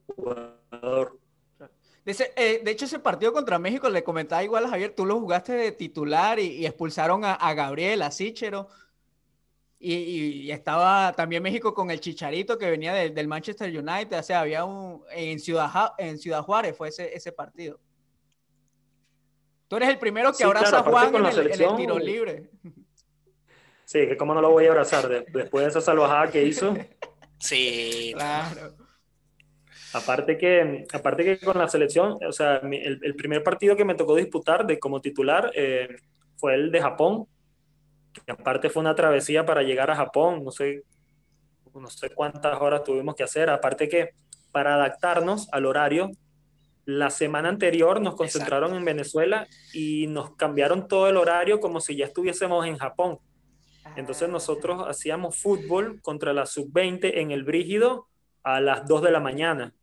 jugador. 0.07 1.19
Eh, 2.05 2.61
de, 2.65 2.71
hecho, 2.73 2.87
ese 2.87 2.99
partido 2.99 3.33
contra 3.33 3.61
México, 3.61 3.89
le 3.89 4.03
comentaba 4.03 4.43
igual 4.43 4.65
a 4.65 4.71
Javier, 4.71 4.93
tú 4.95 5.07
lo 5.07 5.21
jugaste 5.21 5.53
de 5.53 5.71
titular 5.71 6.41
y, 6.41 6.67
expulsaron 6.67 7.25
a, 7.25 7.55
Gabriel, 7.55 8.03
a 8.03 8.11
Sichero. 8.11 8.67
Y, 9.79 10.51
estaba 10.51 11.13
también 11.13 11.45
México 11.45 11.75
con 11.75 11.93
el 11.93 12.01
Chicharito 12.01 12.59
que 12.59 12.71
venía 12.71 12.93
del 12.93 13.29
Manchester 13.29 13.69
United. 13.69 14.19
O 14.19 14.23
sea, 14.23 14.41
había 14.41 14.65
un. 14.65 15.03
En 15.11 15.39
Ciudad, 15.39 15.71
Juárez 16.43 16.77
fue 16.77 16.89
ese 16.89 17.33
partido. 17.33 17.79
Tú 19.73 19.77
eres 19.77 19.89
el 19.89 19.99
primero 19.99 20.35
que 20.35 20.45
abraza 20.45 20.81
a 20.81 20.83
Juan 20.83 21.15
en 21.15 21.25
el, 21.25 21.77
tiro 21.77 21.99
libre. 21.99 22.51
Sí, 23.87 24.07
que 24.07 24.19
cómo 24.19 24.35
no 24.35 24.43
lo 24.43 24.51
voy 24.51 24.67
a 24.67 24.69
abrazar 24.69 25.09
después 25.09 25.65
de 25.65 25.71
esa 25.71 25.81
salvajada 25.81 26.31
que 26.31 26.45
hizo. 26.45 26.77
Sí. 27.39 28.13
Claro. 28.13 28.75
Aparte 29.95 30.37
que, 30.37 30.85
aparte 30.93 31.25
que 31.25 31.39
con 31.39 31.57
la 31.57 31.69
selección, 31.69 32.19
o 32.23 32.33
sea, 32.33 32.57
el, 32.57 33.15
primer 33.17 33.43
partido 33.43 33.75
que 33.75 33.87
me 33.87 33.95
tocó 33.95 34.15
disputar 34.15 34.67
de 34.67 34.79
como 34.79 35.01
titular 35.01 35.51
eh, 35.55 35.89
fue 36.37 36.55
el 36.55 36.71
de 36.71 36.83
Japón. 36.83 37.27
Que 38.27 38.33
aparte 38.33 38.69
fue 38.69 38.83
una 38.83 38.95
travesía 38.95 39.47
para 39.47 39.63
llegar 39.63 39.91
a 39.91 39.97
Japón, 39.97 40.45
no 40.45 40.51
sé, 40.51 40.83
no 41.73 41.89
sé 41.89 42.11
cuántas 42.11 42.61
horas 42.61 42.85
tuvimos 42.85 43.15
que 43.15 43.23
hacer. 43.23 43.49
Aparte 43.49 43.89
que 43.89 44.11
para 44.51 44.75
adaptarnos 44.75 45.49
al 45.51 45.65
horario 45.65 46.11
la 46.85 47.11
semana 47.11 47.49
anterior 47.49 48.01
nos 48.01 48.15
concentraron 48.15 48.75
en 48.75 48.85
Venezuela 48.85 49.47
y 49.73 50.07
nos 50.09 50.35
cambiaron 50.37 50.89
todo 50.89 51.09
el 51.09 51.17
horario 51.17 51.61
como 51.61 51.81
si 51.81 51.97
ya 51.97 52.07
estuviésemos 52.07 52.67
en 52.67 52.77
Japón. 52.77 53.19
Entonces 53.97 54.29
ah. 54.29 54.33
nosotros 54.33 54.85
hacíamos 54.89 55.37
fútbol 55.37 56.01
contra 56.03 56.33
la 56.33 56.47
sub-20 56.47 57.19
en 57.19 57.31
el 57.31 57.45
Brígido 57.45 58.09
a 58.43 58.61
las 58.61 58.87
2 58.89 59.03
de 59.03 59.11
la 59.11 59.21
mañana, 59.21 59.75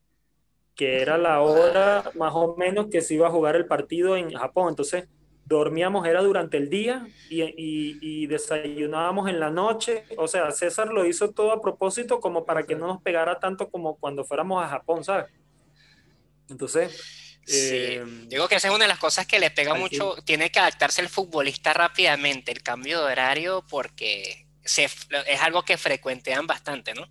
que 0.75 1.01
era 1.01 1.17
la 1.17 1.41
hora 1.41 2.11
más 2.15 2.33
o 2.35 2.55
menos 2.57 2.87
que 2.87 3.01
se 3.01 3.13
iba 3.13 3.27
a 3.27 3.31
jugar 3.31 3.55
el 3.55 3.65
partido 3.65 4.17
en 4.17 4.31
Japón. 4.31 4.69
Entonces, 4.69 5.07
dormíamos 5.45 6.05
era 6.05 6.21
durante 6.21 6.57
el 6.57 6.69
día 6.69 7.07
y, 7.29 7.41
y, 7.57 8.27
desayunábamos 8.27 9.29
en 9.29 9.39
la 9.39 9.49
noche. 9.49 10.03
O 10.17 10.27
sea, 10.27 10.51
César 10.51 10.89
lo 10.89 11.05
hizo 11.05 11.31
todo 11.31 11.51
a 11.51 11.61
propósito 11.61 12.19
como 12.19 12.45
para 12.45 12.63
que 12.63 12.75
no 12.75 12.87
nos 12.87 13.01
pegara 13.01 13.39
tanto 13.39 13.69
como 13.69 13.97
cuando 13.97 14.23
fuéramos 14.23 14.63
a 14.63 14.67
Japón, 14.67 15.03
¿sabes? 15.03 15.25
Entonces... 16.49 17.15
Eh, 17.51 18.03
digo 18.27 18.47
que 18.47 18.55
esa 18.55 18.67
es 18.67 18.73
una 18.73 18.83
de 18.83 18.89
las 18.89 18.99
cosas 18.99 19.25
que 19.25 19.39
le 19.39 19.49
pega 19.49 19.73
mucho, 19.73 20.15
tiene 20.23 20.51
que 20.51 20.59
adaptarse 20.59 21.01
el 21.01 21.09
futbolista 21.09 21.73
rápidamente, 21.73 22.51
el 22.51 22.61
cambio 22.61 22.99
de 22.99 23.11
horario, 23.11 23.65
porque 23.67 24.45
se, 24.63 24.83
es 24.83 25.41
algo 25.41 25.63
que 25.63 25.77
frecuentean 25.77 26.45
bastante, 26.45 26.93
¿no? 26.93 27.07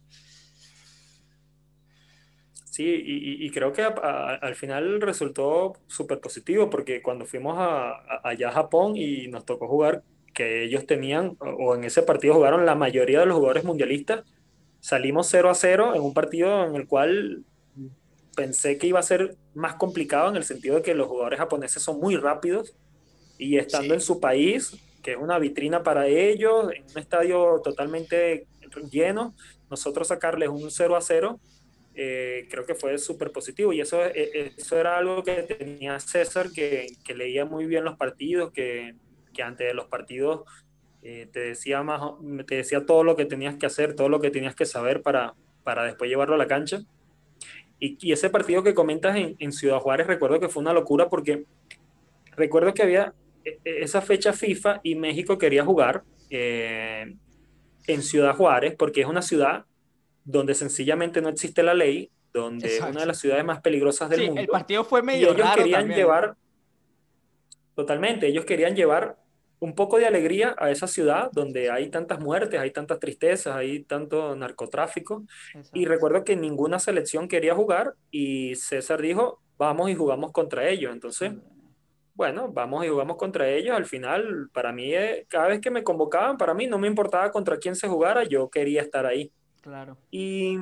Sí, 2.78 2.84
y, 2.86 3.50
creo 3.50 3.72
que 3.72 3.82
al 3.82 4.54
final 4.54 5.00
resultó 5.00 5.72
súper 5.88 6.20
positivo 6.20 6.70
porque 6.70 7.02
cuando 7.02 7.26
fuimos 7.26 7.56
a, 7.58 8.20
allá 8.22 8.50
a 8.50 8.52
Japón 8.52 8.96
y 8.96 9.26
nos 9.26 9.44
tocó 9.44 9.66
jugar, 9.66 10.04
que 10.32 10.62
ellos 10.62 10.86
tenían, 10.86 11.36
o 11.40 11.74
en 11.74 11.82
ese 11.82 12.02
partido 12.02 12.34
jugaron 12.34 12.64
la 12.64 12.76
mayoría 12.76 13.18
de 13.18 13.26
los 13.26 13.34
jugadores 13.34 13.64
mundialistas, 13.64 14.22
salimos 14.78 15.26
0 15.28 15.50
a 15.50 15.54
0 15.56 15.96
en 15.96 16.02
un 16.02 16.14
partido 16.14 16.66
en 16.66 16.76
el 16.76 16.86
cual 16.86 17.44
pensé 18.38 18.78
que 18.78 18.86
iba 18.86 19.00
a 19.00 19.02
ser 19.02 19.36
más 19.52 19.74
complicado 19.74 20.28
en 20.28 20.36
el 20.36 20.44
sentido 20.44 20.76
de 20.76 20.82
que 20.82 20.94
los 20.94 21.08
jugadores 21.08 21.40
japoneses 21.40 21.82
son 21.82 21.98
muy 21.98 22.14
rápidos 22.14 22.72
y 23.36 23.58
estando 23.58 23.94
en 23.94 24.00
su 24.00 24.20
país, 24.20 24.76
que 25.02 25.12
es 25.12 25.18
una 25.18 25.40
vitrina 25.40 25.82
para 25.82 26.06
ellos, 26.06 26.70
en 26.72 26.84
un 26.84 26.98
estadio 26.98 27.60
totalmente 27.64 28.46
lleno, 28.92 29.34
nosotros 29.68 30.06
sacarles 30.06 30.50
un 30.50 30.70
0 30.70 30.94
a 30.94 31.00
0 31.00 31.40
eh, 31.96 32.46
creo 32.48 32.64
que 32.64 32.76
fue 32.76 32.96
súper 32.96 33.32
positivo. 33.32 33.72
Y 33.72 33.80
eso, 33.80 34.04
eh, 34.04 34.52
eso 34.56 34.78
era 34.78 34.96
algo 34.98 35.24
que 35.24 35.42
tenía 35.42 35.98
César, 35.98 36.52
que, 36.52 36.86
que 37.04 37.16
leía 37.16 37.44
muy 37.44 37.66
bien 37.66 37.82
los 37.82 37.96
partidos, 37.96 38.52
que, 38.52 38.94
que 39.34 39.42
antes 39.42 39.66
de 39.66 39.74
los 39.74 39.86
partidos 39.86 40.42
eh, 41.02 41.28
te, 41.32 41.40
decía 41.40 41.82
más, 41.82 42.00
te 42.46 42.54
decía 42.54 42.86
todo 42.86 43.02
lo 43.02 43.16
que 43.16 43.24
tenías 43.24 43.56
que 43.56 43.66
hacer, 43.66 43.96
todo 43.96 44.08
lo 44.08 44.20
que 44.20 44.30
tenías 44.30 44.54
que 44.54 44.64
saber 44.64 45.02
para, 45.02 45.34
para 45.64 45.82
después 45.82 46.08
llevarlo 46.08 46.36
a 46.36 46.38
la 46.38 46.46
cancha. 46.46 46.82
Y, 47.80 47.96
y 48.00 48.12
ese 48.12 48.30
partido 48.30 48.62
que 48.62 48.74
comentas 48.74 49.16
en, 49.16 49.36
en, 49.38 49.52
Ciudad 49.52 49.78
Juárez, 49.78 50.06
recuerdo 50.06 50.40
que 50.40 50.48
fue 50.48 50.62
una 50.62 50.72
locura 50.72 51.08
porque 51.08 51.44
recuerdo 52.36 52.74
que 52.74 52.82
había 52.82 53.14
esa 53.64 54.00
fecha 54.00 54.32
FIFA 54.32 54.80
y 54.82 54.94
México 54.94 55.38
quería 55.38 55.64
jugar 55.64 56.04
en 56.30 57.18
Ciudad 58.02 58.34
Juárez 58.34 58.74
porque 58.78 59.00
es 59.00 59.06
una 59.06 59.22
ciudad 59.22 59.64
donde 60.24 60.54
sencillamente 60.54 61.22
no 61.22 61.30
existe 61.30 61.62
la 61.62 61.74
ley, 61.74 62.10
donde 62.32 62.76
es 62.76 62.80
una 62.80 63.00
de 63.00 63.06
las 63.06 63.18
ciudades 63.18 63.44
más 63.44 63.60
peligrosas 63.60 64.10
del 64.10 64.26
mundo. 64.26 64.40
El 64.40 64.48
partido 64.48 64.84
fue 64.84 65.02
medio 65.02 65.28
y 65.28 65.34
ellos 65.34 65.50
querían 65.56 65.88
llevar 65.88 66.36
totalmente, 67.74 68.26
ellos 68.26 68.44
querían 68.44 68.76
llevar 68.76 69.16
un 69.60 69.74
poco 69.74 69.98
de 69.98 70.06
alegría 70.06 70.54
a 70.58 70.70
esa 70.70 70.86
ciudad 70.86 71.30
donde 71.32 71.70
hay 71.70 71.90
tantas 71.90 72.20
muertes, 72.20 72.60
hay 72.60 72.70
tantas 72.70 73.00
tristezas, 73.00 73.56
hay 73.56 73.82
tanto 73.82 74.36
narcotráfico. 74.36 75.24
Y 75.72 75.86
recuerdo 75.86 76.24
que 76.24 76.36
ninguna 76.36 76.78
selección 76.78 77.28
quería 77.28 77.54
jugar 77.54 77.94
y 78.10 78.54
César 78.54 79.02
dijo, 79.02 79.40
vamos 79.56 79.90
y 79.90 79.94
jugamos 79.94 80.32
contra 80.32 80.68
ellos. 80.68 80.92
Entonces, 80.92 81.32
bueno, 82.14 82.50
vamos 82.52 82.84
y 82.84 82.88
jugamos 82.88 83.16
contra 83.16 83.48
ellos. 83.48 83.76
Al 83.76 83.86
final, 83.86 84.48
para 84.52 84.72
mí, 84.72 84.94
eh, 84.94 85.26
cada 85.28 85.48
vez 85.48 85.60
que 85.60 85.70
me 85.70 85.82
convocaban, 85.82 86.36
para 86.36 86.54
mí 86.54 86.66
no 86.66 86.78
me 86.78 86.88
importaba 86.88 87.30
contra 87.32 87.58
quién 87.58 87.74
se 87.74 87.88
jugara, 87.88 88.24
yo 88.24 88.48
quería 88.48 88.82
estar 88.82 89.06
ahí. 89.06 89.32
Claro. 89.60 89.98
Y, 90.10 90.56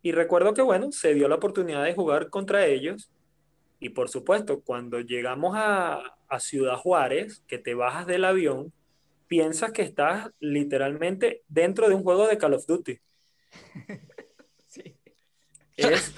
y 0.00 0.12
recuerdo 0.12 0.54
que, 0.54 0.62
bueno, 0.62 0.90
se 0.92 1.12
dio 1.12 1.28
la 1.28 1.34
oportunidad 1.34 1.84
de 1.84 1.94
jugar 1.94 2.30
contra 2.30 2.66
ellos. 2.66 3.10
Y 3.82 3.88
por 3.88 4.08
supuesto, 4.08 4.60
cuando 4.60 5.00
llegamos 5.00 5.56
a, 5.56 6.14
a 6.28 6.38
Ciudad 6.38 6.76
Juárez, 6.76 7.42
que 7.48 7.58
te 7.58 7.74
bajas 7.74 8.06
del 8.06 8.24
avión, 8.24 8.72
piensas 9.26 9.72
que 9.72 9.82
estás 9.82 10.30
literalmente 10.38 11.42
dentro 11.48 11.88
de 11.88 11.96
un 11.96 12.04
juego 12.04 12.28
de 12.28 12.38
Call 12.38 12.54
of 12.54 12.66
Duty. 12.66 12.98
Sí. 14.68 14.96
Es, 15.76 16.14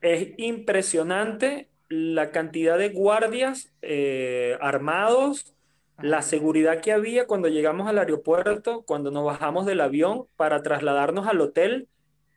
es 0.00 0.28
impresionante 0.38 1.68
la 1.90 2.30
cantidad 2.30 2.78
de 2.78 2.88
guardias 2.88 3.70
eh, 3.82 4.56
armados, 4.62 5.54
la 6.00 6.22
seguridad 6.22 6.80
que 6.80 6.92
había 6.92 7.26
cuando 7.26 7.48
llegamos 7.48 7.86
al 7.86 7.98
aeropuerto, 7.98 8.82
cuando 8.86 9.10
nos 9.10 9.26
bajamos 9.26 9.66
del 9.66 9.82
avión 9.82 10.26
para 10.36 10.62
trasladarnos 10.62 11.26
al 11.26 11.42
hotel, 11.42 11.88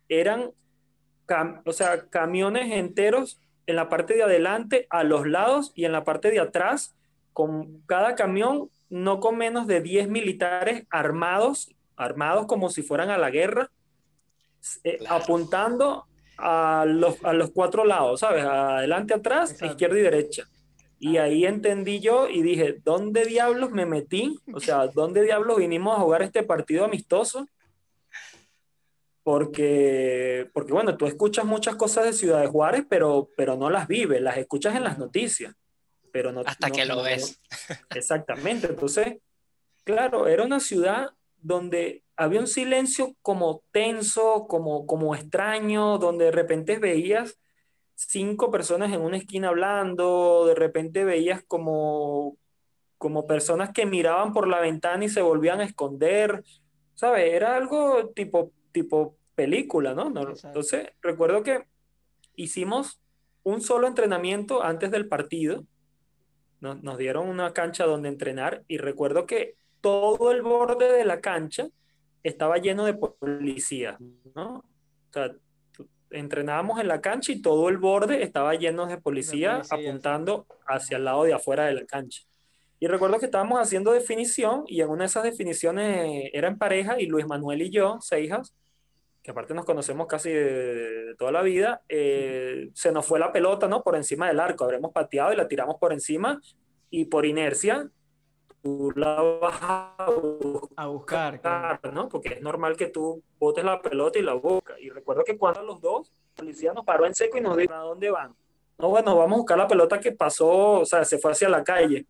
eran 0.09 0.51
o 1.65 1.71
sea, 1.71 2.07
camiones 2.09 2.71
enteros 2.73 3.39
en 3.71 3.75
la 3.77 3.89
parte 3.89 4.13
de 4.13 4.23
adelante, 4.23 4.85
a 4.89 5.03
los 5.03 5.25
lados 5.25 5.71
y 5.75 5.85
en 5.85 5.91
la 5.91 6.03
parte 6.03 6.29
de 6.29 6.39
atrás, 6.39 6.95
con 7.33 7.81
cada 7.87 8.15
camión 8.15 8.69
no 8.89 9.19
con 9.19 9.37
menos 9.37 9.67
de 9.67 9.81
10 9.81 10.09
militares 10.09 10.85
armados, 10.89 11.73
armados 11.95 12.45
como 12.45 12.69
si 12.69 12.83
fueran 12.83 13.09
a 13.09 13.17
la 13.17 13.29
guerra, 13.29 13.71
eh, 14.83 14.99
apuntando 15.09 16.05
a 16.37 16.85
los, 16.85 17.23
a 17.23 17.33
los 17.33 17.51
cuatro 17.51 17.85
lados, 17.85 18.19
¿sabes? 18.19 18.43
Adelante, 18.43 19.13
atrás, 19.13 19.61
izquierda 19.61 19.97
y 19.97 20.01
derecha. 20.01 20.43
Y 20.99 21.17
ahí 21.17 21.45
entendí 21.45 21.99
yo 21.99 22.27
y 22.29 22.41
dije, 22.41 22.79
¿dónde 22.83 23.25
diablos 23.25 23.71
me 23.71 23.85
metí? 23.85 24.39
O 24.53 24.59
sea, 24.59 24.87
¿dónde 24.87 25.23
diablos 25.23 25.57
vinimos 25.57 25.97
a 25.97 26.01
jugar 26.01 26.21
este 26.21 26.43
partido 26.43 26.85
amistoso? 26.85 27.47
Porque, 29.23 30.49
porque 30.53 30.73
bueno, 30.73 30.97
tú 30.97 31.05
escuchas 31.05 31.45
muchas 31.45 31.75
cosas 31.75 32.05
de 32.05 32.13
Ciudad 32.13 32.41
de 32.41 32.47
Juárez, 32.47 32.85
pero, 32.89 33.29
pero 33.37 33.55
no 33.55 33.69
las 33.69 33.87
vives, 33.87 34.21
las 34.21 34.37
escuchas 34.37 34.75
en 34.75 34.83
las 34.83 34.97
noticias. 34.97 35.53
Pero 36.11 36.31
no, 36.31 36.41
Hasta 36.45 36.71
que 36.71 36.85
lo 36.85 37.03
ves. 37.03 37.39
exactamente. 37.95 38.67
Entonces, 38.67 39.17
claro, 39.83 40.27
era 40.27 40.43
una 40.43 40.59
ciudad 40.59 41.11
donde 41.37 42.03
había 42.15 42.39
un 42.39 42.47
silencio 42.47 43.15
como 43.21 43.63
tenso, 43.71 44.45
como, 44.47 44.85
como 44.85 45.15
extraño, 45.15 45.97
donde 45.97 46.25
de 46.25 46.31
repente 46.31 46.77
veías 46.77 47.39
cinco 47.95 48.51
personas 48.51 48.91
en 48.93 49.01
una 49.01 49.17
esquina 49.17 49.49
hablando, 49.49 50.45
de 50.47 50.55
repente 50.55 51.03
veías 51.03 51.43
como, 51.47 52.37
como 52.97 53.25
personas 53.25 53.71
que 53.71 53.85
miraban 53.85 54.33
por 54.33 54.47
la 54.47 54.59
ventana 54.59 55.05
y 55.05 55.09
se 55.09 55.21
volvían 55.21 55.61
a 55.61 55.65
esconder, 55.65 56.43
¿sabes? 56.95 57.33
Era 57.33 57.55
algo 57.55 58.09
tipo, 58.09 58.51
tipo 58.71 59.17
película, 59.35 59.93
¿no? 59.93 60.07
Entonces, 60.07 60.89
recuerdo 61.01 61.43
que 61.43 61.65
hicimos 62.35 63.01
un 63.43 63.61
solo 63.61 63.87
entrenamiento 63.87 64.63
antes 64.63 64.91
del 64.91 65.07
partido, 65.07 65.63
nos, 66.59 66.81
nos 66.83 66.97
dieron 66.97 67.27
una 67.27 67.53
cancha 67.53 67.85
donde 67.85 68.09
entrenar 68.09 68.63
y 68.67 68.77
recuerdo 68.77 69.25
que 69.25 69.55
todo 69.81 70.31
el 70.31 70.41
borde 70.41 70.91
de 70.91 71.05
la 71.05 71.21
cancha 71.21 71.67
estaba 72.23 72.57
lleno 72.57 72.85
de 72.85 72.93
policías, 72.93 73.99
¿no? 74.35 74.57
O 74.57 75.13
sea, 75.13 75.31
entrenábamos 76.11 76.79
en 76.79 76.87
la 76.87 77.01
cancha 77.01 77.31
y 77.31 77.41
todo 77.41 77.69
el 77.69 77.77
borde 77.77 78.23
estaba 78.23 78.53
lleno 78.55 78.85
de 78.85 78.97
policía, 78.97 79.61
apuntando 79.69 80.45
hacia 80.67 80.97
el 80.97 81.05
lado 81.05 81.23
de 81.23 81.33
afuera 81.33 81.65
de 81.65 81.73
la 81.73 81.85
cancha. 81.85 82.21
Y 82.79 82.87
recuerdo 82.87 83.19
que 83.19 83.25
estábamos 83.25 83.59
haciendo 83.59 83.91
definición 83.91 84.63
y 84.67 84.81
en 84.81 84.89
una 84.89 85.03
de 85.03 85.07
esas 85.07 85.23
definiciones 85.23 86.29
era 86.33 86.47
en 86.47 86.57
pareja 86.57 86.99
y 86.99 87.05
Luis 87.05 87.27
Manuel 87.27 87.61
y 87.61 87.69
yo, 87.69 87.99
Seijas, 88.01 88.53
que 89.21 89.31
aparte 89.31 89.53
nos 89.53 89.65
conocemos 89.65 90.07
casi 90.07 90.31
de, 90.31 91.15
toda 91.17 91.31
la 91.31 91.41
vida, 91.41 91.81
eh, 91.87 92.69
se 92.73 92.91
nos 92.91 93.05
fue 93.05 93.19
la 93.19 93.31
pelota, 93.31 93.67
¿no? 93.67 93.83
Por 93.83 93.95
encima 93.95 94.27
del 94.27 94.39
arco, 94.39 94.63
habremos 94.63 94.91
pateado 94.91 95.31
y 95.33 95.35
la 95.35 95.47
tiramos 95.47 95.75
por 95.77 95.93
encima 95.93 96.41
y 96.89 97.05
por 97.05 97.25
inercia 97.25 97.89
tú 98.61 98.91
la 98.95 99.21
vas 99.21 99.59
a 99.61 100.87
buscar, 100.87 101.39
¿no? 101.93 102.09
Porque 102.09 102.33
es 102.35 102.41
normal 102.41 102.75
que 102.77 102.87
tú 102.87 103.23
botes 103.39 103.63
la 103.63 103.81
pelota 103.81 104.19
y 104.19 104.21
la 104.21 104.33
buscas. 104.33 104.79
Y 104.79 104.89
recuerdo 104.89 105.23
que 105.23 105.37
cuando 105.37 105.63
los 105.63 105.81
dos, 105.81 106.11
el 106.11 106.35
policía 106.35 106.73
nos 106.73 106.85
paró 106.85 107.05
en 107.05 107.15
seco 107.15 107.37
y 107.37 107.41
nos 107.41 107.57
dijo, 107.57 107.73
¿a 107.73 107.79
dónde 107.79 108.11
van? 108.11 108.35
No, 108.77 108.89
bueno, 108.89 109.15
vamos 109.15 109.35
a 109.35 109.37
buscar 109.37 109.57
la 109.57 109.67
pelota 109.67 109.99
que 109.99 110.11
pasó, 110.11 110.79
o 110.81 110.85
sea, 110.85 111.05
se 111.05 111.17
fue 111.17 111.31
hacia 111.31 111.49
la 111.49 111.63
calle. 111.63 112.05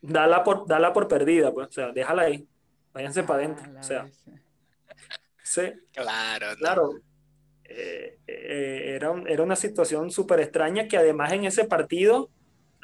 Dala 0.00 0.44
por, 0.44 0.66
dala 0.66 0.92
por 0.92 1.08
perdida, 1.08 1.52
pues, 1.52 1.68
o 1.68 1.72
sea, 1.72 1.92
déjala 1.92 2.22
ahí. 2.22 2.46
Váyanse 2.92 3.22
para 3.24 3.44
adentro, 3.44 3.70
o 3.78 3.82
sea. 3.82 4.06
Sí. 5.46 5.72
Claro. 5.92 6.46
Claro. 6.58 6.90
Eh, 7.64 8.18
eh, 8.26 8.94
era, 8.96 9.12
era 9.26 9.42
una 9.42 9.56
situación 9.56 10.10
súper 10.10 10.40
extraña 10.40 10.86
que 10.86 10.96
además 10.96 11.32
en 11.32 11.44
ese 11.44 11.64
partido 11.64 12.30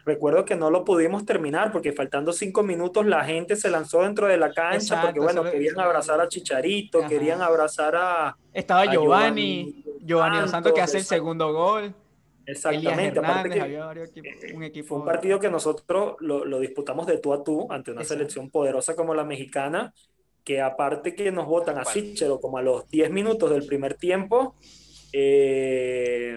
Recuerdo 0.05 0.45
que 0.45 0.57
no 0.57 0.71
lo 0.71 0.85
pudimos 0.85 1.25
terminar 1.25 1.71
porque 1.71 1.93
faltando 1.93 2.33
cinco 2.33 2.63
minutos 2.63 3.07
la 3.07 3.25
gente 3.25 3.55
se 3.55 3.71
lanzó 3.71 4.03
dentro 4.03 4.27
de 4.27 4.37
la 4.37 4.53
cancha 4.53 5.01
porque, 5.01 5.21
bueno, 5.21 5.45
querían 5.45 5.79
abrazar 5.79 6.21
a 6.21 6.29
Chicharito, 6.29 7.07
querían 7.07 7.41
abrazar 7.41 7.95
a... 7.95 8.37
Estaba 8.53 8.87
Giovanni, 8.87 9.85
Giovanni, 10.01 10.49
Santos 10.49 10.73
que 10.73 10.81
hace 10.81 10.99
el 10.99 11.05
segundo 11.05 11.53
gol. 11.53 11.95
Exactamente, 12.45 13.21
aparte 13.21 13.51
que 13.51 14.53
un 14.53 14.65
equipo... 14.65 14.89
fue 14.89 14.99
un 14.99 15.05
partido 15.05 15.39
que 15.39 15.49
nosotros 15.49 16.17
lo, 16.19 16.45
lo, 16.45 16.59
disputamos 16.59 17.07
de 17.07 17.19
tú 17.19 17.33
a 17.33 17.45
tú 17.45 17.69
ante 17.71 17.93
una 17.93 18.03
selección 18.03 18.51
poderosa 18.51 18.97
como 18.97 19.15
la 19.15 19.23
mexicana, 19.23 19.95
que 20.45 20.61
aparte 20.61 21.15
que 21.15 21.31
nos 21.31 21.47
votan 21.47 21.79
a 21.79 21.85
Sichero 21.85 22.41
como 22.41 22.59
a 22.59 22.63
los 22.63 22.89
10 22.89 23.11
minutos 23.11 23.51
del 23.51 23.67
primer 23.67 23.95
tiempo, 23.95 24.55
Eh, 25.15 26.35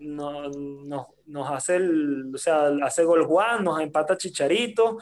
no, 0.00 0.48
no, 0.50 1.08
nos 1.26 1.50
hace 1.50 1.76
el, 1.76 2.32
o 2.34 2.38
sea, 2.38 2.68
hace 2.82 3.04
gol 3.04 3.24
Juan, 3.24 3.64
nos 3.64 3.80
empata 3.80 4.16
Chicharito, 4.16 4.98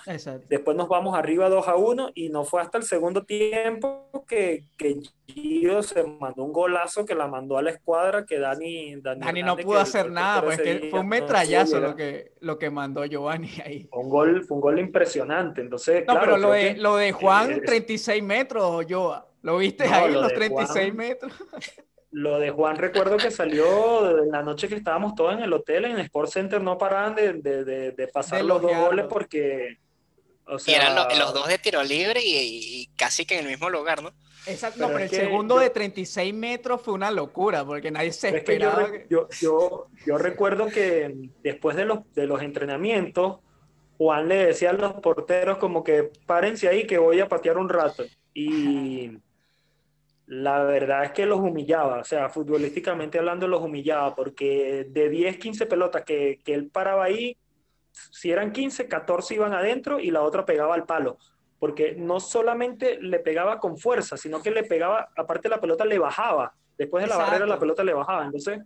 después 0.49 0.77
nos 0.77 0.89
vamos 0.89 1.17
arriba 1.17 1.49
2 1.49 1.69
a 1.69 1.77
1 1.77 2.11
y 2.15 2.29
no 2.29 2.45
fue 2.45 2.63
hasta 2.63 2.79
el 2.79 2.85
segundo 2.85 3.25
tiempo 3.25 4.25
que, 4.27 4.65
que 4.77 5.01
Gio 5.27 5.83
se 5.83 6.03
mandó 6.03 6.43
un 6.45 6.53
golazo 6.53 7.05
que 7.05 7.15
la 7.15 7.29
mandó 7.29 7.59
a 7.59 7.63
la 7.63 7.71
escuadra 7.71 8.25
que 8.25 8.39
Dani... 8.39 8.97
Dani, 8.97 9.43
no 9.43 9.57
pudo 9.57 9.79
hacer 9.79 10.11
nada, 10.11 10.43
pues 10.43 10.61
que 10.61 10.89
fue 10.91 11.01
un 11.01 11.09
metrallazo 11.09 11.79
lo, 11.79 11.95
que, 11.95 12.33
lo 12.41 12.59
que 12.59 12.71
mandó 12.71 13.05
Giovanni 13.05 13.51
ahí. 13.65 13.89
un 13.93 14.09
gol, 14.09 14.45
fue 14.45 14.57
un 14.57 14.61
gol 14.61 14.79
impresionante, 14.79 15.61
entonces... 15.61 16.05
No, 16.07 16.19
pero 16.19 16.37
lo 16.37 16.53
de, 16.53 16.77
lo 16.77 16.97
de 16.97 17.13
Juan, 17.13 17.61
36 17.61 18.23
metros, 18.23 18.87
yo, 18.87 19.25
¿lo 19.43 19.59
viste 19.59 19.85
ahí, 19.85 20.13
los 20.13 20.33
36 20.33 20.95
metros? 20.95 21.33
Lo 22.13 22.39
de 22.39 22.51
Juan 22.51 22.77
recuerdo 22.77 23.17
que 23.17 23.31
salió 23.31 24.23
en 24.23 24.31
la 24.31 24.43
noche 24.43 24.69
que 24.69 24.77
estábamos 24.77 25.15
todos 25.15 25.35
en 25.35 25.41
el 25.41 25.53
hotel, 25.53 25.87
en 25.87 25.99
Sport 25.99 26.31
Center, 26.31 26.63
no 26.63 26.79
paraban 26.79 27.15
de, 27.15 27.35
de, 27.35 27.93
de, 27.93 28.09
pasar 28.09 28.45
los 28.45 28.63
dos 28.63 28.77
goles 28.77 29.07
porque... 29.09 29.79
O 30.49 30.61
sea, 30.61 30.73
y 30.73 30.77
eran 30.77 30.95
los, 30.95 31.35
dos 31.35 31.49
de 31.49 31.59
tiro 31.59 31.83
libre 31.83 32.21
y, 32.25 32.89
casi 32.97 33.27
que 33.27 33.35
en 33.35 33.47
el 33.47 33.51
mismo 33.51 33.69
lugar, 33.69 34.01
¿no? 34.01 34.13
Exacto, 34.47 34.87
pero, 34.87 34.99
el 35.01 35.11
segundo 35.11 35.59
de 35.59 35.71
36 35.71 36.33
metros 36.33 36.81
fue 36.81 36.95
una 36.95 37.11
locura 37.11 37.65
porque 37.65 37.91
nadie 37.91 38.13
se 38.13 38.29
esperaba. 38.29 38.89
yo, 39.11 39.29
yo, 39.41 39.89
yo, 40.07 40.19
recuerdo 40.19 40.69
que 40.69 41.31
después 41.43 41.77
de 41.77 41.85
los, 41.85 42.13
de 42.15 42.29
los 42.29 42.41
entrenamientos, 42.43 43.41
Juan 43.99 44.29
le 44.29 44.47
decía 44.47 44.71
a 44.71 44.75
los 44.75 44.93
porteros 44.95 45.59
como 45.59 45.83
que 45.83 46.13
párense 46.27 46.69
ahí 46.69 46.87
que 46.87 46.99
voy 46.99 47.19
a 47.19 47.29
patear 47.29 47.59
un 47.59 47.69
rato. 47.69 48.05
Y 48.33 49.19
la 50.27 50.65
verdad 50.65 51.05
es 51.05 51.13
que 51.13 51.25
los 51.25 51.39
humillaba, 51.39 52.01
o 52.01 52.05
sea, 52.05 52.29
futbolísticamente 52.29 53.19
hablando 53.19 53.47
los 53.47 53.63
humillaba, 53.63 54.15
porque 54.15 54.87
de 54.91 55.09
10, 55.09 55.39
15 55.39 55.67
pelotas 55.67 56.03
que, 56.03 56.41
él 56.47 56.69
paraba 56.69 57.05
ahí, 57.05 57.37
si 57.93 58.33
eran 58.33 58.53
15, 58.53 58.89
14 58.89 59.35
iban 59.35 59.55
adentro 59.55 60.01
y 60.01 60.11
la 60.11 60.23
otra 60.23 60.45
pegaba 60.45 60.75
al 60.75 60.85
palo, 60.85 61.19
porque 61.61 61.95
no 61.95 62.19
solamente 62.19 63.01
le 63.01 63.21
pegaba 63.21 63.61
con 63.61 63.79
fuerza, 63.79 64.17
sino 64.17 64.43
que 64.43 64.51
le 64.51 64.65
pegaba, 64.65 65.11
aparte 65.17 65.49
la 65.49 65.61
pelota 65.61 65.85
le 65.85 65.99
bajaba, 65.99 66.53
después 66.77 67.05
de 67.05 67.09
la 67.09 67.17
barrera 67.17 67.47
la 67.47 67.59
pelota 67.59 67.85
le 67.85 67.95
bajaba, 67.95 68.25
entonces... 68.25 68.61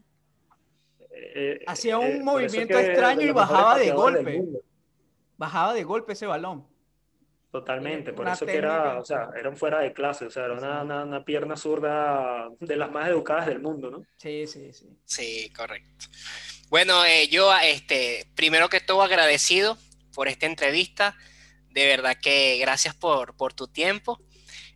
Eh, 1.13 1.63
Hacía 1.67 1.99
un 1.99 2.07
eh, 2.07 2.23
movimiento 2.23 2.79
extraño 2.79 3.27
y 3.27 3.33
bajaba 3.33 3.79
de 3.79 3.91
golpe. 3.91 4.43
Bajaba 5.37 5.75
de 5.75 5.85
golpe 5.85 6.13
ese 6.15 6.27
balón. 6.27 6.65
Totalmente, 7.51 8.13
por 8.13 8.29
eso 8.29 8.47
que 8.47 8.57
era, 8.57 9.01
o 9.01 9.05
sea, 9.05 9.31
eran 9.37 9.57
fuera 9.57 9.81
de 9.81 9.93
clase, 9.93 10.27
o 10.27 10.31
sea, 10.31 10.45
era 10.45 10.55
una, 10.55 11.03
una, 11.03 11.25
pierna 11.25 11.57
zurda 11.57 12.49
de 12.61 12.77
las 12.77 12.93
más 12.93 13.09
educadas 13.09 13.47
del 13.47 13.61
mundo, 13.61 13.91
¿no? 13.91 14.05
Sí, 14.19 14.47
sí, 14.47 14.73
sí. 14.73 14.87
Sí, 15.05 15.53
correcto. 15.53 16.07
Bueno, 16.69 17.05
eh, 17.05 17.27
yo, 17.27 17.53
este, 17.59 18.29
primero 18.37 18.69
que 18.69 18.79
todo 18.79 19.03
agradecido 19.03 19.77
por 20.15 20.29
esta 20.29 20.47
entrevista, 20.47 21.17
de 21.71 21.87
verdad 21.87 22.17
que 22.23 22.59
gracias 22.59 22.95
por, 22.95 23.37
por 23.37 23.53
tu 23.53 23.67
tiempo 23.67 24.21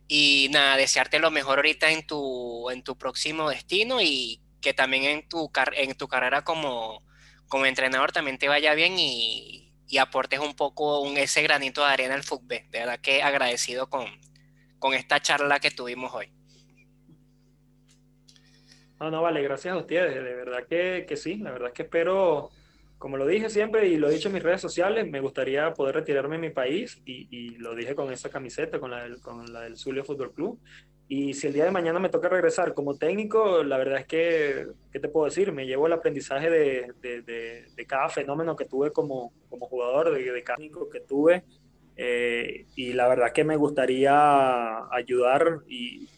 y 0.09 0.49
nada, 0.51 0.75
desearte 0.75 1.19
lo 1.19 1.31
mejor 1.31 1.59
ahorita 1.59 1.91
en 1.91 2.05
tu, 2.05 2.69
en 2.71 2.83
tu 2.83 2.97
próximo 2.97 3.49
destino 3.49 4.01
y 4.01 4.41
que 4.59 4.73
también 4.73 5.03
en 5.05 5.29
tu, 5.29 5.49
en 5.77 5.95
tu 5.95 6.09
carrera 6.09 6.43
como, 6.43 7.01
como 7.47 7.65
entrenador 7.65 8.11
también 8.11 8.37
te 8.37 8.49
vaya 8.49 8.73
bien 8.73 8.99
y 8.99 9.64
y 9.87 9.97
aportes 9.97 10.39
un 10.39 10.55
poco 10.55 11.01
un, 11.01 11.17
ese 11.17 11.41
granito 11.43 11.81
de 11.81 11.87
arena 11.87 12.15
al 12.15 12.23
fútbol. 12.23 12.59
De 12.69 12.79
verdad 12.79 12.99
que 12.99 13.21
agradecido 13.21 13.89
con, 13.89 14.05
con 14.79 14.93
esta 14.93 15.21
charla 15.21 15.59
que 15.59 15.71
tuvimos 15.71 16.13
hoy. 16.13 16.31
No, 18.99 19.11
no, 19.11 19.21
vale, 19.21 19.41
gracias 19.41 19.73
a 19.73 19.77
ustedes. 19.77 20.15
De 20.15 20.35
verdad 20.35 20.65
que, 20.67 21.05
que 21.07 21.17
sí, 21.17 21.37
la 21.37 21.51
verdad 21.51 21.67
es 21.69 21.73
que 21.73 21.83
espero, 21.83 22.49
como 22.97 23.17
lo 23.17 23.27
dije 23.27 23.49
siempre 23.49 23.87
y 23.87 23.97
lo 23.97 24.09
he 24.09 24.13
dicho 24.13 24.29
en 24.29 24.35
mis 24.35 24.43
redes 24.43 24.61
sociales, 24.61 25.07
me 25.09 25.19
gustaría 25.19 25.73
poder 25.73 25.95
retirarme 25.95 26.35
en 26.35 26.41
mi 26.41 26.49
país 26.49 27.01
y, 27.05 27.27
y 27.29 27.49
lo 27.57 27.75
dije 27.75 27.93
con 27.93 28.11
esa 28.11 28.29
camiseta, 28.29 28.79
con 28.79 28.91
la 28.91 29.03
del, 29.03 29.21
con 29.21 29.51
la 29.51 29.61
del 29.61 29.77
Zulia 29.77 30.03
Fútbol 30.03 30.33
Club. 30.33 30.59
Y 31.07 31.35
si 31.35 31.47
el 31.47 31.53
día 31.53 31.65
de 31.65 31.71
mañana 31.71 31.99
me 31.99 32.09
toca 32.09 32.29
regresar 32.29 32.73
como 32.73 32.95
técnico, 32.95 33.63
la 33.63 33.77
verdad 33.77 33.99
es 33.99 34.07
que, 34.07 34.67
¿qué 34.91 34.99
te 34.99 35.07
puedo 35.07 35.25
decir? 35.25 35.51
Me 35.51 35.67
llevo 35.67 35.85
el 35.85 35.93
aprendizaje 35.93 36.49
de, 36.49 36.93
de, 36.99 37.21
de, 37.21 37.85
cada 37.85 38.09
fenómeno 38.09 38.55
que 38.55 38.65
tuve 38.65 38.91
como, 38.91 39.31
como 39.49 39.67
jugador, 39.67 40.11
de, 40.15 40.31
de 40.31 40.41
técnico 40.41 40.89
que 40.89 41.01
tuve. 41.01 41.43
Eh, 41.95 42.65
y 42.75 42.93
la 42.93 43.07
verdad 43.07 43.31
que 43.31 43.43
me 43.43 43.55
gustaría 43.55 44.79
ayudar 44.91 45.59
y, 45.67 46.09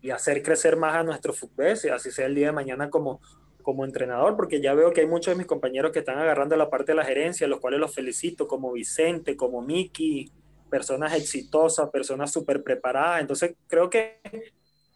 y, 0.00 0.10
hacer 0.10 0.42
crecer 0.42 0.76
más 0.76 0.94
a 0.94 1.02
nuestro 1.02 1.32
fútbol, 1.32 1.66
así 1.66 2.10
sea 2.10 2.26
el 2.26 2.34
día 2.34 2.46
de 2.46 2.52
mañana 2.52 2.88
como, 2.88 3.20
como 3.62 3.84
entrenador, 3.84 4.36
porque 4.36 4.62
ya 4.62 4.72
veo 4.72 4.92
que 4.92 5.02
hay 5.02 5.06
muchos 5.06 5.34
de 5.34 5.38
mis 5.38 5.46
compañeros 5.46 5.90
que 5.92 5.98
están 5.98 6.18
agarrando 6.18 6.56
la 6.56 6.70
parte 6.70 6.92
de 6.92 6.96
la 6.96 7.04
gerencia, 7.04 7.48
los 7.48 7.60
cuales 7.60 7.80
los 7.80 7.94
felicito, 7.94 8.48
como 8.48 8.72
Vicente, 8.72 9.36
como 9.36 9.60
Miki, 9.60 10.32
personas 10.68 11.14
exitosas, 11.14 11.90
personas 11.90 12.32
súper 12.32 12.62
preparadas. 12.62 13.20
Entonces 13.20 13.54
creo 13.66 13.88
que 13.90 14.20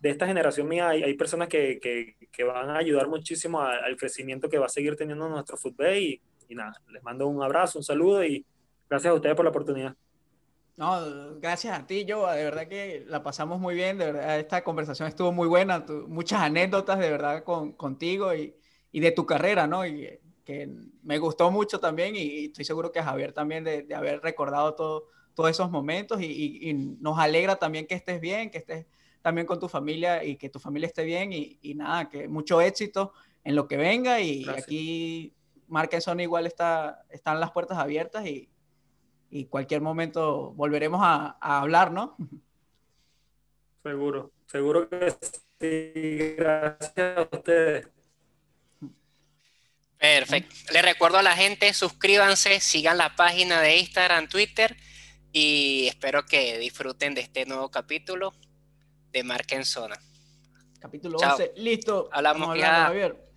de 0.02 0.10
esta 0.10 0.26
generación 0.26 0.68
mía 0.68 0.88
hay, 0.88 1.02
hay 1.04 1.14
personas 1.14 1.48
que, 1.48 1.78
que, 1.80 2.16
que, 2.32 2.44
van 2.44 2.70
a 2.70 2.78
ayudar 2.78 3.08
muchísimo 3.08 3.60
al 3.60 3.96
crecimiento 3.96 4.48
que 4.48 4.58
va 4.58 4.66
a 4.66 4.68
seguir 4.68 4.96
teniendo 4.96 5.28
nuestro 5.28 5.56
fútbol 5.56 5.94
y, 5.94 6.20
y, 6.48 6.54
nada, 6.56 6.72
les 6.90 7.02
mando 7.04 7.28
un 7.28 7.40
abrazo, 7.40 7.78
un 7.78 7.84
saludo 7.84 8.24
y 8.24 8.44
gracias 8.90 9.12
a 9.12 9.14
ustedes 9.14 9.36
por 9.36 9.44
la 9.44 9.50
oportunidad. 9.50 9.94
No, 10.76 11.38
gracias 11.38 11.78
a 11.78 11.86
ti, 11.86 12.04
yo, 12.04 12.28
de 12.28 12.42
verdad 12.42 12.66
que 12.66 13.04
la 13.06 13.22
pasamos 13.22 13.60
muy 13.60 13.76
bien, 13.76 13.96
de 13.96 14.06
verdad 14.06 14.40
esta 14.40 14.64
conversación 14.64 15.06
estuvo 15.06 15.30
muy 15.30 15.46
buena, 15.46 15.84
muchas 16.08 16.40
anécdotas 16.40 16.98
de 16.98 17.10
verdad 17.10 17.44
con, 17.44 17.72
contigo 17.72 18.34
y, 18.34 18.56
y, 18.90 18.98
de 18.98 19.12
tu 19.12 19.24
carrera, 19.24 19.68
¿no? 19.68 19.86
Y 19.86 20.18
que 20.44 20.68
me 21.04 21.18
gustó 21.18 21.52
mucho 21.52 21.78
también 21.78 22.16
y, 22.16 22.46
estoy 22.46 22.64
seguro 22.64 22.90
que 22.90 22.98
a 22.98 23.04
Javier 23.04 23.32
también 23.32 23.62
de, 23.62 23.82
de 23.82 23.94
haber 23.94 24.20
recordado 24.20 24.74
todo 24.74 25.08
todos 25.34 25.50
esos 25.50 25.70
momentos 25.70 26.20
y, 26.20 26.72
nos 27.00 27.18
alegra 27.18 27.56
también 27.56 27.86
que 27.86 27.94
estés 27.94 28.20
bien, 28.20 28.50
que 28.50 28.58
estés 28.58 28.86
también 29.22 29.46
con 29.46 29.60
tu 29.60 29.68
familia 29.68 30.24
y 30.24 30.36
que 30.36 30.48
tu 30.48 30.58
familia 30.58 30.86
esté 30.86 31.04
bien 31.04 31.32
y, 31.32 31.74
nada, 31.74 32.08
que 32.08 32.28
mucho 32.28 32.60
éxito 32.60 33.12
en 33.44 33.56
lo 33.56 33.66
que 33.68 33.76
venga 33.76 34.20
y 34.20 34.48
aquí 34.48 35.34
Marca 35.68 35.98
igual 36.18 36.46
está, 36.46 37.04
están 37.10 37.40
las 37.40 37.50
puertas 37.50 37.78
abiertas 37.78 38.26
y, 38.26 38.48
y 39.30 39.46
cualquier 39.46 39.80
momento 39.80 40.52
volveremos 40.52 41.00
a, 41.02 41.36
hablar, 41.40 41.90
¿no? 41.90 42.16
Seguro, 43.82 44.30
seguro 44.46 44.88
que 44.88 45.10
sí. 45.58 46.34
Gracias 46.36 47.18
a 47.18 47.28
ustedes. 47.32 47.88
Perfecto. 49.96 50.54
Les 50.72 50.82
recuerdo 50.82 51.18
a 51.18 51.22
la 51.22 51.34
gente, 51.34 51.72
suscríbanse, 51.72 52.60
sigan 52.60 52.98
la 52.98 53.16
página 53.16 53.60
de 53.60 53.78
Instagram, 53.78 54.28
Twitter 54.28 54.76
y 55.32 55.86
espero 55.86 56.24
que 56.24 56.58
disfruten 56.58 57.14
de 57.14 57.22
este 57.22 57.46
nuevo 57.46 57.70
capítulo 57.70 58.34
de 59.10 59.24
Marca 59.24 59.56
en 59.56 59.64
Zona. 59.64 59.98
Capítulo 60.78 61.18
11, 61.18 61.52
listo. 61.56 62.08
Hablamos 62.12 62.58
ya. 62.58 62.86
Javier. 62.86 63.31